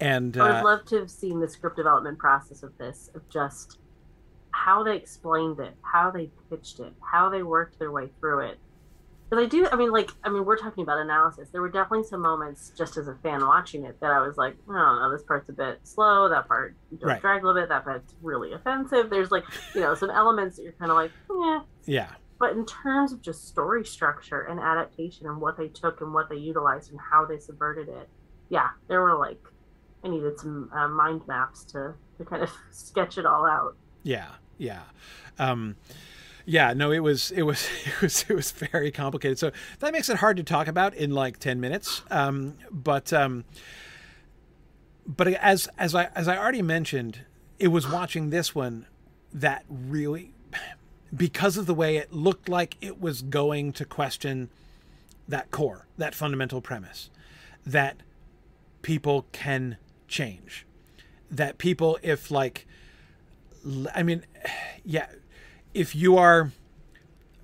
and 0.00 0.36
uh, 0.36 0.44
i 0.44 0.52
would 0.54 0.68
love 0.68 0.84
to 0.84 0.96
have 0.96 1.10
seen 1.10 1.40
the 1.40 1.48
script 1.48 1.76
development 1.76 2.18
process 2.18 2.62
of 2.62 2.76
this 2.78 3.10
of 3.14 3.28
just 3.28 3.78
how 4.52 4.82
they 4.82 4.96
explained 4.96 5.58
it 5.58 5.74
how 5.82 6.10
they 6.10 6.30
pitched 6.48 6.80
it 6.80 6.92
how 7.00 7.28
they 7.28 7.42
worked 7.42 7.78
their 7.78 7.90
way 7.90 8.08
through 8.20 8.40
it. 8.40 8.58
Because 9.28 9.44
i 9.44 9.48
do 9.48 9.68
i 9.70 9.76
mean 9.76 9.90
like 9.90 10.10
i 10.24 10.28
mean 10.28 10.44
we're 10.44 10.56
talking 10.56 10.82
about 10.82 10.98
analysis. 10.98 11.48
There 11.50 11.60
were 11.60 11.70
definitely 11.70 12.04
some 12.04 12.20
moments 12.20 12.72
just 12.76 12.96
as 12.96 13.06
a 13.08 13.14
fan 13.22 13.46
watching 13.46 13.84
it 13.84 13.98
that 14.00 14.10
i 14.10 14.20
was 14.20 14.36
like 14.36 14.56
i 14.68 14.72
don't 14.72 15.00
know 15.00 15.10
this 15.10 15.22
part's 15.22 15.48
a 15.48 15.52
bit 15.52 15.80
slow. 15.84 16.28
That 16.28 16.48
part 16.48 16.74
right. 17.00 17.20
drag 17.20 17.42
a 17.42 17.46
little 17.46 17.60
bit. 17.60 17.68
That 17.68 17.84
part's 17.84 18.14
really 18.22 18.52
offensive. 18.52 19.08
There's 19.08 19.30
like 19.30 19.44
you 19.74 19.80
know 19.82 19.94
some 19.94 20.10
elements 20.10 20.56
that 20.56 20.64
you're 20.64 20.72
kind 20.72 20.90
of 20.90 20.96
like 20.96 21.12
yeah. 21.30 21.60
Yeah. 21.86 22.10
But 22.38 22.52
in 22.52 22.64
terms 22.64 23.12
of 23.12 23.20
just 23.20 23.48
story 23.48 23.84
structure 23.84 24.40
and 24.40 24.58
adaptation 24.58 25.26
and 25.26 25.40
what 25.40 25.58
they 25.58 25.68
took 25.68 26.00
and 26.00 26.14
what 26.14 26.30
they 26.30 26.36
utilized 26.36 26.90
and 26.90 26.98
how 26.98 27.26
they 27.26 27.38
subverted 27.38 27.88
it, 27.88 28.08
yeah, 28.48 28.70
there 28.88 29.02
were 29.02 29.18
like 29.18 29.38
I 30.02 30.08
needed 30.08 30.38
some 30.38 30.70
uh, 30.74 30.88
mind 30.88 31.22
maps 31.26 31.64
to 31.66 31.94
to 32.18 32.24
kind 32.24 32.42
of 32.42 32.50
sketch 32.70 33.18
it 33.18 33.26
all 33.26 33.46
out. 33.46 33.76
Yeah, 34.02 34.28
yeah. 34.58 34.82
Um, 35.38 35.76
yeah, 36.46 36.72
no, 36.72 36.90
it 36.90 37.00
was 37.00 37.30
it 37.32 37.42
was 37.42 37.68
it 37.86 38.00
was 38.00 38.24
it 38.28 38.34
was 38.34 38.50
very 38.50 38.90
complicated. 38.90 39.38
So 39.38 39.52
that 39.80 39.92
makes 39.92 40.08
it 40.08 40.18
hard 40.18 40.36
to 40.38 40.42
talk 40.42 40.68
about 40.68 40.94
in 40.94 41.10
like 41.10 41.38
ten 41.38 41.60
minutes. 41.60 42.02
Um, 42.10 42.54
but 42.70 43.12
um, 43.12 43.44
but 45.06 45.28
as 45.28 45.68
as 45.78 45.94
I 45.94 46.06
as 46.14 46.28
I 46.28 46.36
already 46.36 46.62
mentioned, 46.62 47.20
it 47.58 47.68
was 47.68 47.88
watching 47.88 48.30
this 48.30 48.54
one 48.54 48.86
that 49.32 49.64
really 49.68 50.32
because 51.14 51.56
of 51.56 51.66
the 51.66 51.74
way 51.74 51.96
it 51.96 52.12
looked 52.12 52.48
like 52.48 52.76
it 52.80 53.00
was 53.00 53.22
going 53.22 53.72
to 53.72 53.84
question 53.84 54.48
that 55.28 55.50
core, 55.50 55.86
that 55.98 56.14
fundamental 56.14 56.60
premise 56.60 57.10
that 57.66 57.96
people 58.82 59.26
can 59.32 59.76
change. 60.10 60.66
That 61.30 61.58
people, 61.58 61.98
if 62.02 62.30
like, 62.30 62.66
I 63.94 64.02
mean, 64.02 64.24
yeah, 64.84 65.06
if 65.72 65.94
you 65.94 66.16
are 66.18 66.52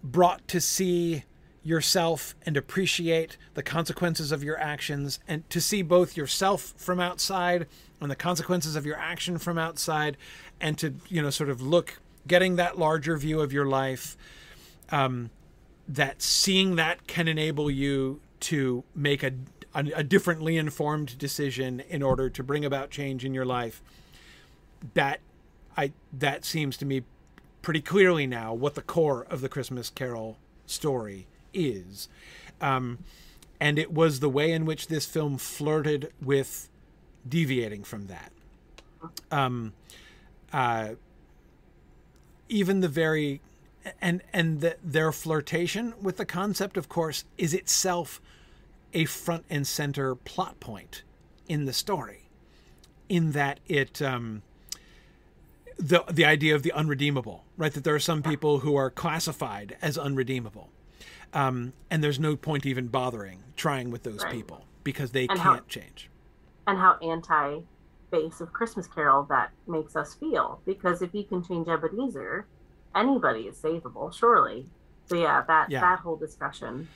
brought 0.02 0.46
to 0.48 0.60
see 0.60 1.24
yourself 1.62 2.34
and 2.44 2.56
appreciate 2.56 3.36
the 3.54 3.62
consequences 3.62 4.30
of 4.30 4.44
your 4.44 4.56
actions 4.60 5.18
and 5.26 5.48
to 5.50 5.60
see 5.60 5.82
both 5.82 6.16
yourself 6.16 6.72
from 6.76 7.00
outside 7.00 7.66
and 8.00 8.08
the 8.08 8.16
consequences 8.16 8.76
of 8.76 8.86
your 8.86 8.96
action 8.96 9.36
from 9.36 9.58
outside 9.58 10.16
and 10.60 10.78
to 10.78 10.94
you 11.08 11.20
know 11.20 11.30
sort 11.30 11.50
of 11.50 11.60
look 11.60 11.98
getting 12.26 12.56
that 12.56 12.78
larger 12.78 13.16
view 13.16 13.40
of 13.40 13.52
your 13.52 13.66
life, 13.66 14.16
um, 14.90 15.30
that 15.88 16.20
seeing 16.20 16.76
that 16.76 17.06
can 17.06 17.28
enable 17.28 17.70
you 17.70 18.20
to 18.40 18.84
make 18.94 19.22
a, 19.22 19.32
a, 19.76 19.84
a 19.96 20.02
differently 20.02 20.56
informed 20.56 21.18
decision 21.18 21.80
in 21.80 22.02
order 22.02 22.30
to 22.30 22.42
bring 22.42 22.64
about 22.64 22.90
change 22.90 23.24
in 23.24 23.34
your 23.34 23.44
life. 23.44 23.82
That 24.94 25.20
I 25.76 25.92
that 26.12 26.44
seems 26.44 26.76
to 26.78 26.86
me 26.86 27.02
pretty 27.62 27.82
clearly 27.82 28.26
now 28.26 28.54
what 28.54 28.74
the 28.74 28.82
core 28.82 29.26
of 29.28 29.40
the 29.40 29.48
Christmas 29.48 29.90
Carol 29.90 30.38
story 30.66 31.26
is. 31.52 32.08
Um, 32.60 32.98
and 33.60 33.78
it 33.78 33.92
was 33.92 34.20
the 34.20 34.28
way 34.28 34.52
in 34.52 34.64
which 34.64 34.88
this 34.88 35.06
film 35.06 35.38
flirted 35.38 36.12
with 36.22 36.68
deviating 37.28 37.84
from 37.84 38.06
that. 38.06 38.32
Um, 39.30 39.72
uh, 40.52 40.90
even 42.48 42.80
the 42.80 42.88
very 42.88 43.40
and 44.00 44.22
and 44.32 44.60
the, 44.60 44.76
their 44.82 45.12
flirtation 45.12 45.94
with 46.00 46.16
the 46.16 46.24
concept 46.24 46.76
of 46.76 46.88
course 46.88 47.24
is 47.36 47.52
itself 47.52 48.20
a 48.92 49.04
front 49.04 49.44
and 49.50 49.66
center 49.66 50.14
plot 50.14 50.58
point 50.60 51.02
in 51.48 51.64
the 51.64 51.72
story 51.72 52.28
in 53.08 53.32
that 53.32 53.60
it 53.66 54.00
um, 54.02 54.42
the 55.76 56.04
the 56.10 56.24
idea 56.24 56.54
of 56.54 56.62
the 56.62 56.72
unredeemable 56.72 57.44
right 57.56 57.72
that 57.74 57.84
there 57.84 57.94
are 57.94 58.00
some 58.00 58.22
people 58.22 58.60
who 58.60 58.74
are 58.74 58.90
classified 58.90 59.76
as 59.82 59.96
unredeemable 59.96 60.70
um, 61.32 61.72
and 61.90 62.02
there's 62.02 62.18
no 62.18 62.36
point 62.36 62.66
even 62.66 62.86
bothering 62.86 63.42
trying 63.56 63.90
with 63.90 64.02
those 64.02 64.22
right. 64.24 64.32
people 64.32 64.64
because 64.82 65.10
they 65.12 65.26
and 65.28 65.38
can't 65.38 65.40
how, 65.40 65.60
change 65.68 66.08
and 66.66 66.78
how 66.78 66.96
anti 67.00 67.60
base 68.10 68.40
of 68.40 68.52
Christmas 68.52 68.86
Carol 68.86 69.24
that 69.24 69.50
makes 69.66 69.96
us 69.96 70.14
feel. 70.14 70.60
Because 70.64 71.02
if 71.02 71.14
you 71.14 71.24
can 71.24 71.42
change 71.42 71.68
Ebenezer, 71.68 72.46
anybody 72.94 73.40
is 73.42 73.58
savable, 73.58 74.12
surely. 74.12 74.66
So 75.06 75.16
yeah, 75.16 75.42
that 75.46 75.70
yeah. 75.70 75.80
that 75.80 76.00
whole 76.00 76.16
discussion. 76.16 76.88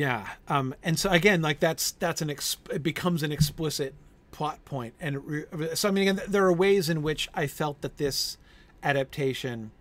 Yeah, 0.00 0.26
um, 0.48 0.74
and 0.82 0.98
so 0.98 1.10
again, 1.10 1.42
like 1.42 1.60
that's 1.60 1.90
that's 1.90 2.22
an 2.22 2.30
ex- 2.30 2.56
it 2.70 2.82
becomes 2.82 3.22
an 3.22 3.32
explicit 3.32 3.92
plot 4.30 4.64
point, 4.64 4.94
and 4.98 5.22
re- 5.26 5.44
so 5.74 5.90
I 5.90 5.92
mean, 5.92 6.08
again, 6.08 6.22
there 6.26 6.46
are 6.46 6.52
ways 6.54 6.88
in 6.88 7.02
which 7.02 7.28
I 7.34 7.46
felt 7.46 7.82
that 7.82 7.98
this 7.98 8.38
adaptation 8.82 9.72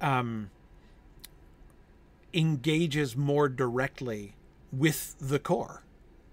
um, 0.00 0.48
engages 2.32 3.14
more 3.14 3.50
directly 3.50 4.36
with 4.72 5.14
the 5.20 5.38
core 5.38 5.82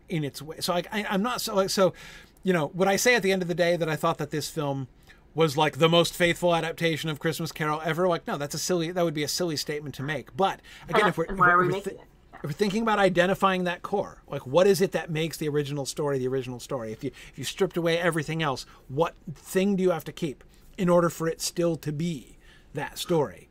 in 0.07 0.23
its 0.23 0.41
way. 0.41 0.61
So 0.61 0.71
I, 0.71 0.83
I, 0.89 1.05
I'm 1.09 1.21
not 1.21 1.41
so 1.41 1.55
like 1.55 1.71
so 1.71 1.93
you 2.41 2.53
know, 2.53 2.71
would 2.73 2.87
I 2.87 2.95
say 2.95 3.15
at 3.15 3.21
the 3.21 3.33
end 3.33 3.41
of 3.41 3.49
the 3.49 3.53
day 3.53 3.75
that 3.75 3.89
I 3.89 3.97
thought 3.97 4.17
that 4.19 4.31
this 4.31 4.49
film 4.49 4.87
was 5.35 5.57
like 5.57 5.77
the 5.77 5.89
most 5.89 6.13
faithful 6.13 6.55
adaptation 6.55 7.09
of 7.09 7.19
Christmas 7.19 7.51
Carol 7.51 7.81
ever? 7.83 8.07
Like, 8.07 8.25
no, 8.25 8.37
that's 8.37 8.55
a 8.55 8.59
silly. 8.59 8.91
That 8.91 9.03
would 9.03 9.13
be 9.13 9.23
a 9.23 9.27
silly 9.27 9.57
statement 9.57 9.93
to 9.95 10.03
make. 10.03 10.37
But 10.37 10.61
again, 10.87 11.09
if 11.09 11.17
we're, 11.17 11.25
if 11.25 11.37
we're, 11.37 11.65
we 11.65 11.81
th- 11.81 11.97
we're 12.43 12.51
thinking 12.51 12.81
about 12.81 12.99
identifying 12.99 13.63
that 13.63 13.81
core, 13.81 14.21
like 14.27 14.45
what 14.45 14.67
is 14.67 14.81
it 14.81 14.91
that 14.91 15.09
makes 15.09 15.37
the 15.37 15.47
original 15.47 15.85
story 15.85 16.19
the 16.19 16.27
original 16.27 16.59
story? 16.59 16.91
If 16.91 17.03
you 17.03 17.11
if 17.31 17.37
you 17.37 17.43
stripped 17.43 17.77
away 17.77 17.97
everything 17.97 18.43
else, 18.43 18.65
what 18.89 19.15
thing 19.33 19.75
do 19.75 19.83
you 19.83 19.91
have 19.91 20.03
to 20.05 20.11
keep 20.11 20.43
in 20.77 20.89
order 20.89 21.09
for 21.09 21.27
it 21.27 21.41
still 21.41 21.75
to 21.77 21.91
be 21.91 22.37
that 22.73 22.97
story? 22.97 23.49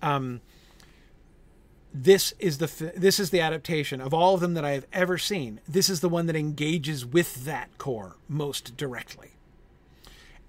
Um, 0.00 0.40
this 1.92 2.32
is 2.38 2.58
the 2.58 2.92
this 2.96 3.18
is 3.18 3.30
the 3.30 3.40
adaptation 3.40 4.00
of 4.00 4.12
all 4.14 4.34
of 4.34 4.40
them 4.40 4.54
that 4.54 4.64
I 4.64 4.70
have 4.70 4.86
ever 4.92 5.18
seen. 5.18 5.60
This 5.66 5.88
is 5.88 6.00
the 6.00 6.08
one 6.08 6.26
that 6.26 6.36
engages 6.36 7.04
with 7.04 7.44
that 7.44 7.76
core 7.78 8.16
most 8.28 8.76
directly, 8.76 9.32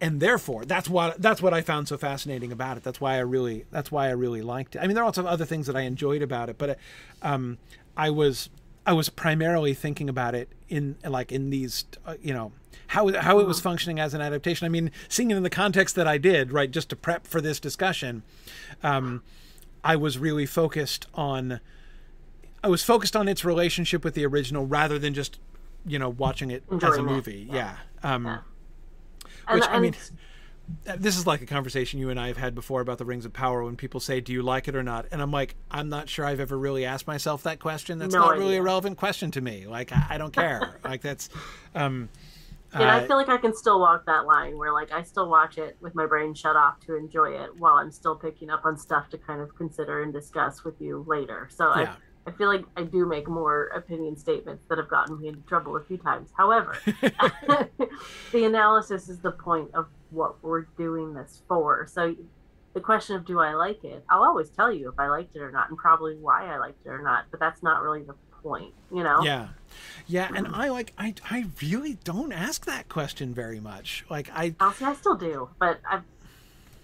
and 0.01 0.19
therefore 0.19 0.65
that's 0.65 0.89
what 0.89 1.21
that's 1.21 1.41
what 1.41 1.53
I 1.53 1.61
found 1.61 1.87
so 1.87 1.97
fascinating 1.97 2.51
about 2.51 2.77
it. 2.77 2.83
That's 2.83 2.99
why 2.99 3.15
I 3.15 3.19
really 3.19 3.65
that's 3.71 3.91
why 3.91 4.07
I 4.07 4.11
really 4.11 4.41
liked 4.41 4.75
it. 4.75 4.79
I 4.79 4.87
mean, 4.87 4.95
there 4.95 5.03
are 5.03 5.07
also 5.07 5.25
other 5.25 5.45
things 5.45 5.65
that 5.67 5.75
I 5.75 5.81
enjoyed 5.81 6.21
about 6.21 6.49
it, 6.49 6.57
but 6.57 6.77
um, 7.21 7.57
I 7.99 8.09
was 8.09 8.49
I 8.85 8.93
was 8.93 9.09
primarily 9.09 9.73
thinking 9.73 10.07
about 10.07 10.33
it 10.33 10.47
in 10.69 10.95
like 11.03 11.33
in 11.33 11.49
these 11.49 11.83
uh, 12.05 12.15
you 12.21 12.33
know 12.33 12.53
how 12.87 13.11
how 13.19 13.39
it 13.39 13.45
was 13.45 13.59
functioning 13.59 13.99
as 13.99 14.13
an 14.13 14.21
adaptation. 14.21 14.65
I 14.65 14.69
mean, 14.69 14.89
seeing 15.09 15.31
it 15.31 15.35
in 15.35 15.43
the 15.43 15.49
context 15.49 15.95
that 15.95 16.07
I 16.07 16.17
did, 16.17 16.53
right, 16.53 16.71
just 16.71 16.87
to 16.89 16.95
prep 16.95 17.27
for 17.27 17.41
this 17.41 17.59
discussion. 17.59 18.23
Um, 18.83 19.21
I 19.83 19.97
was 19.97 20.17
really 20.17 20.45
focused 20.45 21.07
on 21.13 21.59
I 22.63 22.69
was 22.69 22.83
focused 22.83 23.17
on 23.17 23.27
its 23.27 23.43
relationship 23.43 24.05
with 24.05 24.13
the 24.13 24.25
original 24.25 24.65
rather 24.65 24.97
than 24.97 25.13
just 25.13 25.37
you 25.85 25.99
know 25.99 26.09
watching 26.09 26.51
it 26.51 26.63
as 26.71 26.95
a 26.95 27.03
movie. 27.03 27.49
Yeah. 27.51 27.75
Um. 28.01 28.39
Which 29.51 29.63
I 29.67 29.77
mean, 29.79 29.95
this 30.97 31.17
is 31.17 31.27
like 31.27 31.41
a 31.41 31.45
conversation 31.45 31.99
you 31.99 32.09
and 32.09 32.19
I 32.19 32.27
have 32.27 32.37
had 32.37 32.55
before 32.55 32.81
about 32.81 32.97
the 32.97 33.05
Rings 33.05 33.25
of 33.25 33.33
Power 33.33 33.63
when 33.63 33.75
people 33.75 33.99
say, 33.99 34.21
"Do 34.21 34.33
you 34.33 34.41
like 34.41 34.67
it 34.67 34.75
or 34.75 34.83
not?" 34.83 35.05
And 35.11 35.21
I'm 35.21 35.31
like, 35.31 35.55
I'm 35.69 35.89
not 35.89 36.09
sure 36.09 36.25
I've 36.25 36.39
ever 36.39 36.57
really 36.57 36.85
asked 36.85 37.07
myself 37.07 37.43
that 37.43 37.59
question. 37.59 37.99
That's 37.99 38.13
No 38.13 38.21
not 38.21 38.37
really 38.37 38.57
a 38.57 38.61
relevant 38.61 38.97
question 38.97 39.31
to 39.31 39.41
me. 39.41 39.65
Like, 39.67 39.91
I, 39.91 40.05
I 40.11 40.17
don't 40.17 40.33
care. 40.33 40.79
like 40.83 41.01
that's. 41.01 41.29
Um, 41.75 42.09
And 42.71 42.83
uh, 42.83 42.87
I 42.87 43.07
feel 43.07 43.17
like 43.17 43.29
I 43.29 43.37
can 43.37 43.55
still 43.55 43.79
walk 43.79 44.05
that 44.05 44.25
line 44.27 44.55
where 44.57 44.71
like 44.71 44.91
I 44.91 45.01
still 45.01 45.27
watch 45.27 45.57
it 45.57 45.75
with 45.81 45.95
my 45.95 46.05
brain 46.05 46.35
shut 46.35 46.55
off 46.55 46.79
to 46.81 46.95
enjoy 46.95 47.31
it 47.31 47.55
while 47.57 47.73
I'm 47.75 47.91
still 47.91 48.15
picking 48.15 48.51
up 48.51 48.63
on 48.63 48.77
stuff 48.77 49.09
to 49.09 49.17
kind 49.17 49.41
of 49.41 49.55
consider 49.55 50.03
and 50.03 50.13
discuss 50.13 50.63
with 50.63 50.79
you 50.79 51.03
later. 51.07 51.49
So 51.51 51.65
yeah, 51.75 51.93
I, 51.93 51.95
I 52.29 52.31
feel 52.37 52.47
like 52.47 52.63
I 52.77 52.83
do 52.83 53.07
make 53.07 53.27
more 53.27 53.67
opinion 53.67 54.15
statements 54.15 54.63
that 54.69 54.77
have 54.77 54.87
gotten 54.87 55.19
me 55.19 55.29
into 55.29 55.41
trouble 55.41 55.75
a 55.77 55.83
few 55.83 55.97
times. 55.97 56.29
However, 56.37 56.77
the 56.85 58.45
analysis 58.45 59.09
is 59.09 59.17
the 59.19 59.31
point 59.31 59.71
of 59.73 59.87
what 60.11 60.41
we're 60.43 60.65
doing 60.77 61.15
this 61.15 61.41
for. 61.47 61.87
So 61.91 62.15
the 62.73 62.81
question 62.81 63.15
of 63.15 63.25
do 63.25 63.39
I 63.39 63.55
like 63.55 63.83
it? 63.83 64.05
I'll 64.09 64.23
always 64.23 64.49
tell 64.49 64.71
you 64.71 64.89
if 64.89 64.99
I 64.99 65.07
liked 65.07 65.35
it 65.35 65.39
or 65.39 65.51
not 65.51 65.69
and 65.69 65.77
probably 65.77 66.17
why 66.17 66.45
I 66.53 66.59
liked 66.59 66.85
it 66.85 66.89
or 66.89 67.01
not, 67.01 67.25
but 67.31 67.39
that's 67.39 67.63
not 67.63 67.81
really 67.81 68.03
the 68.03 68.15
point, 68.43 68.75
you 68.93 69.03
know? 69.03 69.23
yeah, 69.23 69.47
yeah. 70.05 70.29
And 70.33 70.45
mm-hmm. 70.45 70.55
I 70.55 70.69
like, 70.69 70.93
I, 70.99 71.15
I 71.31 71.45
really 71.63 71.95
don't 72.03 72.31
ask 72.31 72.65
that 72.65 72.89
question 72.89 73.33
very 73.33 73.59
much. 73.59 74.05
Like, 74.07 74.29
I, 74.33 74.53
I'll 74.59 74.73
say 74.73 74.85
I 74.85 74.93
still 74.93 75.15
do, 75.15 75.49
but 75.59 75.79
I've, 75.89 76.03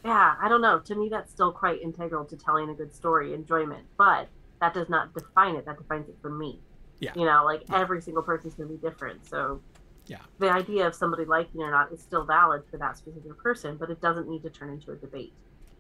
yeah, 0.03 0.35
I 0.41 0.49
don't 0.49 0.61
know. 0.61 0.79
To 0.79 0.95
me, 0.95 1.07
that's 1.09 1.31
still 1.31 1.51
quite 1.51 1.81
integral 1.81 2.25
to 2.25 2.35
telling 2.35 2.69
a 2.69 2.73
good 2.73 2.93
story, 2.93 3.33
enjoyment. 3.33 3.85
But 3.95 4.27
that 4.61 4.73
does 4.73 4.89
not 4.89 5.13
define 5.13 5.55
it. 5.55 5.65
That 5.65 5.77
defines 5.77 6.09
it 6.09 6.15
for 6.21 6.29
me. 6.29 6.59
Yeah. 6.99 7.11
You 7.15 7.25
know, 7.25 7.43
like 7.43 7.63
Yeah. 7.69 7.79
every 7.79 8.01
single 8.01 8.23
person's 8.23 8.55
going 8.55 8.69
to 8.69 8.75
be 8.75 8.81
different. 8.81 9.25
So, 9.25 9.61
Yeah. 10.05 10.19
the 10.39 10.49
idea 10.51 10.87
of 10.87 10.95
somebody 10.95 11.25
liking 11.25 11.61
or 11.61 11.71
not 11.71 11.91
is 11.91 12.01
still 12.01 12.23
valid 12.25 12.63
for 12.69 12.77
that 12.77 12.97
specific 12.97 13.37
person, 13.37 13.75
but 13.77 13.89
it 13.89 14.01
doesn't 14.01 14.27
need 14.29 14.43
to 14.43 14.49
turn 14.49 14.69
into 14.69 14.91
a 14.91 14.95
debate. 14.95 15.33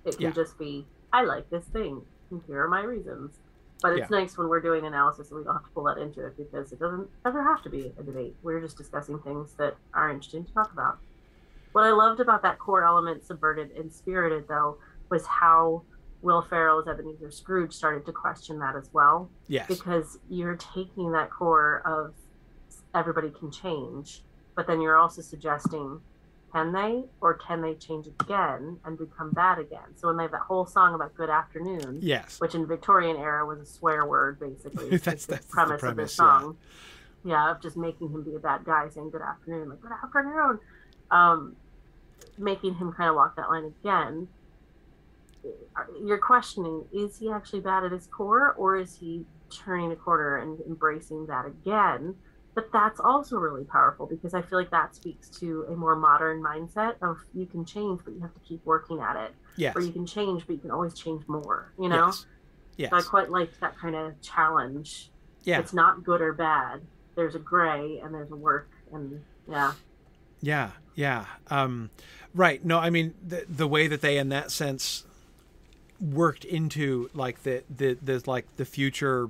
It 0.03 0.13
can 0.17 0.21
Yeah. 0.27 0.31
just 0.31 0.57
be, 0.57 0.85
I 1.13 1.23
like 1.23 1.49
this 1.49 1.65
thing, 1.67 2.05
and 2.31 2.41
here 2.43 2.61
are 2.63 2.67
my 2.67 2.83
reasons. 2.83 3.39
But 3.81 3.93
it's 3.93 4.09
Yeah. 4.09 4.19
nice 4.19 4.37
when 4.37 4.47
we're 4.47 4.61
doing 4.61 4.85
analysis 4.85 5.29
and 5.29 5.37
we 5.39 5.43
don't 5.43 5.53
have 5.53 5.65
to 5.65 5.69
pull 5.71 5.83
that 5.83 5.97
into 5.97 6.25
it 6.25 6.37
because 6.37 6.71
it 6.71 6.79
doesn't 6.79 7.09
ever 7.25 7.43
have 7.43 7.61
to 7.63 7.69
be 7.69 7.93
a 7.97 8.03
debate. 8.03 8.35
We're 8.41 8.61
just 8.61 8.77
discussing 8.77 9.19
things 9.19 9.53
that 9.55 9.75
are 9.93 10.09
interesting 10.09 10.45
to 10.45 10.53
talk 10.53 10.71
about. 10.71 10.97
What 11.73 11.83
I 11.83 11.91
loved 11.91 12.21
about 12.21 12.41
that 12.43 12.57
core 12.57 12.83
element, 12.85 13.25
Subverted 13.25 13.71
and 13.71 13.91
Spirited, 13.91 14.47
though, 14.47 14.77
was 15.09 15.25
how 15.27 15.83
Will 16.25 16.41
Ferrell 16.41 16.79
as 16.79 16.87
Ebenezer 16.87 17.29
Scrooge 17.29 17.71
started 17.71 18.03
to 18.07 18.11
question 18.11 18.57
that 18.59 18.75
as 18.75 18.89
well. 18.91 19.29
yes, 19.47 19.67
Because 19.67 20.17
you're 20.27 20.55
taking 20.57 21.11
that 21.11 21.29
core 21.29 21.83
of 21.85 22.15
everybody 22.95 23.29
can 23.29 23.51
change, 23.51 24.23
but 24.55 24.65
then 24.65 24.81
you're 24.81 24.97
also 24.97 25.21
suggesting, 25.21 26.01
can 26.51 26.71
they? 26.71 27.03
Or 27.21 27.35
can 27.35 27.61
they 27.61 27.75
change 27.75 28.07
again 28.07 28.79
and 28.83 28.97
become 28.97 29.29
bad 29.31 29.59
again? 29.59 29.93
So 29.97 30.07
when 30.07 30.17
they 30.17 30.23
have 30.23 30.31
that 30.31 30.41
whole 30.41 30.65
song 30.65 30.95
about 30.95 31.13
good 31.15 31.29
afternoon, 31.29 31.99
yes, 32.01 32.39
which 32.39 32.55
in 32.55 32.65
Victorian 32.65 33.17
era 33.17 33.45
was 33.45 33.59
a 33.59 33.65
swear 33.65 34.03
word, 34.05 34.39
basically. 34.39 34.89
That's- 34.97 35.07
It's 35.13 35.25
the 35.27 35.33
that's 35.33 35.45
the 35.45 35.51
premise, 35.51 35.73
of 35.75 35.79
premise, 35.81 36.03
this 36.11 36.13
song. 36.15 36.57
Yeah. 37.23 37.51
of 37.51 37.61
just 37.61 37.77
making 37.77 38.09
him 38.09 38.23
be 38.23 38.33
a 38.35 38.39
bad 38.39 38.65
guy, 38.65 38.89
saying 38.89 39.11
good 39.11 39.21
afternoon, 39.21 39.69
like 39.69 39.81
good 39.81 39.91
afternoon. 39.91 40.59
Um, 41.11 41.55
making 42.39 42.73
him 42.75 42.91
kind 42.93 43.09
of 43.09 43.15
walk 43.15 43.35
that 43.35 43.49
line 43.49 43.65
again. 43.81 44.27
You're 46.03 46.17
questioning: 46.17 46.85
is 46.93 47.17
he 47.17 47.31
actually 47.31 47.61
bad 47.61 47.83
at 47.83 47.91
his 47.91 48.07
core, 48.07 48.53
or 48.57 48.77
is 48.77 48.95
he 48.97 49.25
turning 49.49 49.91
a 49.91 49.95
corner 49.95 50.37
and 50.37 50.59
embracing 50.61 51.25
that 51.27 51.45
again? 51.45 52.15
But 52.55 52.71
that's 52.71 53.01
also 53.01 53.37
really 53.37 53.65
powerful 53.65 54.05
because 54.05 54.33
I 54.33 54.41
feel 54.41 54.57
like 54.57 54.71
that 54.71 54.95
speaks 54.95 55.27
to 55.39 55.65
a 55.69 55.75
more 55.75 55.95
modern 55.97 56.41
mindset 56.41 56.95
of 57.01 57.17
you 57.33 57.45
can 57.45 57.65
change, 57.65 57.99
but 58.05 58.13
you 58.13 58.21
have 58.21 58.33
to 58.33 58.39
keep 58.39 58.65
working 58.65 59.01
at 59.01 59.17
it, 59.17 59.33
yes, 59.57 59.75
or 59.75 59.81
you 59.81 59.91
can 59.91 60.05
change, 60.05 60.47
but 60.47 60.53
you 60.53 60.59
can 60.59 60.71
always 60.71 60.93
change 60.93 61.27
more. 61.27 61.73
You 61.77 61.89
know. 61.89 62.05
yes, 62.07 62.25
yes, 62.77 62.89
So 62.91 62.97
I 62.97 63.01
quite 63.01 63.29
liked 63.29 63.59
that 63.59 63.77
kind 63.77 63.95
of 63.95 64.19
challenge. 64.21 65.11
yeah. 65.43 65.59
It's 65.59 65.73
not 65.73 66.03
good 66.05 66.21
or 66.21 66.31
bad. 66.33 66.81
There's 67.15 67.35
a 67.35 67.39
gray 67.39 67.99
and 68.03 68.13
there's 68.13 68.31
a 68.31 68.35
work 68.35 68.69
and 68.93 69.21
yeah. 69.49 69.73
Yeah, 70.41 70.71
yeah. 70.95 71.25
Um, 71.49 71.89
right. 72.33 72.63
No, 72.63 72.77
I 72.79 72.89
mean 72.89 73.13
the 73.25 73.45
the 73.49 73.67
way 73.67 73.87
that 73.87 74.01
they, 74.01 74.17
in 74.17 74.29
that 74.29 74.49
sense, 74.51 75.04
worked 75.99 76.43
into 76.45 77.09
like 77.13 77.43
the 77.43 77.63
the 77.69 77.93
the 78.01 78.21
like 78.25 78.45
the 78.57 78.65
future 78.65 79.29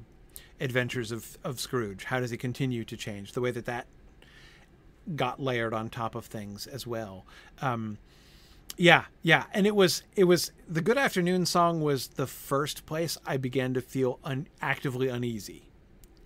adventures 0.60 1.12
of 1.12 1.38
of 1.44 1.60
Scrooge. 1.60 2.06
How 2.06 2.20
does 2.20 2.32
he 2.32 2.38
continue 2.38 2.84
to 2.86 2.98
change? 2.98 3.34
The 3.34 3.42
way 3.42 3.52
that 3.52 3.66
that 3.66 3.88
got 5.16 5.40
layered 5.40 5.74
on 5.74 5.90
top 5.90 6.16
of 6.16 6.26
things 6.26 6.66
as 6.66 6.88
well. 6.88 7.26
Um, 7.62 7.98
yeah, 8.78 9.06
yeah. 9.22 9.46
And 9.54 9.68
it 9.68 9.76
was 9.76 10.04
it 10.16 10.24
was 10.24 10.52
the 10.68 10.82
Good 10.82 10.98
Afternoon 10.98 11.46
song 11.46 11.82
was 11.82 12.08
the 12.08 12.28
first 12.28 12.86
place 12.86 13.18
I 13.26 13.38
began 13.38 13.74
to 13.76 13.82
feel 13.82 14.20
un- 14.24 14.48
actively 14.62 15.08
uneasy 15.08 15.70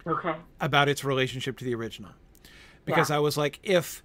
Okay. 0.08 0.36
about 0.62 0.88
its 0.88 1.04
relationship 1.04 1.58
to 1.58 1.66
the 1.66 1.76
original 1.76 2.12
because 2.86 3.10
Yeah. 3.10 3.18
I 3.18 3.20
was 3.20 3.38
like, 3.38 3.60
if 3.62 4.02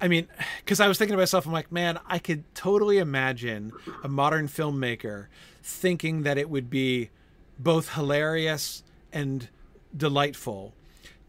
I 0.00 0.08
mean, 0.08 0.28
because 0.58 0.80
I 0.80 0.88
was 0.88 0.98
thinking 0.98 1.14
to 1.14 1.18
myself, 1.18 1.46
I'm 1.46 1.52
like, 1.52 1.72
man, 1.72 1.98
I 2.06 2.18
could 2.18 2.44
totally 2.54 2.98
imagine 2.98 3.72
a 4.02 4.08
modern 4.08 4.48
filmmaker 4.48 5.26
thinking 5.62 6.22
that 6.22 6.38
it 6.38 6.48
would 6.48 6.70
be 6.70 7.10
both 7.58 7.94
hilarious 7.94 8.82
and 9.12 9.48
delightful 9.96 10.74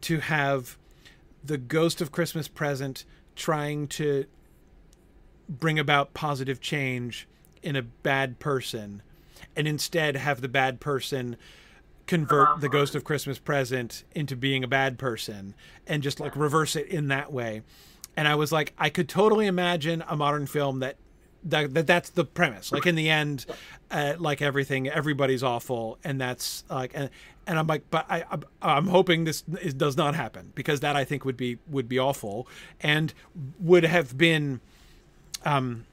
to 0.01 0.19
have 0.19 0.77
the 1.43 1.57
ghost 1.57 2.01
of 2.01 2.11
Christmas 2.11 2.47
present 2.47 3.05
trying 3.35 3.87
to 3.87 4.25
bring 5.47 5.79
about 5.79 6.13
positive 6.13 6.59
change 6.59 7.27
in 7.61 7.75
a 7.75 7.81
bad 7.81 8.39
person 8.39 9.01
and 9.55 9.67
instead 9.67 10.15
have 10.15 10.41
the 10.41 10.47
bad 10.47 10.79
person 10.79 11.37
convert 12.05 12.61
the 12.61 12.69
ghost 12.69 12.95
of 12.95 13.03
christmas 13.03 13.37
present 13.37 14.03
into 14.15 14.35
being 14.35 14.63
a 14.63 14.67
bad 14.67 14.97
person 14.97 15.53
and 15.85 16.03
just 16.03 16.19
like 16.19 16.35
reverse 16.35 16.75
it 16.75 16.87
in 16.87 17.07
that 17.09 17.31
way 17.31 17.61
and 18.17 18.27
i 18.27 18.35
was 18.35 18.51
like 18.51 18.73
i 18.77 18.89
could 18.89 19.07
totally 19.07 19.47
imagine 19.47 20.03
a 20.09 20.17
modern 20.17 20.45
film 20.45 20.79
that 20.79 20.97
that, 21.43 21.73
that 21.75 21.87
that's 21.87 22.09
the 22.09 22.25
premise 22.25 22.71
like 22.73 22.85
in 22.85 22.95
the 22.95 23.09
end 23.09 23.45
uh, 23.91 24.15
like 24.17 24.41
everything 24.41 24.89
everybody's 24.89 25.43
awful 25.43 25.97
and 26.03 26.19
that's 26.19 26.65
like 26.69 26.91
and, 26.93 27.09
and 27.45 27.57
i'm 27.57 27.67
like 27.67 27.83
but 27.89 28.05
i 28.09 28.23
I'm- 28.61 28.87
hoping 28.87 29.23
this 29.23 29.43
is, 29.61 29.73
does 29.73 29.95
not 29.95 30.15
happen 30.15 30.51
because 30.55 30.81
that 30.81 30.95
i 30.97 31.05
think 31.05 31.23
would 31.23 31.37
be 31.37 31.59
would 31.69 31.87
be 31.87 31.99
awful 31.99 32.47
and 32.81 33.13
would 33.59 33.85
have 33.85 34.17
been 34.17 34.59
um 35.45 35.85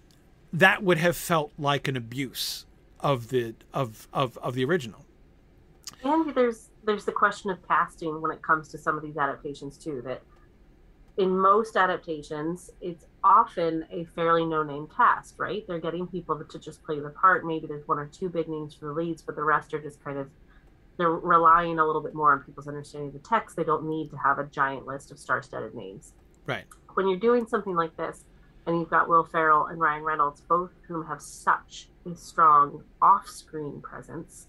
that 0.53 0.83
would 0.83 0.99
have 0.99 1.17
felt 1.17 1.53
like 1.59 1.87
an 1.87 1.97
abuse 1.97 2.65
of 3.01 3.29
the 3.29 3.55
of 3.73 4.09
of 4.13 4.39
of 4.39 4.55
the 4.55 4.65
original 4.65 5.05
And 6.03 6.35
there's 6.35 6.69
there's 6.85 7.05
the 7.05 7.13
question 7.13 7.51
of 7.51 7.67
casting 7.69 8.21
when 8.21 8.31
it 8.31 8.43
comes 8.43 8.69
to 8.69 8.79
some 8.79 8.97
of 8.97 9.03
these 9.03 9.17
adaptations 9.17 9.79
too. 9.79 10.03
That 10.05 10.23
in 11.17 11.37
most 11.39 11.77
adaptations, 11.77 12.71
it's 12.81 13.05
often 13.23 13.87
a 13.91 14.05
fairly 14.05 14.45
no-name 14.45 14.89
cast, 14.95 15.35
right? 15.39 15.65
They're 15.67 15.79
getting 15.79 16.07
people 16.07 16.43
to 16.43 16.59
just 16.59 16.83
play 16.83 16.99
the 17.01 17.11
part. 17.11 17.47
Maybe 17.47 17.67
there's 17.67 17.87
one 17.87 17.99
or 17.99 18.07
two 18.07 18.29
big 18.29 18.49
names 18.49 18.75
for 18.75 18.87
the 18.87 18.93
leads, 18.93 19.23
but 19.23 19.37
the 19.37 19.45
rest 19.45 19.73
are 19.75 19.81
just 19.81 20.03
kind 20.03 20.19
of 20.19 20.29
they're 20.97 21.11
relying 21.11 21.81
a 21.81 21.85
little 21.85 22.03
bit 22.03 22.15
more 22.15 22.33
on 22.33 22.41
people's 22.41 22.69
understanding 22.69 23.09
of 23.09 23.15
the 23.15 23.29
text. 23.29 23.57
They 23.57 23.65
don't 23.65 23.89
need 23.89 24.11
to 24.11 24.17
have 24.17 24.39
a 24.39 24.45
giant 24.45 24.87
list 24.87 25.11
of 25.11 25.19
star-studded 25.19 25.75
names. 25.75 26.13
right 26.47 26.65
when 26.95 27.09
you're 27.09 27.19
doing 27.19 27.47
something 27.47 27.75
like 27.75 27.97
this 27.97 28.25
and 28.67 28.79
you've 28.79 28.91
got 28.91 29.09
Will 29.09 29.25
Ferrell 29.25 29.67
and 29.67 29.79
Ryan 29.79 30.05
Reynolds, 30.05 30.41
both 30.41 30.71
of 30.71 30.85
whom 30.87 31.07
have 31.07 31.21
such 31.21 31.89
a 32.11 32.17
strong 32.17 32.83
off 33.03 33.29
screen 33.29 33.83
presence, 33.83 34.47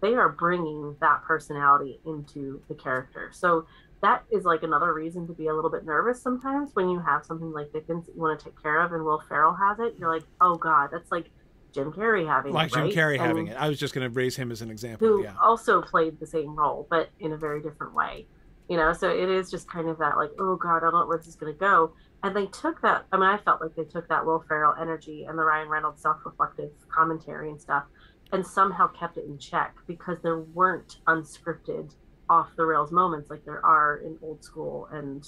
they 0.00 0.14
are 0.14 0.28
bringing 0.28 0.96
that 1.00 1.22
personality 1.24 2.00
into 2.06 2.60
the 2.68 2.74
character. 2.74 3.30
So 3.32 3.66
that 4.04 4.24
is 4.30 4.44
like 4.44 4.62
another 4.62 4.92
reason 4.94 5.26
to 5.26 5.32
be 5.32 5.46
a 5.48 5.54
little 5.54 5.70
bit 5.70 5.84
nervous 5.84 6.22
sometimes 6.22 6.70
when 6.74 6.88
you 6.88 7.00
have 7.00 7.24
something 7.24 7.52
like 7.52 7.72
Dickens 7.72 8.06
that 8.06 8.14
you 8.14 8.20
want 8.20 8.38
to 8.38 8.44
take 8.44 8.60
care 8.62 8.80
of 8.80 8.92
and 8.92 9.04
Will 9.04 9.22
Ferrell 9.28 9.54
has 9.54 9.78
it. 9.80 9.94
You're 9.98 10.12
like, 10.12 10.24
oh 10.40 10.56
God, 10.56 10.90
that's 10.92 11.10
like 11.10 11.30
Jim 11.72 11.90
Carrey 11.92 12.26
having 12.26 12.52
it. 12.52 12.54
like 12.54 12.70
it. 12.70 12.74
Jim 12.74 12.82
right? 12.84 12.94
Carrey 12.94 13.12
And- 13.14 13.22
having 13.22 13.48
um, 13.48 13.54
it. 13.54 13.56
I 13.60 13.68
was 13.68 13.78
just 13.78 13.94
going 13.94 14.08
to 14.08 14.14
raise 14.14 14.36
him 14.36 14.52
as 14.52 14.62
an 14.62 14.70
example. 14.70 15.06
who 15.08 15.22
Yeah, 15.24 15.34
also 15.42 15.82
played 15.82 16.20
the 16.20 16.26
same 16.26 16.54
role, 16.54 16.86
but 16.90 17.10
in 17.18 17.32
a 17.32 17.36
very 17.36 17.60
different 17.62 17.94
way. 17.94 18.26
You 18.68 18.76
know, 18.78 18.92
so 18.94 19.10
it 19.10 19.28
is 19.28 19.50
just 19.50 19.68
kind 19.68 19.88
of 19.88 19.98
that 19.98 20.16
like, 20.16 20.30
oh 20.38 20.56
god, 20.56 20.78
I 20.78 20.80
don't 20.90 20.94
know 20.94 21.06
where 21.06 21.18
this 21.18 21.26
is 21.26 21.36
going 21.36 21.52
to 21.52 21.58
go. 21.58 21.92
And 22.22 22.34
they 22.34 22.46
took 22.46 22.80
that. 22.82 23.04
I 23.12 23.16
mean, 23.16 23.26
I 23.28 23.36
felt 23.38 23.60
like 23.60 23.74
they 23.76 23.84
took 23.84 24.08
that 24.08 24.24
Will 24.24 24.42
Ferrell 24.48 24.74
energy 24.80 25.24
and 25.28 25.38
the 25.38 25.44
Ryan 25.44 25.68
Reynolds 25.68 26.00
self-reflective 26.00 26.70
commentary 26.88 27.50
and 27.50 27.60
stuff, 27.60 27.84
and 28.32 28.46
somehow 28.46 28.86
kept 28.88 29.18
it 29.18 29.26
in 29.26 29.36
check 29.38 29.74
because 29.86 30.16
there 30.22 30.38
weren't 30.38 31.00
unscripted, 31.06 31.94
off 32.28 32.50
the 32.56 32.64
rails 32.64 32.90
moments 32.92 33.28
like 33.30 33.42
there 33.44 33.64
are 33.64 33.98
in 33.98 34.18
old 34.22 34.42
school 34.42 34.88
and 34.92 35.22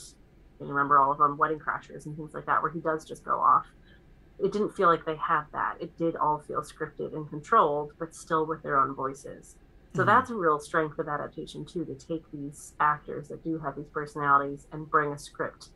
you 0.61 0.67
remember 0.67 0.99
all 0.99 1.13
of 1.13 1.19
them, 1.19 1.37
Wedding 1.37 1.59
Crashers 1.59 2.07
and 2.07 2.17
things 2.17 2.33
like 2.35 2.47
that, 2.47 2.63
where 2.63 2.73
he 2.73 2.81
does 2.81 3.05
just 3.07 3.25
go 3.25 3.33
off 3.41 3.67
it 4.39 4.53
didn't 4.53 4.73
feel 4.75 4.89
like 4.89 5.05
they 5.07 5.17
had 5.17 5.45
that. 5.53 5.77
It 5.81 5.97
did 5.97 6.17
all 6.17 6.43
feel 6.47 6.63
scripted 6.63 7.15
and 7.15 7.29
controlled, 7.29 7.93
but 7.99 8.15
still 8.15 8.47
with 8.47 8.63
their 8.63 8.79
own 8.79 8.95
voices. 8.95 9.57
So 9.95 10.03
Mhm. 10.03 10.07
that's 10.07 10.31
a 10.31 10.35
real 10.35 10.59
strength 10.59 10.99
of 10.99 11.09
adaptation 11.09 11.65
too, 11.65 11.87
to 11.87 11.95
take 11.95 12.23
these 12.31 12.75
actors 12.79 13.29
that 13.29 13.43
do 13.43 13.59
have 13.59 13.77
these 13.77 13.89
personalities 13.95 14.67
and 14.73 14.91
bring 14.91 15.13
a 15.13 15.19
script 15.19 15.71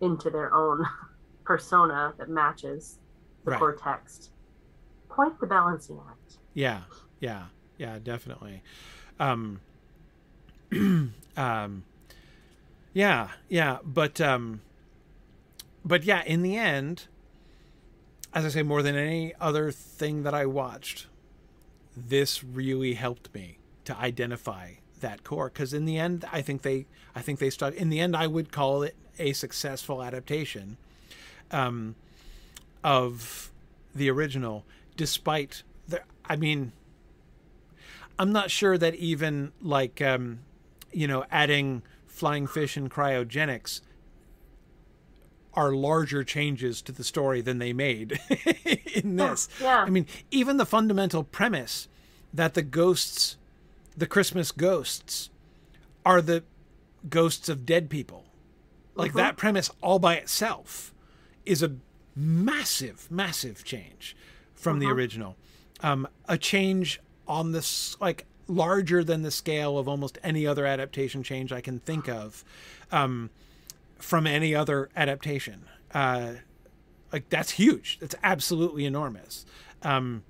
into 0.00 0.30
their 0.30 0.52
own 0.52 0.84
persona 1.44 2.14
that 2.18 2.28
matches 2.28 2.98
the 3.44 3.52
Right. 3.52 3.58
core 3.60 3.76
text. 3.76 4.32
Quite 5.08 5.38
the 5.40 5.46
balancing 5.46 6.00
act. 6.10 6.38
Yeah, 6.54 6.82
yeah, 7.20 7.48
yeah, 7.76 7.98
definitely. 8.00 8.62
Um, 9.20 9.60
um, 11.36 11.84
yeah, 12.92 13.28
yeah, 13.48 13.78
but 13.84 14.20
um, 14.20 14.60
but 15.84 16.04
yeah, 16.04 16.22
in 16.24 16.42
the 16.42 16.56
end, 16.56 17.06
as 18.34 18.44
I 18.44 18.48
say, 18.48 18.62
more 18.62 18.82
than 18.82 18.96
any 18.96 19.34
other 19.40 19.70
thing 19.70 20.22
that 20.22 20.34
I 20.34 20.46
watched, 20.46 21.06
this 21.96 22.42
really 22.42 22.94
helped 22.94 23.34
me 23.34 23.58
to 23.84 23.96
identify 23.96 24.72
that 25.00 25.24
core 25.24 25.48
because 25.48 25.74
in 25.74 25.84
the 25.84 25.98
end, 25.98 26.24
I 26.32 26.42
think 26.42 26.62
they, 26.62 26.86
I 27.14 27.22
think 27.22 27.38
they 27.38 27.50
start. 27.50 27.74
In 27.74 27.88
the 27.88 28.00
end, 28.00 28.16
I 28.16 28.26
would 28.26 28.52
call 28.52 28.82
it 28.82 28.96
a 29.18 29.32
successful 29.32 30.02
adaptation. 30.02 30.76
Um, 31.50 31.96
of 32.84 33.50
the 33.94 34.10
original, 34.10 34.64
despite 34.96 35.62
the. 35.88 36.02
I 36.24 36.36
mean, 36.36 36.72
I'm 38.18 38.32
not 38.32 38.50
sure 38.50 38.78
that 38.78 38.94
even 38.94 39.52
like 39.60 40.00
um, 40.00 40.40
you 40.92 41.06
know 41.06 41.24
adding 41.30 41.82
flying 42.06 42.46
fish 42.46 42.76
and 42.76 42.90
cryogenics 42.90 43.80
are 45.54 45.72
larger 45.72 46.24
changes 46.24 46.80
to 46.82 46.92
the 46.92 47.04
story 47.04 47.40
than 47.40 47.58
they 47.58 47.72
made 47.72 48.18
in 48.94 49.16
this. 49.16 49.48
Yeah. 49.60 49.84
I 49.86 49.90
mean, 49.90 50.06
even 50.30 50.56
the 50.56 50.64
fundamental 50.66 51.24
premise 51.24 51.88
that 52.32 52.54
the 52.54 52.62
ghosts, 52.62 53.36
the 53.96 54.06
Christmas 54.06 54.50
ghosts, 54.50 55.30
are 56.06 56.22
the 56.22 56.42
ghosts 57.08 57.48
of 57.48 57.66
dead 57.66 57.90
people. 57.90 58.24
Like 58.94 59.14
that 59.14 59.36
premise 59.36 59.70
all 59.80 59.98
by 59.98 60.14
itself 60.16 60.94
is 61.46 61.62
a 61.62 61.76
massive, 62.14 63.10
massive 63.10 63.64
change 63.64 64.16
from 64.54 64.78
the 64.78 64.86
original. 64.86 65.36
Um, 65.80 66.06
a 66.28 66.38
change 66.38 67.00
on 67.26 67.52
this, 67.52 67.96
like 68.00 68.26
larger 68.56 69.02
than 69.02 69.22
the 69.22 69.30
scale 69.30 69.78
of 69.78 69.88
almost 69.88 70.18
any 70.22 70.46
other 70.46 70.66
adaptation 70.66 71.22
change 71.22 71.52
I 71.52 71.60
can 71.60 71.78
think 71.80 72.08
of 72.08 72.44
um, 72.90 73.30
from 73.98 74.26
any 74.26 74.54
other 74.54 74.90
adaptation. 74.94 75.64
Uh, 75.92 76.34
like 77.12 77.28
that's 77.28 77.52
huge. 77.52 77.98
That's 78.00 78.14
absolutely 78.22 78.84
enormous. 78.84 79.44
Um, 79.82 80.22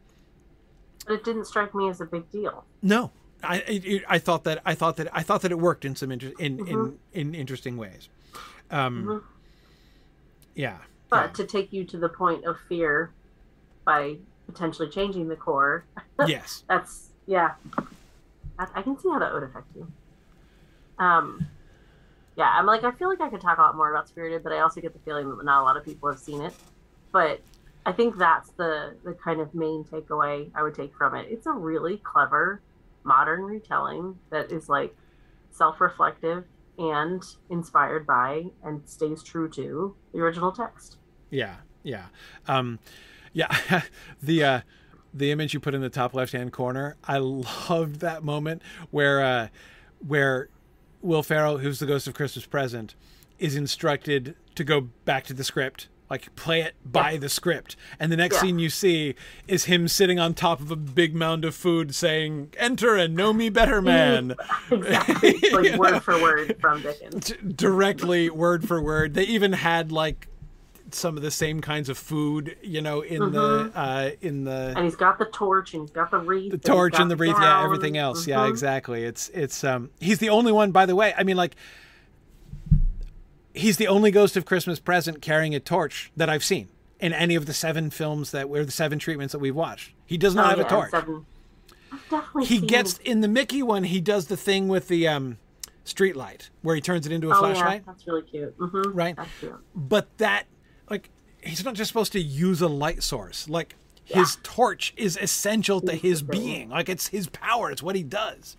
But 1.07 1.15
it 1.15 1.25
didn't 1.25 1.47
strike 1.47 1.75
me 1.75 1.89
as 1.89 2.01
a 2.01 2.07
big 2.07 2.31
deal. 2.31 2.65
no, 2.83 3.11
I 3.43 3.57
it, 3.67 4.03
I 4.09 4.19
thought 4.19 4.45
that 4.45 4.63
I 4.65 4.75
thought 4.75 4.97
that 4.97 5.09
I 5.13 5.23
thought 5.23 5.43
that 5.43 5.51
it 5.53 5.59
worked 5.59 5.85
in 5.85 5.97
some 5.97 6.11
inter- 6.13 6.33
in, 6.39 6.59
Mm-hmm. 6.59 6.71
in 6.71 7.29
in 7.29 7.35
interesting 7.35 7.77
ways. 7.77 8.09
Um, 8.71 9.23
Yeah, 10.55 10.79
But 11.11 11.35
to 11.35 11.45
take 11.45 11.73
you 11.73 11.85
to 11.85 11.97
the 11.99 12.09
point 12.09 12.45
of 12.45 12.57
fear 12.69 13.11
by 13.85 14.17
potentially 14.47 14.89
changing 14.89 15.29
the 15.29 15.37
core, 15.37 15.85
yes, 16.27 16.63
that's 16.69 17.09
yeah. 17.27 17.53
I, 18.75 18.83
can 18.83 18.99
see 18.99 19.09
how 19.09 19.19
that 19.19 19.33
would 19.33 19.43
affect 19.43 19.75
you. 19.75 19.91
Um, 20.99 21.47
yeah, 22.37 22.51
I'm 22.57 22.67
like 22.67 22.85
I 22.85 22.93
feel 22.93 23.09
like 23.09 23.21
I 23.21 23.29
could 23.29 23.41
talk 23.41 23.59
a 23.59 23.61
lot 23.61 23.77
more 23.77 23.91
about 23.91 24.09
Spirited, 24.09 24.43
but 24.43 24.53
I 24.53 24.61
also 24.61 24.81
get 24.81 24.93
the 24.93 24.99
feeling 25.01 25.29
that 25.29 25.45
not 25.45 25.63
a 25.63 25.65
lot 25.65 25.77
of 25.77 25.85
people 25.85 26.09
have 26.11 26.19
seen 26.19 26.41
it. 26.41 26.55
But 27.13 27.41
I 27.85 27.93
think 27.93 28.17
that's 28.17 28.51
the 28.53 28.97
the 29.05 29.13
kind 29.13 29.41
of 29.41 29.55
main 29.55 29.85
takeaway 29.85 30.51
I 30.55 30.63
would 30.63 30.75
take 30.75 30.95
from 30.97 31.15
it. 31.15 31.27
It's 31.31 31.47
a 31.47 31.53
really 31.53 31.99
clever 31.99 32.63
modern 33.05 33.43
retelling 33.43 34.19
that 34.31 34.53
is 34.53 34.69
like 34.69 34.97
self-reflective 35.51 36.45
and 36.79 37.23
inspired 37.51 38.07
by 38.07 38.45
and 38.65 38.81
stays 38.87 39.23
true 39.23 39.49
to 39.51 39.95
the 40.13 40.21
original 40.21 40.53
text. 40.53 40.97
yeah, 41.31 41.57
yeah, 41.83 42.07
um, 42.47 42.79
yeah. 43.33 43.83
the 44.23 44.45
uh, 44.45 44.61
the 45.15 45.31
image 45.31 45.55
you 45.55 45.61
put 45.61 45.75
in 45.75 45.81
the 45.81 45.91
top 45.91 46.15
left 46.15 46.33
hand 46.33 46.53
corner, 46.53 46.97
I 47.05 47.19
loved 47.19 48.01
that 48.01 48.23
moment 48.23 48.63
where 48.91 49.23
uh, 49.23 49.49
where 50.07 50.49
Will 51.01 51.23
Ferrell, 51.23 51.59
who's 51.59 51.79
the 51.79 51.87
ghost 51.87 52.07
of 52.07 52.15
Christmas 52.15 52.47
Present, 52.47 52.95
is 53.39 53.57
instructed 53.57 54.37
to 54.55 54.65
go 54.65 54.83
back 55.05 55.25
to 55.25 55.35
the 55.35 55.45
script. 55.45 55.89
Like 56.09 56.35
play 56.37 56.61
it 56.61 56.75
by 56.85 57.17
the 57.17 57.31
script, 57.31 57.75
and 57.99 58.13
the 58.13 58.19
next 58.19 58.39
scene 58.39 58.59
you 58.59 58.69
see 58.69 59.15
is 59.49 59.65
him 59.65 59.89
sitting 59.89 60.19
on 60.19 60.35
top 60.35 60.61
of 60.61 60.71
a 60.71 60.77
big 60.77 61.15
mound 61.15 61.43
of 61.43 61.55
food, 61.55 61.95
saying, 61.95 62.51
"Enter 62.59 62.97
and 62.97 63.17
know 63.17 63.33
me 63.33 63.49
better, 63.49 63.81
man." 63.83 64.35
exactly, 64.71 65.39
like 65.51 65.79
word 65.79 66.01
for 66.01 66.21
word 66.21 66.59
from 66.61 66.83
Dickens. 66.83 67.33
directly 67.57 68.29
word 68.29 68.69
for 68.69 68.83
word. 68.83 69.15
They 69.15 69.25
even 69.25 69.55
had 69.55 69.91
like 69.91 70.29
some 70.95 71.17
of 71.17 71.23
the 71.23 71.31
same 71.31 71.61
kinds 71.61 71.89
of 71.89 71.97
food, 71.99 72.57
you 72.63 72.81
know, 72.81 73.01
in 73.01 73.33
the 73.33 73.71
uh, 73.75 74.11
in 74.21 74.45
the 74.45 74.75
And 74.77 74.85
he's 74.85 74.97
got 74.97 75.19
the 75.19 75.25
torch, 75.27 75.75
and 75.75 75.83
he's 75.83 75.91
got 75.91 76.11
the 76.11 76.19
wreath, 76.19 76.51
the 76.51 76.59
torch 76.59 76.93
got 76.93 77.03
and 77.03 77.11
the 77.11 77.17
wreath, 77.17 77.37
yeah, 77.41 77.63
everything 77.63 77.97
else, 77.97 78.27
yeah, 78.27 78.41
Mhm. 78.45 78.49
exactly. 78.49 79.05
It's 79.05 79.29
it's 79.31 79.63
um 79.65 79.91
he's 80.01 80.19
the 80.19 80.29
only 80.31 80.53
one, 80.53 80.73
by 80.73 80.87
the 80.87 80.95
way. 80.97 81.15
I 81.17 81.23
mean, 81.23 81.37
like 81.37 81.57
he's 83.55 83.77
the 83.77 83.89
only 83.89 84.11
ghost 84.11 84.37
of 84.37 84.45
Christmas 84.45 84.79
present 84.81 85.21
carrying 85.23 85.55
a 85.55 85.61
torch 85.61 86.11
that 86.17 86.31
I've 86.31 86.45
seen 86.45 86.69
in 87.01 87.13
any 87.13 87.35
of 87.35 87.47
the 87.47 87.53
seven 87.53 87.91
films 87.91 88.31
that 88.31 88.49
were 88.49 88.65
the 88.65 88.71
seven 88.73 88.99
treatments 88.99 89.33
that 89.33 89.39
we've 89.41 89.55
watched. 89.57 89.93
He 90.07 90.17
does 90.17 90.35
not 90.35 90.47
Oh, 90.47 90.49
have 90.51 90.59
yeah, 90.59 90.65
a 90.67 90.69
torch. 90.69 90.91
Seven. 90.91 91.27
I've 91.93 92.09
definitely 92.09 92.45
He 92.47 92.61
gets 92.61 92.99
in 92.99 93.21
the 93.21 93.29
Mickey 93.29 93.63
one. 93.63 93.85
He 93.85 94.01
does 94.01 94.27
the 94.29 94.37
thing 94.37 94.69
with 94.69 94.89
the 94.89 95.07
um 95.09 95.39
street 95.85 96.15
light 96.17 96.49
where 96.63 96.77
he 96.77 96.81
turns 96.81 97.07
it 97.07 97.13
into 97.13 97.29
a 97.31 97.35
Oh 97.35 97.41
flashlight. 97.41 97.83
yeah, 97.85 97.93
that's 97.93 98.07
really 98.07 98.23
cute. 98.23 98.55
hmm 98.59 98.93
Right. 98.97 99.17
That's 99.17 99.35
cute. 99.41 99.53
but 99.75 100.17
that 100.19 100.47
like 100.93 101.09
he's 101.41 101.65
not 101.65 101.75
just 101.75 101.89
supposed 101.89 102.13
to 102.13 102.21
use 102.21 102.61
a 102.61 102.69
light 102.69 103.03
source. 103.03 103.49
Like 103.49 103.75
his 104.05 104.37
torch 104.43 104.93
is 104.97 105.19
essential 105.21 105.81
to 105.81 105.93
his 105.93 106.23
being. 106.23 106.69
Like 106.69 106.89
it's 106.89 107.09
his 107.09 107.29
power. 107.29 107.71
It's 107.71 107.83
what 107.83 107.97
he 107.97 108.03
does. 108.03 108.57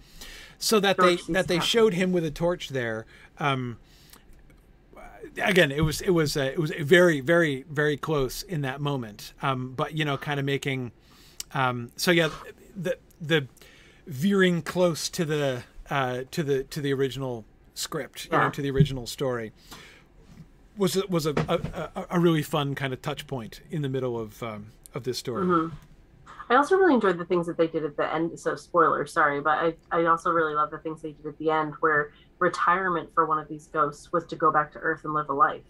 So 0.57 0.79
that 0.79 0.97
they 0.97 1.17
Torch 1.17 1.27
that 1.27 1.47
they 1.47 1.59
showed 1.59 1.93
him 1.93 2.11
with 2.11 2.25
a 2.25 2.31
torch 2.31 2.69
there 2.69 3.05
um 3.39 3.77
again 5.41 5.71
it 5.71 5.81
was 5.81 5.99
it 6.01 6.11
was 6.11 6.37
uh, 6.37 6.51
it 6.53 6.59
was 6.59 6.71
very 6.79 7.19
very 7.19 7.65
very 7.69 7.97
close 7.97 8.43
in 8.43 8.61
that 8.61 8.81
moment. 8.81 9.33
Um 9.41 9.73
but 9.75 9.93
you 9.93 10.05
know 10.05 10.17
kind 10.17 10.39
of 10.39 10.45
making 10.45 10.91
um 11.53 11.91
so 11.95 12.11
yeah 12.11 12.29
the 12.75 12.97
the 13.21 13.47
veering 14.07 14.61
close 14.61 15.09
to 15.09 15.25
the 15.25 15.63
uh 15.89 16.21
to 16.31 16.43
the 16.43 16.63
to 16.63 16.81
the 16.81 16.93
original 16.93 17.45
script 17.75 18.25
you 18.25 18.37
know 18.37 18.49
to 18.49 18.61
the 18.61 18.69
original 18.69 19.07
story 19.07 19.51
was 20.77 20.95
a, 20.95 21.05
was 21.07 21.25
a, 21.25 21.33
a, 21.47 22.05
a- 22.09 22.19
really 22.19 22.41
fun 22.41 22.75
kind 22.75 22.93
of 22.93 23.01
touch 23.01 23.27
point 23.27 23.61
in 23.69 23.81
the 23.81 23.89
middle 23.89 24.19
of 24.19 24.41
um, 24.43 24.67
of 24.93 25.03
this 25.03 25.17
story. 25.17 25.45
Mm-hmm. 25.45 25.75
I 26.49 26.55
also 26.55 26.75
really 26.75 26.93
enjoyed 26.93 27.17
the 27.17 27.25
things 27.25 27.47
that 27.47 27.57
they 27.57 27.67
did 27.67 27.85
at 27.85 27.95
the 27.95 28.13
end. 28.13 28.37
So 28.39 28.55
spoiler, 28.55 29.05
sorry, 29.05 29.41
but 29.41 29.57
I 29.57 29.73
I 29.91 30.05
also 30.05 30.31
really 30.31 30.55
love 30.55 30.71
the 30.71 30.79
things 30.79 31.01
they 31.01 31.11
did 31.11 31.25
at 31.25 31.37
the 31.37 31.49
end 31.49 31.73
where 31.79 32.11
retirement 32.39 33.09
for 33.13 33.25
one 33.25 33.39
of 33.39 33.47
these 33.47 33.67
ghosts 33.67 34.11
was 34.11 34.25
to 34.27 34.35
go 34.35 34.51
back 34.51 34.71
to 34.73 34.79
Earth 34.79 35.05
and 35.05 35.13
live 35.13 35.29
a 35.29 35.33
life. 35.33 35.63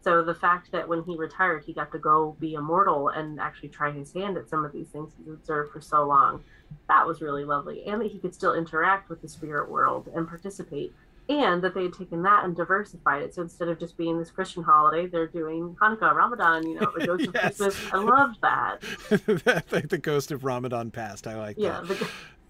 So 0.00 0.22
the 0.22 0.34
fact 0.34 0.70
that 0.72 0.88
when 0.88 1.02
he 1.02 1.16
retired, 1.16 1.64
he 1.64 1.72
got 1.72 1.92
to 1.92 1.98
go 1.98 2.36
be 2.40 2.54
immortal 2.54 3.08
and 3.08 3.40
actually 3.40 3.68
try 3.70 3.90
his 3.90 4.12
hand 4.12 4.36
at 4.36 4.48
some 4.48 4.64
of 4.64 4.72
these 4.72 4.88
things 4.88 5.12
he's 5.18 5.32
observed 5.32 5.72
for 5.72 5.80
so 5.80 6.06
long, 6.06 6.42
that 6.88 7.06
was 7.06 7.20
really 7.20 7.44
lovely. 7.44 7.84
And 7.86 8.00
that 8.00 8.10
he 8.10 8.18
could 8.18 8.34
still 8.34 8.54
interact 8.54 9.08
with 9.08 9.20
the 9.20 9.28
spirit 9.28 9.70
world 9.70 10.08
and 10.14 10.26
participate. 10.28 10.94
And 11.28 11.60
that 11.62 11.74
they 11.74 11.82
had 11.84 11.92
taken 11.92 12.22
that 12.22 12.44
and 12.44 12.54
diversified 12.54 13.22
it. 13.22 13.34
So 13.34 13.42
instead 13.42 13.66
of 13.68 13.80
just 13.80 13.96
being 13.96 14.16
this 14.18 14.30
Christian 14.30 14.62
holiday, 14.62 15.06
they're 15.08 15.26
doing 15.26 15.76
Hanukkah, 15.82 16.14
Ramadan, 16.14 16.64
you 16.68 16.78
know, 16.80 16.92
the 16.96 17.04
Ghost 17.06 17.26
of 17.26 17.34
Christmas. 17.34 17.76
I 17.92 17.96
loved 17.96 18.38
that. 18.42 19.64
like 19.72 19.88
the 19.88 19.98
ghost 19.98 20.30
of 20.30 20.44
Ramadan 20.44 20.92
past. 20.92 21.26
I 21.26 21.34
like 21.36 21.56
Yeah, 21.58 21.82
that. 21.82 21.98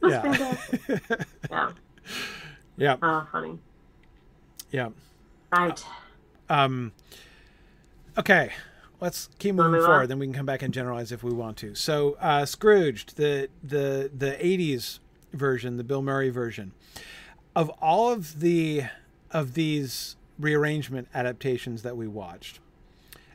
the, 0.00 1.26
Yeah. 1.50 1.50
Yeah. 1.50 1.70
Yeah. 2.76 2.96
Oh, 3.02 3.26
funny. 3.32 3.58
Yeah. 4.70 4.90
Right. 5.50 5.82
Um, 6.50 6.92
okay, 8.18 8.50
let's 9.00 9.28
keep 9.38 9.54
moving 9.54 9.80
forward. 9.80 10.02
on? 10.02 10.08
Then 10.08 10.18
we 10.18 10.26
can 10.26 10.34
come 10.34 10.46
back 10.46 10.60
and 10.62 10.74
generalize 10.74 11.12
if 11.12 11.22
we 11.24 11.32
want 11.32 11.56
to. 11.58 11.74
So, 11.74 12.16
uh, 12.20 12.44
Scrooged, 12.44 13.16
the 13.16 13.48
the 13.62 14.10
the 14.14 14.32
'80s 14.32 14.98
version, 15.32 15.76
the 15.78 15.84
Bill 15.84 16.02
Murray 16.02 16.28
version, 16.30 16.72
of 17.56 17.70
all 17.80 18.12
of 18.12 18.40
the 18.40 18.82
of 19.32 19.54
these 19.54 20.14
rearrangement 20.38 21.08
adaptations 21.14 21.82
that 21.82 21.96
we 21.96 22.06
watched, 22.06 22.60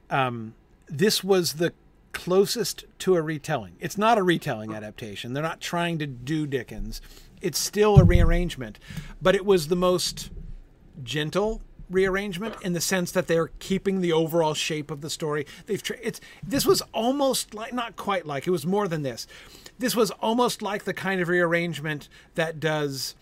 um, 0.09 0.53
this 0.88 1.24
was 1.24 1.53
the 1.53 1.74
closest 2.13 2.86
to 2.99 3.15
a 3.15 3.22
retelling. 3.22 3.76
It's 3.80 3.97
not 3.97 4.17
a 4.17 4.24
retelling 4.24 4.74
adaptation. 4.74 5.34
They're 5.34 5.41
not 5.41 5.59
trying 5.59 5.97
to 5.99 6.07
do 6.07 6.45
Dickens. 6.45 7.01
It's 7.41 7.57
still 7.57 7.97
a 7.97 8.03
rearrangement, 8.03 8.78
but 9.22 9.34
it 9.34 9.45
was 9.45 9.67
the 9.67 9.76
most 9.76 10.30
gentle 11.03 11.61
rearrangement 11.89 12.55
in 12.61 12.74
the 12.74 12.82
sense 12.82 13.11
that 13.11 13.28
they're 13.28 13.49
keeping 13.59 14.01
the 14.01 14.13
overall 14.13 14.53
shape 14.53 14.91
of 14.91 15.01
the 15.01 15.09
story. 15.09 15.47
They've 15.65 15.82
tr- 15.82 15.93
it's 16.01 16.22
this 16.43 16.65
was 16.65 16.84
almost 16.93 17.55
like 17.55 17.74
not 17.74 17.95
quite 17.95 18.28
like 18.28 18.45
it 18.45 18.51
was 18.51 18.67
more 18.67 18.88
than 18.88 19.01
this. 19.01 19.26
This 19.80 19.95
was 19.95 20.11
almost 20.11 20.61
like 20.61 20.84
the 20.84 20.93
kind 20.93 21.22
of 21.22 21.28
rearrangement 21.28 22.07
that 22.36 22.59
does 22.59 23.15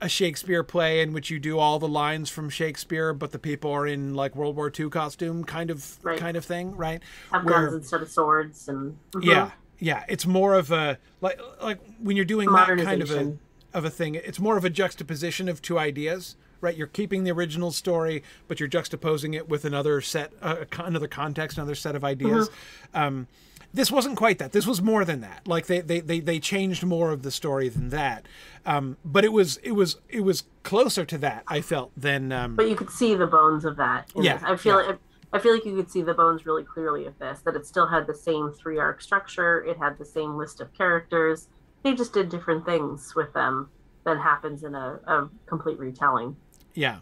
a 0.00 0.08
Shakespeare 0.08 0.62
play 0.62 1.00
in 1.00 1.12
which 1.12 1.30
you 1.30 1.38
do 1.40 1.58
all 1.58 1.78
the 1.78 1.88
lines 1.88 2.30
from 2.30 2.48
Shakespeare, 2.50 3.12
but 3.12 3.32
the 3.32 3.38
people 3.38 3.70
are 3.72 3.86
in 3.86 4.14
like 4.14 4.36
World 4.36 4.54
War 4.56 4.70
II 4.76 4.90
costume, 4.90 5.44
kind 5.44 5.70
of 5.70 5.98
Right. 6.04 6.18
kind 6.18 6.36
of 6.36 6.44
thing, 6.44 6.76
right? 6.76 7.02
Have 7.32 7.44
Where- 7.44 7.62
guns 7.66 7.74
instead 7.74 8.02
of 8.02 8.08
swords 8.10 8.68
and 8.68 8.96
Mhm. 9.12 9.24
Yeah, 9.24 9.50
yeah. 9.78 10.04
It's 10.08 10.26
more 10.26 10.54
of 10.54 10.70
a 10.70 10.98
like 11.20 11.40
like 11.62 11.80
when 11.98 12.14
you're 12.16 12.24
doing 12.24 12.50
that 12.52 12.66
kind 12.68 13.02
of 13.02 13.10
a 13.10 13.36
of 13.74 13.84
a 13.84 13.90
thing. 13.90 14.14
It's 14.14 14.38
more 14.40 14.56
of 14.56 14.64
a 14.64 14.70
juxtaposition 14.70 15.48
of 15.48 15.60
two 15.60 15.78
ideas, 15.78 16.36
right? 16.60 16.74
You're 16.76 16.86
keeping 16.86 17.24
the 17.24 17.30
original 17.32 17.70
story, 17.70 18.22
but 18.46 18.60
you're 18.60 18.68
juxtaposing 18.68 19.34
it 19.34 19.48
with 19.48 19.64
another 19.64 20.00
set, 20.00 20.32
uh, 20.40 20.64
another 20.78 21.08
context, 21.08 21.58
another 21.58 21.74
set 21.74 21.94
of 21.94 22.02
ideas. 22.04 22.50
Um, 22.94 23.26
this 23.72 23.90
wasn't 23.90 24.16
quite 24.16 24.38
that. 24.38 24.52
This 24.52 24.66
was 24.66 24.80
more 24.80 25.04
than 25.04 25.20
that. 25.20 25.46
Like 25.46 25.66
they 25.66 25.80
they 25.80 26.00
they, 26.00 26.20
they 26.20 26.40
changed 26.40 26.84
more 26.84 27.10
of 27.10 27.22
the 27.22 27.30
story 27.30 27.68
than 27.68 27.90
that. 27.90 28.26
Um, 28.64 28.96
but 29.04 29.24
it 29.24 29.32
was 29.32 29.58
it 29.58 29.72
was 29.72 29.96
it 30.08 30.20
was 30.20 30.44
closer 30.62 31.04
to 31.04 31.18
that. 31.18 31.44
I 31.46 31.60
felt 31.60 31.92
than 31.96 32.32
um, 32.32 32.56
But 32.56 32.68
you 32.68 32.76
could 32.76 32.90
see 32.90 33.14
the 33.14 33.26
bones 33.26 33.64
of 33.64 33.76
that. 33.76 34.10
Yeah, 34.16 34.34
this. 34.34 34.42
I 34.44 34.56
feel 34.56 34.80
yeah. 34.80 34.88
like 34.88 34.98
I 35.32 35.38
feel 35.38 35.52
like 35.52 35.64
you 35.66 35.76
could 35.76 35.90
see 35.90 36.02
the 36.02 36.14
bones 36.14 36.46
really 36.46 36.64
clearly 36.64 37.06
of 37.06 37.18
this. 37.18 37.40
That 37.40 37.56
it 37.56 37.66
still 37.66 37.86
had 37.86 38.06
the 38.06 38.14
same 38.14 38.52
three 38.52 38.78
arc 38.78 39.02
structure. 39.02 39.62
It 39.64 39.76
had 39.76 39.98
the 39.98 40.06
same 40.06 40.36
list 40.36 40.60
of 40.60 40.72
characters. 40.72 41.48
They 41.82 41.94
just 41.94 42.12
did 42.12 42.28
different 42.28 42.64
things 42.64 43.14
with 43.14 43.32
them 43.34 43.68
than 44.04 44.18
happens 44.18 44.64
in 44.64 44.74
a, 44.74 44.98
a 45.06 45.28
complete 45.46 45.78
retelling. 45.78 46.36
Yeah, 46.74 46.98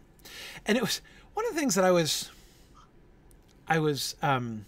and 0.66 0.76
it 0.76 0.80
was 0.82 1.00
one 1.34 1.46
of 1.46 1.54
the 1.54 1.60
things 1.60 1.74
that 1.76 1.84
I 1.84 1.90
was, 1.90 2.30
I 3.68 3.78
was 3.78 4.16
um, 4.22 4.66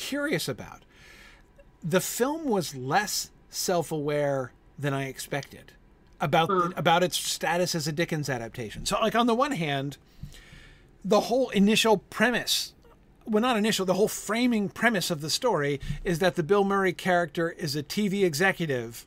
curious 0.00 0.48
about. 0.48 0.82
The 1.82 2.00
film 2.00 2.44
was 2.44 2.74
less 2.74 3.30
self-aware 3.50 4.52
than 4.78 4.92
I 4.94 5.06
expected 5.06 5.72
about 6.20 6.48
the, 6.48 6.72
about 6.76 7.02
its 7.02 7.16
status 7.16 7.74
as 7.74 7.86
a 7.86 7.92
Dickens 7.92 8.28
adaptation. 8.28 8.86
So, 8.86 8.98
like 9.00 9.14
on 9.14 9.26
the 9.26 9.34
one 9.34 9.52
hand, 9.52 9.96
the 11.04 11.20
whole 11.20 11.50
initial 11.50 11.98
premise. 11.98 12.72
Well, 13.26 13.40
not 13.42 13.56
initial. 13.56 13.86
The 13.86 13.94
whole 13.94 14.08
framing 14.08 14.68
premise 14.70 15.10
of 15.10 15.20
the 15.20 15.30
story 15.30 15.80
is 16.04 16.18
that 16.18 16.34
the 16.36 16.42
Bill 16.42 16.64
Murray 16.64 16.92
character 16.92 17.50
is 17.50 17.76
a 17.76 17.82
TV 17.82 18.24
executive 18.24 19.06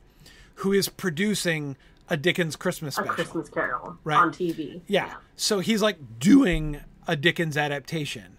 who 0.56 0.72
is 0.72 0.88
producing 0.88 1.76
a 2.08 2.16
Dickens 2.16 2.56
Christmas 2.56 2.96
A. 2.98 3.02
Christmas 3.02 3.48
Carol 3.48 3.98
Right. 4.04 4.16
on 4.18 4.30
TV. 4.32 4.80
Yeah. 4.86 5.14
So 5.36 5.58
he's 5.60 5.82
like 5.82 5.98
doing 6.18 6.80
a 7.08 7.16
Dickens 7.16 7.56
adaptation. 7.56 8.36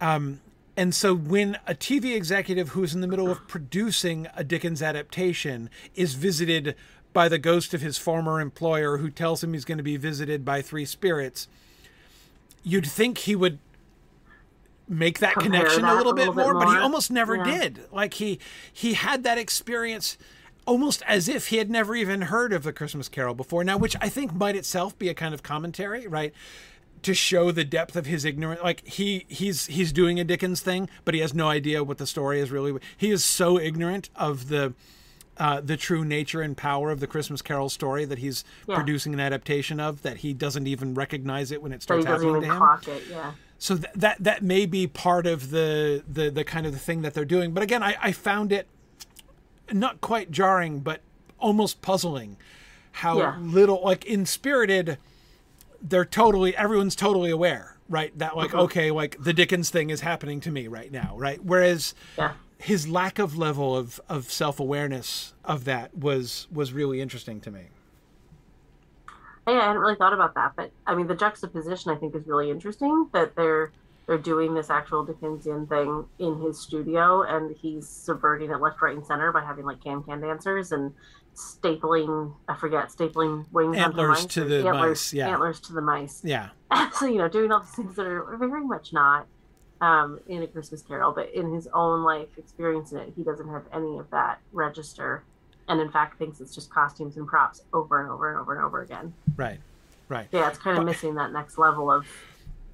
Um, 0.00 0.40
and 0.76 0.94
so 0.94 1.14
when 1.14 1.58
a 1.66 1.74
TV 1.74 2.14
executive 2.14 2.70
who's 2.70 2.94
in 2.94 3.00
the 3.00 3.06
middle 3.06 3.30
of 3.30 3.46
producing 3.46 4.26
a 4.36 4.42
Dickens 4.44 4.82
adaptation 4.82 5.68
is 5.94 6.14
visited 6.14 6.74
by 7.12 7.28
the 7.28 7.38
ghost 7.38 7.74
of 7.74 7.80
his 7.82 7.98
former 7.98 8.40
employer 8.40 8.96
who 8.98 9.10
tells 9.10 9.44
him 9.44 9.52
he's 9.52 9.64
going 9.66 9.78
to 9.78 9.84
be 9.84 9.96
visited 9.98 10.44
by 10.44 10.62
three 10.62 10.86
spirits, 10.86 11.46
you'd 12.62 12.86
think 12.86 13.18
he 13.18 13.36
would 13.36 13.58
make 14.88 15.18
that 15.20 15.34
Compare 15.34 15.60
connection 15.60 15.82
that 15.82 15.94
a 15.94 15.96
little 15.96 16.12
a 16.12 16.14
bit 16.14 16.20
little 16.28 16.34
bit 16.34 16.42
more, 16.42 16.54
but 16.54 16.68
he 16.68 16.78
almost 16.78 17.10
never 17.10 17.36
Yeah. 17.36 17.44
did. 17.44 17.80
Like 17.92 18.14
he 18.14 18.38
he 18.72 18.94
had 18.94 19.22
that 19.24 19.38
experience 19.38 20.16
almost 20.66 21.02
as 21.06 21.28
if 21.28 21.48
he 21.48 21.56
had 21.56 21.70
never 21.70 21.94
even 21.94 22.22
heard 22.22 22.52
of 22.52 22.62
the 22.62 22.72
Christmas 22.72 23.08
Carol 23.08 23.34
before. 23.34 23.64
Now, 23.64 23.76
which 23.76 23.96
I 24.00 24.08
think 24.08 24.32
might 24.32 24.54
itself 24.54 24.96
be 24.98 25.08
a 25.08 25.14
kind 25.14 25.34
of 25.34 25.42
commentary, 25.42 26.06
right? 26.06 26.32
To 27.02 27.14
show 27.14 27.50
the 27.50 27.64
depth 27.64 27.96
of 27.96 28.06
his 28.06 28.24
ignorance, 28.24 28.60
like 28.62 28.86
he 28.86 29.24
he's 29.28 29.66
he's 29.66 29.92
doing 29.92 30.20
a 30.20 30.24
Dickens 30.24 30.60
thing, 30.60 30.88
but 31.04 31.14
he 31.14 31.20
has 31.20 31.34
no 31.34 31.48
idea 31.48 31.82
what 31.82 31.98
the 31.98 32.06
story 32.06 32.38
is 32.38 32.50
really. 32.52 32.78
He 32.96 33.10
is 33.10 33.24
so 33.24 33.58
ignorant 33.58 34.08
of 34.14 34.48
the 34.48 34.74
uh, 35.36 35.60
the 35.60 35.76
true 35.76 36.04
nature 36.04 36.42
and 36.42 36.56
power 36.56 36.90
of 36.92 37.00
the 37.00 37.06
Christmas 37.08 37.42
Carol 37.42 37.68
story 37.70 38.04
that 38.04 38.18
he's 38.18 38.44
Yeah. 38.68 38.76
producing 38.76 39.14
an 39.14 39.18
adaptation 39.20 39.80
of 39.80 40.02
that 40.02 40.18
he 40.18 40.32
doesn't 40.32 40.66
even 40.68 40.94
recognize 40.94 41.50
it 41.50 41.60
when 41.62 41.72
it 41.72 41.82
starts 41.82 42.04
happening 42.06 42.34
to 42.42 42.46
him 42.46 42.56
clock 42.58 42.86
it. 42.86 43.02
Yeah. 43.10 43.32
so 43.58 43.76
th- 43.78 43.92
that 43.96 44.22
that 44.22 44.42
may 44.42 44.64
be 44.66 44.86
part 44.86 45.26
of 45.26 45.50
the, 45.50 46.04
the 46.06 46.30
the 46.30 46.44
kind 46.44 46.66
of 46.66 46.72
the 46.72 46.78
thing 46.78 47.02
that 47.02 47.14
they're 47.14 47.24
doing 47.24 47.52
but 47.52 47.62
again 47.64 47.82
I, 47.82 47.96
I 48.00 48.12
found 48.12 48.52
it 48.52 48.68
not 49.72 50.00
quite 50.00 50.30
jarring 50.30 50.80
but 50.80 51.00
almost 51.40 51.80
puzzling 51.82 52.36
how 52.92 53.18
Yeah. 53.18 53.36
little 53.40 53.80
like 53.82 54.04
in 54.04 54.26
spirited 54.26 54.98
they're 55.82 56.04
totally 56.04 56.56
everyone's 56.56 56.94
totally 56.96 57.30
aware 57.30 57.76
right 57.88 58.16
that 58.18 58.36
like 58.36 58.50
mm-hmm. 58.50 58.60
okay 58.60 58.90
like 58.90 59.16
the 59.20 59.32
dickens 59.32 59.68
thing 59.70 59.90
is 59.90 60.00
happening 60.00 60.40
to 60.40 60.50
me 60.50 60.68
right 60.68 60.92
now 60.92 61.14
right? 61.16 61.42
Whereas 61.44 61.94
Yeah. 62.16 62.32
his 62.58 62.86
lack 62.88 63.18
of 63.18 63.36
level 63.36 63.76
of 63.76 64.00
of 64.08 64.30
self-awareness 64.30 65.34
of 65.44 65.64
that 65.64 65.96
was 65.96 66.46
was 66.52 66.72
really 66.72 67.00
interesting 67.00 67.40
to 67.40 67.50
me. 67.50 67.68
Hey, 69.46 69.56
I 69.56 69.66
hadn't 69.66 69.78
really 69.82 69.96
thought 69.96 70.12
about 70.12 70.34
that, 70.36 70.52
but 70.56 70.70
I 70.86 70.94
mean, 70.94 71.08
the 71.08 71.16
juxtaposition 71.16 71.90
I 71.90 71.96
think 71.96 72.14
is 72.14 72.26
really 72.28 72.50
interesting 72.50 73.08
that 73.12 73.34
they're 73.34 73.72
they're 74.06 74.18
doing 74.18 74.54
this 74.54 74.70
actual 74.70 75.04
Dickensian 75.04 75.66
thing 75.66 76.04
in 76.18 76.40
his 76.40 76.60
studio, 76.60 77.22
and 77.22 77.54
he's 77.56 77.88
subverting 77.88 78.50
it 78.50 78.60
left, 78.60 78.80
right, 78.82 78.96
and 78.96 79.04
center 79.04 79.32
by 79.32 79.40
having 79.44 79.64
like 79.64 79.82
can 79.82 80.02
can 80.04 80.20
dancers 80.20 80.70
and 80.70 80.92
stapling 81.34 82.34
I 82.48 82.56
forget 82.56 82.88
stapling 82.88 83.46
wings 83.52 83.76
Antlers 83.76 84.26
to 84.26 84.44
the 84.44 84.58
antlers, 84.58 84.74
mice, 84.74 85.14
yeah. 85.14 85.28
antlers 85.30 85.60
to 85.60 85.72
the 85.72 85.80
mice. 85.80 86.20
yeah 86.24 86.50
so 86.98 87.06
you 87.06 87.18
know, 87.18 87.28
doing 87.28 87.52
all 87.52 87.60
these 87.60 87.70
things 87.70 87.96
that 87.96 88.06
are 88.06 88.36
very 88.36 88.64
much 88.64 88.92
not 88.92 89.26
um, 89.80 90.20
in 90.28 90.42
a 90.42 90.46
Christmas 90.46 90.82
Carol, 90.82 91.12
but 91.12 91.32
in 91.34 91.52
his 91.52 91.68
own 91.74 92.04
life 92.04 92.28
experience 92.38 92.92
in 92.92 92.98
it, 92.98 93.12
he 93.16 93.24
doesn't 93.24 93.48
have 93.48 93.64
any 93.72 93.98
of 93.98 94.08
that 94.10 94.38
register, 94.52 95.24
and 95.68 95.80
in 95.80 95.90
fact 95.90 96.18
thinks 96.18 96.40
it's 96.40 96.54
just 96.54 96.70
costumes 96.70 97.16
and 97.16 97.26
props 97.26 97.62
over 97.72 98.00
and 98.00 98.10
over 98.10 98.30
and 98.30 98.38
over 98.38 98.54
and 98.54 98.64
over 98.64 98.82
again. 98.82 99.12
right 99.36 99.60
right 100.08 100.28
Yeah, 100.30 100.48
it's 100.48 100.58
kind 100.58 100.78
of 100.78 100.84
missing 100.84 101.14
that 101.16 101.32
next 101.32 101.58
level 101.58 101.90
of 101.90 102.06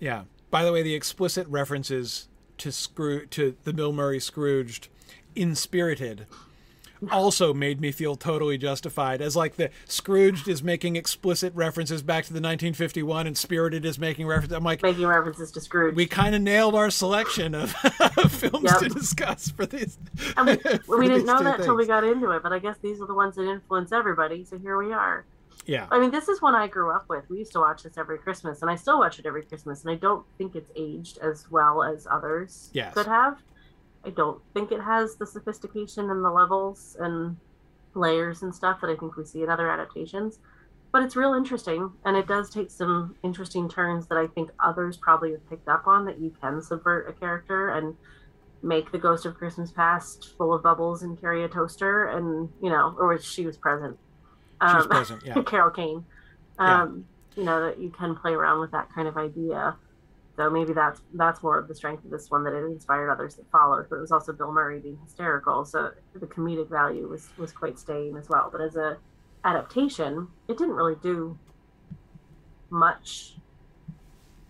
Yeah. 0.01 0.25
By 0.51 0.65
the 0.65 0.73
way, 0.73 0.83
the 0.83 0.95
explicit 0.95 1.47
references 1.49 2.29
to 2.59 2.71
Scroo 2.71 3.29
to 3.31 3.57
the 3.65 3.73
Bill 3.73 3.93
Murray 3.93 4.19
Scrooged 4.19 4.89
in 5.35 5.55
Spirited 5.55 6.27
also 7.11 7.55
made 7.55 7.81
me 7.81 7.93
feel 7.93 8.17
totally 8.17 8.59
justified 8.59 9.21
as 9.21 9.37
like 9.37 9.57
the 9.57 9.71
Scrooged 9.87 10.49
is 10.49 10.63
making 10.63 10.97
explicit 10.97 11.55
references 11.55 12.03
back 12.03 12.25
to 12.25 12.33
the 12.33 12.39
1951 12.39 13.27
and 13.27 13.37
Spirited 13.37 13.85
is 13.85 13.99
making 13.99 14.27
references. 14.27 14.57
I'm 14.57 14.65
like 14.65 14.83
making 14.83 15.07
references 15.07 15.51
to 15.53 15.61
Scrooge. 15.61 15.95
we 15.95 16.07
kind 16.07 16.35
of 16.35 16.43
nailed 16.43 16.75
our 16.75 16.91
selection 16.91 17.55
of, 17.55 17.73
films 18.31 18.65
Yep. 18.71 18.79
to 18.81 18.89
discuss 18.89 19.51
for 19.51 19.67
these. 19.67 19.99
I 20.37 20.45
mean, 20.45 20.59
for 20.87 20.99
we 20.99 21.09
didn't 21.09 21.27
know 21.27 21.43
that 21.43 21.63
till 21.63 21.77
we 21.77 21.87
got 21.87 22.05
into 22.05 22.31
it, 22.33 22.43
but 22.43 22.53
I 22.53 22.59
guess 22.59 22.77
these 22.83 23.01
are 23.01 23.07
the 23.07 23.15
ones 23.15 23.37
that 23.37 23.49
influence 23.49 23.93
everybody. 23.93 24.45
So 24.45 24.59
here 24.59 24.77
we 24.77 24.93
are. 24.93 25.25
Yeah. 25.67 25.87
I 25.91 25.99
mean, 25.99 26.11
this 26.11 26.29
is 26.29 26.41
one 26.41 26.55
I 26.55 26.67
grew 26.67 26.91
up 26.91 27.05
with. 27.11 27.29
We 27.29 27.39
used 27.39 27.53
to 27.53 27.61
watch 27.61 27.83
this 27.83 27.99
every 27.99 28.17
Christmas, 28.19 28.63
and 28.63 28.71
I 28.71 28.75
still 28.77 28.99
watch 29.01 29.19
it 29.19 29.27
every 29.27 29.43
Christmas. 29.43 29.83
And 29.83 29.91
I 29.91 29.97
don't 29.97 30.25
think 30.39 30.57
it's 30.57 30.71
aged 30.75 31.19
as 31.19 31.51
well 31.51 31.83
as 31.83 32.07
others 32.11 32.71
Yes. 32.73 32.95
could 32.95 33.07
have. 33.07 33.37
I 34.05 34.11
don't 34.11 34.41
think 34.55 34.73
it 34.73 34.81
has 34.81 35.17
the 35.17 35.27
sophistication 35.27 36.11
and 36.11 36.25
the 36.25 36.31
levels 36.31 36.97
and 37.01 37.37
layers 37.95 38.43
and 38.43 38.55
stuff 38.55 38.81
that 38.81 38.91
I 38.91 38.97
think 38.97 39.17
we 39.17 39.25
see 39.25 39.43
in 39.43 39.51
other 39.51 39.71
adaptations. 39.71 40.39
But 40.91 41.03
it's 41.03 41.17
real 41.17 41.35
interesting, 41.35 41.91
and 42.07 42.17
it 42.17 42.27
does 42.27 42.49
take 42.49 42.71
some 42.71 43.15
interesting 43.23 43.69
turns 43.69 44.07
that 44.07 44.17
I 44.17 44.27
think 44.29 44.51
others 44.65 44.97
probably 44.97 45.33
have 45.33 45.47
picked 45.51 45.69
up 45.69 45.87
on. 45.87 46.07
That 46.07 46.19
you 46.19 46.35
can 46.41 46.63
subvert 46.63 47.09
a 47.09 47.13
character 47.13 47.71
and 47.71 47.95
make 48.63 48.91
the 48.91 48.99
Ghost 48.99 49.27
of 49.27 49.35
Christmas 49.35 49.71
Past 49.71 50.35
full 50.39 50.55
of 50.55 50.63
bubbles 50.63 51.03
and 51.03 51.21
carry 51.21 51.45
a 51.45 51.49
toaster, 51.49 52.07
and 52.07 52.49
you 52.63 52.71
know, 52.71 52.97
or 52.99 53.19
she 53.21 53.45
was 53.45 53.57
present. 53.59 53.99
She 54.67 54.77
was 54.77 54.85
Um, 54.85 54.89
present. 54.91 55.23
Yeah. 55.27 55.43
Carol 55.47 55.71
Kane. 55.71 56.05
Yeah. 56.59 56.83
Um, 56.85 57.05
You 57.37 57.45
know 57.45 57.67
that 57.67 57.79
you 57.79 57.91
can 57.91 58.17
play 58.17 58.33
around 58.33 58.61
with 58.61 58.71
that 58.73 58.89
kind 58.95 59.07
of 59.07 59.17
idea. 59.19 59.77
So 60.39 60.49
maybe 60.49 60.73
that's 60.73 61.01
that's 61.15 61.43
more 61.43 61.59
of 61.59 61.67
the 61.67 61.75
strength 61.75 62.05
of 62.05 62.13
this 62.13 62.31
one 62.31 62.45
that 62.45 62.53
it 62.53 62.65
inspired 62.65 63.11
others 63.11 63.35
that 63.35 63.51
followed. 63.51 63.87
But 63.91 63.97
it 63.97 64.01
was 64.03 64.13
also 64.13 64.33
Bill 64.33 64.53
Murray 64.53 64.79
being 64.79 64.97
hysterical, 65.03 65.65
so 65.65 65.91
the 66.15 66.27
comedic 66.27 66.71
value 66.71 67.09
was 67.09 67.29
was 67.37 67.51
quite 67.51 67.77
staying 67.77 68.17
as 68.17 68.29
well. 68.29 68.49
But 68.53 68.61
as 68.61 68.77
a 68.77 68.99
adaptation, 69.45 70.29
it 70.47 70.57
didn't 70.57 70.77
really 70.77 70.95
do 71.03 71.37
much 72.71 73.35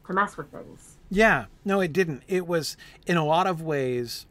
to 0.06 0.12
mess 0.12 0.36
with 0.36 0.52
things. 0.52 0.98
Yeah, 1.08 1.46
no, 1.64 1.80
it 1.80 1.94
didn't. 1.94 2.22
It 2.28 2.46
was 2.46 2.76
in 3.06 3.16
a 3.16 3.24
lot 3.24 3.46
of 3.46 3.62
ways. 3.62 4.26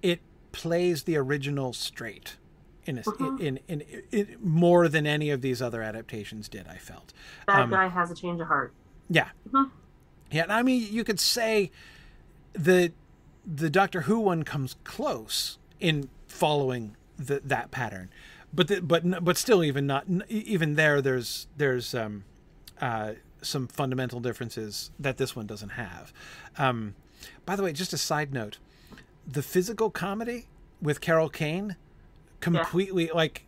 It 0.00 0.20
plays 0.52 1.02
the 1.04 1.16
original 1.16 1.72
straight, 1.72 2.36
in 2.84 2.98
a, 2.98 3.02
Mhm. 3.02 3.40
in, 3.40 3.56
in, 3.66 3.80
in, 3.80 4.02
in 4.12 4.36
more 4.40 4.86
than 4.86 5.08
any 5.08 5.30
of 5.30 5.40
these 5.40 5.60
other 5.60 5.82
adaptations 5.82 6.48
did. 6.48 6.68
I 6.68 6.76
felt. 6.76 7.12
That 7.48 7.62
Um, 7.62 7.70
guy 7.70 7.88
has 7.88 8.12
a 8.12 8.14
change 8.14 8.40
of 8.40 8.46
heart. 8.46 8.72
Yeah, 9.14 9.28
Mhm. 9.50 9.70
yeah. 10.30 10.46
I 10.48 10.62
mean, 10.62 10.86
you 10.90 11.04
could 11.04 11.20
say 11.20 11.70
the 12.52 12.92
the 13.44 13.68
Doctor 13.70 14.02
Who 14.02 14.20
one 14.20 14.42
comes 14.44 14.76
close 14.84 15.58
in 15.80 16.08
following 16.28 16.96
the, 17.18 17.40
that 17.44 17.70
pattern, 17.70 18.08
but 18.54 18.68
the, 18.68 18.80
but 18.80 19.24
but 19.24 19.36
still, 19.36 19.62
even 19.64 19.86
not 19.86 20.06
even 20.28 20.74
there, 20.74 21.02
there's 21.02 21.46
there's 21.56 21.94
um, 21.94 22.24
uh, 22.80 23.12
some 23.42 23.66
fundamental 23.68 24.20
differences 24.20 24.90
that 24.98 25.16
this 25.18 25.36
one 25.36 25.46
doesn't 25.46 25.70
have. 25.70 26.12
Um, 26.56 26.94
by 27.44 27.56
the 27.56 27.62
way, 27.62 27.72
just 27.72 27.92
a 27.92 27.98
side 27.98 28.32
note: 28.32 28.58
the 29.26 29.42
physical 29.42 29.90
comedy 29.90 30.46
with 30.80 31.00
Carol 31.00 31.28
Kane 31.28 31.76
completely 32.40 33.10
like 33.12 33.44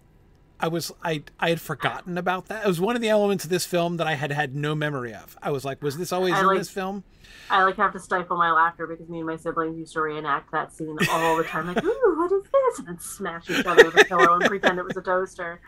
I 0.64 0.68
was 0.68 0.90
I 1.02 1.22
I 1.38 1.50
had 1.50 1.60
forgotten 1.60 2.16
about 2.16 2.46
that. 2.46 2.64
It 2.64 2.68
was 2.68 2.80
one 2.80 2.96
of 2.96 3.02
the 3.02 3.10
elements 3.10 3.44
of 3.44 3.50
this 3.50 3.66
film 3.66 3.98
that 3.98 4.06
I 4.06 4.14
had 4.14 4.32
had 4.32 4.54
no 4.56 4.74
memory 4.74 5.12
of. 5.12 5.36
I 5.42 5.50
was 5.50 5.62
like, 5.62 5.82
was 5.82 5.98
this 5.98 6.10
always 6.10 6.32
I 6.32 6.40
in 6.40 6.46
like- 6.46 6.56
this 6.58 6.70
film? 6.70 7.04
I 7.50 7.62
like 7.64 7.76
have 7.76 7.92
to 7.92 8.00
stifle 8.00 8.38
my 8.38 8.50
laughter 8.50 8.86
because 8.86 9.06
me 9.10 9.18
and 9.18 9.26
my 9.26 9.36
siblings 9.36 9.76
used 9.76 9.92
to 9.92 10.00
reenact 10.00 10.50
that 10.52 10.72
scene 10.72 10.96
all 11.10 11.36
the 11.36 11.44
time. 11.44 11.66
Like, 11.66 11.84
ooh, 11.84 12.14
what 12.16 12.32
is 12.32 12.44
this? 12.50 12.78
And 12.78 12.88
then 12.88 12.98
smash 12.98 13.50
each 13.50 13.66
other 13.66 13.84
with 13.84 14.00
a 14.00 14.04
pillow 14.06 14.36
and 14.36 14.44
pretend 14.46 14.78
it 14.78 14.84
was 14.86 14.96
a 14.96 15.02
toaster. 15.02 15.60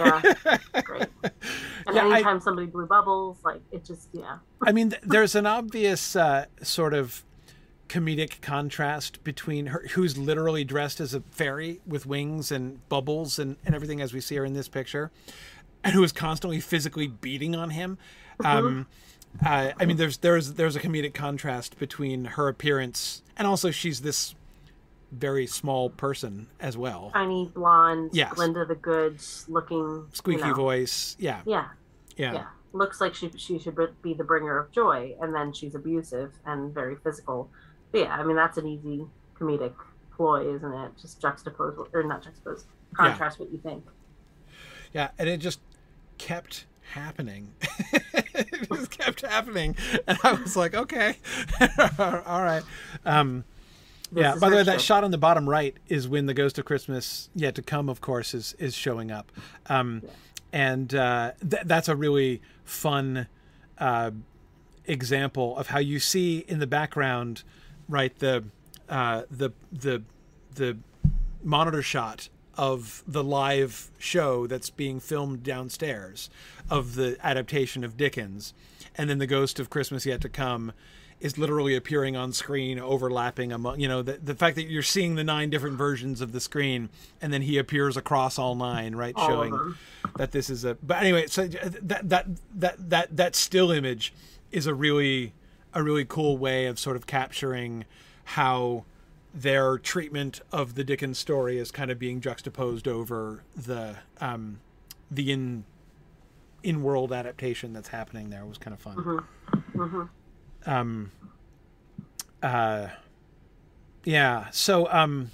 Yeah, 0.00 0.20
great. 0.82 1.06
And 1.22 1.94
Yeah, 1.94 2.06
I- 2.08 2.14
anytime 2.16 2.40
somebody 2.40 2.66
blew 2.66 2.86
bubbles, 2.86 3.38
like 3.44 3.60
it 3.70 3.84
just 3.84 4.08
yeah. 4.12 4.38
I 4.66 4.72
mean, 4.72 4.94
there's 5.04 5.36
an 5.36 5.46
obvious 5.46 6.16
uh, 6.16 6.46
sort 6.62 6.92
of 6.94 7.22
comedic 7.90 8.40
contrast 8.40 9.22
between 9.24 9.66
her, 9.66 9.84
who's 9.92 10.16
literally 10.16 10.62
dressed 10.64 11.00
as 11.00 11.12
a 11.12 11.20
fairy 11.32 11.80
with 11.86 12.06
wings 12.06 12.52
and 12.52 12.88
bubbles 12.88 13.38
and, 13.38 13.56
and 13.66 13.74
everything, 13.74 14.00
as 14.00 14.14
we 14.14 14.20
see 14.20 14.36
her 14.36 14.44
in 14.44 14.54
this 14.54 14.68
picture, 14.68 15.10
and 15.82 15.92
who 15.92 16.02
is 16.02 16.12
constantly 16.12 16.60
physically 16.60 17.08
beating 17.08 17.56
on 17.56 17.70
him. 17.70 17.98
Um, 18.44 18.86
uh, 19.44 19.72
I 19.78 19.84
mean, 19.84 19.96
there's 19.96 20.18
there's 20.18 20.54
there's 20.54 20.76
a 20.76 20.80
comedic 20.80 21.14
contrast 21.14 21.78
between 21.78 22.24
her 22.24 22.48
appearance 22.48 23.22
and 23.36 23.46
also 23.46 23.70
she's 23.70 24.02
this 24.02 24.34
very 25.12 25.46
small 25.46 25.90
person 25.90 26.46
as 26.60 26.76
well, 26.76 27.10
Tiny 27.12 27.50
blonde, 27.54 28.10
Yes. 28.12 28.34
Glinda 28.34 28.64
the 28.64 28.76
Good 28.76 29.18
looking, 29.48 30.06
squeaky 30.12 30.42
you 30.42 30.48
know. 30.48 30.54
voice. 30.54 31.16
Yeah, 31.18 31.40
Yeah, 31.46 31.68
yeah, 32.16 32.32
yeah. 32.34 32.46
Looks 32.72 33.00
like 33.00 33.14
she 33.14 33.30
she 33.36 33.58
should 33.58 33.76
be 34.02 34.14
the 34.14 34.22
bringer 34.24 34.58
of 34.58 34.70
joy, 34.70 35.16
and 35.20 35.34
then 35.34 35.52
she's 35.52 35.74
abusive 35.74 36.32
and 36.46 36.72
very 36.72 36.94
physical. 36.96 37.50
But 37.92 38.02
yeah, 38.02 38.14
I 38.14 38.24
mean 38.24 38.36
that's 38.36 38.56
an 38.56 38.66
easy 38.66 39.06
comedic 39.38 39.74
ploy, 40.16 40.54
isn't 40.54 40.72
it? 40.72 40.92
Just 41.00 41.20
juxtapose 41.20 41.88
or 41.92 42.02
not 42.02 42.22
juxtapose, 42.22 42.64
contrast 42.94 43.38
what 43.38 43.50
you 43.50 43.58
think. 43.58 43.84
Yeah, 44.92 45.10
and 45.18 45.28
it 45.28 45.38
just 45.38 45.60
kept 46.18 46.66
happening. 46.92 47.52
it 48.12 48.68
just 48.68 48.90
kept 48.90 49.22
happening, 49.22 49.76
and 50.06 50.18
I 50.22 50.32
was 50.34 50.56
like, 50.56 50.74
okay, 50.74 51.16
all 51.98 52.42
right. 52.42 52.62
Um, 53.04 53.44
yeah. 54.12 54.34
By 54.36 54.50
the 54.50 54.56
way, 54.56 54.62
that 54.64 54.80
shot 54.80 55.04
on 55.04 55.12
the 55.12 55.18
bottom 55.18 55.48
right 55.48 55.76
is 55.88 56.08
when 56.08 56.26
the 56.26 56.34
Ghost 56.34 56.58
of 56.58 56.64
Christmas 56.64 57.30
Yet 57.34 57.54
to 57.54 57.62
Come, 57.62 57.88
of 57.88 58.00
course, 58.00 58.34
is 58.34 58.54
is 58.58 58.74
showing 58.74 59.10
up, 59.10 59.30
um, 59.66 60.02
and 60.52 60.94
uh, 60.94 61.32
th- 61.48 61.62
that's 61.64 61.88
a 61.88 61.94
really 61.96 62.42
fun 62.64 63.28
uh, 63.78 64.10
example 64.84 65.56
of 65.56 65.68
how 65.68 65.78
you 65.78 66.00
see 66.00 66.44
in 66.48 66.58
the 66.58 66.66
background, 66.66 67.44
right 67.90 68.16
the 68.18 68.44
uh, 68.88 69.22
the 69.30 69.50
the 69.70 70.02
the 70.54 70.78
monitor 71.42 71.82
shot 71.82 72.28
of 72.56 73.02
the 73.06 73.24
live 73.24 73.90
show 73.98 74.46
that's 74.46 74.70
being 74.70 75.00
filmed 75.00 75.42
downstairs 75.42 76.28
of 76.68 76.94
the 76.94 77.16
adaptation 77.22 77.84
of 77.84 77.96
Dickens, 77.96 78.54
and 78.96 79.08
then 79.08 79.18
the 79.18 79.26
Ghost 79.26 79.58
of 79.58 79.70
Christmas 79.70 80.06
Yet 80.06 80.20
to 80.22 80.28
Come 80.28 80.72
is 81.20 81.36
literally 81.36 81.76
appearing 81.76 82.16
on 82.16 82.32
screen, 82.32 82.78
overlapping 82.78 83.52
among 83.52 83.78
you 83.78 83.88
know 83.88 84.02
the 84.02 84.14
the 84.14 84.34
fact 84.34 84.56
that 84.56 84.64
you're 84.64 84.82
seeing 84.82 85.14
the 85.16 85.24
nine 85.24 85.50
different 85.50 85.76
versions 85.76 86.20
of 86.20 86.32
the 86.32 86.40
screen, 86.40 86.88
and 87.20 87.32
then 87.32 87.42
he 87.42 87.58
appears 87.58 87.96
across 87.96 88.38
all 88.38 88.54
nine, 88.54 88.94
right, 88.96 89.14
All 89.16 89.28
showing 89.28 89.74
that 90.16 90.32
this 90.32 90.48
is 90.50 90.64
a. 90.64 90.74
But 90.82 90.98
anyway, 90.98 91.26
so 91.26 91.46
that 91.46 92.08
that 92.08 92.26
that 92.54 92.90
that 92.90 93.16
that 93.16 93.36
still 93.36 93.70
image 93.70 94.12
is 94.50 94.66
a 94.66 94.74
really 94.74 95.32
a 95.74 95.82
really 95.82 96.04
cool 96.04 96.36
way 96.38 96.66
of 96.66 96.78
sort 96.78 96.96
of 96.96 97.06
capturing 97.06 97.84
how 98.24 98.84
their 99.32 99.78
treatment 99.78 100.40
of 100.50 100.74
the 100.74 100.82
Dickens 100.82 101.18
story 101.18 101.58
is 101.58 101.70
kind 101.70 101.90
of 101.90 101.98
being 101.98 102.20
juxtaposed 102.20 102.88
over 102.88 103.42
the 103.56 103.96
um, 104.20 104.60
the 105.10 105.30
in 105.30 105.64
in 106.62 106.82
world 106.82 107.12
adaptation 107.12 107.72
that's 107.72 107.88
happening 107.88 108.30
there 108.30 108.42
It 108.42 108.48
was 108.48 108.58
kind 108.58 108.74
of 108.74 108.80
fun. 108.80 109.24
hmm 109.72 110.02
Um, 110.66 111.10
uh, 112.42 112.88
yeah. 114.04 114.50
So 114.50 114.90
um, 114.90 115.30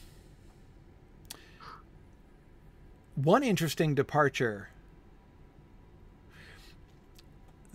one 3.15 3.43
interesting 3.43 3.95
departure. 3.95 4.69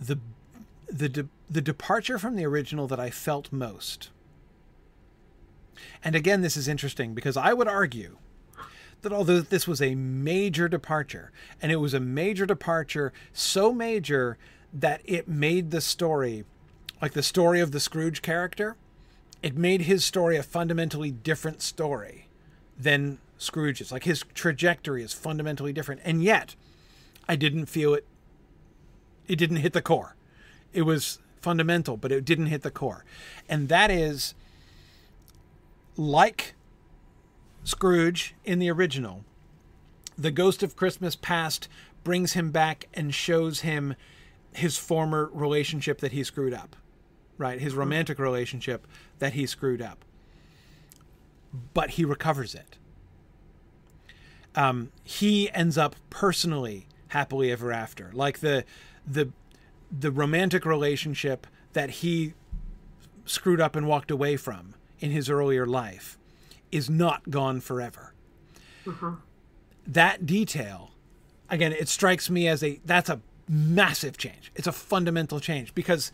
The 0.00 0.18
the 0.88 1.08
de- 1.08 1.28
the 1.52 1.60
departure 1.60 2.18
from 2.18 2.36
the 2.36 2.46
original 2.46 2.86
that 2.86 3.00
I 3.00 3.10
felt 3.10 3.52
most. 3.52 4.10
And 6.02 6.14
again, 6.14 6.40
this 6.40 6.56
is 6.56 6.68
interesting 6.68 7.14
because 7.14 7.36
I 7.36 7.52
would 7.52 7.68
argue 7.68 8.18
that 9.02 9.12
although 9.12 9.40
this 9.40 9.68
was 9.68 9.82
a 9.82 9.94
major 9.94 10.68
departure, 10.68 11.30
and 11.60 11.70
it 11.70 11.76
was 11.76 11.92
a 11.92 12.00
major 12.00 12.46
departure, 12.46 13.12
so 13.32 13.72
major 13.72 14.38
that 14.72 15.02
it 15.04 15.28
made 15.28 15.70
the 15.70 15.80
story, 15.80 16.44
like 17.00 17.12
the 17.12 17.22
story 17.22 17.60
of 17.60 17.72
the 17.72 17.80
Scrooge 17.80 18.22
character, 18.22 18.76
it 19.42 19.56
made 19.56 19.82
his 19.82 20.04
story 20.04 20.36
a 20.36 20.42
fundamentally 20.42 21.10
different 21.10 21.60
story 21.60 22.28
than 22.78 23.18
Scrooge's. 23.36 23.92
Like 23.92 24.04
his 24.04 24.24
trajectory 24.34 25.02
is 25.02 25.12
fundamentally 25.12 25.72
different. 25.72 26.00
And 26.04 26.22
yet, 26.22 26.54
I 27.28 27.36
didn't 27.36 27.66
feel 27.66 27.92
it, 27.92 28.06
it 29.26 29.36
didn't 29.36 29.56
hit 29.58 29.72
the 29.72 29.82
core. 29.82 30.14
It 30.72 30.82
was 30.82 31.18
fundamental, 31.42 31.96
but 31.96 32.12
it 32.12 32.24
didn't 32.24 32.46
hit 32.46 32.62
the 32.62 32.70
core. 32.70 33.04
And 33.48 33.68
that 33.68 33.90
is 33.90 34.34
like 35.96 36.54
Scrooge 37.64 38.34
in 38.44 38.58
the 38.58 38.70
original, 38.70 39.24
the 40.16 40.30
ghost 40.30 40.62
of 40.62 40.76
Christmas 40.76 41.16
past 41.16 41.68
brings 42.04 42.32
him 42.32 42.50
back 42.50 42.88
and 42.94 43.14
shows 43.14 43.60
him 43.60 43.94
his 44.52 44.76
former 44.76 45.30
relationship 45.32 46.00
that 46.00 46.12
he 46.12 46.24
screwed 46.24 46.52
up, 46.52 46.76
right? 47.38 47.60
His 47.60 47.74
romantic 47.74 48.18
relationship 48.18 48.86
that 49.18 49.32
he 49.34 49.46
screwed 49.46 49.80
up. 49.80 50.04
But 51.74 51.90
he 51.90 52.04
recovers 52.04 52.54
it. 52.54 52.76
Um, 54.54 54.90
he 55.04 55.50
ends 55.52 55.78
up 55.78 55.96
personally 56.10 56.86
happily 57.08 57.50
ever 57.50 57.72
after, 57.72 58.10
like 58.12 58.40
the 58.40 58.64
the 59.06 59.30
the 59.96 60.10
romantic 60.10 60.64
relationship 60.64 61.46
that 61.74 61.90
he 61.90 62.34
screwed 63.24 63.60
up 63.60 63.76
and 63.76 63.86
walked 63.86 64.10
away 64.10 64.36
from 64.36 64.74
in 65.00 65.10
his 65.10 65.28
earlier 65.28 65.66
life 65.66 66.18
is 66.70 66.88
not 66.88 67.30
gone 67.30 67.60
forever. 67.60 68.14
Uh-huh. 68.86 69.12
That 69.86 70.26
detail, 70.26 70.90
again, 71.50 71.72
it 71.72 71.88
strikes 71.88 72.30
me 72.30 72.48
as 72.48 72.62
a 72.62 72.80
that's 72.84 73.10
a 73.10 73.20
massive 73.48 74.16
change. 74.16 74.50
It's 74.54 74.66
a 74.66 74.72
fundamental 74.72 75.40
change 75.40 75.74
because 75.74 76.12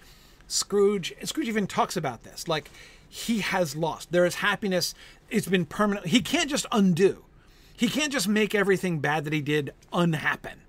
Scrooge 0.48 1.14
Scrooge 1.22 1.48
even 1.48 1.66
talks 1.66 1.96
about 1.96 2.24
this. 2.24 2.48
Like 2.48 2.70
he 3.08 3.40
has 3.40 3.76
lost. 3.76 4.12
There 4.12 4.26
is 4.26 4.36
happiness. 4.36 4.94
It's 5.30 5.46
been 5.46 5.64
permanent. 5.64 6.06
He 6.06 6.20
can't 6.20 6.50
just 6.50 6.66
undo. 6.72 7.24
He 7.74 7.88
can't 7.88 8.12
just 8.12 8.26
make 8.26 8.54
everything 8.54 8.98
bad 8.98 9.24
that 9.24 9.32
he 9.32 9.40
did 9.40 9.72
unhappen, 9.92 10.62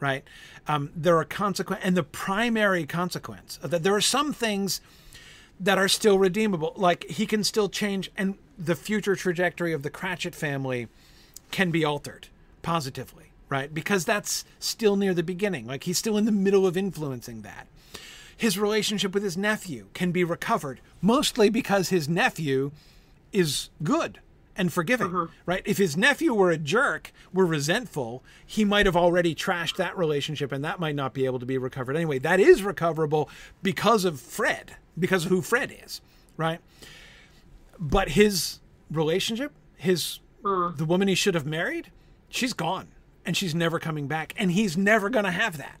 right? 0.00 0.24
Um, 0.68 0.90
there 0.94 1.16
are 1.18 1.24
consequence, 1.24 1.82
and 1.84 1.96
the 1.96 2.02
primary 2.02 2.86
consequence 2.86 3.58
that 3.62 3.82
there 3.82 3.94
are 3.94 4.00
some 4.00 4.32
things 4.32 4.80
that 5.58 5.78
are 5.78 5.88
still 5.88 6.18
redeemable. 6.18 6.72
Like 6.76 7.04
he 7.08 7.26
can 7.26 7.44
still 7.44 7.68
change, 7.68 8.10
and 8.16 8.36
the 8.58 8.74
future 8.74 9.16
trajectory 9.16 9.72
of 9.72 9.82
the 9.82 9.90
Cratchit 9.90 10.34
family 10.34 10.88
can 11.50 11.70
be 11.70 11.84
altered 11.84 12.28
positively, 12.62 13.26
right? 13.48 13.72
Because 13.72 14.04
that's 14.04 14.44
still 14.58 14.96
near 14.96 15.14
the 15.14 15.22
beginning. 15.22 15.66
Like 15.66 15.84
he's 15.84 15.98
still 15.98 16.18
in 16.18 16.24
the 16.24 16.32
middle 16.32 16.66
of 16.66 16.76
influencing 16.76 17.42
that. 17.42 17.68
His 18.36 18.58
relationship 18.58 19.14
with 19.14 19.22
his 19.22 19.36
nephew 19.36 19.86
can 19.94 20.12
be 20.12 20.22
recovered, 20.22 20.80
mostly 21.00 21.48
because 21.48 21.88
his 21.88 22.06
nephew 22.08 22.72
is 23.32 23.70
good 23.82 24.20
and 24.56 24.72
forgiving, 24.72 25.08
uh-huh. 25.08 25.26
right? 25.44 25.62
If 25.64 25.78
his 25.78 25.96
nephew 25.96 26.34
were 26.34 26.50
a 26.50 26.58
jerk, 26.58 27.12
were 27.32 27.46
resentful, 27.46 28.22
he 28.44 28.64
might 28.64 28.86
have 28.86 28.96
already 28.96 29.34
trashed 29.34 29.76
that 29.76 29.96
relationship 29.96 30.52
and 30.52 30.64
that 30.64 30.80
might 30.80 30.94
not 30.94 31.14
be 31.14 31.24
able 31.24 31.38
to 31.38 31.46
be 31.46 31.58
recovered 31.58 31.96
anyway. 31.96 32.18
That 32.18 32.40
is 32.40 32.62
recoverable 32.62 33.28
because 33.62 34.04
of 34.04 34.20
Fred, 34.20 34.76
because 34.98 35.24
of 35.24 35.30
who 35.30 35.42
Fred 35.42 35.76
is, 35.84 36.00
right? 36.36 36.60
But 37.78 38.10
his 38.10 38.60
relationship, 38.90 39.52
his 39.76 40.20
uh-huh. 40.44 40.72
the 40.76 40.84
woman 40.84 41.08
he 41.08 41.14
should 41.14 41.34
have 41.34 41.46
married, 41.46 41.90
she's 42.28 42.52
gone 42.52 42.88
and 43.24 43.36
she's 43.36 43.54
never 43.54 43.78
coming 43.78 44.06
back 44.06 44.32
and 44.36 44.52
he's 44.52 44.76
never 44.76 45.10
going 45.10 45.24
to 45.24 45.30
have 45.30 45.58
that. 45.58 45.80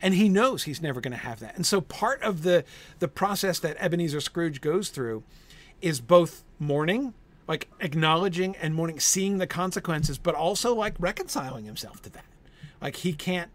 And 0.00 0.14
he 0.14 0.28
knows 0.28 0.62
he's 0.62 0.80
never 0.80 1.00
going 1.00 1.12
to 1.12 1.18
have 1.18 1.40
that. 1.40 1.56
And 1.56 1.66
so 1.66 1.80
part 1.80 2.22
of 2.22 2.42
the 2.42 2.64
the 3.00 3.08
process 3.08 3.58
that 3.60 3.76
Ebenezer 3.80 4.20
Scrooge 4.20 4.60
goes 4.60 4.90
through 4.90 5.24
is 5.80 6.00
both 6.00 6.44
mourning, 6.58 7.14
like 7.48 7.68
acknowledging 7.80 8.54
and 8.56 8.74
mourning, 8.74 9.00
seeing 9.00 9.38
the 9.38 9.46
consequences, 9.46 10.18
but 10.18 10.34
also 10.34 10.74
like 10.74 10.94
reconciling 10.98 11.64
himself 11.64 12.02
to 12.02 12.10
that. 12.10 12.24
Like 12.80 12.96
he 12.96 13.12
can't 13.12 13.50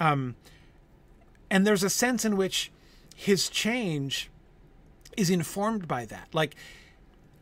um 0.00 0.36
and 1.50 1.66
there's 1.66 1.82
a 1.82 1.90
sense 1.90 2.24
in 2.24 2.36
which 2.36 2.72
his 3.14 3.48
change 3.48 4.30
is 5.16 5.30
informed 5.30 5.86
by 5.86 6.04
that. 6.06 6.28
Like 6.32 6.56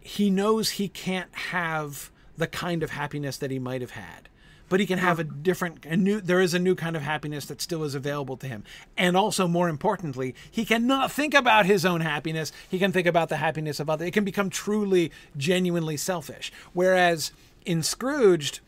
he 0.01 0.31
knows 0.31 0.71
he 0.71 0.89
can't 0.89 1.33
have 1.35 2.11
the 2.37 2.47
kind 2.47 2.83
of 2.83 2.91
happiness 2.91 3.37
that 3.39 3.51
he 3.51 3.59
might 3.59 3.81
have 3.81 3.93
had, 3.93 4.29
but 4.73 4.81
he 4.81 4.87
can 4.87 4.99
have 4.99 5.19
a 5.19 5.25
different, 5.25 5.85
a 5.85 5.95
new. 5.99 6.19
There 6.19 6.41
is 6.41 6.55
a 6.55 6.59
new 6.59 6.75
kind 6.75 6.97
of 6.97 7.03
happiness 7.03 7.45
that 7.45 7.61
still 7.61 7.85
is 7.85 7.95
available 7.95 8.39
to 8.39 8.47
him, 8.49 8.65
and 8.97 9.19
also 9.19 9.47
more 9.47 9.69
importantly, 9.69 10.35
he 10.51 10.65
cannot 10.65 11.13
think 11.13 11.35
about 11.35 11.67
his 11.67 11.85
own 11.85 12.01
happiness. 12.01 12.53
He 12.71 12.79
can 12.79 12.91
think 12.91 13.07
about 13.07 13.29
the 13.29 13.37
happiness 13.37 13.81
of 13.81 13.91
others. 13.91 14.09
It 14.09 14.13
can 14.13 14.25
become 14.25 14.49
truly, 14.49 15.13
genuinely 15.37 15.99
selfish. 15.99 16.51
Whereas 16.73 17.33
in 17.67 17.83
Scrooged, 17.83 18.61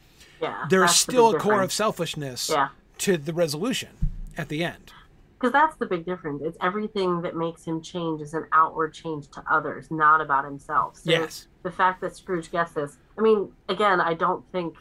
Yeah. 0.42 0.66
there's 0.68 0.90
still 0.94 1.34
a 1.34 1.38
core 1.40 1.62
of 1.62 1.72
selfishness 1.72 2.50
Yeah. 2.50 2.68
to 2.98 3.16
the 3.16 3.32
resolution 3.32 3.88
at 4.36 4.50
the 4.50 4.62
end. 4.62 4.92
because 5.38 5.52
that's 5.52 5.76
the 5.76 5.84
big 5.86 6.04
difference. 6.06 6.40
It's 6.42 6.56
everything 6.62 7.20
that 7.22 7.34
makes 7.36 7.64
him 7.64 7.80
change 7.82 8.20
is 8.22 8.32
an 8.34 8.46
outward 8.52 8.94
change 8.94 9.28
to 9.32 9.42
others, 9.50 9.90
not 9.90 10.20
about 10.22 10.44
himself. 10.44 10.96
So 10.96 11.10
Yes. 11.10 11.48
the 11.62 11.70
fact 11.70 12.00
that 12.02 12.16
Scrooge 12.16 12.50
gets 12.50 12.72
this, 12.72 12.96
I 13.18 13.20
mean, 13.22 13.52
again, 13.68 14.00
I 14.00 14.14
don't 14.14 14.44
think 14.52 14.74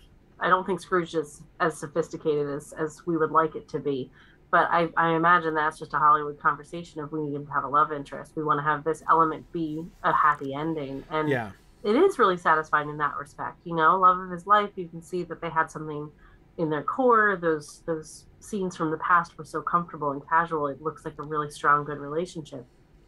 I 0.44 0.50
don't 0.50 0.66
think 0.66 0.82
Scrooge 0.82 1.16
is 1.16 1.42
as 1.60 1.78
sophisticated 1.78 2.48
as 2.50 2.74
as 2.74 3.02
we 3.08 3.18
would 3.18 3.32
like 3.32 3.56
it 3.56 3.68
to 3.70 3.80
be. 3.80 4.12
But 4.52 4.68
I, 4.70 4.90
I 4.98 5.16
imagine 5.16 5.56
that's 5.56 5.80
just 5.80 5.96
a 5.96 5.98
Hollywood 5.98 6.40
conversation 6.40 7.02
of 7.02 7.12
we 7.12 7.22
need 7.22 7.44
to 7.44 7.52
have 7.52 7.64
a 7.64 7.68
love 7.68 7.92
interest. 7.92 8.34
We 8.36 8.44
want 8.44 8.60
to 8.60 8.64
have 8.64 8.84
this 8.84 9.02
element 9.10 9.52
be 9.52 9.84
a 10.04 10.14
happy 10.14 10.54
ending. 10.54 11.04
And 11.10 11.28
Yeah. 11.28 11.50
it 11.84 11.96
is 11.96 12.20
really 12.20 12.38
satisfying 12.38 12.88
in 12.88 12.98
that 12.98 13.16
respect. 13.18 13.58
You 13.64 13.76
know, 13.76 13.98
love 13.98 14.20
of 14.20 14.30
his 14.30 14.46
life. 14.46 14.70
You 14.76 14.88
can 14.88 15.02
see 15.02 15.24
that 15.24 15.42
they 15.42 15.50
had 15.50 15.72
something 15.72 16.12
in 16.60 16.70
their 16.70 16.84
core. 16.84 17.36
Those 17.36 17.82
those 17.88 18.28
scenes 18.42 18.76
from 18.78 18.92
the 18.92 18.98
past 18.98 19.36
were 19.40 19.46
so 19.46 19.62
comfortable 19.62 20.12
and 20.12 20.22
casual. 20.30 20.68
It 20.68 20.82
looks 20.84 21.04
like 21.04 21.16
a 21.18 21.24
really 21.24 21.50
strong, 21.50 21.84
good 21.86 21.98
relationship. 21.98 22.64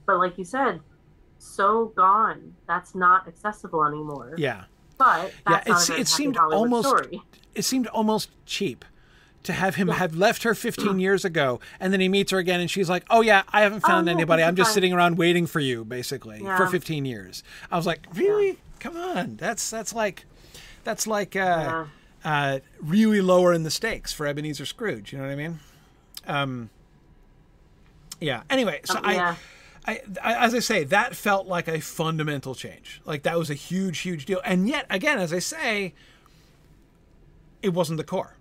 But 0.08 0.18
like 0.18 0.40
you 0.40 0.46
said, 0.46 0.80
so 1.38 1.94
gone. 1.96 2.56
That's 2.68 2.96
not 2.96 3.28
accessible 3.28 3.84
anymore. 3.86 4.34
Yeah. 4.38 4.64
But 4.98 5.34
that's 5.46 5.68
Yeah, 5.68 5.74
not 5.74 5.84
a 5.84 5.86
very 5.88 6.02
it 6.02 6.08
seemed 6.08 6.36
Hollywood 6.38 6.58
almost- 6.60 6.88
story. 6.88 7.22
It 7.54 7.64
seemed 7.66 7.88
almost 7.88 8.30
cheap 8.46 8.84
to 9.44 9.54
have 9.54 9.76
him 9.76 9.88
Yeah. 9.90 9.94
have 9.96 10.16
left 10.16 10.44
her 10.44 10.56
15 10.56 11.00
years 11.06 11.24
ago 11.24 11.60
and 11.80 11.94
then 11.94 12.00
he 12.00 12.10
meets 12.10 12.32
her 12.32 12.38
again 12.40 12.60
and 12.60 12.70
she's 12.70 12.90
like, 12.90 13.04
"Oh 13.10 13.22
yeah, 13.22 13.44
I 13.54 13.62
haven't 13.62 13.82
found 13.82 14.08
no, 14.08 14.12
anybody. 14.12 14.42
I'm 14.44 14.56
just 14.56 14.70
fine." 14.70 14.74
sitting 14.74 14.94
around 14.94 15.18
waiting 15.18 15.46
for 15.48 15.60
you 15.60 15.86
basically 15.86 16.40
for 16.40 16.68
15 16.68 17.06
years." 17.06 17.44
I 17.72 17.78
was 17.78 17.86
like, 17.86 18.08
"Really? 18.16 18.58
Come 18.80 18.98
on. 18.98 19.36
That's 19.38 19.70
that's 19.70 19.94
like 19.94 20.26
that's 20.84 21.06
like 21.08 21.36
uh 21.36 21.86
uh 22.24 22.60
really 22.82 23.22
lowering 23.22 23.64
the 23.64 23.72
stakes 23.72 24.12
for 24.12 24.26
Ebenezer 24.28 24.66
Scrooge, 24.66 25.12
you 25.14 25.20
know 25.20 25.26
what 25.26 25.32
I 25.32 25.36
mean?" 25.36 25.60
Um 26.28 26.70
yeah. 28.20 28.44
Anyway, 28.50 28.82
so 28.86 28.98
Um, 28.98 29.06
I 29.06 29.14
yeah. 29.16 29.36
I, 29.88 30.02
I, 30.24 30.34
as 30.46 30.54
I 30.56 30.60
say, 30.60 30.84
that 30.86 31.16
felt 31.16 31.48
like 31.48 31.68
a 31.68 31.80
fundamental 31.80 32.56
change. 32.56 33.02
Like 33.06 33.24
that 33.24 33.38
was 33.38 33.50
a 33.50 33.54
huge, 33.54 34.00
huge 34.00 34.26
deal. 34.26 34.42
And 34.44 34.68
yet, 34.68 34.86
again, 34.90 35.20
as 35.20 35.32
I 35.34 35.40
say, 35.40 35.94
it 37.62 37.70
wasn't 37.70 37.98
the 37.98 38.04
core. 38.04 38.36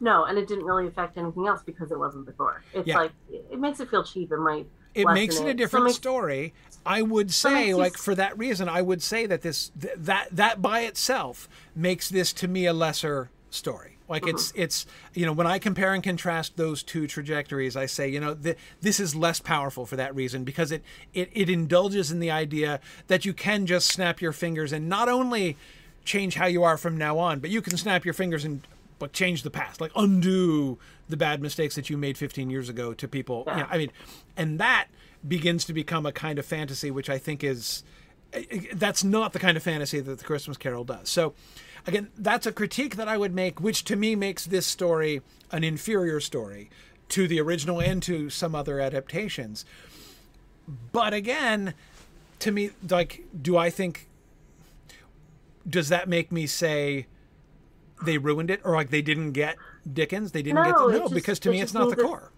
No, 0.00 0.24
and 0.24 0.38
it 0.38 0.46
didn't 0.46 0.64
really 0.64 0.86
affect 0.86 1.18
anything 1.18 1.46
else 1.46 1.62
because 1.62 1.90
it 1.90 1.98
wasn't 1.98 2.26
the 2.26 2.32
core. 2.32 2.62
It's 2.72 2.86
Yeah. 2.86 2.98
like 2.98 3.12
it 3.30 3.58
makes 3.58 3.80
it 3.80 3.90
feel 3.90 4.04
cheap. 4.04 4.30
It 4.30 4.38
might. 4.38 4.66
It 4.94 5.06
makes 5.08 5.36
it 5.36 5.44
a 5.44 5.48
So 5.48 5.52
different 5.54 5.84
makes- 5.86 5.96
story. 5.96 6.54
I 6.86 7.02
would 7.02 7.32
say, 7.32 7.68
you 7.68 7.76
like 7.76 7.94
s- 7.94 8.00
for 8.00 8.14
that 8.14 8.38
reason, 8.38 8.68
I 8.68 8.80
would 8.80 9.02
say 9.02 9.26
that 9.26 9.42
this 9.42 9.70
th- 9.78 9.94
that 9.96 10.28
that 10.32 10.62
by 10.62 10.80
itself 10.82 11.48
makes 11.74 12.08
this 12.08 12.32
to 12.34 12.48
me 12.48 12.64
a 12.66 12.72
lesser 12.72 13.30
story. 13.50 13.97
Like 14.08 14.22
mm-hmm. 14.22 14.30
it's 14.30 14.52
Mm-hmm. 14.52 14.62
it's 14.62 14.86
you 15.14 15.26
know 15.26 15.32
when 15.32 15.46
I 15.46 15.58
compare 15.58 15.94
and 15.94 16.02
contrast 16.02 16.56
those 16.56 16.82
two 16.82 17.06
trajectories, 17.06 17.76
I 17.76 17.86
say 17.86 18.08
you 18.08 18.20
know 18.20 18.34
th- 18.34 18.56
this 18.80 19.00
is 19.00 19.14
less 19.14 19.40
powerful 19.40 19.86
for 19.86 19.96
that 19.96 20.14
reason 20.14 20.44
because 20.44 20.72
it, 20.72 20.82
it 21.14 21.30
it 21.32 21.48
indulges 21.48 22.10
in 22.10 22.20
the 22.20 22.30
idea 22.30 22.80
that 23.08 23.24
you 23.24 23.32
can 23.32 23.66
just 23.66 23.88
snap 23.88 24.20
your 24.20 24.32
fingers 24.32 24.72
and 24.72 24.88
not 24.88 25.08
only 25.08 25.56
change 26.04 26.36
how 26.36 26.46
you 26.46 26.64
are 26.64 26.78
from 26.78 26.96
now 26.96 27.18
on, 27.18 27.38
but 27.38 27.50
you 27.50 27.60
can 27.60 27.76
snap 27.76 28.04
your 28.04 28.14
fingers 28.14 28.44
and 28.44 28.66
but 28.98 29.12
change 29.12 29.42
the 29.42 29.50
past, 29.50 29.80
like 29.80 29.92
undo 29.94 30.78
the 31.08 31.16
bad 31.16 31.40
mistakes 31.40 31.74
that 31.76 31.88
you 31.88 31.96
made 31.96 32.18
15 32.18 32.50
years 32.50 32.68
ago 32.68 32.92
to 32.94 33.08
people. 33.08 33.44
You 33.46 33.56
know, 33.56 33.66
ah. 33.68 33.74
I 33.74 33.78
mean, 33.78 33.90
and 34.36 34.58
that 34.58 34.88
begins 35.26 35.64
to 35.66 35.72
become 35.72 36.06
a 36.06 36.12
kind 36.12 36.38
of 36.38 36.46
fantasy, 36.46 36.90
which 36.90 37.08
I 37.08 37.18
think 37.18 37.42
is 37.42 37.84
eh, 38.32 38.44
eh, 38.50 38.60
that's 38.74 39.04
not 39.04 39.32
the 39.32 39.38
kind 39.38 39.56
of 39.56 39.62
fantasy 39.62 40.00
that 40.00 40.18
the 40.18 40.24
Christmas 40.24 40.56
Carol 40.56 40.84
does. 40.84 41.08
So, 41.08 41.34
again, 41.88 42.08
that's 42.18 42.46
a 42.46 42.52
critique 42.52 42.96
that 42.96 43.08
I 43.08 43.16
would 43.16 43.34
make, 43.34 43.60
which 43.60 43.84
to 43.84 43.96
me 43.96 44.14
makes 44.14 44.44
this 44.46 44.66
story 44.66 45.22
an 45.50 45.64
inferior 45.64 46.20
story 46.20 46.70
to 47.08 47.26
the 47.26 47.40
original 47.40 47.80
and 47.80 48.02
to 48.02 48.28
some 48.30 48.54
other 48.54 48.78
adaptations. 48.80 49.64
But 50.92 51.14
again, 51.14 51.72
to 52.40 52.52
me, 52.52 52.70
like, 52.88 53.24
do 53.40 53.56
I 53.56 53.70
think 53.70 54.06
does 55.68 55.88
that 55.88 56.08
make 56.08 56.30
me 56.32 56.46
say 56.46 57.06
they 58.04 58.16
ruined 58.16 58.50
it 58.50 58.60
or 58.64 58.74
like 58.74 58.90
they 58.90 59.02
didn't 59.02 59.32
get 59.32 59.56
Dickens? 59.90 60.32
They 60.32 60.42
didn't 60.42 60.64
get 60.64 60.70
No, 60.72 60.86
the, 60.90 60.98
no 60.98 61.04
just- 61.04 61.14
because 61.14 61.38
to 61.40 61.50
me 61.50 61.60
it's 61.60 61.74
not 61.74 61.90
the 61.90 61.96
core. 61.96 62.30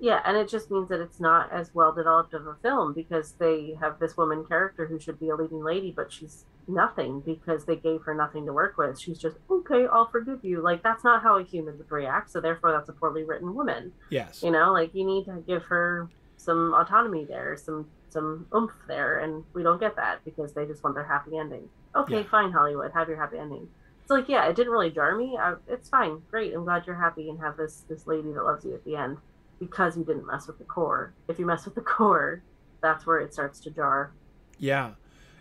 Yeah, 0.00 0.20
and 0.24 0.36
it 0.36 0.48
just 0.48 0.70
means 0.70 0.88
that 0.90 1.00
it's 1.00 1.18
not 1.18 1.52
as 1.52 1.74
well 1.74 1.92
developed 1.92 2.32
of 2.32 2.46
a 2.46 2.54
film 2.62 2.92
because 2.94 3.32
they 3.32 3.76
have 3.80 3.98
this 3.98 4.16
woman 4.16 4.44
character 4.44 4.86
who 4.86 5.00
should 5.00 5.18
be 5.18 5.28
a 5.28 5.34
leading 5.34 5.62
lady, 5.64 5.90
but 5.90 6.12
she's 6.12 6.44
nothing 6.68 7.20
because 7.20 7.64
they 7.64 7.74
gave 7.74 8.02
her 8.02 8.14
nothing 8.14 8.46
to 8.46 8.52
work 8.52 8.76
with. 8.78 9.00
She's 9.00 9.18
just 9.18 9.36
okay, 9.50 9.86
I'll 9.92 10.08
forgive 10.08 10.44
you. 10.44 10.60
Like 10.62 10.82
that's 10.84 11.02
not 11.02 11.22
how 11.22 11.36
a 11.38 11.42
human 11.42 11.76
would 11.78 11.90
react. 11.90 12.30
So 12.30 12.40
therefore, 12.40 12.70
that's 12.72 12.88
a 12.88 12.92
poorly 12.92 13.24
written 13.24 13.54
woman. 13.54 13.92
Yes. 14.10 14.42
You 14.42 14.52
know, 14.52 14.72
like 14.72 14.94
you 14.94 15.04
need 15.04 15.24
to 15.24 15.42
give 15.46 15.64
her 15.64 16.08
some 16.36 16.74
autonomy 16.74 17.24
there, 17.24 17.56
some 17.56 17.88
some 18.10 18.46
oomph 18.54 18.72
there, 18.86 19.18
and 19.18 19.42
we 19.52 19.62
don't 19.64 19.80
get 19.80 19.96
that 19.96 20.24
because 20.24 20.52
they 20.54 20.64
just 20.64 20.84
want 20.84 20.94
their 20.94 21.04
happy 21.04 21.36
ending. 21.36 21.68
Okay, 21.96 22.18
Yeah. 22.18 22.28
fine, 22.30 22.52
Hollywood, 22.52 22.92
have 22.94 23.08
your 23.08 23.18
happy 23.18 23.38
ending. 23.38 23.68
It's 24.02 24.10
like, 24.10 24.28
yeah, 24.28 24.46
it 24.46 24.54
didn't 24.56 24.72
really 24.72 24.90
jar 24.90 25.14
me. 25.16 25.36
I, 25.38 25.54
it's 25.66 25.88
fine, 25.90 26.22
great. 26.30 26.54
I'm 26.54 26.64
glad 26.64 26.86
you're 26.86 26.96
happy 26.96 27.28
and 27.28 27.40
have 27.40 27.56
this 27.56 27.84
this 27.88 28.06
lady 28.06 28.30
that 28.32 28.44
loves 28.44 28.64
you 28.64 28.74
at 28.74 28.84
the 28.84 28.94
end 28.96 29.18
because 29.58 29.96
you 29.96 30.04
didn't 30.04 30.26
mess 30.26 30.46
with 30.46 30.58
the 30.58 30.64
core. 30.64 31.12
If 31.28 31.38
you 31.38 31.46
mess 31.46 31.64
with 31.64 31.74
the 31.74 31.80
core, 31.96 32.42
that's 32.80 33.06
where 33.06 33.18
it 33.18 33.32
starts 33.32 33.60
to 33.60 33.70
jar. 33.70 34.12
Yeah, 34.58 34.92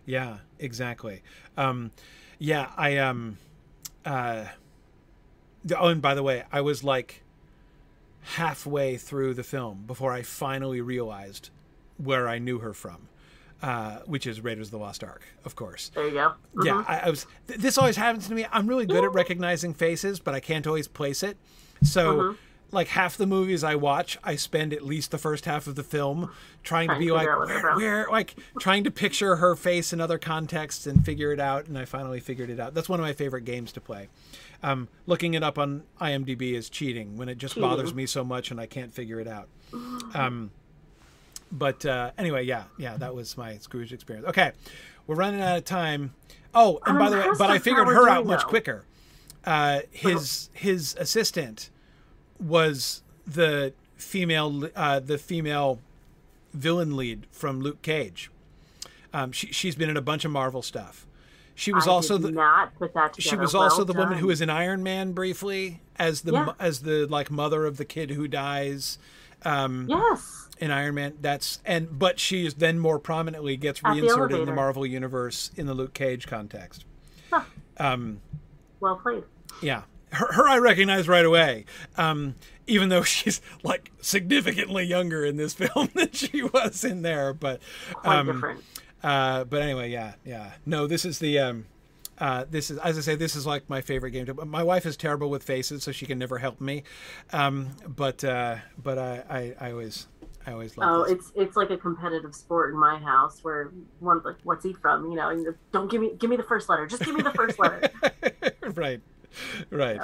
yeah, 0.05 0.37
exactly. 0.59 1.21
Um, 1.57 1.91
yeah, 2.39 2.71
I 2.77 2.97
um, 2.97 3.37
uh, 4.05 4.45
oh, 5.77 5.87
and 5.87 6.01
by 6.01 6.13
the 6.13 6.23
way, 6.23 6.43
I 6.51 6.61
was 6.61 6.83
like 6.83 7.23
halfway 8.21 8.97
through 8.97 9.33
the 9.33 9.43
film 9.43 9.83
before 9.87 10.11
I 10.11 10.21
finally 10.21 10.81
realized 10.81 11.49
where 11.97 12.27
I 12.27 12.37
knew 12.39 12.59
her 12.59 12.73
from, 12.73 13.07
uh, 13.61 13.99
which 14.05 14.27
is 14.27 14.41
Raiders 14.41 14.67
of 14.67 14.71
the 14.71 14.77
Lost 14.77 15.03
Ark, 15.03 15.23
of 15.45 15.55
course. 15.55 15.89
There 15.95 16.05
you 16.07 16.11
go. 16.13 16.33
Yeah, 16.63 16.73
Mhm. 16.73 16.85
I, 16.89 16.99
I 16.99 17.09
was. 17.09 17.25
Th- 17.47 17.59
this 17.59 17.77
always 17.77 17.95
happens 17.95 18.27
to 18.27 18.33
me. 18.35 18.45
I'm 18.51 18.67
really 18.67 18.85
good 18.85 19.03
at 19.03 19.13
recognizing 19.13 19.73
faces, 19.73 20.19
but 20.19 20.33
I 20.35 20.39
can't 20.39 20.67
always 20.67 20.87
place 20.87 21.23
it. 21.23 21.37
So, 21.83 22.13
Mhm. 22.15 22.37
Like 22.71 22.89
half 22.89 23.17
the 23.17 23.25
movies 23.25 23.63
I 23.63 23.75
watch, 23.75 24.17
I 24.23 24.35
spend 24.35 24.73
at 24.73 24.83
least 24.83 25.11
the 25.11 25.17
first 25.17 25.45
half 25.45 25.67
of 25.67 25.75
the 25.75 25.83
film 25.83 26.31
trying 26.63 26.89
to 26.89 26.97
be 26.97 27.07
to 27.07 27.13
like, 27.13 27.21
figure 27.21 27.33
out 27.33 27.39
what 27.39 27.47
they're 27.47 27.61
where, 27.63 27.75
where, 27.75 28.07
like 28.09 28.35
trying 28.59 28.83
to 28.83 28.91
picture 28.91 29.37
her 29.37 29.55
face 29.55 29.93
in 29.93 30.01
other 30.01 30.17
contexts 30.17 30.85
and 30.85 31.05
figure 31.05 31.31
it 31.31 31.39
out. 31.39 31.67
And 31.67 31.77
I 31.77 31.85
finally 31.85 32.19
figured 32.19 32.49
it 32.49 32.59
out. 32.59 32.73
That's 32.73 32.89
one 32.89 32.99
of 32.99 33.05
my 33.05 33.13
favorite 33.13 33.45
games 33.45 33.71
to 33.73 33.81
play. 33.81 34.09
Um, 34.63 34.87
looking 35.05 35.33
it 35.33 35.43
up 35.43 35.57
on 35.57 35.83
IMDb 36.01 36.53
is 36.53 36.69
cheating 36.69 37.15
when 37.15 37.29
it 37.29 37.37
just 37.37 37.55
Cheating. 37.55 37.69
bothers 37.69 37.93
me 37.93 38.05
so 38.05 38.23
much 38.23 38.51
and 38.51 38.59
I 38.59 38.65
can't 38.65 38.93
figure 38.93 39.19
it 39.19 39.27
out. 39.27 39.47
Um, 40.13 40.51
but 41.51 41.85
uh, 41.85 42.11
anyway, 42.17 42.43
yeah, 42.43 42.63
yeah, 42.77 42.97
that 42.97 43.15
was 43.15 43.37
my 43.37 43.57
Scrooge 43.57 43.93
experience. 43.93 44.27
Okay, 44.27 44.51
we're 45.05 45.15
running 45.15 45.41
out 45.41 45.57
of 45.57 45.65
time. 45.65 46.13
Oh, 46.53 46.79
and 46.85 46.97
I'm 46.97 46.99
by 46.99 47.09
the 47.09 47.17
way, 47.17 47.35
but 47.37 47.49
I 47.49 47.59
figured 47.59 47.87
her 47.87 48.09
out 48.09 48.25
much 48.25 48.43
quicker. 48.43 48.83
Uh, 49.45 49.81
his 49.91 50.49
his 50.53 50.95
assistant 50.99 51.69
was 52.39 53.01
the 53.25 53.73
female 53.95 54.69
uh, 54.75 54.99
the 54.99 55.17
female 55.17 55.79
villain 56.53 56.95
lead 56.95 57.25
from 57.31 57.61
Luke 57.61 57.81
Cage. 57.81 58.29
Um, 59.13 59.31
she 59.31 59.47
she's 59.51 59.75
been 59.75 59.89
in 59.89 59.97
a 59.97 60.01
bunch 60.01 60.25
of 60.25 60.31
Marvel 60.31 60.61
stuff. 60.61 61.05
She 61.55 61.73
was 61.73 61.87
I 61.87 61.91
also 61.91 62.17
the 62.17 62.31
not 62.31 62.75
put 62.77 62.93
that 62.93 63.19
she 63.21 63.35
was 63.35 63.53
Well 63.53 63.63
also 63.63 63.83
the 63.83 63.93
woman 63.93 64.19
who 64.19 64.27
was 64.27 64.41
in 64.41 64.49
Iron 64.49 64.83
Man 64.83 65.13
briefly 65.13 65.81
as 65.97 66.21
the 66.21 66.33
Yeah. 66.33 66.53
as 66.59 66.81
the 66.81 67.07
like 67.07 67.31
mother 67.31 67.65
of 67.65 67.77
the 67.77 67.85
kid 67.85 68.11
who 68.11 68.27
dies. 68.27 68.97
Um, 69.43 69.87
Yes. 69.89 70.49
in 70.59 70.71
Iron 70.71 70.95
Man. 70.95 71.13
That's 71.21 71.59
and 71.65 71.97
but 71.97 72.19
she 72.19 72.45
is 72.45 72.55
then 72.55 72.79
more 72.79 72.99
prominently 72.99 73.57
gets 73.57 73.79
At 73.83 73.95
the 73.95 74.01
reinserted 74.01 74.39
in 74.39 74.45
the. 74.45 74.53
Marvel 74.53 74.85
universe 74.85 75.49
in 75.55 75.65
the 75.65 75.73
Luke 75.73 75.93
Cage 75.93 76.27
context. 76.27 76.85
Huh. 77.31 77.41
Um, 77.77 78.21
Well 78.79 78.95
played. 78.97 79.23
yeah, 79.61 79.83
her, 80.11 80.31
her 80.33 80.47
I 80.47 80.57
recognize 80.57 81.07
right 81.07 81.25
away. 81.25 81.65
Um, 81.97 82.35
even 82.67 82.89
though 82.89 83.03
she's 83.03 83.41
like 83.63 83.91
significantly 84.01 84.83
younger 84.85 85.25
in 85.25 85.37
this 85.37 85.53
film 85.55 85.89
than 85.93 86.11
she 86.11 86.43
was 86.43 86.83
in 86.83 87.01
there, 87.01 87.33
but 87.33 87.61
Quite 87.93 88.17
um, 88.17 88.27
different. 88.27 88.63
uh, 89.03 89.43
but 89.45 89.61
anyway, 89.61 89.89
yeah, 89.91 90.13
yeah. 90.25 90.51
No, 90.65 90.87
this 90.87 91.05
is 91.05 91.19
the 91.19 91.39
um, 91.39 91.65
uh, 92.19 92.45
this 92.49 92.71
is 92.71 92.77
as 92.79 92.97
I 92.97 93.01
say, 93.01 93.15
this 93.15 93.35
is 93.35 93.45
like 93.45 93.69
my 93.69 93.81
favorite 93.81 94.11
game. 94.11 94.25
To, 94.27 94.33
my 94.45 94.63
wife 94.63 94.85
is 94.85 94.97
terrible 94.97 95.29
with 95.29 95.43
faces, 95.43 95.83
so 95.83 95.91
she 95.91 96.05
can 96.05 96.19
never 96.19 96.37
help 96.37 96.59
me. 96.59 96.83
Um, 97.31 97.69
but 97.87 98.23
uh, 98.23 98.57
but 98.81 98.97
I, 98.97 99.23
I 99.29 99.67
I 99.67 99.71
always 99.71 100.07
I 100.45 100.51
always 100.53 100.77
love. 100.77 100.89
Oh, 100.89 101.03
this. 101.03 101.13
it's 101.13 101.31
it's 101.35 101.57
like 101.57 101.69
a 101.69 101.77
competitive 101.77 102.33
sport 102.33 102.73
in 102.73 102.79
my 102.79 102.97
house 102.97 103.43
where 103.43 103.71
one 103.99 104.21
like, 104.23 104.37
what's 104.43 104.63
he 104.63 104.73
from? 104.73 105.09
You 105.11 105.15
know, 105.15 105.53
don't 105.71 105.91
give 105.91 106.01
me 106.01 106.13
give 106.17 106.29
me 106.29 106.37
the 106.37 106.43
first 106.43 106.69
letter. 106.69 106.87
Just 106.87 107.03
give 107.03 107.15
me 107.15 107.21
the 107.21 107.31
first 107.31 107.59
letter. 107.59 107.89
right. 108.73 109.01
right. 109.69 109.99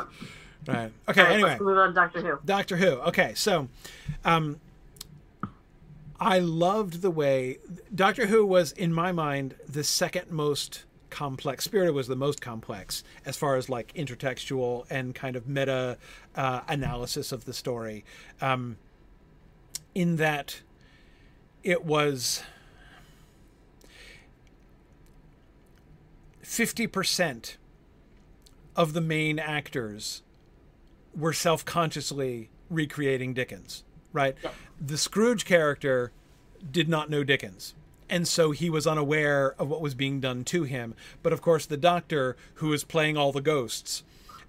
Right. 0.67 0.91
Okay. 1.09 1.21
Right, 1.21 1.31
anyway, 1.31 1.49
let's 1.49 1.61
move 1.61 1.77
on 1.77 1.89
to 1.89 1.93
Doctor 1.93 2.21
Who. 2.21 2.39
Doctor 2.45 2.77
Who. 2.77 2.87
Okay, 3.01 3.33
so 3.35 3.67
um, 4.23 4.59
I 6.19 6.39
loved 6.39 7.01
the 7.01 7.11
way 7.11 7.57
Doctor 7.93 8.27
Who 8.27 8.45
was, 8.45 8.71
in 8.71 8.93
my 8.93 9.11
mind, 9.11 9.55
the 9.67 9.83
second 9.83 10.31
most 10.31 10.85
complex. 11.09 11.65
Spirit 11.65 11.93
was 11.93 12.07
the 12.07 12.15
most 12.15 12.41
complex 12.41 13.03
as 13.25 13.37
far 13.37 13.55
as 13.55 13.69
like 13.69 13.93
intertextual 13.93 14.85
and 14.89 15.13
kind 15.13 15.35
of 15.35 15.47
meta 15.47 15.97
uh, 16.35 16.61
analysis 16.67 17.31
of 17.31 17.45
the 17.45 17.53
story. 17.53 18.03
Um, 18.41 18.77
in 19.93 20.15
that 20.15 20.61
it 21.63 21.85
was 21.85 22.41
50% 26.43 27.57
of 28.75 28.93
the 28.93 29.01
main 29.01 29.39
actors 29.39 30.21
were 31.15 31.33
self-consciously 31.33 32.49
recreating 32.69 33.33
Dickens, 33.33 33.83
right? 34.11 34.35
Yeah. 34.43 34.51
The 34.79 34.97
Scrooge 34.97 35.45
character 35.45 36.11
did 36.71 36.89
not 36.89 37.09
know 37.09 37.23
Dickens. 37.23 37.75
And 38.09 38.27
so 38.27 38.51
he 38.51 38.69
was 38.69 38.85
unaware 38.85 39.55
of 39.57 39.69
what 39.69 39.81
was 39.81 39.95
being 39.95 40.19
done 40.19 40.43
to 40.45 40.63
him. 40.63 40.93
But 41.21 41.33
of 41.33 41.41
course, 41.41 41.65
the 41.65 41.77
doctor, 41.77 42.35
who 42.55 42.69
was 42.69 42.83
playing 42.83 43.17
all 43.17 43.31
the 43.31 43.41
ghosts, 43.41 44.03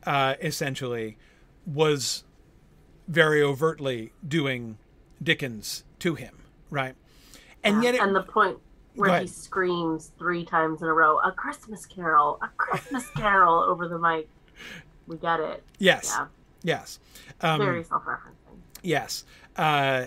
uh, 0.04 0.34
essentially, 0.40 1.16
was 1.66 2.24
very 3.08 3.42
overtly 3.42 4.12
doing 4.26 4.78
Dickens 5.22 5.84
to 6.00 6.14
him, 6.14 6.34
right? 6.70 6.94
And 7.62 7.82
yet, 7.82 7.94
it, 7.94 8.02
and 8.02 8.14
the 8.14 8.22
point 8.22 8.58
where 8.94 9.20
he 9.20 9.26
screams 9.26 10.12
three 10.18 10.44
times 10.44 10.82
in 10.82 10.88
a 10.88 10.92
row, 10.92 11.18
"A 11.18 11.32
Christmas 11.32 11.86
Carol, 11.86 12.38
a 12.42 12.48
Christmas 12.56 13.08
Carol" 13.10 13.60
over 13.60 13.88
the 13.88 13.98
mic. 13.98 14.28
We 15.06 15.16
get 15.16 15.40
it. 15.40 15.62
yes, 15.78 16.14
Yeah, 16.16 16.26
yes, 16.62 16.98
um, 17.40 17.60
very 17.60 17.84
self-referencing. 17.84 18.58
Yes. 18.82 19.24
Uh, 19.56 20.06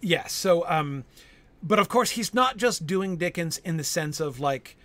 yes. 0.00 0.32
So, 0.32 0.68
um, 0.68 1.04
but 1.62 1.78
of 1.78 1.88
course, 1.88 2.10
he's 2.10 2.32
not 2.32 2.56
just 2.56 2.86
doing 2.86 3.16
Dickens 3.16 3.58
in 3.58 3.76
the 3.76 3.84
sense 3.84 4.20
of 4.20 4.40
like, 4.40 4.76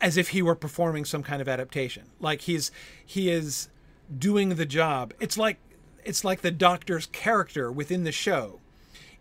as 0.00 0.16
if 0.16 0.28
he 0.30 0.42
were 0.42 0.54
performing 0.54 1.04
some 1.04 1.22
kind 1.22 1.42
of 1.42 1.48
adaptation. 1.48 2.04
Like 2.20 2.42
he's 2.42 2.70
he 3.04 3.30
is 3.30 3.68
doing 4.16 4.50
the 4.50 4.66
job. 4.66 5.12
It's 5.20 5.36
like 5.36 5.58
it's 6.04 6.24
like 6.24 6.42
the 6.42 6.50
Doctor's 6.50 7.06
character 7.06 7.72
within 7.72 8.04
the 8.04 8.12
show 8.12 8.60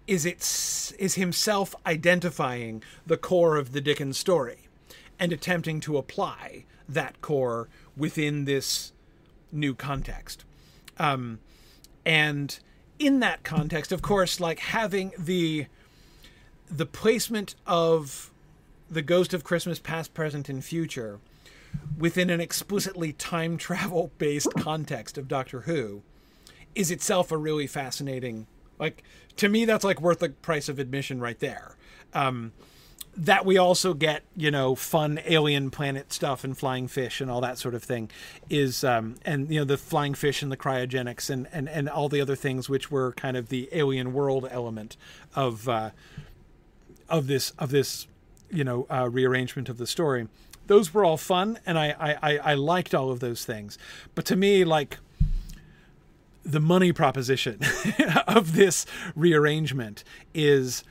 is 0.08 0.26
it's 0.26 0.92
is 0.94 1.16
himself 1.16 1.76
identifying 1.86 2.84
the 3.06 3.18
core 3.18 3.58
of 3.58 3.72
the 3.72 3.82
Dickens 3.82 4.18
story 4.18 4.68
and 5.20 5.32
attempting 5.32 5.80
to 5.82 5.98
apply 5.98 6.66
that 6.88 7.22
core 7.22 7.70
within 7.96 8.46
this 8.46 8.92
new 9.52 9.74
context. 9.74 10.44
Um, 10.98 11.40
and 12.06 12.60
in 13.00 13.20
that 13.22 13.44
context, 13.44 13.92
of 13.92 14.02
course, 14.02 14.40
like 14.40 14.60
having 14.60 15.12
the 15.18 15.68
the 16.70 16.86
placement 16.86 17.56
of 17.66 18.32
the 18.90 19.02
Ghost 19.02 19.34
of 19.34 19.44
Christmas 19.44 19.80
Past, 19.80 20.14
Present, 20.14 20.50
and 20.50 20.64
Future 20.64 21.20
within 21.98 22.30
an 22.30 22.40
explicitly 22.40 23.14
time 23.14 23.58
travel 23.58 24.12
based 24.18 24.54
context 24.60 25.18
of 25.18 25.28
Doctor 25.28 25.62
Who 25.62 26.04
is 26.76 26.92
itself 26.92 27.32
a 27.32 27.38
really 27.38 27.68
fascinating 27.68 28.48
like 28.80 29.04
to 29.38 29.50
me 29.50 29.66
that's 29.66 29.84
like 29.84 30.02
worth 30.02 30.20
the 30.20 30.30
price 30.30 30.70
of 30.70 30.80
admission 30.80 31.20
right 31.20 31.40
there. 31.40 31.76
Um 32.14 32.54
that 33.16 33.46
we 33.46 33.58
also 33.58 33.94
get 33.94 34.24
you 34.36 34.50
know 34.50 34.76
fun 34.76 35.20
alien 35.26 35.70
planet 35.70 36.12
stuff 36.12 36.44
and 36.44 36.58
flying 36.58 36.88
fish 36.88 37.22
and 37.22 37.30
all 37.30 37.42
that 37.42 37.58
sort 37.58 37.76
of 37.76 37.84
thing 37.84 38.10
is 38.50 38.84
um 38.84 39.16
and 39.24 39.52
you 39.52 39.60
know 39.60 39.66
the 39.66 39.78
flying 39.78 40.14
fish 40.14 40.42
and 40.42 40.52
the 40.52 40.58
cryogenics 40.58 41.30
and 41.30 41.48
and 41.52 41.70
and 41.70 41.88
all 41.88 42.10
the 42.10 42.20
other 42.20 42.36
things 42.36 42.70
which 42.70 42.90
were 42.90 43.12
kind 43.14 43.38
of 43.38 43.50
the 43.50 43.70
alien 43.72 44.14
world 44.14 44.48
element 44.50 44.98
of 45.36 45.70
uh 45.70 45.92
of 47.08 47.28
this 47.28 47.52
of 47.60 47.70
this 47.70 48.08
you 48.50 48.64
know 48.64 48.88
uh, 48.90 49.10
rearrangement 49.10 49.70
of 49.70 49.78
the 49.78 49.88
story. 49.88 50.28
Those 50.68 50.94
were 50.94 51.04
all 51.04 51.18
fun 51.18 51.60
and 51.66 51.78
I, 51.78 51.96
I 52.00 52.14
i 52.22 52.38
i 52.38 52.54
liked 52.56 52.96
all 52.96 53.12
of 53.12 53.20
those 53.20 53.46
things. 53.46 53.78
But 54.16 54.26
to 54.26 54.36
me 54.36 54.64
like 54.64 54.98
the 56.44 56.60
money 56.60 56.92
proposition 56.92 57.60
of 58.28 58.54
this 58.54 58.86
rearrangement 59.16 60.04
is 60.34 60.84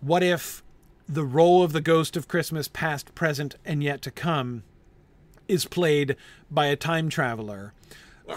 what 0.00 0.22
if 0.22 0.62
the 1.08 1.24
role 1.24 1.62
of 1.62 1.72
the 1.72 1.80
ghost 1.80 2.16
of 2.16 2.28
Christmas 2.28 2.68
past, 2.68 3.14
present, 3.14 3.56
and 3.64 3.82
yet 3.82 4.00
to 4.02 4.10
come 4.10 4.62
is 5.48 5.64
played 5.64 6.16
by 6.50 6.66
a 6.66 6.76
time 6.76 7.08
traveler 7.08 7.72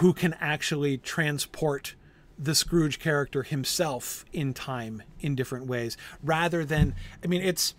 who 0.00 0.12
can 0.12 0.34
actually 0.40 0.98
transport 0.98 1.94
the 2.36 2.54
Scrooge 2.54 2.98
character 2.98 3.44
himself 3.44 4.24
in 4.32 4.52
time 4.52 5.02
in 5.20 5.36
different 5.36 5.66
ways 5.66 5.96
rather 6.20 6.64
than 6.64 6.92
I 7.22 7.28
mean 7.28 7.40
it's 7.40 7.74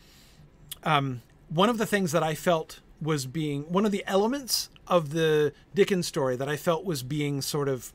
um, 0.84 1.22
one 1.50 1.68
of 1.68 1.78
the 1.78 1.86
things 1.86 2.14
that 2.14 2.24
I 2.24 2.36
felt 2.36 2.80
was 3.02 3.26
being 3.26 3.64
one 3.64 3.86
of 3.86 3.92
the 3.92 4.04
elements 4.08 4.70
of 4.88 5.10
the 5.10 5.52
Dickens 5.74 6.08
story 6.08 6.38
that 6.38 6.48
I 6.48 6.56
felt 6.56 6.86
was 6.86 7.04
being 7.04 7.42
sort 7.42 7.68
of 7.68 7.92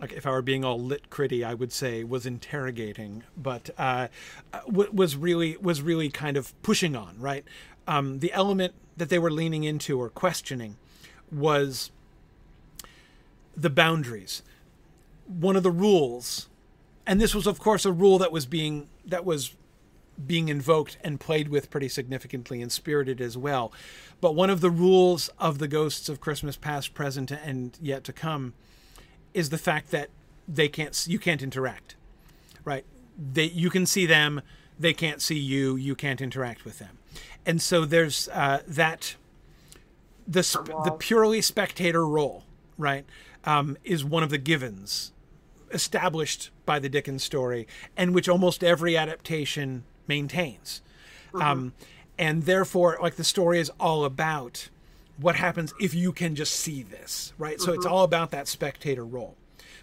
like 0.00 0.12
if 0.12 0.26
I 0.26 0.30
were 0.30 0.42
being 0.42 0.64
all 0.64 0.80
lit 0.80 1.10
critty, 1.10 1.44
I 1.44 1.54
would 1.54 1.72
say 1.72 2.04
was 2.04 2.24
interrogating, 2.24 3.24
but 3.36 3.70
uh, 3.76 4.08
was 4.66 5.16
really 5.16 5.56
was 5.58 5.82
really 5.82 6.08
kind 6.08 6.36
of 6.36 6.60
pushing 6.62 6.96
on 6.96 7.16
right. 7.18 7.44
Um, 7.86 8.20
the 8.20 8.32
element 8.32 8.74
that 8.96 9.08
they 9.08 9.18
were 9.18 9.30
leaning 9.30 9.64
into 9.64 10.00
or 10.00 10.08
questioning 10.08 10.76
was 11.30 11.90
the 13.56 13.70
boundaries. 13.70 14.42
One 15.26 15.56
of 15.56 15.62
the 15.62 15.70
rules, 15.70 16.48
and 17.06 17.20
this 17.20 17.34
was 17.34 17.46
of 17.46 17.58
course 17.58 17.84
a 17.84 17.92
rule 17.92 18.18
that 18.18 18.32
was 18.32 18.46
being 18.46 18.88
that 19.04 19.24
was 19.24 19.54
being 20.26 20.48
invoked 20.48 20.98
and 21.02 21.18
played 21.18 21.48
with 21.48 21.70
pretty 21.70 21.88
significantly 21.88 22.60
and 22.62 22.70
spirited 22.70 23.20
as 23.20 23.36
well. 23.36 23.72
But 24.20 24.34
one 24.34 24.50
of 24.50 24.60
the 24.60 24.70
rules 24.70 25.30
of 25.38 25.58
the 25.58 25.68
ghosts 25.68 26.08
of 26.08 26.20
Christmas 26.20 26.56
past, 26.56 26.92
present, 26.94 27.30
and 27.30 27.76
yet 27.80 28.04
to 28.04 28.12
come 28.12 28.54
is 29.34 29.50
the 29.50 29.58
fact 29.58 29.90
that 29.90 30.10
they 30.48 30.68
can't 30.68 31.06
you 31.08 31.18
can't 31.18 31.42
interact. 31.42 31.96
Right? 32.64 32.84
They 33.18 33.44
you 33.44 33.70
can 33.70 33.86
see 33.86 34.06
them, 34.06 34.42
they 34.78 34.92
can't 34.92 35.22
see 35.22 35.38
you, 35.38 35.76
you 35.76 35.94
can't 35.94 36.20
interact 36.20 36.64
with 36.64 36.78
them. 36.78 36.98
And 37.46 37.60
so 37.60 37.84
there's 37.84 38.28
uh, 38.28 38.62
that 38.66 39.16
the 40.26 40.42
sp- 40.44 40.70
the 40.84 40.94
purely 40.98 41.40
spectator 41.40 42.06
role, 42.06 42.44
right? 42.78 43.04
Um, 43.44 43.78
is 43.84 44.04
one 44.04 44.22
of 44.22 44.30
the 44.30 44.38
givens 44.38 45.12
established 45.72 46.50
by 46.66 46.78
the 46.78 46.88
Dickens 46.88 47.22
story, 47.22 47.66
and 47.96 48.14
which 48.14 48.28
almost 48.28 48.62
every 48.62 48.96
adaptation 48.96 49.84
maintains. 50.06 50.82
Um, 51.34 51.72
and 52.18 52.42
therefore, 52.42 52.98
like 53.00 53.14
the 53.14 53.24
story 53.24 53.60
is 53.60 53.70
all 53.80 54.04
about 54.04 54.68
what 55.20 55.36
happens 55.36 55.74
if 55.80 55.94
you 55.94 56.12
can 56.12 56.34
just 56.34 56.54
see 56.54 56.82
this, 56.82 57.32
right? 57.38 57.60
So 57.60 57.72
it's 57.72 57.86
all 57.86 58.04
about 58.04 58.30
that 58.30 58.48
spectator 58.48 59.04
role, 59.04 59.36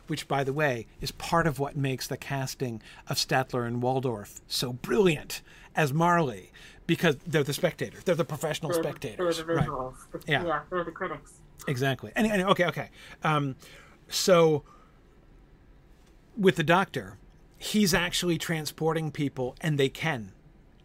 which, 0.07 0.27
by 0.27 0.43
the 0.43 0.53
way, 0.53 0.87
is 1.01 1.11
part 1.11 1.47
of 1.47 1.59
what 1.59 1.75
makes 1.75 2.07
the 2.07 2.17
casting 2.17 2.81
of 3.07 3.17
Statler 3.17 3.65
and 3.67 3.81
Waldorf 3.81 4.41
so 4.47 4.73
brilliant 4.73 5.41
as 5.75 5.93
Marley, 5.93 6.51
because 6.87 7.17
they're 7.27 7.43
the 7.43 7.53
spectators, 7.53 8.03
they're 8.03 8.15
the 8.15 8.25
professional 8.25 8.71
They're, 8.71 8.81
spectators, 8.81 9.37
they're 9.37 9.45
the 9.45 9.71
right? 9.71 10.03
Yeah. 10.25 10.45
yeah, 10.45 10.59
they're 10.69 10.83
the 10.83 10.91
critics. 10.91 11.39
Exactly. 11.67 12.11
And, 12.15 12.25
and 12.25 12.43
okay, 12.43 12.65
okay. 12.65 12.89
Um, 13.23 13.55
so 14.07 14.63
with 16.35 16.55
the 16.55 16.63
doctor, 16.63 17.17
he's 17.57 17.93
actually 17.93 18.37
transporting 18.37 19.11
people, 19.11 19.55
and 19.61 19.77
they 19.77 19.89
can 19.89 20.31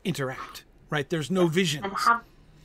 interact. 0.05 0.65
Right? 0.91 1.09
There's 1.09 1.31
no 1.31 1.47
have 1.47 2.23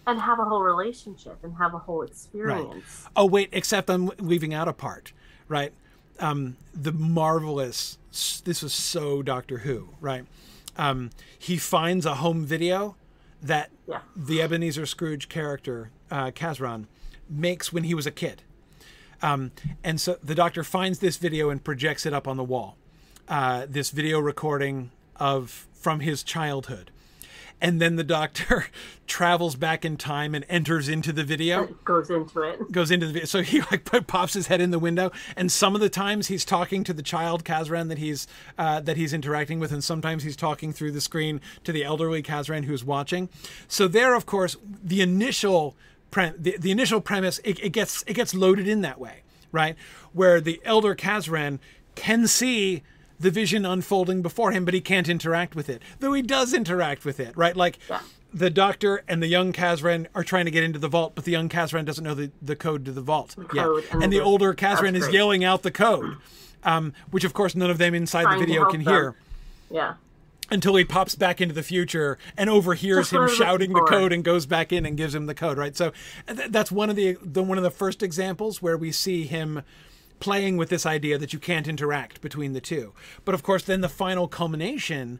and 0.08 0.20
have 0.22 0.40
a 0.40 0.46
whole 0.46 0.62
relationship 0.64 1.38
and 1.44 1.56
have 1.58 1.74
a 1.74 1.78
whole 1.78 2.02
experience. 2.02 3.04
Right. 3.04 3.12
Oh 3.16 3.26
wait, 3.26 3.50
except 3.52 3.90
I'm 3.90 4.10
leaving 4.18 4.54
out 4.54 4.68
a 4.68 4.74
part, 4.74 5.12
right? 5.48 5.74
Um, 6.20 6.58
the 6.74 6.92
marvelous. 6.92 7.98
This 8.46 8.64
was 8.64 8.74
so 8.74 9.22
Doctor 9.22 9.60
Who, 9.60 9.90
right? 10.02 10.26
Um, 10.78 11.12
he 11.38 11.58
finds 11.58 12.06
a 12.06 12.16
home 12.16 12.46
video 12.46 12.96
that 13.42 13.70
Yeah. 13.88 14.00
the 14.16 14.42
Ebenezer 14.42 14.86
Scrooge 14.88 15.30
character 15.30 15.92
uh, 16.10 16.32
Kazran 16.32 16.86
makes 17.30 17.72
when 17.72 17.84
he 17.84 17.94
was 17.94 18.08
a 18.08 18.12
kid, 18.12 18.42
um, 19.22 19.52
and 19.84 20.00
so 20.02 20.18
the 20.24 20.34
Doctor 20.34 20.64
finds 20.64 21.00
this 21.00 21.18
video 21.18 21.50
and 21.50 21.64
projects 21.64 22.06
it 22.06 22.14
up 22.14 22.28
on 22.28 22.38
the 22.38 22.44
wall. 22.44 22.78
Uh, 23.28 23.66
this 23.70 23.90
video 23.92 24.20
recording 24.20 24.90
of 25.18 25.68
from 25.74 26.00
his 26.00 26.24
childhood, 26.24 26.90
and 27.62 27.82
then 27.82 27.96
the 27.96 28.04
Doctor 28.04 28.66
travels 29.08 29.56
back 29.56 29.84
in 29.86 29.98
time 29.98 30.36
and 30.36 30.46
enters 30.50 30.88
into 30.90 31.12
the 31.12 31.24
video 31.24 31.64
It 31.64 31.86
goes 31.86 32.10
into 32.10 32.42
it. 32.42 32.72
goes 32.72 32.92
into 32.92 33.08
the 33.08 33.14
video. 33.14 33.26
So 33.26 33.42
he 33.42 33.62
like 33.72 33.86
pops 34.08 34.34
his 34.34 34.48
head 34.48 34.62
in 34.62 34.72
the 34.72 34.80
window, 34.80 35.12
and 35.36 35.52
some 35.52 35.74
of 35.76 35.82
the 35.82 35.90
times 35.90 36.28
he's 36.28 36.46
talking 36.46 36.84
to 36.84 36.94
the 36.94 37.02
child 37.04 37.44
Kazran 37.44 37.88
that 37.90 37.98
he's 37.98 38.28
uh, 38.58 38.80
that 38.82 38.98
he's 38.98 39.14
interacting 39.14 39.60
with, 39.60 39.72
and 39.72 39.84
sometimes 39.84 40.24
he's 40.24 40.36
talking 40.36 40.72
through 40.74 40.92
the 40.92 41.02
screen 41.02 41.42
to 41.64 41.72
the 41.72 41.84
elderly 41.84 42.22
Kazran 42.22 42.66
who's 42.66 42.84
watching. 42.84 43.30
So 43.68 43.88
there, 43.88 44.14
of 44.16 44.26
course, 44.26 44.58
the 44.64 45.02
initial 45.02 45.76
pre- 46.12 46.34
the, 46.38 46.58
the 46.60 46.72
initial 46.72 47.02
premise 47.02 47.40
it, 47.44 47.60
it 47.64 47.70
gets 47.70 48.04
it 48.08 48.14
gets 48.14 48.34
loaded 48.34 48.68
in 48.68 48.82
that 48.82 49.00
way, 49.00 49.22
right? 49.52 49.76
Where 50.14 50.40
the 50.42 50.62
elder 50.64 50.96
Kazran 50.96 51.60
can 51.96 52.28
see 52.28 52.84
the 53.20 53.32
vision 53.32 53.66
unfolding 53.66 54.22
before 54.22 54.52
him, 54.52 54.64
but 54.66 54.74
he 54.74 54.82
can't 54.82 55.10
interact 55.10 55.56
with 55.56 55.70
it. 55.70 55.82
Though 56.00 56.14
he 56.14 56.22
does 56.22 56.54
interact 56.54 57.04
with 57.06 57.20
it, 57.20 57.36
right? 57.36 57.56
Like 57.56 57.80
Yeah. 57.90 58.02
the 58.34 58.50
doctor 58.50 59.04
and 59.08 59.22
the 59.24 59.28
young 59.28 59.54
Kazran 59.54 60.08
are 60.14 60.24
trying 60.24 60.46
to 60.46 60.52
get 60.52 60.64
into 60.64 60.78
the 60.80 60.88
vault, 60.88 61.14
but 61.16 61.26
the 61.26 61.32
young 61.32 61.50
Kazran 61.50 61.86
doesn't 61.86 62.04
know 62.04 62.14
the, 62.14 62.32
the 62.42 62.56
code 62.56 62.86
to 62.86 62.92
the 62.92 63.02
vault. 63.02 63.36
yet. 63.54 63.66
and, 63.92 64.04
and 64.04 64.14
the 64.14 64.20
the- 64.20 64.24
older 64.24 64.54
Kazran 64.54 64.96
is 64.96 65.10
yelling 65.10 65.44
out 65.44 65.64
the 65.64 65.72
code, 65.72 66.18
um, 66.64 66.94
which 67.12 67.24
of 67.24 67.34
course 67.34 67.56
none 67.56 67.70
of 67.72 67.78
them 67.80 67.96
inside 67.96 68.24
Trying 68.24 68.40
the 68.40 68.46
video 68.46 68.66
can 68.70 68.84
them. 68.84 68.94
hear 68.94 69.16
Yeah. 69.72 69.94
until 70.52 70.76
he 70.76 70.86
pops 70.86 71.16
back 71.16 71.42
into 71.42 71.54
the 71.56 71.64
future 71.64 72.18
and 72.38 72.50
overhears 72.50 73.10
him 73.12 73.18
I 73.20 73.22
was 73.24 73.32
looking 73.32 73.46
shouting 73.46 73.74
the 73.74 73.82
code 73.82 74.14
and 74.14 74.24
goes 74.24 74.46
back 74.46 74.72
in 74.72 74.86
and 74.86 74.96
gives 74.96 75.14
him 75.16 75.26
the 75.26 75.34
code 75.36 75.58
right 75.58 75.76
so 75.76 75.92
th- 76.28 76.52
that's 76.52 76.72
one 76.72 76.90
of 76.90 76.96
the, 76.96 77.18
the 77.22 77.42
one 77.44 77.58
of 77.58 77.64
the 77.66 77.72
first 77.72 78.02
examples 78.04 78.62
where 78.62 78.78
we 78.78 78.92
see 78.94 79.24
him 79.26 79.64
playing 80.20 80.58
with 80.58 80.70
this 80.70 80.86
idea 80.86 81.18
that 81.18 81.34
you 81.34 81.40
can't 81.40 81.68
interact 81.68 82.22
between 82.22 82.54
the 82.54 82.62
two 82.62 82.94
but 83.26 83.36
of 83.36 83.44
course 83.44 83.64
then 83.64 83.82
the 83.82 83.90
final 83.90 84.28
culmination 84.28 85.20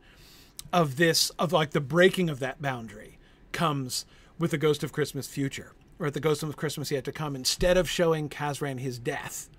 of 0.74 0.98
this 0.98 1.30
of 1.32 1.52
like 1.54 1.72
the 1.72 1.82
breaking 1.82 2.30
of 2.30 2.40
that 2.40 2.62
boundary 2.62 3.18
comes 3.52 4.06
with 4.40 4.52
the 4.52 4.58
ghost 4.58 4.84
of 4.84 4.92
christmas 4.92 5.28
future 5.28 5.74
or 6.00 6.08
at 6.08 6.14
the 6.14 6.20
ghost 6.20 6.42
of 6.44 6.56
christmas 6.58 6.90
yet 6.92 7.04
to 7.04 7.12
come 7.12 7.36
instead 7.36 7.78
of 7.78 7.90
showing 7.90 8.28
kazran 8.30 8.80
his 8.80 8.98
death 9.00 9.50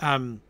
um, 0.00 0.40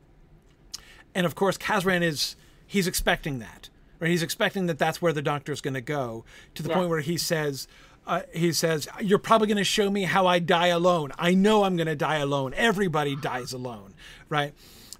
and 1.15 1.24
of 1.24 1.35
course 1.35 1.57
Kazran 1.57 2.03
is 2.03 2.36
he's 2.66 2.86
expecting 2.86 3.39
that 3.39 3.69
right 4.01 4.11
he's 4.11 4.23
expecting 4.23 4.66
that 4.66 4.78
that's 4.78 5.01
where 5.01 5.12
the 5.12 5.23
doctor's 5.23 5.61
going 5.61 5.74
to 5.74 5.81
go 5.81 6.24
to 6.55 6.62
the 6.62 6.69
Yeah. 6.69 6.74
point 6.77 6.90
where 6.90 7.01
he 7.01 7.16
says 7.16 7.66
uh, 8.09 8.22
he 8.32 8.52
says 8.52 8.89
you're 9.01 9.18
probably 9.18 9.47
going 9.47 9.56
to 9.56 9.64
show 9.64 9.89
me 9.90 10.02
how 10.02 10.26
i 10.26 10.39
die 10.39 10.68
alone 10.68 11.12
i 11.18 11.32
know 11.35 11.62
i'm 11.62 11.76
going 11.76 11.86
to 11.86 11.97
die 11.97 12.16
alone 12.16 12.52
everybody 12.56 13.14
dies 13.14 13.52
alone 13.52 13.94
right 14.28 14.52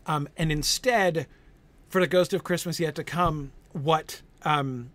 um, 0.07 0.29
and 0.37 0.53
instead 0.53 1.27
for 1.89 2.01
the 2.01 2.07
ghost 2.07 2.33
of 2.33 2.45
christmas 2.45 2.79
yet 2.79 2.95
to 2.95 3.03
come 3.03 3.51
what 3.73 4.23
um, 4.43 4.91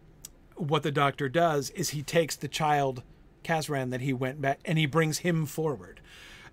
what 0.55 0.83
the 0.83 0.91
doctor 0.91 1.27
does 1.27 1.69
is 1.71 1.89
he 1.89 2.01
takes 2.01 2.35
the 2.35 2.47
child 2.47 3.03
Kazran 3.43 3.91
that 3.91 4.01
he 4.01 4.13
went 4.13 4.41
back 4.41 4.59
and 4.65 4.77
he 4.77 4.85
brings 4.85 5.19
him 5.19 5.45
forward. 5.45 5.99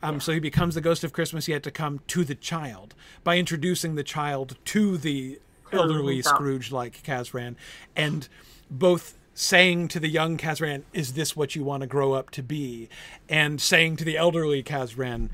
Um, 0.03 0.21
So 0.21 0.33
he 0.33 0.41
becomes 0.41 0.75
the 0.75 0.81
ghost 0.81 1.05
of 1.05 1.13
Christmas 1.13 1.47
yet 1.47 1.63
to 1.63 1.71
come 1.71 2.01
to 2.09 2.25
the 2.25 2.35
child 2.35 2.95
by 3.23 3.39
introducing 3.39 3.95
the 3.95 4.03
child 4.03 4.57
to 4.67 4.97
the 4.97 5.41
elderly. 5.73 6.23
Scrooge 6.23 6.73
like 6.73 7.03
Kazran 7.03 7.55
and 7.95 8.29
both 8.71 9.17
saying 9.35 9.89
to 9.89 10.01
the 10.01 10.09
young 10.09 10.37
Kazran, 10.37 10.83
Is 10.93 11.15
this 11.15 11.37
what 11.37 11.55
you 11.55 11.65
want 11.65 11.83
to 11.83 11.87
grow 11.87 12.13
up 12.13 12.31
to 12.31 12.43
be? 12.43 12.89
And 13.29 13.61
saying 13.61 13.97
to 13.97 14.05
the 14.05 14.17
elderly 14.17 14.63
Kazran, 14.63 15.31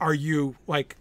Are 0.00 0.14
you 0.14 0.56
like 0.66 0.96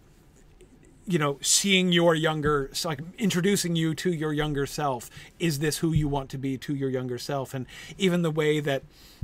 you 1.07 1.19
know, 1.19 1.37
seeing 1.41 1.91
your 1.91 2.15
younger, 2.15 2.71
like 2.83 2.99
introducing 3.19 3.75
you 3.75 3.93
to 3.93 4.11
your 4.11 4.33
younger 4.33 4.65
self. 4.65 5.09
Is 5.39 5.59
this 5.59 5.77
who 5.77 5.93
you 5.93 6.07
want 6.07 6.31
to 6.31 6.37
be 6.37 6.57
to 6.57 6.73
your 6.73 6.89
younger 6.89 7.19
self? 7.19 7.53
And 7.53 7.67
even 7.97 8.23
the 8.23 8.31
way 8.31 8.59
that, 8.59 8.81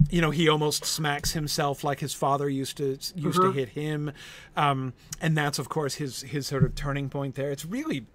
you 0.10 0.22
know, 0.22 0.30
he 0.30 0.48
almost 0.48 0.86
smacks 0.86 1.32
himself 1.32 1.84
like 1.84 2.00
his 2.00 2.14
father 2.14 2.48
used 2.48 2.78
to 2.78 3.00
used 3.16 3.42
to 3.42 3.52
hit 3.52 3.70
him, 3.70 4.12
um, 4.56 4.94
and 5.20 5.36
that's 5.36 5.58
of 5.58 5.70
course 5.70 5.96
his 5.96 6.22
his 6.22 6.48
sort 6.48 6.64
of 6.64 6.76
turning 6.76 7.10
point 7.10 7.36
there. 7.36 7.52
It's 7.52 7.66
really 7.66 8.06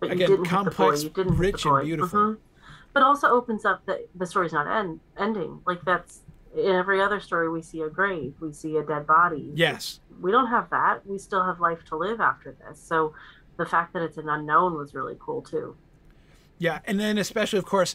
Again, 0.00 0.18
you 0.18 0.26
didn't 0.26 0.30
hit 0.30 0.42
the 0.42 0.48
complex, 0.48 0.76
boy. 0.76 1.08
You 1.08 1.10
didn't 1.10 1.16
hit 1.16 1.24
the 1.26 1.38
rich, 1.38 1.64
and 1.66 1.84
beautiful. 1.84 2.18
Mhm. 2.18 2.38
But 2.98 3.04
also 3.04 3.28
opens 3.28 3.64
up 3.64 3.86
that 3.86 4.08
the 4.16 4.26
story's 4.26 4.52
not 4.52 4.66
end, 4.66 4.98
ending. 5.16 5.60
Like 5.64 5.84
that's 5.84 6.22
in 6.56 6.74
every 6.74 7.00
other 7.00 7.20
story 7.20 7.48
we 7.48 7.62
see 7.62 7.80
a 7.82 7.88
grave, 7.88 8.34
we 8.40 8.52
see 8.52 8.76
a 8.76 8.82
dead 8.82 9.06
body. 9.06 9.52
yes, 9.54 10.00
We 10.20 10.32
don't 10.32 10.48
have 10.48 10.68
that. 10.70 11.06
We 11.06 11.16
still 11.16 11.44
have 11.44 11.60
life 11.60 11.84
to 11.90 11.96
live 11.96 12.20
after 12.20 12.56
this. 12.58 12.80
So 12.80 13.14
the 13.56 13.64
fact 13.64 13.92
that 13.92 14.02
it's 14.02 14.18
an 14.18 14.28
unknown 14.28 14.76
was 14.76 14.94
really 14.94 15.14
cool 15.20 15.42
too. 15.42 15.76
yeah, 16.58 16.80
and 16.86 16.98
then 16.98 17.18
especially 17.18 17.60
of 17.60 17.66
course, 17.66 17.94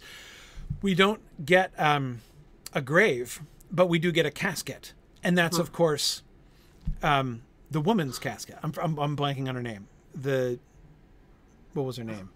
we 0.82 0.96
don't 0.96 1.20
get 1.46 1.74
um, 1.78 2.22
a 2.72 2.82
grave, 2.82 3.42
but 3.70 3.88
we 3.88 4.00
do 4.00 4.10
get 4.10 4.26
a 4.26 4.32
casket, 4.32 4.94
and 5.22 5.38
that's 5.38 5.58
of 5.58 5.74
course 5.74 6.24
um, 7.02 7.42
the 7.70 7.82
woman's 7.82 8.20
casket. 8.20 8.58
I'm, 8.64 8.72
I'm 8.82 8.98
I'm 8.98 9.18
blanking 9.18 9.50
on 9.50 9.56
her 9.56 9.62
name. 9.62 9.90
The 10.16 10.60
what 11.74 11.84
was 11.84 11.98
her 11.98 12.06
name? 12.06 12.30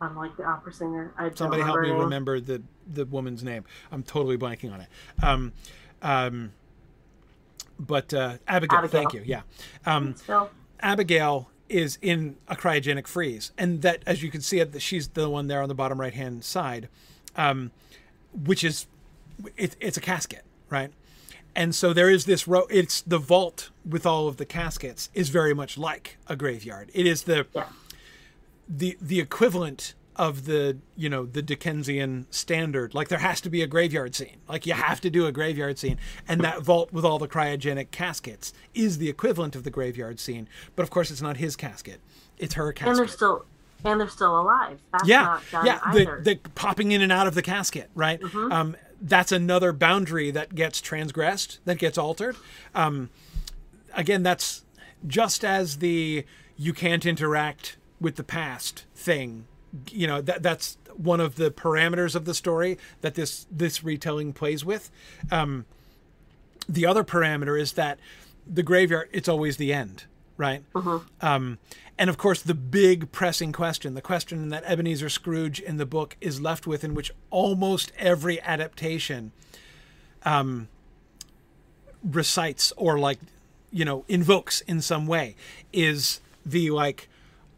I'm 0.00 0.16
like 0.16 0.36
the 0.36 0.44
opera 0.44 0.72
singer. 0.72 1.12
I 1.18 1.30
Somebody 1.34 1.62
help 1.62 1.80
me 1.80 1.90
remember 1.90 2.40
the 2.40 2.62
the 2.92 3.04
woman's 3.04 3.42
name. 3.42 3.64
I'm 3.90 4.02
totally 4.02 4.38
blanking 4.38 4.72
on 4.72 4.80
it. 4.80 4.88
Um, 5.22 5.52
um, 6.02 6.52
but 7.78 8.12
uh, 8.14 8.38
Abigail, 8.46 8.78
Abigail. 8.78 8.88
thank 9.02 9.12
you. 9.14 9.22
Yeah, 9.24 9.42
um, 9.86 10.14
Abigail 10.80 11.50
is 11.68 11.98
in 12.00 12.36
a 12.48 12.56
cryogenic 12.56 13.06
freeze, 13.06 13.52
and 13.58 13.82
that, 13.82 14.02
as 14.06 14.22
you 14.22 14.30
can 14.30 14.40
see, 14.40 14.60
it 14.60 14.80
she's 14.80 15.08
the 15.08 15.28
one 15.28 15.48
there 15.48 15.62
on 15.62 15.68
the 15.68 15.74
bottom 15.74 16.00
right 16.00 16.14
hand 16.14 16.44
side, 16.44 16.88
um, 17.36 17.70
which 18.32 18.62
is 18.64 18.86
it, 19.56 19.76
it's 19.80 19.96
a 19.96 20.00
casket, 20.00 20.44
right? 20.70 20.92
And 21.54 21.74
so 21.74 21.92
there 21.92 22.08
is 22.08 22.24
this 22.24 22.46
row. 22.46 22.66
It's 22.70 23.00
the 23.00 23.18
vault 23.18 23.70
with 23.84 24.06
all 24.06 24.28
of 24.28 24.36
the 24.36 24.46
caskets 24.46 25.10
is 25.12 25.28
very 25.28 25.54
much 25.54 25.76
like 25.76 26.16
a 26.28 26.36
graveyard. 26.36 26.90
It 26.94 27.06
is 27.06 27.24
the 27.24 27.46
yeah. 27.52 27.64
The 28.68 28.96
the 29.00 29.20
equivalent 29.20 29.94
of 30.16 30.46
the 30.46 30.76
you 30.96 31.08
know 31.08 31.24
the 31.24 31.42
Dickensian 31.42 32.26
standard. 32.30 32.94
Like 32.94 33.08
there 33.08 33.18
has 33.18 33.40
to 33.42 33.50
be 33.50 33.62
a 33.62 33.66
graveyard 33.66 34.14
scene. 34.14 34.38
Like 34.48 34.66
you 34.66 34.74
have 34.74 35.00
to 35.02 35.10
do 35.10 35.26
a 35.26 35.32
graveyard 35.32 35.78
scene, 35.78 35.98
and 36.26 36.40
that 36.42 36.62
vault 36.62 36.92
with 36.92 37.04
all 37.04 37.18
the 37.18 37.28
cryogenic 37.28 37.90
caskets 37.90 38.52
is 38.74 38.98
the 38.98 39.08
equivalent 39.08 39.54
of 39.54 39.62
the 39.62 39.70
graveyard 39.70 40.18
scene. 40.20 40.48
But 40.76 40.82
of 40.82 40.90
course, 40.90 41.10
it's 41.10 41.22
not 41.22 41.36
his 41.36 41.56
casket; 41.56 42.00
it's 42.36 42.54
her 42.54 42.72
casket. 42.72 42.90
And 42.90 42.98
they're 42.98 43.08
still 43.08 43.44
and 43.84 44.00
they're 44.00 44.08
still 44.08 44.40
alive. 44.40 44.80
That's 44.92 45.08
yeah, 45.08 45.40
yeah. 45.64 45.78
either. 45.86 46.20
The, 46.22 46.34
the 46.34 46.50
popping 46.50 46.92
in 46.92 47.00
and 47.00 47.12
out 47.12 47.26
of 47.26 47.34
the 47.34 47.42
casket, 47.42 47.90
right? 47.94 48.20
Um, 48.34 48.76
that's 49.00 49.30
another 49.30 49.72
boundary 49.72 50.32
that 50.32 50.54
gets 50.54 50.80
transgressed, 50.80 51.60
that 51.64 51.78
gets 51.78 51.96
altered. 51.96 52.36
Um, 52.74 53.10
again, 53.94 54.24
that's 54.24 54.64
just 55.06 55.44
as 55.44 55.78
the 55.78 56.24
you 56.56 56.72
can't 56.72 57.06
interact 57.06 57.76
with 58.00 58.16
the 58.16 58.24
past 58.24 58.84
thing. 58.94 59.46
You 59.90 60.06
know 60.06 60.20
that 60.22 60.42
that's 60.42 60.78
one 60.96 61.20
of 61.20 61.36
the 61.36 61.50
parameters 61.50 62.14
of 62.14 62.24
the 62.24 62.34
story 62.34 62.78
that 63.02 63.14
this 63.14 63.46
this 63.50 63.84
retelling 63.84 64.32
plays 64.32 64.64
with. 64.64 64.90
Um, 65.30 65.66
the 66.68 66.86
other 66.86 67.04
parameter 67.04 67.60
is 67.60 67.72
that 67.72 67.98
the 68.46 68.62
graveyard 68.62 69.08
it's 69.12 69.28
always 69.28 69.58
the 69.58 69.72
end, 69.72 70.04
right? 70.36 70.62
Um, 71.20 71.58
and 71.98 72.08
of 72.08 72.16
course, 72.16 72.40
the 72.40 72.54
big 72.54 73.10
pressing 73.10 73.52
question, 73.52 73.94
the 73.94 74.00
question 74.00 74.50
that 74.50 74.62
Ebenezer 74.64 75.08
Scrooge 75.08 75.58
in 75.58 75.78
the 75.78 75.86
book 75.86 76.16
is 76.20 76.40
left 76.40 76.64
with, 76.64 76.84
in 76.84 76.94
which 76.94 77.10
almost 77.30 77.90
every 77.98 78.40
adaptation 78.42 79.32
um, 80.22 80.68
recites 82.04 82.72
or 82.76 83.00
like, 83.00 83.18
you 83.72 83.84
know, 83.84 84.04
invokes 84.06 84.60
in 84.62 84.80
some 84.80 85.08
way, 85.08 85.34
is 85.72 86.20
the 86.46 86.70
like, 86.70 87.08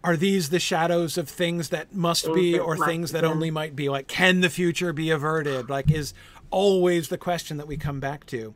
are 0.02 0.16
these 0.16 0.48
the 0.48 0.58
shadows 0.58 1.18
of 1.18 1.28
things 1.28 1.68
that 1.68 1.94
must 1.94 2.24
Things 2.24 2.34
be 2.34 2.58
or 2.58 2.76
things 2.76 3.12
that 3.12 3.24
only 3.24 3.50
might 3.50 3.76
be? 3.76 3.88
Like, 3.88 4.08
can 4.08 4.40
the 4.40 4.50
future 4.50 4.92
be 4.92 5.10
averted? 5.10 5.68
Like, 5.68 5.90
is 5.90 6.14
always 6.50 7.08
the 7.08 7.18
question 7.18 7.56
that 7.58 7.66
we 7.66 7.76
come 7.76 8.00
back 8.00 8.26
to. 8.26 8.54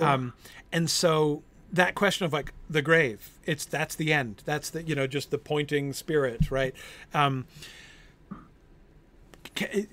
Um, 0.00 0.32
and 0.72 0.90
so 0.90 1.42
that 1.72 1.94
question 1.94 2.24
of 2.26 2.32
like 2.32 2.52
the 2.68 2.82
grave, 2.82 3.30
it's 3.44 3.64
that's 3.64 3.94
the 3.94 4.12
end. 4.12 4.42
That's 4.44 4.70
the 4.70 4.82
you 4.82 4.94
know 4.94 5.06
just 5.06 5.30
the 5.30 5.38
pointing 5.38 5.92
spirit, 5.92 6.50
right? 6.50 6.74
Um, 7.14 7.46
can, 9.54 9.86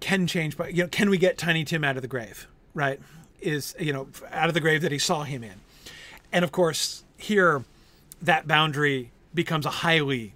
can 0.00 0.26
change, 0.26 0.56
but 0.56 0.74
you 0.74 0.84
know, 0.84 0.88
can 0.88 1.10
we 1.10 1.18
get 1.18 1.38
Tiny 1.38 1.64
Tim 1.64 1.84
out 1.84 1.96
of 1.96 2.02
the 2.02 2.08
grave? 2.08 2.46
Right? 2.74 3.00
Is 3.40 3.74
you 3.78 3.92
know 3.92 4.08
out 4.30 4.48
of 4.48 4.54
the 4.54 4.60
grave 4.60 4.82
that 4.82 4.92
he 4.92 4.98
saw 4.98 5.24
him 5.24 5.42
in, 5.42 5.60
and 6.32 6.44
of 6.44 6.52
course 6.52 7.04
here 7.16 7.64
that 8.22 8.46
boundary 8.46 9.10
becomes 9.34 9.66
a 9.66 9.70
highly 9.70 10.34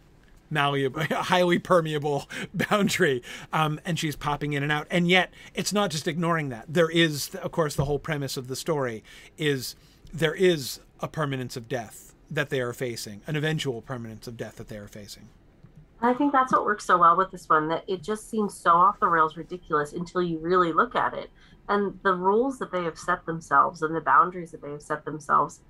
malleable, 0.51 1.03
highly 1.11 1.59
permeable 1.59 2.29
boundary, 2.55 3.23
um, 3.53 3.81
and 3.85 3.99
she's 3.99 4.17
popping 4.17 4.53
in 4.53 4.63
and 4.63 4.73
out. 4.73 4.87
And 4.91 5.09
yet, 5.09 5.33
it's 5.55 5.73
not 5.73 5.91
just 5.91 6.09
ignoring 6.09 6.49
that. 6.51 6.67
There 6.69 6.91
is, 6.91 7.35
of 7.37 7.53
course, 7.53 7.75
the 7.75 7.85
whole 7.85 7.99
premise 7.99 8.37
of 8.37 8.49
the 8.49 8.57
story 8.57 9.03
is 9.37 9.77
there 10.13 10.35
is 10.35 10.81
a 11.01 11.09
permanence 11.09 11.57
of 11.57 11.69
death 11.69 12.15
that 12.31 12.51
they 12.51 12.61
are 12.61 12.73
facing, 12.73 13.21
an 13.27 13.37
eventual 13.37 13.83
permanence 13.83 14.27
of 14.27 14.37
death 14.37 14.57
that 14.57 14.69
they 14.69 14.77
are 14.77 14.89
facing. 14.89 15.29
I 16.01 16.13
think 16.13 16.33
that's 16.33 16.53
what 16.53 16.65
works 16.65 16.85
so 16.85 16.99
well 16.99 17.17
with 17.17 17.31
this 17.31 17.49
one 17.49 17.69
that 17.69 17.85
it 17.87 18.03
just 18.03 18.29
seems 18.29 18.55
so 18.55 18.71
off 18.73 19.01
the 19.01 19.07
rails 19.07 19.37
ridiculous 19.37 19.93
until 19.93 20.23
you 20.23 20.39
really 20.39 20.73
look 20.73 20.95
at 20.95 21.15
it. 21.15 21.31
And 21.69 21.99
the 22.03 22.13
rules 22.13 22.59
that 22.59 22.73
they 22.73 22.85
have 22.85 22.99
set 22.99 23.25
themselves 23.25 23.81
and 23.81 23.95
the 23.97 24.01
boundaries 24.01 24.51
that 24.51 24.61
they 24.61 24.71
have 24.71 24.83
set 24.83 25.05
themselves 25.05 25.61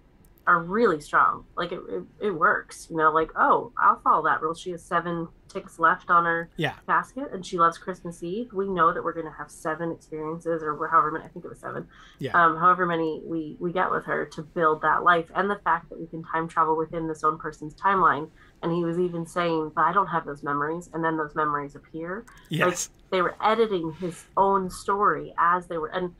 are 0.47 0.63
really 0.63 1.01
strong. 1.01 1.45
Like 1.57 1.73
it, 1.73 1.81
it, 1.89 2.03
it 2.27 2.31
works. 2.31 2.89
You 2.91 2.97
know, 2.97 3.11
like 3.11 3.31
oh, 3.37 3.73
I'll 3.79 4.01
follow 4.01 4.25
that 4.25 4.43
rule. 4.43 4.55
She 4.55 4.71
has 4.73 4.83
seven 4.85 5.29
ticks 5.49 5.79
left 5.79 6.11
on 6.11 6.25
her 6.25 6.51
Yeah. 6.57 6.75
basket, 6.87 7.29
and 7.33 7.45
she 7.45 7.59
loves 7.59 7.79
Christmas 7.79 8.23
Eve. 8.23 8.53
We 8.53 8.69
know 8.69 8.93
that 8.93 9.03
we're 9.05 9.13
going 9.13 9.27
to 9.27 9.33
have 9.39 9.51
seven 9.51 9.93
experiences, 9.93 10.63
or 10.63 10.75
however 10.89 11.11
many. 11.13 11.25
I 11.25 11.29
think 11.29 11.45
it 11.45 11.49
was 11.49 11.61
seven. 11.61 11.87
Yeah. 12.19 12.33
Um, 12.35 12.57
however 12.57 12.87
many 12.87 13.23
we 13.25 13.57
we 13.61 13.73
get 13.73 13.91
with 13.91 14.05
her 14.07 14.27
to 14.27 14.43
build 14.43 14.83
that 14.83 15.03
life, 15.03 15.31
and 15.35 15.49
the 15.51 15.61
fact 15.65 15.89
that 15.91 15.99
we 16.01 16.07
can 16.07 16.23
time 16.25 16.49
travel 16.49 16.77
within 16.77 17.07
this 17.09 17.25
own 17.25 17.39
person's 17.39 17.75
timeline. 17.75 18.29
And 18.63 18.73
he 18.73 18.83
was 18.85 18.99
even 18.99 19.27
saying, 19.27 19.73
"But 19.75 19.83
I 19.83 19.93
don't 19.93 20.07
have 20.07 20.25
those 20.25 20.43
memories," 20.43 20.89
and 20.93 21.05
then 21.05 21.17
those 21.17 21.35
memories 21.35 21.75
appear. 21.75 22.25
Yes. 22.49 22.89
They 23.11 23.21
were 23.23 23.37
editing 23.43 23.93
his 23.93 24.25
own 24.37 24.71
story 24.71 25.35
as 25.39 25.67
they 25.69 25.77
were, 25.79 25.89
and 25.89 26.15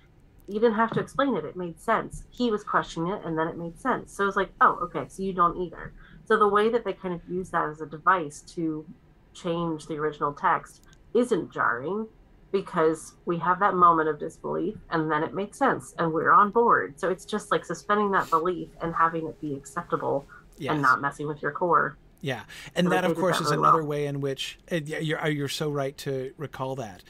you 0.47 0.61
didn't 0.61 0.75
have 0.75 0.91
to 0.93 1.01
explain 1.01 1.37
it. 1.37 1.45
It 1.45 1.57
made 1.57 1.81
sense. 1.81 2.25
He 2.31 2.51
was 2.51 2.63
questioning 2.63 3.13
it, 3.13 3.23
and 3.25 3.39
then 3.39 3.49
it 3.49 3.57
made 3.57 3.81
sense. 3.81 4.13
So 4.13 4.25
it 4.25 4.27
was 4.27 4.37
like, 4.37 4.51
oh, 4.61 4.79
okay, 4.83 5.07
so 5.09 5.23
you 5.23 5.33
don't 5.33 5.57
either. 5.57 5.93
So 6.27 6.39
the 6.39 6.49
way 6.49 6.69
that 6.71 6.85
they 6.85 6.93
kind 6.93 7.15
of 7.15 7.21
use 7.29 7.51
that 7.51 7.69
as 7.69 7.81
a 7.81 7.87
device 7.87 8.41
to 8.55 8.85
change 9.33 9.87
the 9.87 9.95
original 9.95 10.33
text 10.33 10.83
isn't 11.15 11.53
jarring 11.53 12.07
because 12.53 13.15
we 13.27 13.37
have 13.39 13.59
that 13.59 13.75
moment 13.75 14.09
of 14.09 14.19
disbelief 14.19 14.77
and 14.91 15.11
then 15.11 15.25
it 15.25 15.35
makes 15.35 15.59
sense 15.59 15.93
and 15.99 16.13
we're 16.13 16.31
on 16.31 16.51
board. 16.51 16.99
So 16.99 17.11
it's 17.11 17.25
just 17.25 17.51
like 17.51 17.65
suspending 17.65 18.13
that 18.13 18.31
belief 18.31 18.69
and 18.81 18.95
having 18.95 19.27
it 19.27 19.41
be 19.41 19.55
acceptable 19.55 20.25
yes. 20.57 20.73
and 20.73 20.81
not 20.81 21.01
messing 21.01 21.27
with 21.27 21.43
your 21.43 21.51
core. 21.51 21.99
Yeah, 22.21 22.45
and 22.75 22.91
that, 22.91 23.05
of 23.05 23.17
course, 23.17 23.37
that 23.39 23.45
is 23.45 23.51
really 23.51 23.63
another 23.63 23.83
well. 23.83 23.89
way 23.89 24.07
in 24.07 24.23
which 24.23 24.59
yeah, 24.71 24.99
you're 24.99 25.29
you're 25.29 25.49
so 25.49 25.69
right 25.69 25.95
to 25.99 26.33
recall 26.39 26.75
that. 26.77 27.03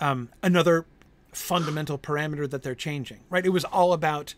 Um, 0.00 0.28
another 0.44 0.86
fundamental 1.34 1.98
parameter 1.98 2.48
that 2.48 2.62
they're 2.62 2.74
changing, 2.74 3.20
right? 3.30 3.44
It 3.44 3.50
was 3.50 3.64
all 3.64 3.92
about 3.92 4.34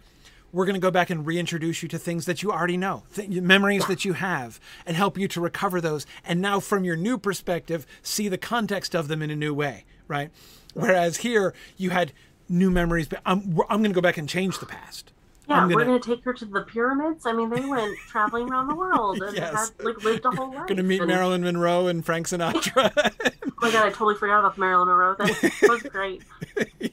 we're 0.52 0.64
going 0.64 0.74
to 0.74 0.81
go 0.81 0.90
back 0.90 1.10
and 1.10 1.27
reintroduce 1.27 1.82
you 1.82 1.89
to 1.89 1.98
things 1.98 2.24
that 2.27 2.43
you 2.43 2.51
already 2.51 2.77
know, 2.77 3.02
th- 3.14 3.28
memories 3.28 3.86
that 3.86 4.05
you 4.05 4.14
have, 4.14 4.59
and 4.86 4.97
help 4.97 5.18
you 5.18 5.28
to 5.28 5.40
recover 5.40 5.81
those. 5.81 6.06
And 6.24 6.40
now, 6.40 6.60
from 6.60 6.85
your 6.85 6.97
new 6.97 7.18
perspective, 7.18 7.86
see 8.02 8.28
the 8.28 8.39
context 8.39 8.94
of 8.94 9.09
them 9.09 9.23
in 9.23 9.31
a 9.31 9.36
new 9.36 9.52
way, 9.52 9.85
right? 10.09 10.31
Whereas 10.73 11.18
here, 11.18 11.52
you 11.77 11.90
had 11.90 12.12
new 12.48 12.70
memories, 12.70 13.09
but 13.09 13.20
I'm 13.27 13.60
I'm 13.68 13.81
going 13.81 13.90
to 13.90 13.94
go 13.94 14.01
back 14.01 14.16
and 14.16 14.28
change 14.28 14.59
the 14.59 14.66
past. 14.66 15.12
Yeah, 15.48 15.62
I'm 15.62 15.68
we're 15.68 15.85
gonna- 15.85 16.01
take 16.01 16.24
her 16.24 16.32
to 16.35 16.44
the 16.44 16.62
pyramids. 16.62 17.24
I 17.27 17.32
mean, 17.32 17.51
they 17.51 17.60
went 17.64 17.97
traveling 18.09 18.51
around 18.51 18.68
the 18.68 18.74
world 18.74 19.23
and 19.23 19.36
Yes. 19.36 19.73
had 19.77 19.85
like 19.85 20.02
lived 20.02 20.24
a 20.24 20.31
whole 20.31 20.48
life. 20.52 20.66
Going 20.66 20.77
to 20.78 20.82
meet 20.82 21.01
and- 21.01 21.09
Marilyn 21.09 21.43
Monroe 21.43 21.86
and 21.86 22.05
Frank 22.05 22.27
Sinatra. 22.28 22.93
Oh 23.59 23.68
my 23.68 23.73
god, 23.73 23.86
I 23.86 23.89
totally 23.89 24.16
forgot 24.16 24.40
about 24.40 24.59
Marilyn 24.59 24.89
Monroe. 24.89 25.14
That 25.18 25.66
was 25.70 25.82
great. 25.85 26.23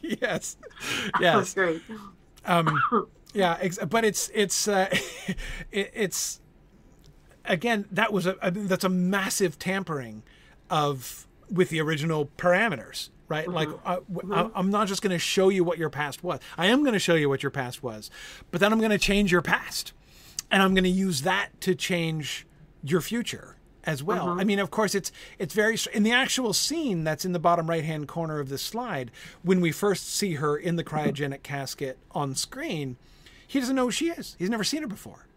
yes, 0.01 0.55
That 1.19 1.35
was 1.35 1.53
great. 1.53 1.81
um 2.45 2.79
yeah 3.33 3.57
ex- 3.59 3.79
but 3.89 4.05
it's 4.05 4.29
it's 4.33 4.67
uh 4.67 4.87
it, 5.71 5.91
it's 5.93 6.39
again 7.45 7.85
that 7.91 8.13
was 8.13 8.25
a, 8.25 8.37
a 8.41 8.49
that's 8.51 8.83
a 8.85 8.89
massive 8.89 9.59
tampering 9.59 10.23
of 10.69 11.27
with 11.49 11.69
the 11.69 11.81
original 11.81 12.29
parameters 12.37 13.09
right? 13.27 13.45
Mm-hmm. 13.45 13.55
Like 13.55 13.69
uh, 13.69 13.75
I, 13.85 13.95
mm-hmm. 13.97 14.57
i'm 14.57 14.69
not 14.69 14.87
just 14.87 15.01
going 15.01 15.11
to 15.11 15.19
show 15.19 15.49
you 15.49 15.63
what 15.63 15.77
your 15.77 15.89
past 15.89 16.23
was. 16.23 16.39
I 16.57 16.67
am 16.67 16.81
going 16.81 16.93
to 16.93 16.99
show 16.99 17.15
you 17.15 17.29
what 17.29 17.43
your 17.43 17.51
past 17.51 17.83
was 17.83 18.09
but 18.51 18.59
then 18.59 18.71
i'm 18.71 18.79
going 18.79 18.91
to 18.91 18.97
change 18.97 19.31
your 19.31 19.41
past 19.41 19.93
and 20.51 20.61
i'm 20.61 20.73
going 20.73 20.83
to 20.83 20.89
use 20.89 21.21
that 21.21 21.49
to 21.61 21.75
change 21.75 22.45
your 22.83 23.01
future 23.01 23.57
as 23.85 24.01
well. 24.01 24.27
Mm-hmm. 24.27 24.39
I 24.39 24.43
mean 24.43 24.59
of 24.59 24.71
course 24.71 24.95
it's 24.95 25.11
it's 25.39 25.53
very 25.53 25.77
in 25.93 26.03
the 26.03 26.11
actual 26.11 26.53
scene 26.53 27.03
that's 27.03 27.25
in 27.25 27.31
the 27.31 27.39
bottom 27.39 27.69
right 27.69 27.83
hand 27.83 28.07
corner 28.07 28.39
of 28.39 28.49
this 28.49 28.61
slide 28.61 29.11
when 29.41 29.61
we 29.61 29.71
first 29.71 30.13
see 30.13 30.35
her 30.35 30.57
in 30.57 30.75
the 30.75 30.83
cryogenic 30.83 31.43
casket 31.43 31.97
on 32.11 32.35
screen 32.35 32.97
he 33.45 33.59
doesn't 33.59 33.75
know 33.75 33.85
who 33.85 33.91
she 33.91 34.09
is. 34.09 34.35
He's 34.39 34.49
never 34.49 34.63
seen 34.63 34.81
her 34.81 34.87
before 34.87 35.27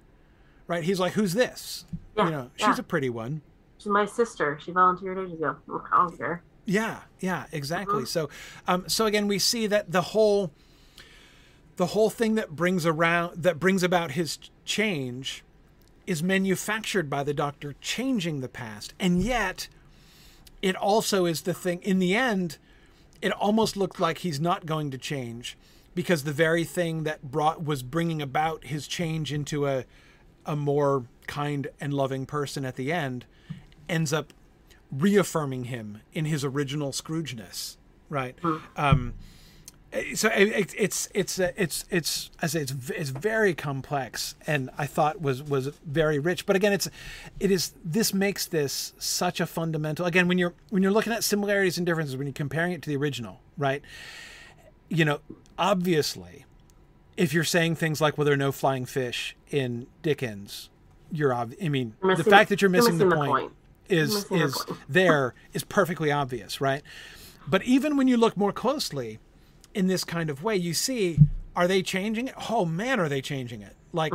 right? 0.67 0.85
He's 0.85 1.01
like 1.01 1.13
who's 1.13 1.35
this? 1.35 1.85
Yeah, 2.17 2.25
you 2.25 2.31
know 2.31 2.51
she's 2.57 2.79
a 2.79 2.83
pretty 2.83 3.11
one. 3.11 3.43
She's 3.79 3.87
my 3.87 4.07
sister. 4.07 4.59
She 4.63 4.73
volunteered 4.73 5.19
ages 5.19 5.35
ago. 5.35 5.57
I 5.93 5.97
don't 5.97 6.17
care. 6.17 6.43
Yeah, 6.67 6.99
yeah, 7.21 7.47
exactly. 7.53 8.05
So, 8.05 8.29
um, 8.67 8.89
so 8.89 9.07
again, 9.07 9.29
we 9.29 9.39
see 9.39 9.67
that 9.69 9.93
the 9.93 10.03
whole, 10.03 10.53
the 11.77 11.87
whole 11.87 12.11
thing 12.11 12.35
that 12.35 12.51
brings 12.51 12.85
around 12.85 13.43
that 13.43 13.59
brings 13.59 13.83
about 13.83 14.11
his 14.11 14.39
change, 14.65 15.45
is 16.07 16.23
manufactured 16.23 17.09
by 17.09 17.25
the 17.25 17.35
Doctor 17.35 17.75
changing 17.81 18.41
the 18.41 18.49
past, 18.49 18.95
and 19.01 19.23
yet, 19.23 19.69
it 20.63 20.77
also 20.77 21.25
is 21.25 21.43
the 21.43 21.55
thing. 21.55 21.81
In 21.83 21.99
the 21.99 22.15
end, 22.15 22.59
it 23.23 23.33
almost 23.33 23.77
looked 23.77 23.99
like 23.99 24.19
he's 24.19 24.41
not 24.41 24.67
going 24.67 24.91
to 24.91 24.99
change, 24.99 25.57
because 25.95 26.25
the 26.25 26.33
very 26.33 26.65
thing 26.65 27.05
that 27.05 27.31
brought 27.31 27.65
was 27.65 27.83
bringing 27.83 28.21
about 28.21 28.65
his 28.65 28.87
change 28.87 29.33
into 29.33 29.67
a, 29.67 29.85
a 30.45 30.55
more 30.55 31.05
kind 31.27 31.69
and 31.81 31.93
loving 31.93 32.27
person 32.27 32.65
at 32.65 32.77
the 32.77 32.93
end, 32.93 33.25
ends 33.89 34.13
up 34.13 34.33
reaffirming 34.91 35.65
him 35.65 36.01
in 36.13 36.25
his 36.27 36.45
original 36.45 36.93
Scroogeness, 36.93 37.77
right? 38.09 38.37
Um, 38.77 39.15
so 40.15 40.29
it, 40.29 40.49
it, 40.49 40.75
it's 40.77 41.09
it's 41.15 41.39
uh, 41.39 41.53
it's 41.57 41.85
it's 41.91 42.31
I 42.43 42.49
say 42.49 42.61
it's 42.61 42.75
it's 42.91 43.11
very 43.11 43.55
complex, 43.55 44.35
and 44.47 44.71
I 44.77 44.87
thought 44.87 45.21
was 45.21 45.43
was 45.43 45.69
very 45.87 46.19
rich. 46.19 46.45
But 46.45 46.57
again, 46.57 46.73
it's 46.73 46.89
it 47.41 47.51
is 47.51 47.73
this 47.85 48.13
makes 48.13 48.47
this 48.47 48.93
such 48.99 49.41
a 49.41 49.47
fundamental. 49.47 50.05
Again, 50.07 50.29
when 50.29 50.39
you're 50.39 50.55
when 50.71 50.83
you're 50.83 50.93
looking 50.93 51.13
at 51.13 51.25
similarities 51.25 51.79
and 51.79 51.87
differences, 51.87 52.17
when 52.17 52.27
you're 52.27 52.35
comparing 52.35 52.73
it 52.73 52.83
to 52.83 52.91
the 52.91 52.97
original, 52.97 53.41
right? 53.57 53.83
You 54.89 55.05
know, 55.05 55.21
obviously, 55.59 56.45
if 57.17 57.33
you're 57.33 57.45
saying 57.45 57.77
things 57.77 58.01
like, 58.01 58.19
"Well, 58.19 58.25
there 58.25 58.35
are 58.35 58.39
no 58.39 58.53
flying 58.53 58.87
fish 58.87 59.37
in 59.51 59.87
Dickens," 60.03 60.69
you're 61.11 61.33
ob- 61.33 61.55
I 61.63 61.69
mean, 61.69 61.95
You're 62.03 62.17
the 62.17 62.25
fact 62.25 62.51
that 62.51 62.61
you're 62.61 62.71
you're 62.71 62.83
missing, 62.83 62.99
the, 62.99 63.07
missing 63.07 63.11
the 63.11 63.17
point, 63.17 63.31
point. 63.31 63.53
Is 63.89 64.31
is 64.31 64.65
there 64.89 65.35
is 65.53 65.65
perfectly 65.65 66.11
obvious, 66.13 66.61
right? 66.61 66.83
But 67.49 67.63
even 67.65 67.97
when 67.97 68.09
you 68.09 68.17
look 68.17 68.37
more 68.37 68.53
closely 68.53 69.19
in 69.75 69.87
this 69.87 70.05
kind 70.05 70.31
of 70.31 70.43
way, 70.43 70.57
you 70.57 70.75
see, 70.75 71.19
are 71.55 71.69
they 71.69 71.83
changing 71.83 72.29
it? 72.29 72.35
Oh 72.51 72.65
man, 72.65 72.99
are 72.99 73.09
they 73.09 73.21
changing 73.21 73.63
it? 73.63 73.77
Like 73.93 74.13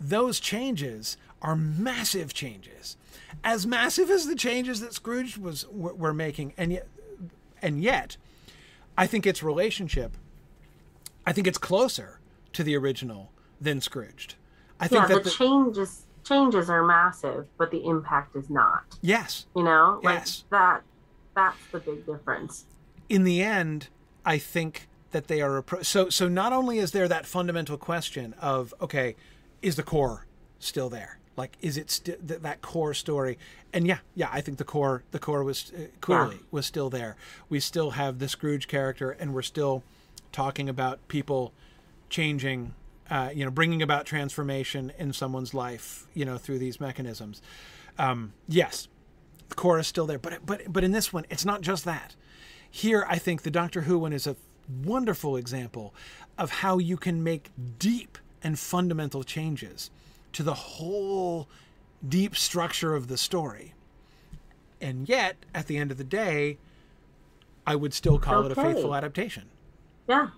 those 0.00 0.40
changes 0.40 1.16
are 1.42 1.56
massive 1.56 2.34
changes, 2.34 2.96
as 3.44 3.66
massive 3.66 4.10
as 4.10 4.26
the 4.26 4.34
changes 4.34 4.80
that 4.80 4.92
Scrooge 4.92 5.38
was 5.38 5.66
were, 5.68 5.94
were 5.94 6.14
making, 6.14 6.52
and 6.56 6.72
yet, 6.72 6.86
and 7.62 7.82
yet, 7.82 8.16
I 8.98 9.06
think 9.06 9.26
its 9.26 9.42
relationship, 9.42 10.16
I 11.26 11.32
think 11.32 11.46
it's 11.46 11.58
closer 11.58 12.18
to 12.54 12.64
the 12.64 12.76
original 12.76 13.30
than 13.60 13.80
Scrooged. 13.80 14.34
I 14.80 14.88
think 14.88 15.02
Yeah, 15.02 15.08
that 15.08 15.24
the 15.24 15.30
the, 15.30 15.36
changes 15.36 16.04
changes 16.30 16.70
are 16.70 16.84
massive, 16.84 17.46
but 17.58 17.70
the 17.70 17.84
impact 17.84 18.36
is 18.36 18.48
not. 18.48 18.84
yes, 19.02 19.46
You 19.56 19.64
know, 19.64 20.00
like 20.02 20.20
Yes. 20.20 20.44
that. 20.50 20.82
That's 21.34 21.56
the 21.72 21.78
big 21.80 22.06
difference. 22.06 22.64
in 23.08 23.24
the 23.24 23.42
end, 23.42 23.88
I 24.24 24.38
think 24.38 24.88
that 25.10 25.26
they 25.28 25.40
are 25.42 25.60
appro- 25.62 25.84
so. 25.84 26.08
So 26.10 26.28
not 26.28 26.52
only 26.52 26.78
is 26.78 26.92
there 26.92 27.08
that 27.08 27.26
fundamental 27.26 27.76
question 27.76 28.34
of 28.40 28.72
okay, 28.80 29.16
is 29.62 29.74
the 29.76 29.82
core 29.82 30.26
still 30.60 30.88
there? 30.88 31.18
Like, 31.36 31.56
is 31.60 31.76
it 31.78 31.90
st- 31.90 32.26
th- 32.28 32.40
that 32.42 32.60
core 32.62 32.92
story? 32.94 33.38
And 33.72 33.86
yeah, 33.86 33.98
yeah, 34.14 34.28
I 34.32 34.40
think 34.40 34.58
the 34.58 34.64
core, 34.64 35.02
the 35.10 35.18
core 35.18 35.42
was 35.42 35.72
uh, 35.74 35.86
clearly 36.00 36.36
Yeah. 36.36 36.42
was 36.50 36.66
still 36.66 36.90
there. 36.90 37.16
We 37.48 37.58
still 37.60 37.92
have 37.92 38.18
the 38.18 38.28
Scrooge 38.28 38.68
character, 38.68 39.10
and 39.12 39.32
we're 39.34 39.42
still 39.42 39.82
talking 40.32 40.68
about 40.68 40.98
people 41.08 41.52
changing, 42.10 42.74
uh, 43.10 43.30
you 43.34 43.44
know, 43.44 43.50
bringing 43.50 43.82
about 43.82 44.06
transformation 44.06 44.92
in 44.98 45.12
someone's 45.12 45.52
life, 45.52 46.06
you 46.14 46.24
know, 46.24 46.38
through 46.38 46.58
these 46.58 46.80
mechanisms. 46.80 47.42
Um, 47.98 48.32
yes, 48.48 48.88
the 49.48 49.56
core 49.56 49.78
is 49.78 49.86
still 49.86 50.06
there, 50.06 50.18
but 50.18 50.46
but 50.46 50.72
but 50.72 50.84
in 50.84 50.92
this 50.92 51.12
one, 51.12 51.26
it's 51.28 51.44
not 51.44 51.60
just 51.60 51.84
that. 51.84 52.14
Here, 52.70 53.04
I 53.08 53.18
think 53.18 53.42
the 53.42 53.50
Doctor 53.50 53.82
Who 53.82 53.98
one 53.98 54.12
is 54.12 54.26
a 54.26 54.36
wonderful 54.84 55.36
example 55.36 55.92
of 56.38 56.50
how 56.50 56.78
you 56.78 56.96
can 56.96 57.22
make 57.24 57.50
deep 57.78 58.16
and 58.42 58.58
fundamental 58.58 59.24
changes 59.24 59.90
to 60.32 60.42
the 60.42 60.54
whole 60.54 61.48
deep 62.08 62.36
structure 62.36 62.94
of 62.94 63.08
the 63.08 63.18
story. 63.18 63.74
And 64.80 65.08
yet, 65.08 65.36
at 65.54 65.66
the 65.66 65.76
end 65.76 65.90
of 65.90 65.98
the 65.98 66.04
day, 66.04 66.58
I 67.66 67.74
would 67.74 67.92
still 67.92 68.18
call 68.18 68.46
it 68.46 68.52
a 68.52 68.54
faithful 68.54 68.94
adaptation. 68.94 69.50
Yeah. 70.08 70.28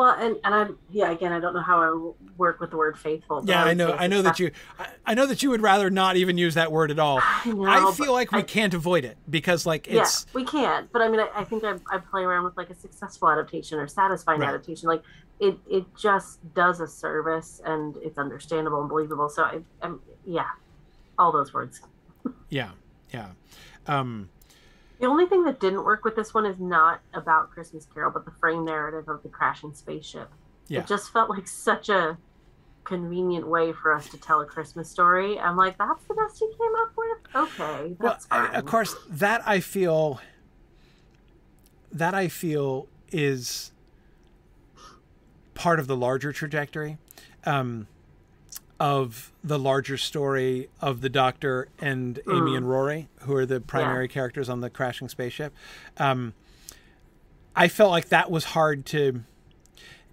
Well, 0.00 0.16
and 0.18 0.38
and 0.44 0.54
I'm 0.54 0.78
yeah. 0.88 1.10
Again, 1.10 1.30
I 1.30 1.40
don't 1.40 1.52
know 1.52 1.60
how 1.60 1.82
i 1.82 2.12
work 2.38 2.58
with 2.58 2.70
the 2.70 2.78
word 2.78 2.98
faithful. 2.98 3.42
but 3.42 3.50
Yeah, 3.50 3.62
I 3.62 3.74
know. 3.74 3.92
I 3.92 4.06
know 4.06 4.22
that 4.22 4.38
you. 4.40 4.50
I, 4.78 4.86
I 5.04 5.12
know 5.12 5.26
that 5.26 5.42
you 5.42 5.50
would 5.50 5.60
rather 5.60 5.90
not 5.90 6.16
even 6.16 6.38
use 6.38 6.54
that 6.54 6.72
word 6.72 6.90
at 6.90 6.98
all. 6.98 7.20
I 7.22 7.52
know, 7.52 7.66
I 7.66 7.92
feel 7.92 8.14
like 8.14 8.32
we 8.32 8.42
can't 8.42 8.72
avoid 8.72 9.04
it 9.04 9.18
because, 9.28 9.66
like, 9.66 9.88
Yeah, 9.88 10.00
it's 10.00 10.24
we 10.32 10.46
can't. 10.46 10.90
But 10.90 11.02
I 11.02 11.08
mean, 11.08 11.20
I, 11.20 11.28
I 11.34 11.44
think 11.44 11.64
I, 11.64 11.74
I 11.90 11.98
play 11.98 12.22
around 12.22 12.44
with 12.44 12.56
like 12.56 12.70
a 12.70 12.74
successful 12.74 13.28
adaptation 13.30 13.78
or 13.78 13.86
satisfying 13.88 14.40
Right. 14.40 14.48
adaptation. 14.48 14.88
Like 14.88 15.02
it, 15.38 15.58
it 15.68 15.84
just 16.00 16.38
does 16.54 16.80
a 16.80 16.88
service 16.88 17.60
and 17.66 17.94
it's 17.98 18.16
understandable 18.16 18.80
and 18.80 18.88
believable. 18.88 19.28
So 19.28 19.42
I, 19.42 19.58
I'm 19.82 20.00
yeah, 20.24 20.48
all 21.18 21.30
those 21.30 21.52
words. 21.52 21.82
yeah, 22.48 22.70
yeah. 23.12 23.32
Um, 23.86 24.30
The 25.00 25.06
only 25.06 25.26
thing 25.26 25.44
that 25.44 25.60
didn't 25.60 25.84
work 25.84 26.04
with 26.04 26.14
this 26.14 26.34
one 26.34 26.44
is 26.44 26.60
not 26.60 27.00
about 27.14 27.50
Christmas 27.50 27.86
Carol, 27.92 28.10
but 28.10 28.26
the 28.26 28.32
frame 28.32 28.64
narrative 28.66 29.08
of 29.08 29.22
the 29.22 29.30
crashing 29.30 29.72
spaceship. 29.72 30.30
Yeah. 30.68 30.80
It 30.80 30.86
just 30.86 31.10
felt 31.12 31.30
like 31.30 31.48
such 31.48 31.88
a 31.88 32.18
convenient 32.84 33.46
way 33.46 33.72
for 33.72 33.94
us 33.94 34.08
to 34.10 34.18
tell 34.18 34.40
a 34.40 34.46
Christmas 34.46 34.90
story. 34.90 35.38
I'm 35.38 35.56
like, 35.56 35.78
that's 35.78 36.04
the 36.04 36.14
best 36.14 36.40
you 36.40 36.52
came 36.58 36.74
up 36.82 36.92
with. 36.96 37.18
Okay, 37.34 37.96
that's 37.98 38.28
well, 38.30 38.46
fine. 38.46 38.54
of 38.54 38.66
course, 38.66 38.94
that 39.08 39.42
I 39.46 39.60
feel. 39.60 40.20
That 41.92 42.14
I 42.14 42.28
feel 42.28 42.86
is 43.10 43.72
part 45.54 45.80
of 45.80 45.86
the 45.86 45.96
larger 45.96 46.32
trajectory 46.32 46.98
um, 47.44 47.86
of 48.80 49.30
the 49.44 49.58
larger 49.58 49.98
story 49.98 50.68
of 50.80 51.02
the 51.02 51.10
Doctor 51.10 51.68
and 51.78 52.18
Amy 52.32 52.56
and 52.56 52.68
Rory, 52.68 53.08
who 53.20 53.34
are 53.34 53.44
the 53.46 53.60
primary 53.60 54.06
Yeah. 54.06 54.12
characters 54.14 54.48
on 54.48 54.62
the 54.62 54.70
crashing 54.70 55.08
spaceship. 55.10 55.54
Um, 55.98 56.32
I 57.54 57.68
felt 57.68 57.90
like 57.90 58.08
that 58.08 58.30
was 58.30 58.44
hard 58.46 58.86
to. 58.86 59.22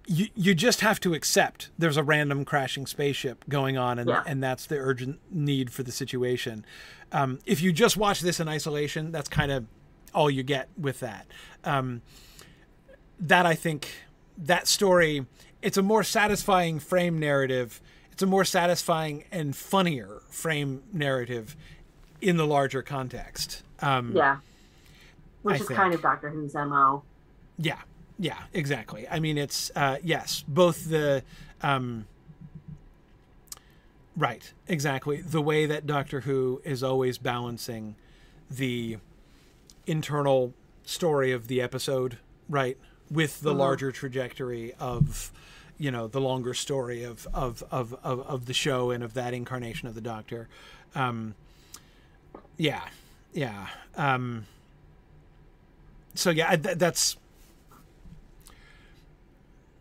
You, 0.06 0.28
you 0.34 0.54
just 0.54 0.80
have 0.80 1.00
to 1.00 1.12
accept 1.14 1.70
there's 1.78 1.96
a 1.98 2.02
random 2.02 2.44
crashing 2.44 2.86
spaceship 2.86 3.44
going 3.48 3.76
on, 3.76 3.98
and, 3.98 4.08
Yeah. 4.08 4.22
and 4.26 4.42
that's 4.42 4.64
the 4.66 4.76
urgent 4.76 5.18
need 5.30 5.70
for 5.70 5.82
the 5.82 5.92
situation. 5.92 6.64
Um, 7.12 7.38
if 7.46 7.60
you 7.60 7.72
just 7.72 7.96
watch 7.96 8.20
this 8.20 8.38
in 8.40 8.48
isolation, 8.48 9.12
that's 9.12 9.28
kind 9.28 9.50
of 9.52 9.66
all 10.14 10.30
you 10.30 10.42
get 10.42 10.68
with 10.78 11.00
that. 11.00 11.26
Um, 11.64 12.00
that 13.20 13.44
I 13.44 13.54
think 13.54 13.88
that 14.38 14.66
story, 14.66 15.26
it's 15.60 15.76
a 15.76 15.82
more 15.82 16.02
satisfying 16.02 16.78
frame 16.78 17.18
narrative. 17.18 17.80
It's 18.18 18.22
a 18.24 18.26
more 18.26 18.44
satisfying 18.44 19.22
and 19.30 19.54
funnier 19.54 20.22
frame 20.28 20.82
narrative 20.92 21.54
in 22.20 22.36
the 22.36 22.44
larger 22.48 22.82
context. 22.82 23.62
Um, 23.78 24.10
yeah, 24.12 24.38
which 25.42 25.52
I 25.52 25.58
is 25.60 25.68
think. 25.68 25.78
kind 25.78 25.94
of 25.94 26.02
Doctor 26.02 26.28
Who's 26.28 26.52
mo. 26.52 27.04
Yeah, 27.58 27.78
yeah, 28.18 28.38
exactly. 28.52 29.06
I 29.08 29.20
mean, 29.20 29.38
it's 29.38 29.70
uh, 29.76 29.98
yes, 30.02 30.42
both 30.48 30.90
the 30.90 31.22
um, 31.62 32.06
right, 34.16 34.52
exactly. 34.66 35.20
The 35.20 35.40
way 35.40 35.66
that 35.66 35.86
Doctor 35.86 36.22
Who 36.22 36.60
is 36.64 36.82
always 36.82 37.18
balancing 37.18 37.94
the 38.50 38.96
internal 39.86 40.54
story 40.84 41.30
of 41.30 41.46
the 41.46 41.60
episode, 41.62 42.18
right, 42.48 42.76
with 43.08 43.42
the 43.42 43.54
Mhm. 43.54 43.58
larger 43.58 43.92
trajectory 43.92 44.74
of 44.80 45.30
you 45.78 45.90
know 45.90 46.06
the 46.08 46.20
longer 46.20 46.54
story 46.54 47.02
of 47.04 47.26
of 47.34 47.62
of 47.70 47.94
of, 48.02 48.20
of 48.20 48.46
the 48.46 48.54
show 48.54 48.90
and 48.90 49.02
of 49.04 49.14
that 49.14 49.34
incarnation 49.34 49.88
of 49.88 49.94
the 49.94 50.00
Doctor. 50.00 50.48
Um, 50.94 51.34
yeah, 52.56 52.82
yeah. 53.32 53.68
Um, 53.96 54.46
so 56.14 56.30
yeah, 56.30 56.56
th- 56.56 56.78
that's 56.78 57.16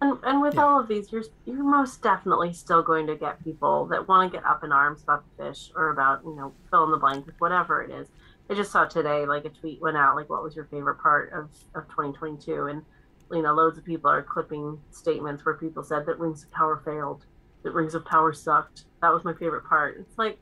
And, 0.02 0.20
and 0.24 0.42
with 0.42 0.56
Yeah. 0.56 0.62
all 0.62 0.80
of 0.80 0.88
these, 0.88 1.12
you're 1.12 1.24
you're 1.46 1.64
most 1.64 2.02
definitely 2.04 2.54
still 2.54 2.84
going 2.84 3.08
to 3.08 3.16
get 3.18 3.44
people 3.44 3.88
that 3.88 4.08
want 4.08 4.32
to 4.32 4.38
get 4.38 4.46
up 4.46 4.64
in 4.64 4.72
arms 4.72 5.02
about 5.04 5.24
the 5.38 5.44
fish 5.46 5.72
or 5.76 5.90
about 5.90 6.24
you 6.24 6.36
know 6.36 6.56
fill 6.70 6.84
in 6.86 6.92
the 6.92 6.98
blank 6.98 7.26
with 7.26 7.36
whatever 7.40 7.82
it 7.84 7.90
is. 7.92 8.08
I 8.50 8.54
just 8.54 8.72
saw 8.72 8.86
today 8.86 9.26
like 9.26 9.46
a 9.46 9.50
tweet 9.50 9.82
went 9.82 9.98
out 9.98 10.16
like 10.16 10.30
what 10.30 10.44
was 10.44 10.56
your 10.56 10.66
favorite 10.68 11.00
part 11.02 11.32
of 11.34 11.50
of 11.76 11.88
2022 11.90 12.68
and 12.68 12.86
you 13.32 13.42
know 13.42 13.54
loads 13.54 13.78
of 13.78 13.86
people 13.86 14.10
are 14.10 14.24
clipping 14.24 14.80
statements 14.92 15.46
where 15.46 15.56
people 15.56 15.84
said 15.84 16.06
that 16.06 16.20
Rings 16.20 16.44
of 16.44 16.52
Power 16.52 16.82
failed, 16.84 17.26
that 17.64 17.72
Rings 17.72 17.96
of 17.96 18.06
Power 18.06 18.34
sucked. 18.34 18.86
That 19.02 19.14
was 19.14 19.24
my 19.24 19.34
favorite 19.34 19.66
part. 19.66 19.98
It's 20.00 20.18
like 20.18 20.40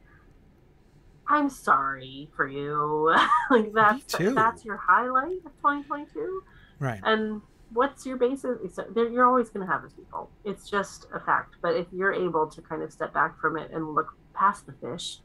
I'm 1.27 1.49
sorry 1.49 2.29
for 2.35 2.47
you. 2.47 3.15
like 3.49 3.73
that's 3.73 4.15
that's 4.17 4.65
your 4.65 4.77
highlight 4.77 5.37
of 5.45 5.51
2022 5.57 6.43
right. 6.79 6.99
and 7.03 7.41
what's 7.73 8.05
your 8.05 8.17
basis 8.17 8.57
you're 8.95 9.25
always 9.25 9.49
going 9.49 9.65
to 9.65 9.71
have 9.71 9.81
those 9.81 9.93
people 9.93 10.29
it's 10.43 10.69
just 10.69 11.07
a 11.13 11.19
fact 11.19 11.55
but 11.61 11.75
if 11.75 11.87
you're 11.91 12.13
able 12.13 12.47
to 12.47 12.61
kind 12.61 12.81
of 12.81 12.91
step 12.91 13.13
back 13.13 13.39
from 13.39 13.57
it 13.57 13.71
and 13.71 13.93
look 13.95 14.15
past 14.33 14.65
the 14.65 14.73
fish 14.73 15.19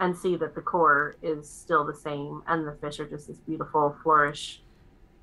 and 0.00 0.16
see 0.16 0.36
that 0.36 0.54
the 0.54 0.60
core 0.60 1.16
is 1.22 1.48
still 1.48 1.84
the 1.84 1.94
same 1.94 2.42
and 2.48 2.66
the 2.66 2.76
fish 2.80 2.98
are 2.98 3.08
just 3.08 3.28
this 3.28 3.38
beautiful 3.38 3.96
flourish 4.02 4.62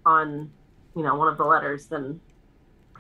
on 0.06 0.50
you 0.96 1.04
know 1.04 1.16
one 1.16 1.28
of 1.28 1.38
the 1.38 1.44
letters 1.44 1.88
then 1.88 2.20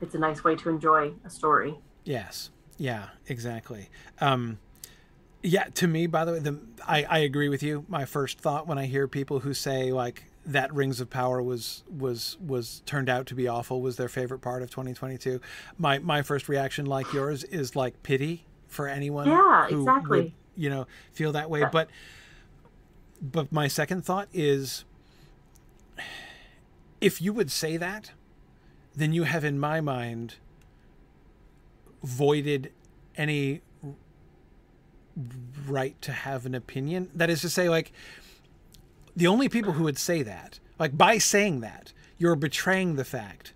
it's 0.02 0.16
a 0.16 0.20
nice 0.20 0.44
way 0.44 0.56
to 0.56 0.70
enjoy 0.70 1.12
a 1.26 1.30
story 1.30 1.76
Yes. 2.04 2.50
Yeah, 2.78 3.10
exactly. 3.28 3.90
Um, 4.20 4.60
yeah, 5.44 5.66
to 5.76 5.88
me, 5.88 6.08
by 6.08 6.26
the 6.26 6.34
way, 6.34 6.40
the, 6.40 6.60
I, 6.88 7.04
I 7.04 7.18
agree 7.20 7.50
with 7.50 7.64
you. 7.64 7.86
My 7.88 8.06
first 8.06 8.40
thought 8.40 8.68
when 8.68 8.78
I 8.78 8.86
hear 8.86 9.08
people 9.08 9.40
who 9.40 9.54
say 9.54 9.92
like 9.92 10.26
that 10.46 10.74
Rings 10.74 11.00
of 11.00 11.10
Power 11.10 11.42
was 11.42 11.84
was 11.90 12.38
was 12.46 12.82
turned 12.86 13.10
out 13.10 13.28
to 13.28 13.36
be 13.36 13.48
awful 13.48 13.82
was 13.82 13.98
their 13.98 14.10
favorite 14.10 14.40
part 14.40 14.62
of 14.62 14.70
2022. 14.70 15.40
My 15.78 16.00
my 16.00 16.22
first 16.22 16.50
reaction, 16.50 16.86
like 16.86 17.12
yours, 17.14 17.44
is 17.46 17.76
like 17.76 18.02
pity 18.04 18.46
for 18.68 18.88
anyone. 18.88 19.28
Yeah, 19.28 19.68
who 19.68 19.82
exactly. 19.82 20.22
Would, 20.22 20.34
you 20.56 20.70
know, 20.70 20.88
feel 21.12 21.32
that 21.32 21.50
way. 21.50 21.62
Yeah. 21.62 21.70
But 21.72 21.90
but 23.22 23.52
my 23.52 23.68
second 23.68 24.06
thought 24.06 24.28
is, 24.34 24.86
if 27.02 27.22
you 27.22 27.34
would 27.34 27.52
say 27.52 27.76
that, 27.78 28.12
then 28.96 29.12
you 29.12 29.24
have 29.24 29.44
in 29.44 29.60
my 29.60 29.82
mind 29.82 30.36
voided 32.04 32.72
any 33.18 33.62
right 35.68 36.02
to 36.02 36.12
have 36.12 36.46
an 36.46 36.56
opinion. 36.56 37.10
That 37.14 37.30
is 37.30 37.42
to 37.42 37.50
say, 37.50 37.68
like, 37.68 37.92
the 39.16 39.28
only 39.28 39.50
people 39.50 39.74
who 39.74 39.84
would 39.84 39.98
say 39.98 40.22
that, 40.24 40.60
like, 40.80 40.98
by 40.98 41.18
saying 41.18 41.60
that, 41.62 41.92
you're 42.18 42.36
betraying 42.36 42.96
the 42.96 43.04
fact 43.04 43.54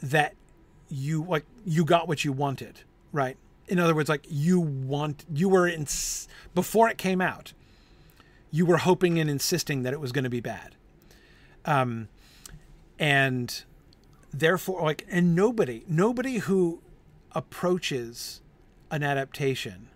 that 0.00 0.34
you, 0.88 1.24
like, 1.24 1.46
you 1.64 1.84
got 1.84 2.06
what 2.06 2.24
you 2.24 2.32
wanted, 2.32 2.80
right? 3.12 3.36
In 3.68 3.78
other 3.78 3.94
words, 3.94 4.08
like, 4.08 4.26
you 4.28 4.60
want, 4.60 5.24
you 5.32 5.48
were 5.48 5.66
in, 5.66 5.86
before 6.54 6.88
it 6.88 6.98
came 6.98 7.20
out, 7.20 7.52
you 8.50 8.66
were 8.66 8.78
hoping 8.78 9.18
and 9.18 9.30
insisting 9.30 9.82
that 9.82 9.92
it 9.92 10.00
was 10.00 10.12
going 10.12 10.24
to 10.24 10.30
be 10.30 10.40
bad. 10.40 10.74
Um, 11.64 12.08
and 13.02 13.64
therefore, 14.32 14.80
like, 14.82 15.04
and 15.10 15.34
nobody, 15.34 15.82
nobody 15.88 16.38
who 16.38 16.80
approaches 17.32 18.40
an 18.92 19.02
adaptation 19.02 19.88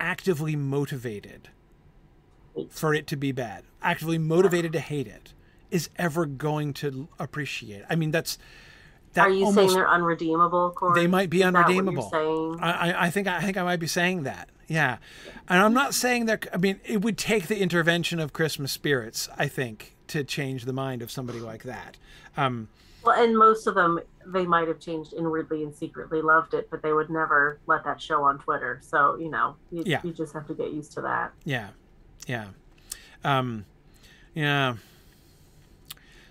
actively 0.00 0.56
motivated 0.56 1.50
for 2.68 2.92
it 2.94 3.06
to 3.06 3.16
be 3.16 3.30
bad, 3.30 3.62
actively 3.80 4.18
motivated 4.18 4.72
to 4.72 4.80
hate 4.80 5.06
it, 5.06 5.34
is 5.70 5.88
ever 5.96 6.26
going 6.26 6.72
to 6.74 7.06
appreciate. 7.20 7.82
it. 7.82 7.86
I 7.88 7.94
mean, 7.94 8.10
that's 8.10 8.38
that 9.12 9.28
are 9.28 9.30
you 9.30 9.44
almost 9.44 9.68
saying 9.68 9.78
they're 9.78 9.88
unredeemable 9.88 10.70
Corey? 10.72 11.00
they 11.00 11.06
might 11.06 11.30
be 11.30 11.38
Is 11.38 11.44
that 11.44 11.52
what 11.52 11.72
you're 11.72 11.78
unredeemable. 11.78 12.56
I- 12.60 13.06
I 13.06 13.10
think 13.10 13.28
I 13.28 13.40
think 13.40 13.56
I 13.56 13.62
might 13.62 13.78
be 13.80 13.86
saying 13.86 14.24
that. 14.24 14.48
Yeah, 14.66 14.98
and 15.48 15.62
I'm 15.62 15.74
not 15.74 15.94
saying 15.94 16.26
that. 16.26 16.46
I 16.52 16.56
mean, 16.56 16.80
it 16.84 17.02
would 17.02 17.18
take 17.18 17.46
the 17.46 17.58
intervention 17.60 18.18
of 18.18 18.32
Christmas 18.32 18.72
spirits, 18.72 19.28
I 19.38 19.46
think, 19.48 19.96
to 20.10 20.24
change 20.24 20.64
the 20.64 20.72
mind 20.72 21.02
of 21.02 21.10
somebody 21.10 21.40
like 21.40 21.62
that. 21.64 21.96
Um, 22.36 22.68
Well, 23.02 23.22
and 23.22 23.36
most 23.36 23.66
of 23.66 23.74
them, 23.74 23.98
they 24.26 24.44
might 24.44 24.68
have 24.68 24.78
changed 24.78 25.14
inwardly 25.14 25.62
and 25.62 25.74
secretly 25.74 26.20
loved 26.20 26.52
it, 26.52 26.68
but 26.70 26.82
they 26.82 26.92
would 26.92 27.08
never 27.10 27.58
let 27.66 27.82
that 27.84 28.00
show 28.00 28.22
on 28.24 28.38
Twitter. 28.38 28.78
So, 28.82 29.16
you 29.16 29.30
know, 29.30 29.56
you, 29.70 29.82
Yeah. 29.86 30.00
you 30.04 30.12
just 30.12 30.34
have 30.34 30.46
to 30.48 30.54
get 30.54 30.72
used 30.72 30.92
to 30.92 31.00
that. 31.02 31.32
Yeah, 31.44 31.70
yeah, 32.26 32.48
um, 33.24 33.64
yeah. 34.34 34.76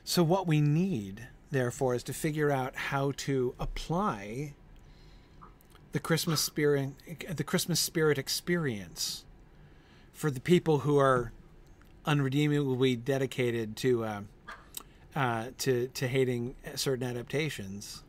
So 0.03 0.23
what 0.23 0.45
we 0.47 0.61
need, 0.61 1.27
therefore, 1.51 1.95
is 1.95 2.03
to 2.03 2.14
figure 2.14 2.51
out 2.51 2.76
how 2.76 3.11
to 3.18 3.56
apply 3.60 4.53
the 5.91 5.99
Christmas 5.99 6.39
spirit, 6.41 6.91
the 7.35 7.43
Christmas 7.43 7.80
spirit 7.80 8.18
experience, 8.19 9.26
for 10.14 10.30
the 10.30 10.39
people 10.39 10.80
who 10.80 10.97
are 10.99 11.31
unredeemably 12.06 12.96
dedicated 12.96 13.76
to 13.78 14.04
uh, 14.04 14.22
uh, 15.16 15.48
to 15.60 15.88
to 15.90 16.08
hating 16.08 16.56
certain 16.76 17.08
adaptations, 17.08 18.04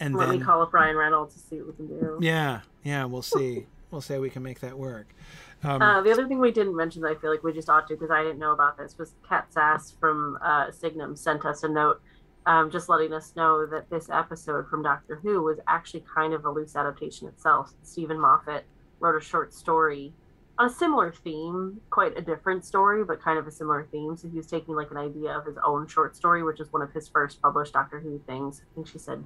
and 0.00 0.14
Let 0.14 0.28
then 0.28 0.38
me 0.38 0.44
call 0.44 0.62
up 0.62 0.72
Ryan 0.72 0.96
Reynolds 0.96 1.34
to 1.34 1.40
see 1.40 1.56
what 1.56 1.78
we 1.78 1.86
can 1.86 2.00
do. 2.00 2.18
yeah, 2.20 2.60
yeah, 2.82 3.04
we'll 3.04 3.22
see, 3.22 3.66
we'll 3.90 4.00
see 4.00 4.14
how 4.14 4.20
we 4.20 4.30
can 4.30 4.42
make 4.42 4.60
that 4.60 4.78
work. 4.78 5.14
Um, 5.62 5.80
Uh, 5.80 6.00
the 6.02 6.10
other 6.10 6.26
thing 6.26 6.40
we 6.40 6.50
didn't 6.50 6.74
mention 6.74 7.02
that 7.02 7.08
I 7.12 7.14
feel 7.20 7.30
like 7.30 7.44
we 7.44 7.52
just 7.52 7.68
ought 7.68 7.86
to 7.88 7.94
because 7.94 8.10
I 8.10 8.22
didn't 8.22 8.38
know 8.38 8.52
about 8.52 8.76
this 8.76 8.98
was 8.98 9.14
Kat 9.28 9.52
Sass 9.52 9.92
from 10.00 10.38
uh, 10.42 10.70
Signum 10.70 11.14
sent 11.14 11.44
us 11.44 11.62
a 11.62 11.68
note 11.68 12.00
um, 12.46 12.70
just 12.70 12.88
letting 12.88 13.12
us 13.12 13.34
know 13.36 13.66
that 13.66 13.88
this 13.88 14.10
episode 14.10 14.68
from 14.68 14.82
Doctor 14.82 15.16
Who 15.22 15.42
was 15.42 15.58
actually 15.68 16.04
kind 16.12 16.34
of 16.34 16.44
a 16.44 16.50
loose 16.50 16.74
adaptation 16.74 17.28
itself. 17.28 17.72
Steven 17.82 18.18
Moffat 18.18 18.64
wrote 18.98 19.16
a 19.16 19.24
short 19.24 19.54
story 19.54 20.12
a 20.58 20.68
similar 20.68 21.12
theme, 21.12 21.80
quite 21.90 22.16
a 22.16 22.22
different 22.22 22.64
story, 22.64 23.04
but 23.04 23.22
kind 23.22 23.38
of 23.38 23.46
a 23.46 23.50
similar 23.50 23.88
theme. 23.90 24.16
So 24.16 24.28
he 24.28 24.36
was 24.36 24.46
taking 24.46 24.74
like 24.74 24.90
an 24.90 24.96
idea 24.96 25.36
of 25.36 25.46
his 25.46 25.56
own 25.64 25.86
short 25.86 26.14
story, 26.16 26.42
which 26.42 26.60
is 26.60 26.72
one 26.72 26.82
of 26.82 26.92
his 26.92 27.08
first 27.08 27.40
published 27.40 27.72
Doctor 27.72 28.00
Who 28.00 28.20
things. 28.26 28.62
I 28.62 28.74
think 28.74 28.86
she 28.86 28.98
said 28.98 29.24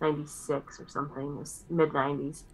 96 0.00 0.80
or 0.80 0.88
something, 0.88 1.44
mid 1.70 1.90
90s 1.90 2.44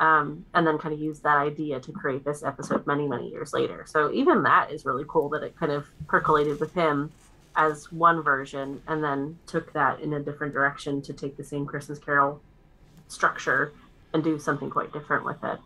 um, 0.00 0.44
and 0.54 0.66
then 0.66 0.78
kind 0.78 0.94
of 0.94 1.00
used 1.00 1.22
that 1.22 1.36
idea 1.36 1.78
to 1.80 1.92
create 1.92 2.24
this 2.24 2.42
episode 2.42 2.86
many 2.86 3.06
many 3.06 3.28
years 3.28 3.52
later 3.52 3.84
so 3.86 4.10
even 4.12 4.42
that 4.42 4.70
is 4.72 4.84
really 4.84 5.04
cool 5.06 5.28
that 5.28 5.42
it 5.42 5.56
kind 5.56 5.70
of 5.70 5.86
percolated 6.08 6.58
with 6.58 6.72
him 6.74 7.12
as 7.56 7.92
one 7.92 8.22
version 8.22 8.82
and 8.88 9.04
then 9.04 9.38
took 9.46 9.72
that 9.74 10.00
in 10.00 10.14
a 10.14 10.20
different 10.20 10.52
direction 10.52 11.02
to 11.02 11.12
take 11.12 11.36
the 11.36 11.44
same 11.44 11.66
christmas 11.66 11.98
carol 11.98 12.40
structure 13.12 13.72
and 14.12 14.24
do 14.24 14.38
something 14.38 14.70
quite 14.70 14.92
different 14.92 15.24
with 15.24 15.42
it. 15.44 15.58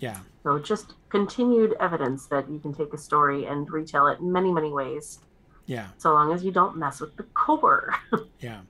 Yeah. 0.00 0.18
So 0.42 0.58
just 0.58 0.94
continued 1.10 1.74
evidence 1.80 2.26
that 2.26 2.50
you 2.50 2.58
can 2.58 2.74
take 2.74 2.92
a 2.92 2.98
story 2.98 3.46
and 3.46 3.70
retell 3.70 4.08
it 4.08 4.18
in 4.20 4.32
many, 4.32 4.50
many 4.50 4.70
ways. 4.70 5.20
Yeah. 5.66 5.88
So 5.98 6.12
long 6.12 6.32
as 6.32 6.42
you 6.42 6.50
don't 6.50 6.76
mess 6.76 7.00
with 7.00 7.16
the 7.16 7.22
core. 7.22 7.94
yeah. 8.40 8.60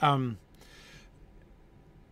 Um, 0.00 0.38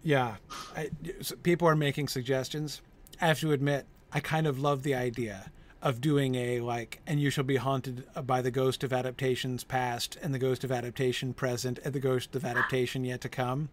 yeah. 0.03 0.37
I, 0.77 0.91
so 1.21 1.37
people 1.37 1.69
are 1.69 1.77
making 1.77 2.09
suggestions. 2.09 2.81
I 3.21 3.27
have 3.27 3.41
to 3.41 3.53
admit, 3.53 3.87
I 4.13 4.21
kind 4.21 4.47
of 4.47 4.59
love 4.59 4.83
the 4.83 4.95
idea 4.95 5.51
of 5.83 6.01
doing 6.01 6.35
a 6.35 6.61
like, 6.61 7.01
and 7.07 7.21
you 7.21 7.29
shall 7.29 7.45
be 7.45 7.57
haunted 7.57 8.07
by 8.25 8.41
the 8.41 8.51
ghost 8.51 8.83
of 8.83 8.93
adaptations 8.93 9.65
past, 9.65 10.17
and 10.23 10.33
the 10.33 10.39
ghost 10.39 10.65
of 10.65 10.73
adaptation 10.73 11.35
present, 11.35 11.79
and 11.85 11.93
the 11.93 12.01
ghost 12.01 12.35
of 12.35 12.45
adaptation 12.45 13.05
yet 13.05 13.21
to 13.21 13.29
come. 13.29 13.69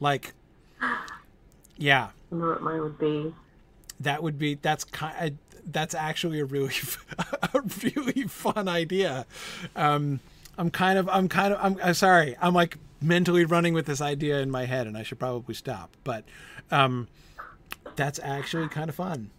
Like, 0.00 0.34
yeah. 1.76 2.08
I 2.08 2.34
wonder 2.34 2.50
what 2.50 2.62
mine 2.62 2.80
would 2.80 2.98
be. 2.98 3.32
That 4.02 4.22
would 4.22 4.38
be 4.38 4.54
that's 4.54 4.84
kind. 4.84 5.38
That's 5.64 5.94
actually 5.94 6.40
a 6.40 6.44
really, 6.44 6.74
a 7.54 7.60
really 7.60 8.24
fun 8.24 8.68
idea. 8.68 9.26
Um, 9.76 10.20
I'm 10.58 10.70
kind 10.70 10.98
of, 10.98 11.08
I'm 11.08 11.28
kind 11.28 11.54
of, 11.54 11.60
I'm, 11.62 11.78
I'm 11.82 11.94
sorry. 11.94 12.36
I'm 12.40 12.52
like 12.52 12.78
mentally 13.00 13.44
running 13.44 13.74
with 13.74 13.86
this 13.86 14.00
idea 14.00 14.40
in 14.40 14.50
my 14.50 14.64
head, 14.66 14.86
and 14.86 14.96
I 14.96 15.02
should 15.02 15.18
probably 15.18 15.54
stop. 15.54 15.96
But 16.04 16.24
um, 16.70 17.08
that's 17.96 18.18
actually 18.22 18.68
kind 18.68 18.88
of 18.88 18.96
fun. 18.96 19.30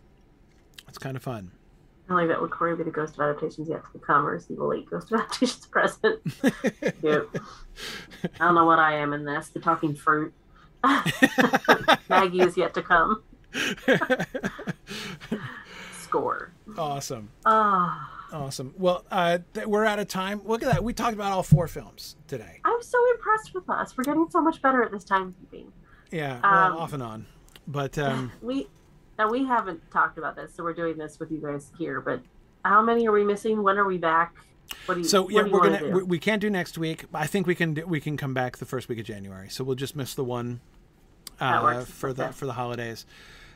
It's 0.88 0.98
kind 0.98 1.18
of 1.18 1.24
fun. 1.24 1.52
I 2.10 2.14
like 2.16 2.28
that 2.28 2.42
would 2.42 2.52
Corey 2.52 2.76
be 2.76 2.84
the 2.84 2.92
ghost 2.92 3.16
of 3.16 3.22
adaptations 3.22 3.70
yet 3.70 3.82
to 3.94 4.00
come, 4.00 4.28
or 4.28 4.36
is 4.36 4.46
he 4.48 4.56
the 4.56 4.64
late 4.64 4.90
ghost 4.90 5.12
of 5.12 5.20
adaptations 5.20 5.66
present? 5.72 6.20
yep. 7.02 7.28
I 8.40 8.46
don't 8.46 8.56
know 8.56 8.66
what 8.66 8.80
I 8.80 8.98
am 8.98 9.14
in 9.14 9.26
this. 9.26 9.50
The 9.50 9.60
talking 9.60 9.96
fruit. 9.96 10.34
Maggie 12.10 12.42
is 12.42 12.58
yet 12.58 12.74
to 12.74 12.82
come. 12.82 13.24
Score. 15.94 16.52
Awesome. 16.78 17.30
Ah. 17.46 18.10
Awesome. 18.32 18.74
Well, 18.78 19.06
uh, 19.12 19.40
th- 19.54 19.68
we're 19.68 19.86
out 19.86 20.00
of 20.00 20.08
time. 20.08 20.42
Look 20.46 20.64
at 20.64 20.72
that. 20.72 20.84
We 20.84 20.92
talked 20.94 21.14
about 21.14 21.32
all 21.32 21.44
four 21.44 21.68
films 21.68 22.16
today. 22.28 22.60
I'm 22.66 22.82
so 22.82 22.98
impressed 23.12 23.54
with 23.54 23.70
us. 23.70 23.96
We're 23.96 24.06
getting 24.06 24.28
so 24.30 24.42
much 24.42 24.60
better 24.62 24.84
at 24.84 24.92
this 24.92 25.04
timekeeping. 25.06 25.68
Yeah, 26.12 26.40
well, 26.42 26.72
Um, 26.74 26.78
off 26.78 26.94
and 26.94 27.04
on. 27.04 27.28
But 27.68 27.98
um, 28.00 28.32
We 28.42 28.68
now 29.20 29.30
we 29.30 29.46
haven't 29.46 29.90
talked 29.92 30.18
about 30.18 30.36
this, 30.36 30.54
so 30.56 30.64
we're 30.64 30.74
doing 30.74 30.98
this 30.98 31.20
with 31.20 31.32
you 31.32 31.38
guys 31.40 31.72
here. 31.78 32.02
But 32.02 32.22
how 32.66 32.82
many 32.82 33.08
are 33.08 33.12
we 33.12 33.24
missing? 33.24 33.62
When 33.62 33.78
are 33.78 33.86
we 33.86 34.00
back? 34.00 34.34
What 34.88 34.96
do 34.96 35.02
you? 35.02 35.08
so 35.08 35.30
yeah, 35.30 35.44
we're 35.44 35.60
gonna 35.62 35.80
do? 35.80 35.92
we, 35.92 36.04
we 36.04 36.20
can't 36.20 36.42
do 36.42 36.50
next 36.50 36.78
week. 36.78 37.06
I 37.14 37.28
think 37.28 37.46
we 37.46 37.54
can 37.54 37.76
do, 37.76 37.86
we 37.86 38.00
can 38.00 38.18
come 38.18 38.34
back 38.34 38.58
the 38.58 38.66
first 38.66 38.90
week 38.90 38.98
of 39.00 39.06
January. 39.06 39.50
So 39.50 39.64
we'll 39.64 39.76
just 39.76 39.96
miss 39.96 40.16
the 40.16 40.24
one 40.24 40.62
uh, 41.40 41.84
for 41.86 42.14
the 42.14 42.24
Okay. 42.26 42.32
for 42.34 42.46
the 42.48 42.54
holidays. 42.54 43.06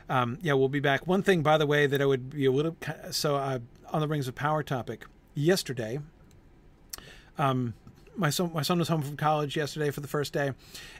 Um, 0.08 0.38
yeah, 0.40 0.54
we'll 0.54 0.68
be 0.68 0.80
back. 0.80 1.06
One 1.06 1.22
thing, 1.22 1.42
by 1.42 1.58
the 1.58 1.66
way, 1.66 1.86
that 1.86 2.00
I 2.00 2.06
would 2.06 2.30
be 2.30 2.46
a 2.46 2.52
little 2.52 2.76
so 3.10 3.36
uh, 3.36 3.58
on 3.92 4.00
the 4.00 4.08
Rings 4.08 4.28
of 4.28 4.34
Power 4.34 4.62
topic. 4.62 5.04
Yesterday, 5.34 6.00
um, 7.36 7.74
my 8.16 8.30
son 8.30 8.50
my 8.52 8.62
son 8.62 8.78
was 8.78 8.88
home 8.88 9.02
from 9.02 9.16
college 9.16 9.56
yesterday 9.56 9.90
for 9.90 10.00
the 10.00 10.08
first 10.08 10.32
day, 10.32 10.52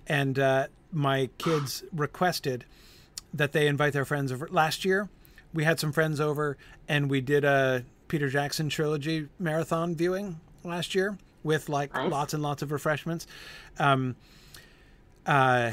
and 0.07 0.39
uh, 0.39 0.67
my 0.93 1.29
kids 1.39 1.83
requested 1.93 2.65
that 3.35 3.53
they 3.53 3.67
invite 3.67 3.93
their 3.93 4.05
friends 4.05 4.31
over. 4.31 4.49
Last 4.51 4.85
year, 4.85 5.09
we 5.53 5.65
had 5.65 5.81
some 5.81 5.93
friends 5.93 6.21
over, 6.21 6.57
and 6.89 7.11
we 7.11 7.21
did 7.21 7.45
a 7.45 7.85
Peter 8.09 8.29
Jackson 8.29 8.69
trilogy 8.69 9.29
marathon 9.39 9.95
viewing 9.97 10.41
last 10.65 10.95
year 10.95 11.19
with 11.43 11.69
like 11.69 11.95
Nice. 11.95 12.11
lots 12.11 12.35
and 12.35 12.43
lots 12.43 12.63
of 12.63 12.71
refreshments. 12.73 13.27
Um, 13.79 14.17
uh, 15.27 15.73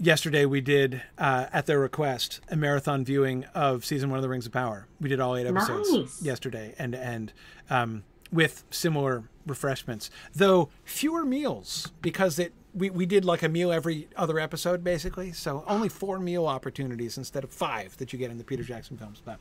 yesterday 0.00 0.46
we 0.46 0.60
did 0.60 1.02
uh, 1.18 1.46
at 1.52 1.66
their 1.66 1.78
request 1.78 2.40
a 2.48 2.56
marathon 2.56 3.04
viewing 3.04 3.44
of 3.54 3.84
season 3.84 4.10
one 4.10 4.18
of 4.18 4.22
the 4.22 4.28
Rings 4.28 4.46
of 4.46 4.52
Power. 4.52 4.86
We 5.00 5.08
did 5.08 5.20
all 5.20 5.36
eight 5.36 5.46
episodes 5.46 5.92
Nice. 5.92 6.22
yesterday, 6.22 6.74
and 6.78 6.94
and 6.94 7.32
um, 7.68 8.04
with 8.32 8.64
similar 8.70 9.24
refreshments, 9.46 10.10
though 10.34 10.70
fewer 10.84 11.24
meals 11.24 11.92
because 12.02 12.38
it 12.38 12.52
we, 12.72 12.88
we 12.88 13.04
did 13.04 13.24
like 13.24 13.42
a 13.42 13.48
meal 13.48 13.72
every 13.72 14.08
other 14.16 14.38
episode 14.38 14.84
basically, 14.84 15.32
so 15.32 15.64
only 15.66 15.88
four 15.88 16.20
meal 16.20 16.46
opportunities 16.46 17.18
instead 17.18 17.42
of 17.42 17.50
five 17.50 17.96
that 17.96 18.12
you 18.12 18.18
get 18.18 18.30
in 18.30 18.38
the 18.38 18.44
Peter 18.44 18.62
Jackson 18.62 18.96
films, 18.96 19.20
but 19.24 19.38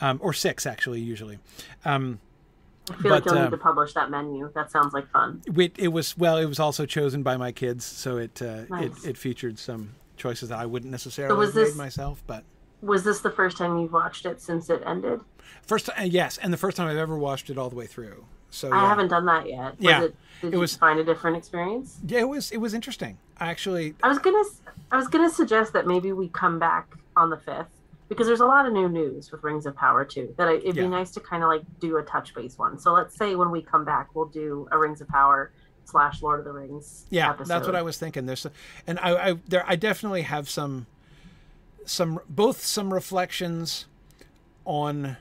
um, 0.00 0.18
or 0.22 0.32
six 0.32 0.66
actually 0.66 1.00
usually. 1.00 1.38
Um, 1.84 2.20
I 2.90 3.02
feel 3.02 3.10
like 3.12 3.24
you'll 3.24 3.42
need 3.42 3.50
to 3.50 3.56
publish 3.56 3.92
that 3.94 4.10
menu. 4.10 4.50
That 4.54 4.70
sounds 4.70 4.92
like 4.92 5.08
fun. 5.10 5.42
it, 5.56 5.74
it 5.78 5.88
was 5.88 6.16
well, 6.18 6.36
it 6.36 6.46
was 6.46 6.58
also 6.58 6.86
chosen 6.86 7.22
by 7.22 7.36
my 7.36 7.52
kids, 7.52 7.84
so 7.84 8.16
it 8.18 8.40
uh, 8.42 8.62
Nice. 8.68 9.04
it, 9.04 9.10
it 9.10 9.16
featured 9.18 9.58
some 9.58 9.94
choices 10.16 10.48
that 10.50 10.58
I 10.58 10.66
wouldn't 10.66 10.90
necessarily 10.90 11.46
have 11.46 11.54
made 11.54 11.76
myself, 11.76 12.22
but. 12.26 12.44
Was 12.82 13.04
this 13.04 13.20
the 13.20 13.30
first 13.30 13.58
time 13.58 13.78
you've 13.78 13.92
watched 13.92 14.24
it 14.24 14.40
since 14.40 14.70
it 14.70 14.82
ended? 14.86 15.20
First, 15.66 15.90
uh, 15.90 16.02
yes, 16.02 16.38
and 16.38 16.50
the 16.50 16.56
first 16.56 16.78
time 16.78 16.88
I've 16.88 16.96
ever 16.96 17.18
watched 17.18 17.50
it 17.50 17.58
all 17.58 17.68
the 17.68 17.76
way 17.76 17.86
through. 17.86 18.24
So 18.50 18.72
I 18.72 18.76
yeah. 18.82 18.88
haven't 18.88 19.08
done 19.08 19.26
that 19.26 19.46
yet. 19.46 19.72
Was 19.72 19.74
Yeah. 19.78 20.02
it, 20.04 20.14
did 20.40 20.46
It 20.48 20.52
you 20.54 20.60
was- 20.60 20.76
find 20.76 20.98
a 20.98 21.04
different 21.04 21.36
experience? 21.36 21.98
Yeah, 22.06 22.20
it 22.20 22.28
was 22.28 22.50
it 22.50 22.56
was 22.56 22.72
interesting. 22.74 23.18
I 23.38 23.50
actually, 23.50 23.94
I 24.02 24.08
was 24.08 24.18
gonna 24.18 24.42
I 24.90 24.96
was 24.96 25.08
gonna 25.08 25.28
suggest 25.30 25.72
that 25.74 25.86
maybe 25.86 26.12
we 26.12 26.28
come 26.28 26.58
back 26.58 26.94
on 27.16 27.28
the 27.30 27.36
fifth 27.36 27.68
because 28.10 28.26
there's 28.26 28.40
a 28.40 28.46
lot 28.46 28.66
of 28.66 28.74
new 28.74 28.88
news 28.88 29.32
with 29.32 29.42
Rings 29.42 29.64
of 29.64 29.74
Power 29.74 30.04
too. 30.04 30.34
That 30.36 30.48
I, 30.48 30.54
it'd 30.56 30.76
Yeah. 30.76 30.82
be 30.82 30.88
nice 30.88 31.12
to 31.12 31.20
kind 31.20 31.42
of 31.42 31.48
like 31.48 31.62
do 31.80 31.96
a 31.96 32.02
touch 32.02 32.34
base 32.34 32.58
one. 32.58 32.78
So 32.78 32.92
let's 32.92 33.16
say 33.16 33.34
when 33.36 33.50
we 33.50 33.62
come 33.62 33.86
back, 33.86 34.08
we'll 34.14 34.26
do 34.26 34.68
a 34.70 34.76
Rings 34.78 35.00
of 35.00 35.08
Power 35.08 35.52
slash 35.84 36.20
Lord 36.20 36.40
of 36.40 36.44
the 36.44 36.52
Rings. 36.52 37.06
yeah, 37.08 37.30
episode. 37.30 37.48
that's 37.48 37.66
what 37.66 37.76
I 37.76 37.82
was 37.82 37.96
thinking. 37.98 38.26
There's, 38.26 38.46
and 38.86 38.98
I, 39.00 39.30
I 39.30 39.34
there 39.48 39.64
I 39.66 39.76
definitely 39.76 40.22
have 40.22 40.50
some, 40.50 40.86
some 41.86 42.20
both 42.28 42.62
some 42.64 42.92
reflections 42.92 43.86
on. 44.66 45.16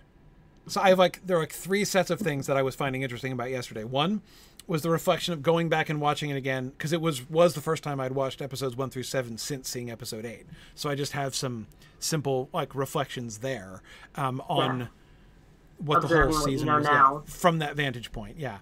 So 0.68 0.82
I 0.82 0.90
have 0.90 1.00
like 1.00 1.26
there 1.26 1.38
are 1.38 1.42
like 1.42 1.54
three 1.54 1.86
sets 1.86 2.10
of 2.10 2.20
things 2.20 2.48
that 2.48 2.58
I 2.58 2.62
was 2.62 2.76
finding 2.76 3.02
interesting 3.04 3.32
about 3.32 3.50
yesterday. 3.50 3.84
One 3.84 4.22
was 4.70 4.84
the 4.84 4.90
reflection 4.90 5.34
of 5.34 5.42
going 5.42 5.68
back 5.68 5.90
and 5.90 6.00
watching 6.00 6.30
it 6.30 6.36
again 6.38 6.70
because 6.70 6.94
it 6.94 7.02
was 7.02 7.28
was 7.30 7.56
the 7.56 7.62
first 7.62 7.84
time 7.84 8.00
I'd 8.00 8.12
watched 8.14 8.42
episodes 8.42 8.78
one 8.78 8.90
through 8.90 9.04
seven 9.04 9.38
since 9.38 9.68
seeing 9.68 9.90
episode 9.92 10.26
eight. 10.26 10.46
So 10.76 10.90
I 10.90 10.96
just 10.96 11.12
have 11.14 11.34
some 11.36 11.68
simple 12.00 12.50
like 12.54 12.74
reflections 12.76 13.40
there 13.40 13.82
um, 14.16 14.42
on 14.48 14.80
Yeah. 14.82 14.86
what 15.80 16.02
the 16.02 16.06
Observing 16.06 16.32
whole 16.34 16.42
what 16.44 16.52
you 16.52 16.58
season 16.58 16.68
know 16.68 16.78
was 16.78 16.86
yeah, 16.86 16.92
now. 16.94 17.24
from 17.26 17.58
that 17.60 17.76
vantage 17.76 18.12
point. 18.12 18.38
Yeah. 18.38 18.60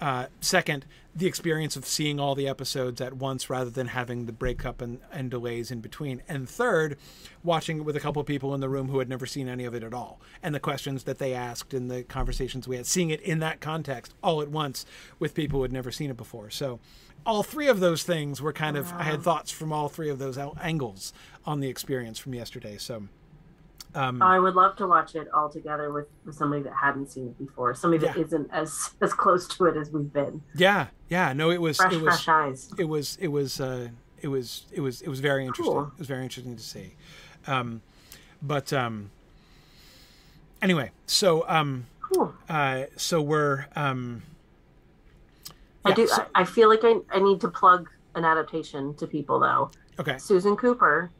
Uh, 0.00 0.26
second, 0.40 0.86
the 1.14 1.26
experience 1.26 1.76
of 1.76 1.84
seeing 1.84 2.18
all 2.18 2.34
the 2.34 2.48
episodes 2.48 3.00
at 3.00 3.14
once 3.14 3.50
rather 3.50 3.68
than 3.68 3.88
having 3.88 4.26
the 4.26 4.32
breakup 4.32 4.80
and, 4.80 5.00
and 5.12 5.30
delays 5.30 5.70
in 5.70 5.80
between. 5.80 6.22
And 6.28 6.48
third, 6.48 6.96
watching 7.42 7.78
it 7.78 7.84
with 7.84 7.96
a 7.96 8.00
couple 8.00 8.20
of 8.20 8.26
people 8.26 8.54
in 8.54 8.60
the 8.60 8.68
room 8.68 8.88
who 8.88 9.00
had 9.00 9.08
never 9.08 9.26
seen 9.26 9.48
any 9.48 9.64
of 9.64 9.74
it 9.74 9.82
at 9.82 9.92
all. 9.92 10.20
And 10.42 10.54
the 10.54 10.60
questions 10.60 11.04
that 11.04 11.18
they 11.18 11.34
asked 11.34 11.74
and 11.74 11.90
the 11.90 12.04
conversations 12.04 12.66
we 12.66 12.76
had, 12.76 12.86
seeing 12.86 13.10
it 13.10 13.20
in 13.20 13.40
that 13.40 13.60
context 13.60 14.14
all 14.22 14.40
at 14.40 14.48
once 14.48 14.86
with 15.18 15.34
people 15.34 15.58
who 15.58 15.62
had 15.62 15.72
never 15.72 15.90
seen 15.90 16.10
it 16.10 16.16
before. 16.16 16.50
So, 16.50 16.80
all 17.26 17.42
three 17.42 17.68
of 17.68 17.80
those 17.80 18.02
things 18.02 18.40
were 18.40 18.52
kind 18.52 18.78
of, 18.78 18.90
I 18.94 19.02
had 19.02 19.20
thoughts 19.20 19.50
from 19.50 19.74
all 19.74 19.90
three 19.90 20.08
of 20.08 20.18
those 20.18 20.38
angles 20.38 21.12
on 21.44 21.60
the 21.60 21.68
experience 21.68 22.18
from 22.18 22.32
yesterday. 22.32 22.78
So, 22.78 23.08
um, 23.94 24.22
I 24.22 24.38
would 24.38 24.54
love 24.54 24.76
to 24.76 24.86
watch 24.86 25.14
it 25.14 25.28
all 25.34 25.48
together 25.48 25.92
with, 25.92 26.06
with 26.24 26.34
somebody 26.36 26.62
that 26.62 26.74
hadn't 26.74 27.10
seen 27.10 27.26
it 27.28 27.38
before, 27.38 27.74
somebody 27.74 28.06
that 28.06 28.16
Yeah. 28.16 28.24
isn't 28.24 28.50
as 28.52 28.90
as 29.00 29.12
close 29.12 29.46
to 29.48 29.64
it 29.66 29.76
as 29.76 29.90
we've 29.90 30.12
been. 30.12 30.42
yeah, 30.54 30.86
yeah, 31.08 31.32
no, 31.32 31.50
it 31.50 31.60
was, 31.60 31.76
Fresh, 31.76 31.92
it 31.94 32.00
was, 32.02 32.22
fresh 32.22 32.28
eyes. 32.28 32.70
it 32.78 32.84
was 32.84 33.16
it 33.20 33.28
was 33.28 33.60
uh, 33.60 33.88
it 34.22 34.28
was 34.28 34.66
it 34.72 34.80
was 34.80 35.02
it 35.02 35.08
was 35.08 35.20
very 35.20 35.44
interesting. 35.46 35.74
Cool. 35.74 35.90
It 35.94 35.98
was 35.98 36.06
very 36.08 36.22
interesting 36.22 36.56
to 36.56 36.62
see. 36.62 36.94
Um, 37.46 37.82
but 38.42 38.72
um, 38.72 39.10
anyway, 40.62 40.90
so 41.06 41.44
um, 41.48 41.86
Cool. 42.12 42.34
uh, 42.48 42.84
so 42.96 43.20
we're 43.20 43.66
um, 43.76 44.22
I 45.84 45.92
do. 45.94 46.06
so- 46.06 46.26
I, 46.34 46.42
I 46.42 46.44
feel 46.44 46.68
like 46.68 46.80
I, 46.84 46.96
I 47.10 47.20
need 47.20 47.40
to 47.40 47.48
plug 47.48 47.88
an 48.14 48.24
adaptation 48.24 48.94
to 48.94 49.06
people 49.06 49.38
though. 49.40 49.70
okay. 49.98 50.18
Susan 50.18 50.56
Cooper, 50.56 51.10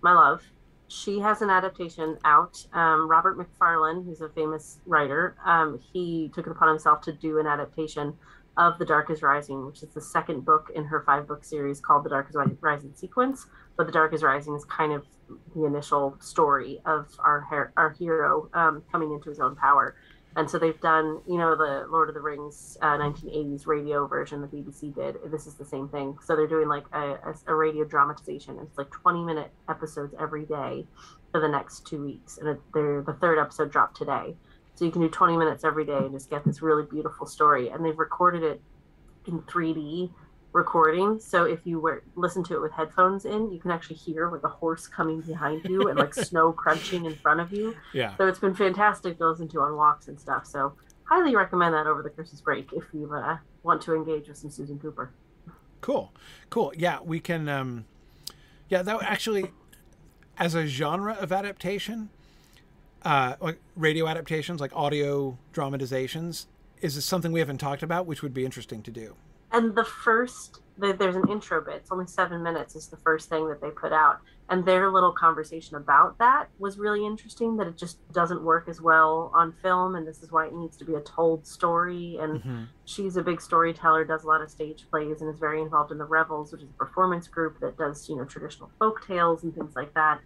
my 0.00 0.12
love, 0.12 0.42
she 0.90 1.20
has 1.20 1.40
an 1.40 1.50
adaptation 1.50 2.18
out. 2.24 2.66
Um, 2.72 3.08
Robert 3.08 3.38
Macfarlane, 3.38 4.04
who's 4.04 4.20
a 4.20 4.28
famous 4.28 4.80
writer, 4.86 5.36
um, 5.44 5.80
he 5.92 6.30
took 6.34 6.46
it 6.46 6.50
upon 6.50 6.68
himself 6.68 7.00
to 7.02 7.12
do 7.12 7.38
an 7.38 7.46
adaptation 7.46 8.14
of 8.56 8.76
The 8.78 8.84
Dark 8.84 9.08
is 9.08 9.22
Rising, 9.22 9.64
which 9.64 9.84
is 9.84 9.90
the 9.90 10.00
second 10.00 10.44
book 10.44 10.70
in 10.74 10.84
her 10.84 11.02
five 11.06 11.28
book 11.28 11.44
series 11.44 11.80
called 11.80 12.04
The 12.04 12.10
Dark 12.10 12.28
is 12.28 12.36
Rising 12.60 12.92
sequence. 12.94 13.46
But 13.76 13.86
The 13.86 13.92
Dark 13.92 14.12
is 14.12 14.24
Rising 14.24 14.56
is 14.56 14.64
kind 14.64 14.92
of 14.92 15.06
the 15.54 15.64
initial 15.64 16.16
story 16.20 16.80
of 16.84 17.06
our 17.20 17.42
her- 17.42 17.72
our 17.76 17.90
hero 17.90 18.50
um, 18.52 18.82
coming 18.90 19.12
into 19.12 19.28
his 19.30 19.38
own 19.38 19.54
power. 19.54 19.94
And 20.36 20.48
so 20.48 20.58
they've 20.58 20.80
done, 20.80 21.20
you 21.26 21.38
know, 21.38 21.56
the 21.56 21.86
Lord 21.90 22.08
of 22.08 22.14
the 22.14 22.20
Rings 22.20 22.78
uh, 22.80 22.96
1980s 22.98 23.66
radio 23.66 24.06
version 24.06 24.40
the 24.40 24.46
BBC 24.46 24.94
did. 24.94 25.16
This 25.26 25.46
is 25.46 25.54
the 25.54 25.64
same 25.64 25.88
thing. 25.88 26.18
So 26.22 26.36
they're 26.36 26.46
doing 26.46 26.68
like 26.68 26.84
a, 26.92 27.14
a, 27.14 27.34
a 27.48 27.54
radio 27.54 27.84
dramatization. 27.84 28.58
It's 28.62 28.78
like 28.78 28.90
20 28.90 29.24
minute 29.24 29.50
episodes 29.68 30.14
every 30.20 30.44
day 30.44 30.86
for 31.32 31.40
the 31.40 31.48
next 31.48 31.86
two 31.86 32.04
weeks. 32.04 32.38
And 32.38 32.48
it, 32.48 32.60
the 32.72 33.16
third 33.20 33.40
episode 33.40 33.72
dropped 33.72 33.96
today. 33.96 34.36
So 34.76 34.84
you 34.84 34.92
can 34.92 35.02
do 35.02 35.08
20 35.08 35.36
minutes 35.36 35.64
every 35.64 35.84
day 35.84 35.98
and 35.98 36.12
just 36.12 36.30
get 36.30 36.44
this 36.44 36.62
really 36.62 36.84
beautiful 36.84 37.26
story. 37.26 37.68
And 37.68 37.84
they've 37.84 37.98
recorded 37.98 38.44
it 38.44 38.60
in 39.26 39.40
3D 39.42 40.10
recording. 40.52 41.20
So 41.20 41.44
if 41.44 41.60
you 41.64 41.78
were 41.80 42.02
listen 42.16 42.42
to 42.44 42.54
it 42.54 42.60
with 42.60 42.72
headphones 42.72 43.24
in, 43.24 43.50
you 43.50 43.60
can 43.60 43.70
actually 43.70 43.96
hear 43.96 44.30
like 44.30 44.42
a 44.44 44.48
horse 44.48 44.86
coming 44.86 45.20
behind 45.20 45.64
you 45.64 45.88
and 45.88 45.98
like 45.98 46.14
snow 46.28 46.52
crunching 46.52 47.04
in 47.04 47.14
front 47.14 47.40
of 47.40 47.52
you. 47.52 47.76
Yeah. 47.92 48.16
So 48.16 48.26
it's 48.26 48.38
been 48.38 48.54
fantastic 48.54 49.18
to 49.18 49.30
listen 49.30 49.48
to 49.48 49.60
on 49.60 49.76
walks 49.76 50.08
and 50.08 50.18
stuff. 50.18 50.46
So 50.46 50.74
highly 51.04 51.36
recommend 51.36 51.74
that 51.74 51.86
over 51.86 52.02
the 52.02 52.10
Christmas 52.10 52.40
break 52.40 52.72
if 52.72 52.84
you 52.92 53.12
uh, 53.12 53.38
want 53.62 53.82
to 53.82 53.94
engage 53.94 54.28
with 54.28 54.38
some 54.38 54.50
Susan 54.50 54.78
Cooper. 54.78 55.12
Cool. 55.80 56.12
Cool. 56.50 56.72
Yeah, 56.76 56.98
we 57.02 57.20
can 57.20 57.48
um 57.48 57.84
yeah, 58.68 58.82
that 58.82 59.02
actually 59.02 59.50
as 60.38 60.54
a 60.54 60.66
genre 60.66 61.14
of 61.14 61.32
adaptation, 61.32 62.10
uh 63.02 63.36
like 63.40 63.58
radio 63.76 64.08
adaptations, 64.08 64.60
like 64.60 64.74
audio 64.74 65.38
dramatizations, 65.52 66.46
is 66.80 66.96
this 66.96 67.04
something 67.04 67.30
we 67.30 67.40
haven't 67.40 67.58
talked 67.58 67.82
about, 67.82 68.06
which 68.06 68.22
would 68.22 68.34
be 68.34 68.44
interesting 68.44 68.82
to 68.82 68.90
do. 68.90 69.14
And 69.52 69.74
the 69.74 69.84
first, 69.84 70.60
the, 70.78 70.92
there's 70.92 71.16
an 71.16 71.28
intro 71.28 71.60
bit. 71.60 71.74
It's 71.76 71.92
only 71.92 72.06
seven 72.06 72.42
minutes. 72.42 72.76
Is 72.76 72.88
the 72.88 72.96
first 72.98 73.28
thing 73.28 73.48
that 73.48 73.60
they 73.60 73.70
put 73.70 73.92
out, 73.92 74.18
and 74.48 74.64
their 74.64 74.90
little 74.90 75.12
conversation 75.12 75.76
about 75.76 76.18
that 76.18 76.48
was 76.58 76.78
really 76.78 77.04
interesting. 77.04 77.56
That 77.56 77.66
it 77.66 77.76
just 77.76 77.98
doesn't 78.12 78.42
work 78.44 78.68
as 78.68 78.80
well 78.80 79.30
on 79.34 79.52
film, 79.62 79.96
and 79.96 80.06
this 80.06 80.22
is 80.22 80.30
why 80.30 80.46
it 80.46 80.54
needs 80.54 80.76
to 80.78 80.84
be 80.84 80.94
a 80.94 81.00
told 81.00 81.46
story. 81.46 82.18
And 82.20 82.40
Mm-hmm. 82.40 82.62
she's 82.84 83.16
a 83.16 83.22
big 83.22 83.40
storyteller, 83.40 84.04
does 84.04 84.22
a 84.24 84.26
lot 84.28 84.40
of 84.40 84.50
stage 84.50 84.86
plays, 84.90 85.20
and 85.20 85.28
is 85.32 85.38
very 85.40 85.60
involved 85.60 85.90
in 85.90 85.98
the 85.98 86.06
Revels, 86.06 86.52
which 86.52 86.62
is 86.62 86.68
a 86.70 86.84
performance 86.84 87.26
group 87.26 87.58
that 87.60 87.76
does 87.76 88.08
you 88.08 88.16
know 88.16 88.24
traditional 88.24 88.70
folk 88.78 89.04
tales 89.06 89.42
and 89.42 89.54
things 89.54 89.74
like 89.74 89.92
that. 89.94 90.20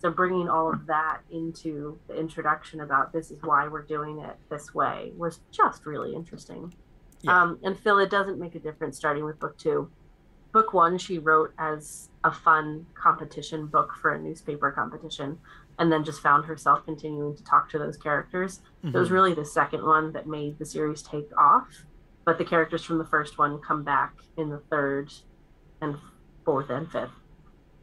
So 0.00 0.10
bringing 0.10 0.48
all 0.48 0.72
of 0.72 0.86
that 0.86 1.20
into 1.30 1.98
the 2.08 2.18
introduction 2.18 2.80
about 2.80 3.12
this 3.12 3.30
is 3.30 3.42
why 3.42 3.68
we're 3.68 3.82
doing 3.82 4.18
it 4.20 4.36
this 4.50 4.74
way 4.74 5.12
was 5.16 5.40
just 5.52 5.86
really 5.86 6.14
interesting. 6.14 6.74
Yeah. 7.22 7.42
Um, 7.42 7.58
and 7.62 7.78
Phil, 7.78 7.98
it 7.98 8.10
doesn't 8.10 8.38
make 8.38 8.54
a 8.54 8.58
difference 8.60 8.96
starting 8.96 9.24
with 9.24 9.38
book 9.40 9.56
two. 9.58 9.90
Book 10.52 10.72
one, 10.72 10.96
she 10.98 11.18
wrote 11.18 11.52
as 11.58 12.08
a 12.24 12.32
fun 12.32 12.86
competition 12.94 13.66
book 13.66 13.94
for 14.00 14.14
a 14.14 14.18
newspaper 14.20 14.70
competition, 14.70 15.38
and 15.78 15.92
then 15.92 16.04
just 16.04 16.20
found 16.22 16.44
herself 16.46 16.84
continuing 16.84 17.36
to 17.36 17.44
talk 17.44 17.68
to 17.70 17.78
those 17.78 17.96
characters. 17.96 18.60
So 18.82 18.88
it 18.88 18.94
was 18.94 19.08
Mhm. 19.08 19.12
really 19.12 19.34
the 19.34 19.44
second 19.44 19.84
one 19.84 20.12
that 20.12 20.26
made 20.26 20.58
the 20.58 20.64
series 20.64 21.02
take 21.02 21.30
off. 21.36 21.84
But 22.24 22.38
the 22.38 22.44
characters 22.44 22.82
from 22.84 22.98
the 22.98 23.04
first 23.04 23.38
one 23.38 23.58
come 23.60 23.82
back 23.84 24.14
in 24.36 24.50
the 24.50 24.58
third 24.58 25.12
and 25.80 25.96
fourth 26.44 26.70
and 26.70 26.90
fifth. 26.90 27.12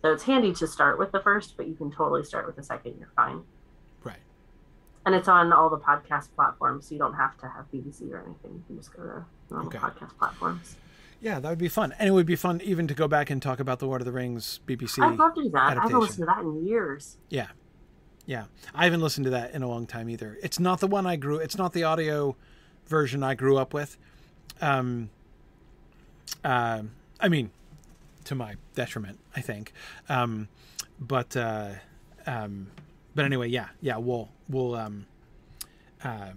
So 0.01 0.11
it's 0.11 0.23
handy 0.23 0.53
to 0.53 0.67
start 0.67 0.99
with 0.99 1.11
the 1.11 1.19
first, 1.19 1.57
but 1.57 1.67
you 1.67 1.75
can 1.75 1.91
totally 1.91 2.23
start 2.23 2.45
with 2.45 2.55
the 2.55 2.63
second. 2.63 2.97
You're 2.99 3.11
fine. 3.15 3.43
And 5.05 5.13
it's 5.13 5.27
on 5.27 5.53
all 5.53 5.69
the 5.69 5.77
podcast 5.77 6.29
platforms, 6.35 6.87
so 6.87 6.93
you 6.95 6.99
don't 6.99 7.13
have 7.13 7.37
to 7.39 7.47
have 7.47 7.65
BBC 7.71 8.11
or 8.11 8.17
anything. 8.25 8.53
You 8.53 8.63
can 8.67 8.77
just 8.77 8.91
go 8.95 9.03
to 9.03 9.25
normal 9.51 9.67
Okay. 9.67 9.77
podcast 9.77 10.17
platforms. 10.17 10.75
Yeah, 11.21 11.39
that 11.39 11.49
would 11.49 11.59
be 11.59 11.69
fun. 11.69 11.93
And 11.99 12.09
it 12.09 12.11
would 12.11 12.25
be 12.25 12.35
fun 12.35 12.59
even 12.63 12.87
to 12.87 12.93
go 12.93 13.07
back 13.07 13.29
and 13.29 13.41
talk 13.41 13.59
about 13.59 13.79
the 13.79 13.85
Lord 13.85 14.01
of 14.01 14.05
the 14.05 14.11
Rings 14.11 14.59
BBC. 14.67 15.01
I'd 15.03 15.17
love 15.17 15.35
to 15.35 15.43
do 15.43 15.49
that. 15.51 15.77
I 15.77 15.81
haven't 15.83 15.99
listened 15.99 16.19
to 16.19 16.25
that 16.25 16.39
in 16.39 16.65
years. 16.65 17.17
Yeah. 17.29 17.47
Yeah. 18.25 18.45
I 18.73 18.85
haven't 18.85 19.01
listened 19.01 19.25
to 19.25 19.29
that 19.31 19.51
in 19.51 19.61
a 19.61 19.67
long 19.67 19.85
time 19.87 20.09
either. 20.09 20.37
It's 20.41 20.59
not 20.59 20.79
the 20.79 20.87
one 20.87 21.05
I 21.05 21.15
grew 21.15 21.37
it's 21.37 21.57
not 21.57 21.73
the 21.73 21.83
audio 21.83 22.35
version 22.87 23.21
I 23.23 23.35
grew 23.35 23.57
up 23.57 23.73
with. 23.73 23.97
Um 24.61 25.09
uh, 26.43 26.83
I 27.19 27.29
mean 27.29 27.51
to 28.25 28.35
my 28.35 28.55
detriment, 28.73 29.19
I 29.35 29.41
think. 29.41 29.71
Um 30.09 30.47
but 30.99 31.35
uh 31.37 31.69
um 32.25 32.67
but 33.15 33.25
anyway, 33.25 33.47
yeah. 33.47 33.69
Yeah, 33.81 33.97
we'll 33.97 34.29
we'll 34.49 34.75
um 34.75 35.05
uh 36.03 36.31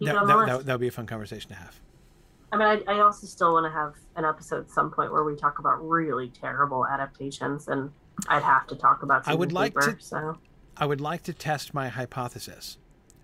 Yeah, 0.00 0.12
that, 0.12 0.14
it 0.14 0.16
on 0.18 0.26
the 0.28 0.46
that, 0.46 0.66
that, 0.66 0.72
would 0.74 0.80
be 0.80 0.88
a 0.88 0.92
fun 0.92 1.06
conversation 1.06 1.50
to 1.50 1.56
have. 1.56 1.80
I 2.52 2.56
mean, 2.56 2.84
I, 2.86 2.94
I 2.94 3.00
also 3.00 3.26
still 3.26 3.52
want 3.54 3.66
to 3.66 3.70
have 3.70 3.94
an 4.16 4.24
episode 4.24 4.60
at 4.60 4.70
some 4.70 4.90
point 4.90 5.12
where 5.12 5.24
we 5.24 5.34
talk 5.36 5.58
about 5.58 5.86
really 5.86 6.28
terrible 6.28 6.86
adaptations, 6.86 7.68
and 7.68 7.90
I'd 8.28 8.42
have 8.42 8.66
to 8.68 8.76
talk 8.76 9.02
about. 9.02 9.26
I 9.26 9.34
would 9.34 9.52
like 9.52 9.74
Cooper, 9.74 9.94
to- 9.94 10.02
So 10.02 10.38
I 10.76 10.86
would 10.86 11.00
like 11.00 11.22
to 11.24 11.32
test 11.32 11.74
my 11.74 11.88
hypothesis 11.88 12.78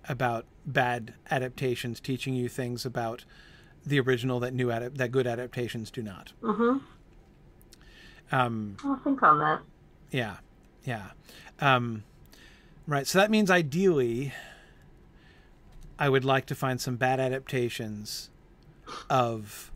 about 0.09 0.47
bad 0.67 1.15
adaptations 1.31 2.01
teaching 2.01 2.35
you 2.35 2.49
things 2.49 2.85
about 2.85 3.25
the 3.87 4.01
original 4.01 4.41
that 4.41 4.53
new 4.53 4.69
adap- 4.69 4.97
that 4.97 5.13
good 5.13 5.27
adaptations 5.27 5.91
do 5.91 6.03
not. 6.03 6.33
Mm-hmm. 6.43 6.79
Um, 8.33 8.77
I'll 8.85 8.97
think 8.97 9.23
on 9.23 9.39
that. 9.39 9.61
Yeah, 10.15 10.37
yeah. 10.85 11.11
Um, 11.61 12.05
right. 12.87 13.07
So 13.07 13.19
that 13.19 13.31
means 13.31 13.51
ideally, 13.51 14.33
I 15.99 16.09
would 16.09 16.25
like 16.25 16.47
to 16.47 16.55
find 16.55 16.81
some 16.81 16.97
bad 16.97 17.19
adaptations 17.21 18.31
of 19.11 19.73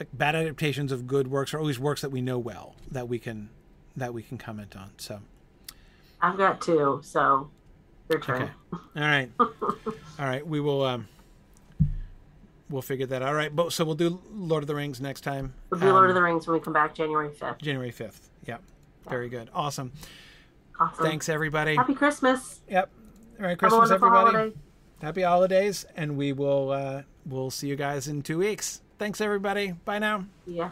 like 0.00 0.08
bad 0.12 0.34
adaptations 0.34 0.90
of 0.92 1.06
good 1.06 1.28
works 1.28 1.54
or 1.54 1.58
always 1.58 1.78
works 1.78 2.00
that 2.02 2.10
we 2.10 2.20
know 2.20 2.38
well 2.38 2.74
that 2.90 3.08
we 3.08 3.18
can 3.18 3.48
that 3.96 4.12
we 4.12 4.22
can 4.22 4.38
comment 4.38 4.76
on. 4.76 4.90
So 4.98 5.20
I've 6.20 6.36
got 6.36 6.60
two, 6.60 7.00
so 7.02 7.48
your 8.08 8.20
turn. 8.20 8.42
Okay. 8.42 8.52
All 8.96 9.02
right. 9.02 9.30
All 9.38 10.26
right. 10.26 10.46
We 10.46 10.60
will. 10.60 10.84
Um, 10.84 11.08
we'll 12.68 12.82
figure 12.82 13.06
that. 13.06 13.22
out. 13.22 13.28
All 13.28 13.34
right. 13.34 13.54
But 13.54 13.72
so 13.72 13.84
we'll 13.84 13.94
do 13.94 14.20
Lord 14.32 14.62
of 14.62 14.66
the 14.66 14.74
Rings 14.74 15.00
next 15.00 15.20
time. 15.20 15.54
We'll 15.70 15.80
do 15.80 15.86
Lord 15.92 16.04
Um, 16.04 16.08
of 16.10 16.14
the 16.16 16.22
Rings 16.22 16.46
when 16.46 16.54
we 16.58 16.60
come 16.60 16.72
back 16.72 16.94
January 16.94 17.30
fifth. 17.32 17.58
January 17.58 17.90
fifth. 17.92 18.30
Yep. 18.46 18.62
Very 19.08 19.28
good. 19.28 19.50
Awesome. 19.54 19.92
Awesome. 20.78 21.04
Thanks 21.04 21.28
everybody. 21.28 21.76
Happy 21.76 21.94
Christmas. 21.94 22.60
Yep. 22.68 22.90
Merry 23.38 23.56
Christmas, 23.56 23.90
everybody. 23.90 24.32
holiday. 24.32 24.56
Happy 25.00 25.22
holidays, 25.22 25.84
and 25.96 26.16
we 26.16 26.32
will. 26.32 26.70
Uh, 26.70 27.02
we'll 27.26 27.50
see 27.50 27.68
you 27.68 27.76
guys 27.76 28.08
in 28.08 28.22
two 28.22 28.38
weeks. 28.38 28.80
Thanks 28.98 29.20
everybody. 29.20 29.72
Bye 29.84 29.98
now. 29.98 30.26
Yeah. 30.46 30.70